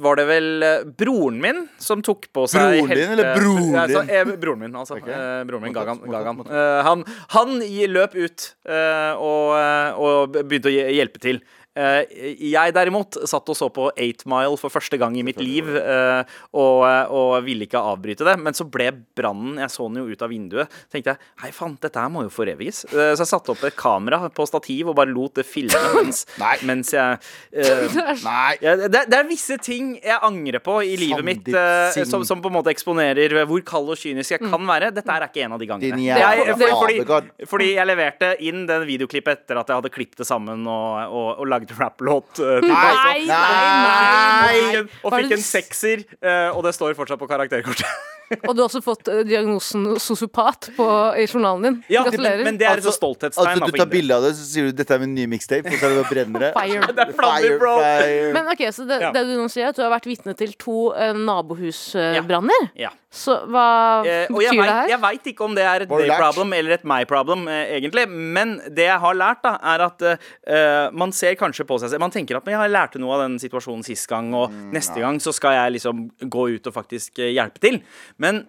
var 0.00 0.16
det 0.16 0.26
vel 0.26 0.64
broren 0.96 1.40
min 1.40 1.68
som 1.78 2.00
tok 2.02 2.26
på 2.32 2.46
seg 2.48 2.80
Broren 2.80 2.94
din, 2.96 3.10
eller 3.12 3.34
broren 3.36 3.88
din? 3.88 4.10
eh, 4.10 4.24
broren 4.40 4.58
min, 4.64 4.72
altså. 4.72 4.96
Okay. 4.96 5.44
Broren 5.44 5.62
min, 5.62 5.74
Gagan. 5.74 6.00
Gagan. 6.08 6.38
Han, 6.86 7.04
han 7.34 7.58
løp 7.90 8.14
ut 8.18 8.48
eh, 8.68 9.12
og, 9.14 9.54
eh, 9.58 9.98
og 9.98 10.38
begynte 10.38 10.70
å 10.70 10.74
hjelpe 10.74 11.22
til. 11.22 11.40
Eh, 11.78 12.18
jeg 12.50 12.74
derimot 12.74 13.20
satt 13.28 13.48
og 13.52 13.56
så 13.56 13.68
på 13.70 13.88
8 13.92 14.26
Mile 14.30 14.58
for 14.58 14.72
første 14.72 14.98
gang 15.00 15.14
i 15.18 15.24
mitt 15.26 15.38
liv 15.42 15.68
eh, 15.78 16.22
og, 16.58 16.82
og 17.14 17.34
ville 17.46 17.68
ikke 17.68 17.82
avbryte 17.92 18.26
det. 18.26 18.34
Men 18.42 18.56
så 18.56 18.66
ble 18.68 18.90
brannen 19.18 19.60
Jeg 19.62 19.72
så 19.74 19.86
den 19.86 20.00
jo 20.02 20.08
ut 20.10 20.24
av 20.24 20.32
vinduet. 20.32 20.78
tenkte 20.92 21.14
jeg 21.14 21.32
hei 21.44 21.52
faen, 21.54 21.76
dette 21.80 22.02
her 22.02 22.10
må 22.12 22.24
jo 22.26 22.32
foreviges. 22.32 22.84
Eh, 22.90 23.12
så 23.14 23.22
jeg 23.24 23.30
satte 23.30 23.54
opp 23.54 23.62
et 23.68 23.76
kamera 23.78 24.20
på 24.34 24.46
stativ 24.48 24.90
og 24.90 24.98
bare 24.98 25.12
lot 25.12 25.38
det 25.38 25.46
filme 25.46 25.78
mens, 25.94 26.24
mens 26.68 26.92
jeg 26.96 27.18
Nei. 28.28 28.56
ja, 28.62 28.74
det, 28.88 29.04
det 29.10 29.18
er 29.18 29.28
visse 29.28 29.58
ting 29.62 29.94
jeg 30.02 30.18
angrer 30.24 30.62
på 30.64 30.78
i 30.86 30.96
livet 30.98 31.24
mitt 31.26 31.48
eh, 31.52 32.02
som, 32.08 32.24
som 32.26 32.42
på 32.42 32.50
en 32.50 32.58
måte 32.58 32.72
eksponerer 32.72 33.36
hvor 33.48 33.62
kald 33.66 33.92
og 33.92 34.00
kynisk 34.00 34.34
jeg 34.34 34.42
kan 34.42 34.66
være. 34.68 34.90
Dette 34.94 35.14
er 35.14 35.26
ikke 35.28 35.44
en 35.46 35.54
av 35.56 35.62
de 35.62 35.68
gangene. 35.68 35.98
Din 35.98 36.06
Jeg, 36.08 36.56
fordi, 36.58 37.46
fordi 37.48 37.70
jeg 37.76 37.88
leverte 37.88 38.32
inn 38.44 38.64
den 38.68 38.86
videoklippet 38.88 39.44
etter 39.44 39.60
at 39.60 39.70
jeg 39.70 39.80
hadde 39.80 39.92
klippet 39.94 40.22
det 40.22 40.28
sammen 40.28 40.66
og, 40.68 41.14
og, 41.14 41.28
og 41.42 41.50
lagd 41.50 41.67
rapplåt. 41.78 42.38
Uh, 42.40 42.58
Nei, 42.64 42.70
nei, 42.70 43.26
nei, 43.28 44.60
Nei. 44.72 44.84
Og 45.02 45.14
fikk 45.16 45.34
en 45.38 45.42
sekser, 45.44 46.04
uh, 46.22 46.56
og 46.56 46.62
det 46.66 46.74
står 46.76 46.96
fortsatt 46.98 47.20
på 47.20 47.28
karakterkortet. 47.30 48.14
Og 48.48 48.54
du 48.54 48.60
har 48.62 48.66
også 48.68 48.82
fått 48.84 49.08
eh, 49.08 49.22
diagnosen 49.24 49.96
sosiopat 50.00 50.70
på, 50.76 50.86
i 51.16 51.24
journalen 51.26 51.62
din. 51.64 51.76
Ja, 51.88 52.02
Gratulerer. 52.04 52.44
men 52.44 52.58
det 52.60 52.66
er 52.68 52.76
Altså- 52.76 52.88
et 52.92 52.98
stolthetstegn. 53.00 53.46
Altså, 53.56 53.70
du 53.72 53.78
tar 53.78 53.86
bilde 53.86 54.14
av 54.14 54.22
det, 54.22 54.34
så 54.36 54.44
sier 54.44 54.68
du 54.68 54.72
'dette 54.82 54.90
er 54.94 54.98
min 55.00 55.14
nye 55.14 55.26
mixtape', 55.26 55.66
og 55.66 55.78
så 55.80 55.86
er 55.88 56.14
det 56.14 56.32
bare. 56.32 56.52
Fire. 56.58 56.92
Det 56.92 57.04
er 57.08 57.12
flammer, 57.12 57.58
bro. 57.58 57.74
fire. 57.80 58.32
Men 58.34 58.46
ok, 58.52 58.62
så 58.72 58.86
det, 58.88 59.00
Ja. 59.00 59.10
det 59.12 59.24
du 59.26 59.34
nå 59.40 59.48
sier, 59.48 59.64
er 59.64 59.68
at 59.68 59.76
du 59.76 59.82
har 59.82 59.90
vært 59.98 60.06
vitne 60.06 60.36
til 60.36 60.52
to 60.58 60.92
uh, 60.92 61.12
nabohusbranner. 61.12 62.70
Ja. 62.76 62.90
Så 63.10 63.38
hva 63.48 64.04
Eh, 64.04 64.26
og 64.28 64.42
jeg 64.42 64.52
betyr 64.52 64.62
det 64.62 64.74
her? 64.74 64.88
jeg 64.92 65.00
vet 65.00 65.24
ikke 65.32 65.44
om 65.44 65.54
det 65.56 65.64
er 65.64 65.80
et 65.82 65.88
they 65.88 66.08
lært? 66.08 66.18
problem 66.20 66.52
eller 66.52 66.72
et 66.72 66.84
my 66.84 67.04
problem, 67.08 67.48
eh, 67.48 67.78
egentlig. 67.80 68.06
Men 68.08 68.58
det 68.68 68.84
jeg 68.84 69.00
har 69.00 69.14
lært, 69.14 69.40
da, 69.42 69.54
er 69.62 69.80
at 69.86 70.02
eh, 70.46 70.90
man 70.92 71.10
ser 71.12 71.34
kanskje 71.34 71.64
på 71.64 71.78
seg 71.80 71.88
selv 71.90 72.00
Man 72.00 72.10
tenker 72.10 72.36
at 72.36 72.44
men 72.44 72.52
jeg 72.60 72.70
lærte 72.70 72.98
noe 73.00 73.14
av 73.16 73.22
den 73.28 73.38
situasjonen 73.38 73.82
sist 73.84 74.06
gang, 74.08 74.32
og 74.34 74.50
Mm, 74.50 74.72
neste 74.72 75.00
gang 75.00 75.18
så 75.20 75.32
skal 75.32 75.52
jeg 75.52 75.72
liksom 75.80 76.10
gå 76.28 76.54
ut 76.56 76.66
og 76.66 76.74
faktisk 76.74 77.18
eh, 77.18 77.32
hjelpe 77.32 77.58
til. 77.60 77.80
Men 78.18 78.46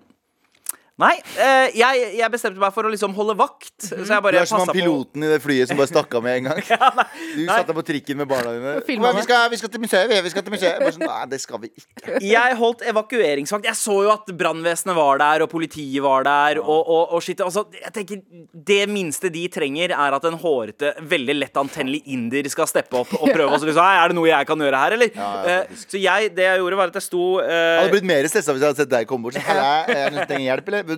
Nei, 0.99 1.13
eh, 1.39 1.69
jeg, 1.79 2.07
jeg 2.19 2.31
bestemte 2.33 2.59
meg 2.59 2.73
for 2.75 2.87
å 2.87 2.91
liksom 2.91 3.13
holde 3.15 3.35
vakt. 3.39 3.75
Så 3.85 3.95
jeg 3.95 4.07
Du 4.09 4.25
bare 4.25 4.41
er 4.41 4.49
som 4.49 4.59
han 4.59 4.67
passet 4.67 4.75
på 4.75 4.83
piloten 4.83 5.23
i 5.23 5.29
det 5.31 5.39
flyet 5.43 5.71
som 5.71 5.79
bare 5.79 5.91
stakk 5.91 6.17
av 6.19 6.25
med 6.25 6.41
en 6.41 6.49
gang. 6.51 6.59
Du 7.29 7.43
nei. 7.45 7.53
satt 7.53 7.69
deg 7.69 7.77
på 7.77 7.83
trikken 7.85 8.17
med 8.19 8.27
barna 8.27 8.51
dine. 8.55 8.73
Filma 8.87 9.09
«Hva, 9.09 9.13
det. 9.13 9.21
Vi 9.21 9.27
skal, 9.27 9.43
vi 9.53 9.59
skal 9.61 9.71
til 9.71 9.83
museet, 9.83 10.09
vi. 10.09 10.17
vi 10.25 10.31
skal 10.33 10.43
til 10.45 10.53
museet. 10.55 10.79
Bare 10.81 10.93
sånn, 10.95 11.05
Nei, 11.05 11.25
det 11.31 11.39
skal 11.43 11.61
vi 11.61 11.69
ikke. 11.71 12.19
Jeg 12.25 12.57
holdt 12.59 12.83
evakueringsvakt. 12.89 13.67
Jeg 13.69 13.79
så 13.79 13.95
jo 14.05 14.11
at 14.11 14.31
brannvesenet 14.39 14.97
var 14.97 15.21
der, 15.21 15.45
og 15.45 15.51
politiet 15.51 16.03
var 16.03 16.25
der. 16.27 16.59
Og, 16.63 16.81
og, 16.81 17.15
og 17.15 17.23
shit, 17.23 17.39
altså, 17.45 17.65
jeg 17.77 17.93
tenker 17.95 18.23
Det 18.71 18.81
minste 18.91 19.31
de 19.33 19.45
trenger, 19.51 19.93
er 19.95 20.17
at 20.17 20.27
en 20.27 20.39
hårete, 20.41 20.93
veldig 21.13 21.37
lett 21.37 21.59
antennelig 21.61 22.01
inder 22.11 22.49
skal 22.51 22.67
steppe 22.69 22.99
opp 22.99 23.13
og 23.19 23.27
prøve. 23.35 23.47
Og 23.53 23.61
så 23.61 23.69
liksom, 23.69 23.83
«Hei, 23.85 23.95
er 24.03 24.11
det 24.11 24.19
noe 24.19 24.31
jeg 24.31 24.49
kan 24.49 24.65
gjøre 24.67 24.83
her, 24.83 24.97
eller? 24.99 25.13
Ja, 25.15 25.29
ja, 25.29 25.47
Eh, 25.49 25.79
så 25.89 25.97
jeg, 25.97 26.29
det 26.35 26.45
jeg 26.45 26.59
gjorde, 26.61 26.77
var 26.77 26.91
at 26.91 26.97
jeg 26.99 27.05
sto 27.05 27.23
Jeg 27.41 27.49
eh, 27.49 27.79
hadde 27.79 27.93
blitt 27.95 28.07
mer 28.09 28.27
stressa 28.29 28.53
hvis 28.53 28.63
jeg 28.63 28.73
hadde 28.73 28.83
sett 28.83 28.91
deg 28.91 29.07
komme 29.09 29.29
bort. 29.29 29.37
Så, 29.37 29.43
«Halla, 29.47 29.69
jeg 29.89 30.27
trenger 30.29 30.45
hjelp, 30.49 30.69
eller? 30.73 30.88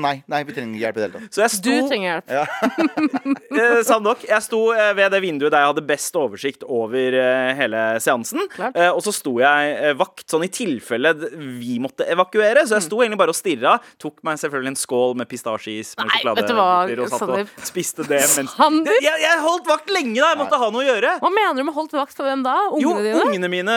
Nei, 0.00 0.14
nei, 0.30 0.40
vi 0.46 0.54
trenger 0.56 0.74
ikke 0.76 0.84
hjelp 0.84 0.96
i 0.96 1.00
det 1.00 1.06
hele 1.08 1.20
tatt. 1.20 1.34
Så 1.34 1.42
jeg 1.44 1.62
Du 1.64 1.88
trenger 1.90 2.06
hjelp. 2.10 2.30
Ja. 2.30 2.44
sant 3.90 4.04
nok. 4.06 4.22
Jeg 4.28 4.44
sto 4.44 4.60
eh, 4.74 4.92
ved 4.96 5.10
det 5.14 5.20
vinduet 5.24 5.52
der 5.52 5.64
jeg 5.64 5.70
hadde 5.72 5.84
best 5.88 6.16
oversikt 6.18 6.64
over 6.66 7.16
eh, 7.18 7.50
hele 7.58 7.82
seansen. 8.02 8.46
Klart. 8.52 8.76
Eh, 8.78 8.90
og 8.90 9.02
så 9.04 9.12
sto 9.14 9.36
jeg 9.42 9.74
eh, 9.76 9.94
vakt, 9.98 10.26
sånn 10.30 10.44
i 10.46 10.50
tilfelle 10.52 11.12
vi 11.60 11.78
måtte 11.82 12.06
evakuere. 12.10 12.64
Så 12.68 12.78
jeg 12.78 12.86
sto 12.88 13.00
egentlig 13.02 13.20
bare 13.20 13.34
og 13.34 13.38
stirra. 13.38 13.76
Tok 14.00 14.20
meg 14.26 14.40
selvfølgelig 14.42 14.72
en 14.74 14.80
skål 14.80 15.16
med 15.20 15.30
pistasjeis 15.30 15.92
med 15.98 16.14
sjokoladebiter 16.14 17.04
og 17.04 17.10
satt 17.12 17.24
Sander. 17.24 17.44
og 17.50 17.66
spiste 17.68 18.06
det 18.08 18.22
mens 18.36 18.54
jeg, 19.00 19.16
jeg 19.22 19.40
holdt 19.42 19.68
vakt 19.68 19.90
lenge, 19.92 20.16
da! 20.20 20.30
Jeg 20.32 20.38
måtte 20.40 20.58
ha 20.60 20.68
noe 20.72 20.82
å 20.82 20.86
gjøre. 20.86 21.12
Hva 21.22 21.30
mener 21.34 21.58
du 21.58 21.66
med 21.66 21.74
holdt 21.76 21.94
vakt 21.96 22.14
for 22.16 22.28
hvem 22.28 22.42
da? 22.44 22.54
Jo, 22.80 22.92
Ungene 22.94 23.04
dine? 23.10 23.24
ungene 23.26 23.50
mine 23.52 23.76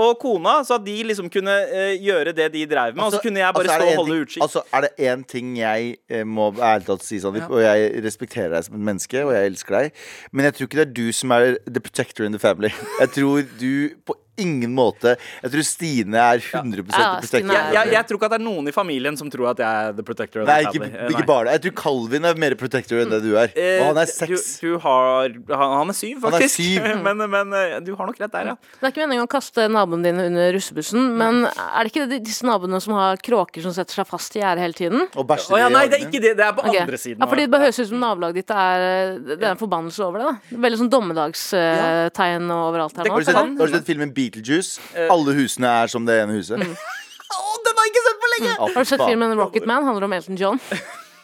og 0.00 0.16
kona, 0.22 0.60
så 0.66 0.76
at 0.78 0.84
de 0.86 0.96
liksom 1.10 1.28
kunne 1.32 1.54
gjøre 2.00 2.34
det 2.36 2.48
de 2.54 2.64
drev 2.70 2.96
med. 2.96 3.04
og 3.04 3.14
så 3.14 3.20
kunne 3.22 3.42
jeg 3.42 3.54
bare 3.56 3.68
altså, 3.68 3.80
stå 3.80 3.90
og 3.90 4.00
holde 4.00 4.18
utsikt. 4.20 4.30
utkikk. 4.30 4.44
Altså, 4.46 4.62
er 4.76 4.86
det 4.86 4.90
én 5.10 5.24
ting 5.28 5.52
jeg 5.58 5.94
eh, 6.10 6.24
må 6.26 6.50
ærlig 6.56 6.88
talt 6.88 7.06
si, 7.06 7.20
Sandeep, 7.22 7.50
og 7.50 7.62
jeg 7.64 8.04
respekterer 8.04 8.54
deg 8.54 8.66
som 8.66 8.78
et 8.78 8.86
menneske, 8.90 9.24
og 9.26 9.34
jeg 9.36 9.52
elsker 9.52 9.78
deg, 9.78 10.02
men 10.32 10.48
jeg 10.48 10.56
tror 10.56 10.70
ikke 10.70 10.80
det 10.80 10.86
er 10.88 10.96
du 11.00 11.12
som 11.16 11.36
er 11.36 11.46
the 11.66 11.82
protector 11.82 12.26
in 12.26 12.36
the 12.36 12.42
family. 12.42 12.72
Jeg 13.00 13.14
tror 13.16 13.46
du 13.60 13.72
på 14.06 14.14
ingen 14.40 14.72
måte 14.74 15.16
Jeg 15.42 15.52
tror 15.52 15.66
Stine 15.66 16.20
er 16.20 16.40
100 16.40 16.84
Ja, 16.90 16.98
ja 17.00 17.20
Stine 17.20 17.20
protector. 17.20 17.54
er- 17.54 17.60
jeg, 17.60 17.74
jeg, 17.74 17.92
jeg 17.94 18.06
tror 18.08 18.20
ikke 18.20 18.28
at 18.30 18.34
det 18.34 18.40
er 18.40 18.44
noen 18.46 18.68
i 18.70 18.74
familien 18.74 19.16
som 19.18 19.30
tror 19.32 19.50
at 19.52 19.62
jeg 19.62 19.88
er 19.90 19.92
the 19.96 20.04
protector. 20.06 20.42
of 20.42 20.48
Nei, 20.50 20.60
ikke. 20.66 20.88
Eh, 20.88 21.12
ikke 21.14 21.26
bare 21.28 21.44
det. 21.48 21.56
Jeg 21.58 21.62
tror 21.66 21.74
Calvin 21.82 22.24
er 22.30 22.40
mer 22.40 22.54
protector 22.60 23.00
enn 23.02 23.12
det 23.12 23.20
du 23.24 23.30
er. 23.36 23.52
Eh, 23.54 23.80
Og 23.80 23.90
han 23.90 24.00
er 24.02 24.08
du, 24.10 24.12
seks. 24.12 24.46
du 24.62 24.78
har, 24.82 25.34
han, 25.50 25.74
han 25.80 25.92
er 25.92 25.96
syv, 25.96 26.20
Han 26.24 26.34
er 26.34 26.44
faktisk. 26.44 26.60
syv. 26.60 26.88
men, 27.06 27.24
men 27.36 27.54
eh, 27.56 27.76
du 27.84 27.92
har 27.98 28.10
nok 28.10 28.20
rett 28.20 28.32
der, 28.34 28.52
ja. 28.52 28.56
Det 28.80 28.88
er 28.88 28.94
ikke 28.94 29.04
meningen 29.04 29.26
å 29.26 29.30
kaste 29.30 29.66
naboene 29.70 30.08
dine 30.08 30.26
under 30.30 30.52
russebussen, 30.56 31.10
men 31.20 31.44
er 31.50 31.86
det 31.86 31.92
ikke 31.92 32.20
disse 32.20 32.46
naboene 32.48 32.80
som 32.82 32.96
har 32.98 33.20
kråker 33.24 33.64
som 33.64 33.74
setter 33.76 34.00
seg 34.00 34.08
fast 34.10 34.36
i 34.38 34.42
gjerdet 34.42 34.64
hele 34.64 34.78
tiden? 34.78 35.06
Og 35.14 35.26
bæsjer 35.28 35.56
Å 35.56 35.62
ja, 35.64 35.68
nei, 35.72 35.86
det 35.90 36.00
er 36.00 36.06
ikke 36.08 36.22
det. 36.22 36.34
Det 36.38 36.46
er 36.46 36.54
på 36.56 36.64
okay. 36.66 36.82
andre 36.84 37.00
siden. 37.00 37.20
Ja, 37.20 37.30
fordi 37.30 37.46
Det 37.50 37.60
høres 37.64 37.80
ut 37.82 37.90
som 37.90 38.00
nabolaget 38.02 38.40
ditt 38.40 38.50
er 38.54 38.84
Det 39.20 39.40
er 39.40 39.50
en 39.52 39.60
forbannelse 39.60 40.04
over 40.06 40.22
det. 40.22 40.30
da 40.30 40.60
Veldig 40.66 40.80
sånn 40.82 40.92
dommedagstegn 40.92 42.50
overalt 42.54 42.96
her 43.00 43.08
nå. 43.10 43.20
du, 43.20 43.32
har 43.34 43.70
du 43.70 43.74
sett 43.74 43.88
filmen 43.88 44.12
Beetlejuice? 44.30 44.80
Eh. 44.94 45.10
Alle 45.12 45.34
husene 45.36 45.70
er 45.82 45.90
som 45.92 46.06
det 46.06 46.20
ene 46.22 46.38
huset. 46.38 46.60
Å, 47.30 47.42
den 47.66 47.78
har 47.78 47.86
jeg 47.86 47.92
ikke 47.92 48.04
sett 48.06 48.20
på 48.22 48.30
lenge! 48.34 48.52
Mm. 48.54 48.74
Har 48.74 48.84
du 48.86 48.90
sett 48.90 49.04
filmen 49.04 49.36
Rocket 49.38 49.66
Man? 49.68 49.86
Handler 49.86 50.06
om 50.08 50.14
Elton 50.16 50.38
John. 50.40 50.62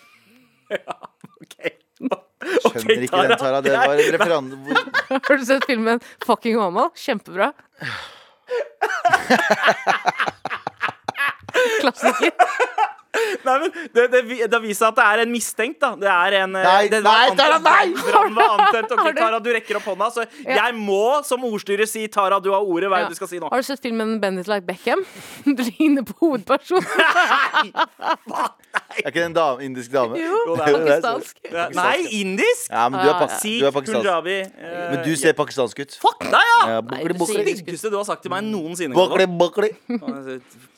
ja, 0.75 0.99
Ok. 1.41 1.57
Skjønner 2.47 3.07
ikke 3.07 3.23
den, 3.27 3.39
Tara. 3.41 3.63
Det 3.65 3.73
var 3.75 3.95
en 3.97 4.13
referanse 4.15 4.83
Har 5.29 5.41
du 5.41 5.45
sett 5.49 5.65
filmen 5.67 6.03
Fucking 6.27 6.59
Homo? 6.61 6.91
Kjempebra. 6.95 7.51
Klassiker. 11.81 12.33
Nei, 13.47 13.57
men 13.63 13.71
det, 13.95 14.05
det, 14.13 14.23
det 14.51 14.61
viser 14.63 14.89
at 14.89 14.97
det 14.99 15.05
er 15.07 15.23
en 15.25 15.33
mistenkt, 15.33 15.81
da. 15.83 15.93
Det 16.01 16.09
er 16.11 16.37
en 16.43 16.57
eh, 16.57 16.67
Nei, 16.67 16.89
det 16.93 17.03
nei, 17.05 17.31
Tara, 17.39 17.59
nei! 17.65 17.87
Brann 18.01 18.35
var 18.37 18.55
antent. 18.67 18.93
Ok, 18.97 19.11
Tara, 19.19 19.41
du 19.41 19.51
rekker 19.55 19.79
opp 19.81 19.89
hånda, 19.93 20.11
så 20.15 20.25
Ja. 20.45 20.57
jeg 20.67 20.75
må 20.79 21.23
som 21.27 21.45
ordstyrer 21.49 21.87
si 21.89 22.07
Tara, 22.09 22.41
du 22.41 22.51
har 22.53 22.61
ordet. 22.65 22.91
Hva 22.91 22.97
er 22.99 23.07
Ja. 23.07 23.09
det 23.09 23.17
du 23.17 23.21
skal 23.23 23.29
si 23.33 23.39
nå? 23.43 23.49
Har 23.53 23.63
du 23.63 23.67
sett 23.69 23.83
filmen 23.83 24.19
Bendit 24.21 24.49
like 24.49 24.67
Beckham? 24.67 25.05
Du 25.57 25.63
ligner 25.63 26.03
på 26.05 26.15
hovedpersonen. 26.21 26.85
Er 28.97 29.11
ikke 29.11 29.19
det 29.21 29.25
en 29.27 29.35
dame, 29.37 29.65
indisk 29.65 29.93
dame? 29.93 30.17
Jo, 30.21 30.55
pakistansk. 30.61 31.39
Nei, 31.77 31.97
indisk! 32.21 32.69
Ja, 32.71 32.87
men 32.89 33.01
du 33.01 33.07
er, 33.07 33.13
Ja, 33.13 33.19
pak 33.21 33.31
ja. 33.31 33.39
du 33.45 33.67
er 33.67 33.75
pakistansk. 33.75 34.07
eh, 34.07 34.91
Men 34.93 35.03
du 35.05 35.13
ser 35.17 35.33
pakistansk 35.39 35.81
ut. 35.85 35.97
Fuck 36.03 36.25
deg, 36.25 36.33
ja! 36.51 36.59
Ja, 36.77 36.81
Nei, 36.81 37.03
bokli, 37.17 37.39
du 37.41 37.51
Det 37.51 37.57
styggeste 37.61 37.91
du 37.93 37.97
har 38.01 38.07
sagt 38.09 38.23
til 38.27 38.33
meg 38.33 38.45
noensinne. 38.47 38.95
Bokli, 38.97 39.25
Galvan. 39.27 39.39
bokli. 39.41 39.71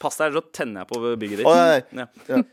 Pass 0.03 0.19
deg, 0.21 0.35
så 0.39 0.43
tenner 0.55 0.85
jeg 0.85 0.91
på 0.93 1.03
bygget 1.21 1.43
ditt. 1.43 1.47
Nei, 1.49 1.83
Ja. 1.99 2.07
Ja. 2.29 2.45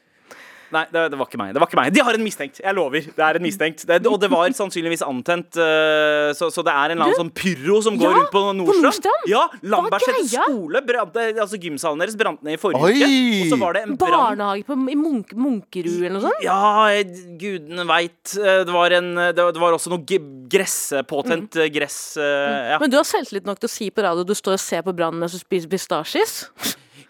Nei, 0.73 0.81
det, 0.91 1.01
det 1.13 1.17
var 1.19 1.27
ikke 1.29 1.37
meg. 1.39 1.51
Det 1.53 1.61
var 1.61 1.69
ikke 1.69 1.77
meg. 1.77 1.91
De 1.93 2.01
har 2.03 2.15
en 2.17 2.23
mistenkt. 2.25 2.57
Jeg 2.59 2.75
lover. 2.75 3.05
Det 3.15 3.21
er 3.23 3.37
en 3.37 3.43
mistenkt. 3.45 3.83
Det, 3.87 3.99
og 4.09 4.15
det 4.19 4.27
var 4.33 4.49
sannsynligvis 4.57 5.03
antent. 5.05 5.55
uh, 5.61 6.33
så, 6.35 6.49
så 6.51 6.63
det 6.65 6.73
er 6.73 6.89
en 6.91 6.95
eller 6.97 7.05
annen 7.05 7.19
sånn 7.19 7.29
pyro 7.37 7.77
som 7.85 7.99
går 7.99 8.09
Ja, 8.09 8.13
rundt 8.17 8.31
på 8.33 8.41
Nordstrand. 8.57 8.83
Nordstrand? 8.87 9.27
Ja, 9.29 9.43
Lambertseter 9.71 10.25
skole 10.33 10.81
brante 10.89 11.25
Altså 11.45 11.59
Gymsalen 11.61 12.01
deres 12.01 12.17
brant 12.19 12.41
ned 12.43 12.57
i 12.57 12.59
forrige 12.59 12.81
Oi! 12.81 12.97
uke. 12.97 13.11
Og 13.45 13.53
så 13.53 13.59
var 13.61 13.77
det 13.77 13.83
en 13.85 13.93
brann 14.01 14.17
Barnehage 14.17 14.65
på, 14.67 14.77
i 14.89 14.97
Munk 14.99 15.35
Munkerud 15.37 15.91
eller 16.01 16.15
noe 16.17 16.23
sånt? 16.25 16.43
ja, 16.43 16.59
eh, 16.97 17.13
gudene 17.39 17.85
veit. 17.93 18.33
Det 18.33 18.75
var 18.75 18.97
en 18.97 19.11
Det 19.37 19.45
det 19.55 19.61
var 19.61 19.77
også 19.77 19.93
noe 19.93 20.19
gress 20.51 20.79
Påtent 21.07 21.61
eh, 21.61 21.69
gress 21.77 21.99
Uh, 22.17 22.73
ja. 22.73 22.79
Men 22.81 22.89
du 22.91 22.97
har 22.97 23.05
selvtillit 23.07 23.45
nok 23.47 23.61
til 23.61 23.69
å 23.69 23.71
si 23.75 23.91
på 23.93 24.03
radio 24.03 24.25
du 24.27 24.33
står 24.35 24.57
og 24.57 24.61
ser 24.65 24.83
på 24.83 24.93
brannen 24.97 25.21
mens 25.21 25.37
du 25.37 25.39
spiser 25.39 25.69
pistasjis? 25.71 26.35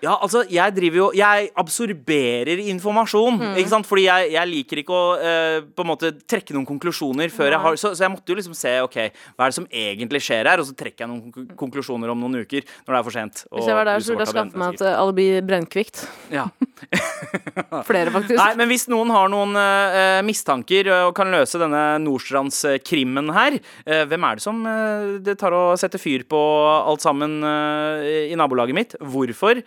Ja, 0.04 0.16
altså, 0.22 0.43
jeg 0.52 0.74
driver 0.76 0.98
jo 1.00 1.06
Jeg 1.16 1.50
absorberer 1.58 2.60
informasjon, 2.72 3.39
ikke 3.60 3.72
sant? 3.72 3.88
Fordi 3.88 4.06
jeg, 4.08 4.32
jeg 4.36 4.52
liker 4.52 4.82
ikke 4.82 4.96
å 4.96 5.04
uh, 5.20 5.58
på 5.76 5.86
en 5.86 5.89
måte 5.89 6.12
trekke 6.28 6.56
noen 6.56 6.68
konklusjoner 6.68 7.32
før 7.34 7.54
jeg 7.56 7.62
har 7.64 7.80
så, 7.80 7.93
så 7.96 8.06
jeg 8.06 8.14
måtte 8.14 8.32
jo 8.34 8.38
liksom 8.39 8.56
se 8.58 8.74
OK, 8.86 8.98
hva 9.36 9.48
er 9.48 9.54
det 9.54 9.58
som 9.58 9.68
egentlig 9.70 10.22
skjer 10.26 10.50
her? 10.52 10.62
Og 10.62 10.68
så 10.70 10.76
trekker 10.78 11.06
jeg 11.06 11.12
noen 11.12 11.34
konk- 11.34 11.56
konklusjoner 11.60 12.12
om 12.12 12.22
noen 12.26 12.41
uker 12.43 12.66
når 12.66 12.91
det 12.91 13.00
er 13.00 13.08
for 13.08 13.16
sent. 13.16 13.43
Hvis 13.52 13.70
jeg 13.70 13.78
var 13.80 13.89
der, 13.89 14.04
så 14.04 14.14
ville 14.14 14.26
jeg 14.26 14.34
skaffet 14.34 14.60
meg 14.62 14.78
et 14.78 14.86
eh, 14.86 15.00
alibi 15.02 15.28
brennkvikt. 15.46 16.04
ja. 16.34 16.48
Flere, 17.88 18.12
faktisk. 18.12 18.36
Nei, 18.36 18.52
men 18.60 18.70
hvis 18.70 18.86
noen 18.91 19.12
har 19.16 19.30
noen 19.32 19.56
uh, 19.56 20.20
mistanker 20.28 20.89
og 20.91 21.14
kan 21.18 21.32
løse 21.32 21.60
denne 21.62 21.84
Nordstrandskrimmen 22.04 23.32
her, 23.36 23.58
uh, 23.88 24.04
hvem 24.10 24.28
er 24.28 24.38
det 24.39 24.43
som 24.43 24.60
det 25.26 25.38
tar 25.39 25.56
og 25.56 25.80
setter 25.80 26.02
fyr 26.02 26.26
på 26.30 26.39
alt 26.76 27.04
sammen 27.04 27.38
i 27.46 28.36
nabolaget 28.38 28.76
mitt? 28.78 28.96
Hvorfor? 29.00 29.62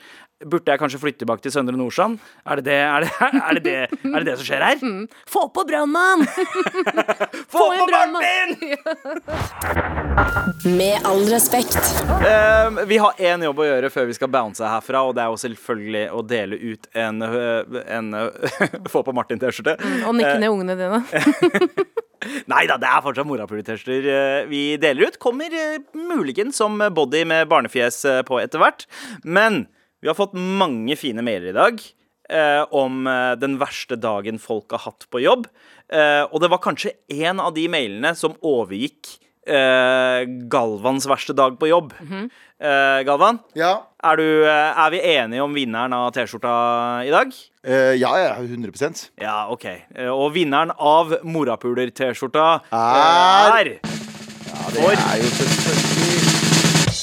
Burde 0.47 0.71
jeg 0.71 0.79
kanskje 0.79 1.01
flytte 1.03 1.19
tilbake 1.25 1.43
til 1.43 1.51
Søndre 1.51 1.75
Nordstrand? 1.75 2.21
Er 2.47 2.61
det 2.61 2.65
det, 2.69 2.75
er 2.79 3.03
det, 3.03 3.11
er 3.49 3.57
det, 3.57 3.63
det, 3.65 3.73
er 4.07 4.19
det, 4.21 4.27
det 4.29 4.35
som 4.39 4.47
skjer 4.47 4.63
her? 4.63 4.83
Få 5.27 5.49
på 5.51 5.65
brannmann! 5.67 6.23
Få 7.51 7.59
Få 7.59 7.65
på 7.75 7.87
brannmann! 7.91 8.23
Martin! 8.23 8.53
Med 10.79 11.03
all 11.11 11.25
respekt. 11.27 11.79
Eh, 12.23 12.79
vi 12.87 13.01
har 13.03 13.19
én 13.19 13.43
jobb 13.49 13.59
å 13.65 13.67
gjøre 13.67 13.91
før 13.91 14.07
vi 14.07 14.15
skal 14.15 14.31
bounce 14.31 14.63
herfra, 14.63 15.03
og 15.09 15.17
det 15.19 15.25
er 15.25 15.33
jo 15.33 15.41
selvfølgelig 15.43 16.03
å 16.15 16.23
dele 16.31 16.59
ut 16.63 16.87
en, 16.95 17.19
eh, 17.27 17.79
en 17.99 18.13
eh, 18.21 18.77
Få 18.93 19.03
på 19.07 19.15
Martin-T-skjorte. 19.19 19.75
Og 20.07 20.15
nikke 20.21 20.37
ned 20.39 20.55
ungene 20.55 20.77
dine. 20.79 21.03
Nei 22.51 22.63
da, 22.71 22.77
det 22.79 22.87
er 22.91 23.03
fortsatt 23.03 23.27
morapuletester 23.27 24.47
vi 24.51 24.63
deler 24.79 25.11
ut. 25.11 25.19
Kommer 25.23 25.51
eh, 25.51 25.83
muligens 25.99 26.63
som 26.63 26.79
body 26.79 27.25
med 27.27 27.51
barnefjes 27.51 28.05
eh, 28.07 28.23
på 28.27 28.39
etter 28.43 28.63
hvert. 28.63 28.87
Men 29.27 29.67
vi 30.03 30.09
har 30.11 30.15
fått 30.19 30.35
mange 30.35 30.97
fine 30.99 31.23
mailer 31.27 31.51
i 31.51 31.57
dag 31.57 31.81
eh, 32.31 32.65
om 32.77 33.07
eh, 33.07 33.35
den 33.41 33.57
verste 33.61 33.97
dagen 33.99 34.39
folk 34.43 34.71
har 34.77 34.85
hatt 34.87 35.07
på 35.11 35.23
jobb. 35.25 35.47
Eh, 35.91 36.25
og 36.31 36.41
det 36.45 36.51
var 36.53 36.61
kanskje 36.65 36.93
en 37.29 37.41
av 37.41 37.55
de 37.57 37.65
mailene 37.73 38.15
som 38.19 38.37
overgikk 38.45 39.17
eh, 39.49 40.23
Galvans 40.53 41.07
verste 41.09 41.33
dag 41.35 41.57
på 41.59 41.71
jobb. 41.71 41.95
eh, 42.61 43.01
Galvan, 43.09 43.39
Ja. 43.57 43.73
er, 44.05 44.17
du, 44.17 44.45
eh, 44.45 44.79
er 44.85 44.91
vi 44.91 45.01
enige 45.17 45.43
om 45.43 45.55
vinneren 45.57 45.93
av 45.97 46.13
T-skjorta 46.13 47.07
i 47.07 47.11
dag? 47.15 47.33
Eh, 47.65 47.95
ja, 47.99 48.13
ja, 48.19 48.35
100% 48.39 49.09
Ja, 49.21 49.49
OK. 49.51 49.65
Eh, 49.97 50.09
Og 50.13 50.33
vinneren 50.35 50.71
av 50.79 51.17
morapuler-T-skjorta 51.25 52.61
Er- 52.73 53.61
er 53.61 53.79
ja, 53.81 54.71
Det 54.73 54.85
er 54.85 55.17
jo 55.23 55.31
selvfølgelig 55.39 55.98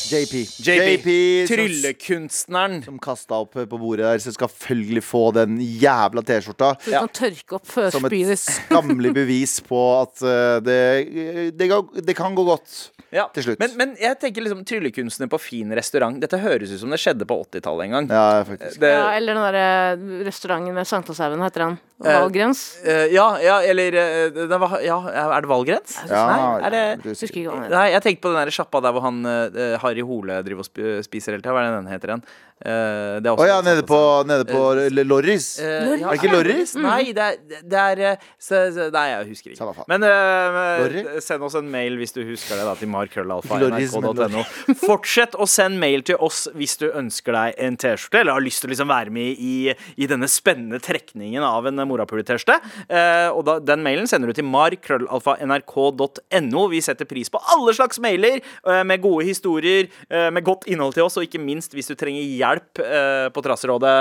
JP. 0.06 0.34
JP. 0.62 1.08
Tryllekunstneren. 1.50 2.82
Som 2.86 3.00
kasta 3.02 3.40
opp 3.42 3.56
på 3.58 3.80
bordet 3.80 4.06
der, 4.06 4.22
så 4.22 4.34
skal 4.36 4.50
selvfølgelig 4.52 5.04
få 5.06 5.24
den 5.36 5.58
jævla 5.62 6.22
T-skjorta. 6.26 6.74
Så 6.82 6.92
du 6.92 6.98
kan 6.98 7.14
tørke 7.22 7.58
opp 7.60 7.70
før 7.70 7.90
Som 7.96 8.06
et 8.10 8.16
skammelig 8.46 9.14
bevis 9.16 9.58
på 9.66 9.80
at 10.02 10.22
eh, 10.26 10.60
det, 10.66 11.56
det, 11.58 11.70
det 12.06 12.18
kan 12.18 12.36
gå 12.38 12.46
godt 12.48 12.92
Ja. 13.16 13.28
til 13.34 13.46
slutt. 13.46 13.60
Men, 13.62 13.76
men 13.80 13.96
jeg 14.02 14.18
tenker 14.20 14.44
liksom 14.44 14.64
tryllekunstner 14.68 15.30
på 15.32 15.40
fin 15.40 15.70
restaurant. 15.78 16.18
Dette 16.22 16.40
høres 16.42 16.74
ut 16.74 16.82
som 16.82 16.92
det 16.92 17.00
skjedde 17.00 17.28
på 17.30 17.38
80-tallet 17.46 17.86
en 17.88 17.94
gang. 17.98 18.10
Ja, 18.12 18.44
faktisk. 18.48 18.80
Det, 18.82 18.92
Ja, 18.96 19.10
eller 19.16 19.38
den 19.38 19.56
der 19.56 20.26
restauranten 20.28 20.76
med 20.76 20.88
Sankthanshaugen, 20.90 21.44
heter 21.46 21.66
den? 21.66 21.78
Eh, 22.04 22.12
Valgrens? 22.20 22.62
uh, 22.84 23.06
ja, 23.08 23.28
ja, 23.40 23.62
eller 23.64 23.96
uh, 23.96 24.42
det 24.52 24.58
var, 24.60 24.74
Ja, 24.84 24.98
er 25.32 25.46
det 25.46 25.48
Valgrens? 25.48 25.94
Ja, 26.10 26.26
Nei, 26.28 26.66
er 26.68 26.74
det 26.74 26.82
jeg 26.84 26.98
Husker 27.14 27.30
ikke 27.32 27.46
hva 27.46 27.54
den 27.56 27.64
heter. 27.70 27.76
Nei, 27.78 27.86
jeg 27.94 28.04
tenkte 28.04 28.26
på 28.26 28.34
den 28.34 28.42
der 28.42 28.52
sjappa 28.58 28.82
der 28.84 28.96
hvor 28.98 29.06
han 29.06 29.22
eh, 29.32 29.78
Harry 29.80 30.04
Hole 30.10 30.40
driver 30.46 30.66
og 30.66 31.06
spiser 31.06 31.36
hele 31.36 31.44
tida. 31.44 31.54
Hva 31.56 31.64
er 31.64 31.72
det 31.72 31.80
den 31.82 31.92
heter 31.94 32.14
igjen? 32.14 32.26
Eh, 32.64 33.20
det 33.20 33.28
er 33.28 33.36
Å 33.36 33.38
oh, 33.42 33.44
ja, 33.44 33.58
nede 33.60 33.84
på, 33.84 34.24
nede 34.24 34.48
på 34.48 34.80
uh, 34.80 34.88
Lorris. 35.04 35.60
Uh, 35.60 36.00
ja, 36.00 36.08
Er 36.08 36.08
det 36.08 36.16
ikke 36.22 36.32
Lorris? 36.32 36.72
Nei, 36.80 37.12
det 37.12 37.26
er, 37.26 37.36
det 37.68 37.80
er 37.82 38.00
eh, 38.14 38.22
så, 38.40 38.72
så, 38.72 38.86
Nei, 38.96 39.12
jeg 39.12 39.28
husker 39.34 39.52
ikke. 39.52 39.84
Men 39.92 40.00
eh, 40.08 41.20
send 41.26 41.44
oss 41.44 41.58
en 41.60 41.68
mail 41.68 42.00
hvis 42.00 42.16
du 42.16 42.24
husker 42.24 42.56
det, 42.56 42.64
da, 42.64 42.72
til 42.80 42.88
markrøllalfa.nrk.no. 42.94 44.44
Fortsett 44.86 45.36
å 45.36 45.44
sende 45.52 45.84
mail 45.84 46.00
til 46.08 46.16
oss 46.24 46.48
hvis 46.56 46.80
du 46.80 46.88
ønsker 46.94 47.36
deg 47.36 47.60
en 47.68 47.76
T-skjorte, 47.82 48.22
eller 48.24 48.32
har 48.38 48.46
lyst 48.46 48.64
til 48.64 48.70
å 48.72 48.74
liksom 48.74 48.88
være 48.94 49.12
med 49.20 49.36
i, 49.36 49.76
i 49.76 50.08
denne 50.08 50.28
spennende 50.32 50.80
trekningen 50.80 51.44
av 51.44 51.68
en 51.68 51.76
morapule-T-skjorte. 51.92 52.56
Eh, 52.88 53.36
og 53.36 53.44
da, 53.50 53.60
den 53.60 53.84
mailen 53.84 54.08
sender 54.08 54.32
du 54.32 54.36
til 54.40 54.48
markrøllalfa.nrk.no. 54.48 56.64
Vi 56.72 56.80
setter 56.88 57.04
pris 57.12 57.28
på 57.36 57.44
alle 57.52 57.76
slags 57.76 58.00
mailer 58.00 58.40
eh, 58.40 58.84
med 58.88 59.04
gode 59.04 59.28
historier, 59.28 59.92
eh, 60.08 60.32
med 60.32 60.48
godt 60.48 60.72
innhold 60.72 60.96
til 60.96 61.04
oss, 61.10 61.20
og 61.20 61.28
ikke 61.28 61.44
minst 61.44 61.76
hvis 61.76 61.92
du 61.92 62.00
trenger 62.00 62.24
hjelp 62.24 62.45
eh, 62.54 63.28
på 63.34 63.42
Trasserådet, 63.46 63.96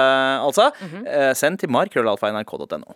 altså. 0.44 0.70
eh, 1.06 1.32
send 1.38 1.58
til 1.62 1.72
markrøllalfa.nrk.no. 1.74 2.94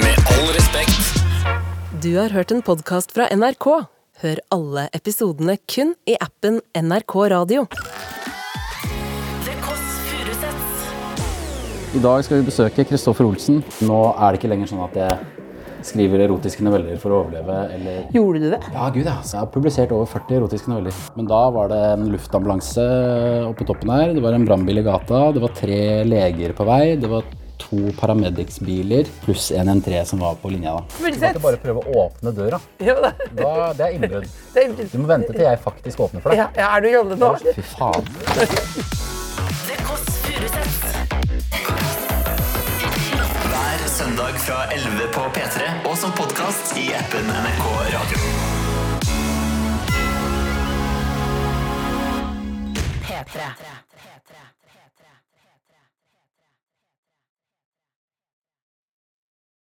Med 0.00 0.16
all 0.34 0.50
respekt. 0.56 1.00
Du 2.02 2.14
har 2.16 2.32
hørt 2.32 2.52
en 2.54 2.62
podkast 2.64 3.12
fra 3.16 3.28
NRK. 3.34 3.66
Hør 4.20 4.40
alle 4.52 4.88
episodene 4.96 5.56
kun 5.70 5.94
i 6.08 6.16
appen 6.20 6.60
NRK 6.76 7.14
Radio. 7.32 7.66
I 11.90 11.98
dag 11.98 12.22
skal 12.22 12.38
vi 12.38 12.46
besøke 12.46 12.84
Kristoffer 12.86 13.26
Olsen. 13.26 13.64
Nå 13.82 14.00
er 14.12 14.30
det 14.30 14.38
ikke 14.38 14.50
lenger 14.52 14.68
sånn 14.70 14.84
at 14.84 14.98
jeg 15.00 15.39
skriver 15.86 16.24
erotiske 16.26 16.64
noveller 16.66 16.96
for 17.00 17.14
å 17.14 17.20
overleve. 17.24 17.56
Eller... 17.76 17.98
Gjorde 18.14 18.40
du 18.42 18.48
det? 18.54 18.60
Ja, 18.74 18.88
gud 18.94 19.06
ja. 19.08 19.16
Så 19.24 19.36
jeg 19.36 19.44
har 19.44 19.50
publisert 19.54 19.92
over 19.96 20.08
40 20.10 20.38
erotiske 20.40 20.70
noveller. 20.72 20.96
Men 21.18 21.28
da 21.30 21.42
var 21.54 21.70
det 21.72 21.80
en 21.94 22.08
luftambulanse 22.12 22.86
oppe 23.48 23.62
på 23.62 23.68
toppen 23.72 23.92
her. 23.94 24.14
Det 24.16 24.24
var 24.24 24.36
en 24.36 24.46
brannbil 24.48 24.82
i 24.82 24.86
gata. 24.86 25.26
Det 25.36 25.42
var 25.44 25.54
tre 25.56 25.80
leger 26.08 26.56
på 26.58 26.66
vei. 26.68 26.82
Det 27.00 27.10
var 27.12 27.24
to 27.60 27.90
paramedics-biler 28.00 29.04
pluss 29.24 29.50
en 29.52 29.68
N3 29.68 30.04
som 30.08 30.22
var 30.24 30.38
på 30.40 30.48
linja. 30.52 30.72
da. 30.78 30.82
Du 30.96 31.04
kan 31.20 31.28
ikke 31.34 31.44
bare 31.44 31.60
prøve 31.60 31.84
å 31.84 32.06
åpne 32.06 32.32
døra. 32.34 32.58
Ja, 32.80 32.96
da. 33.04 33.12
Da, 33.36 33.50
det 33.76 33.84
er 33.90 33.98
innbrudd. 33.98 34.30
Er, 34.60 34.72
Du 34.80 34.98
må 34.98 35.06
vente 35.12 35.32
til 35.36 35.44
jeg 35.44 35.60
faktisk 35.62 36.00
åpner 36.08 36.24
for 36.24 36.32
deg. 36.34 36.40
ja, 36.58 36.70
er 36.72 36.80
du 36.82 36.88
jolle 36.90 37.20
nå? 37.20 37.34
Fy 37.54 37.62
faen. 37.76 38.04
Hver 39.70 41.29
søndag 44.20 44.40
fra 44.40 44.64
11 44.72 44.90
på 45.12 45.20
P3 45.20 45.88
og 45.90 45.98
som 45.98 46.12
podkast 46.12 46.78
i 46.78 46.92
appen 46.94 47.24
NRK 47.24 47.66
Radio. 47.94 48.18
P3. 53.02 53.79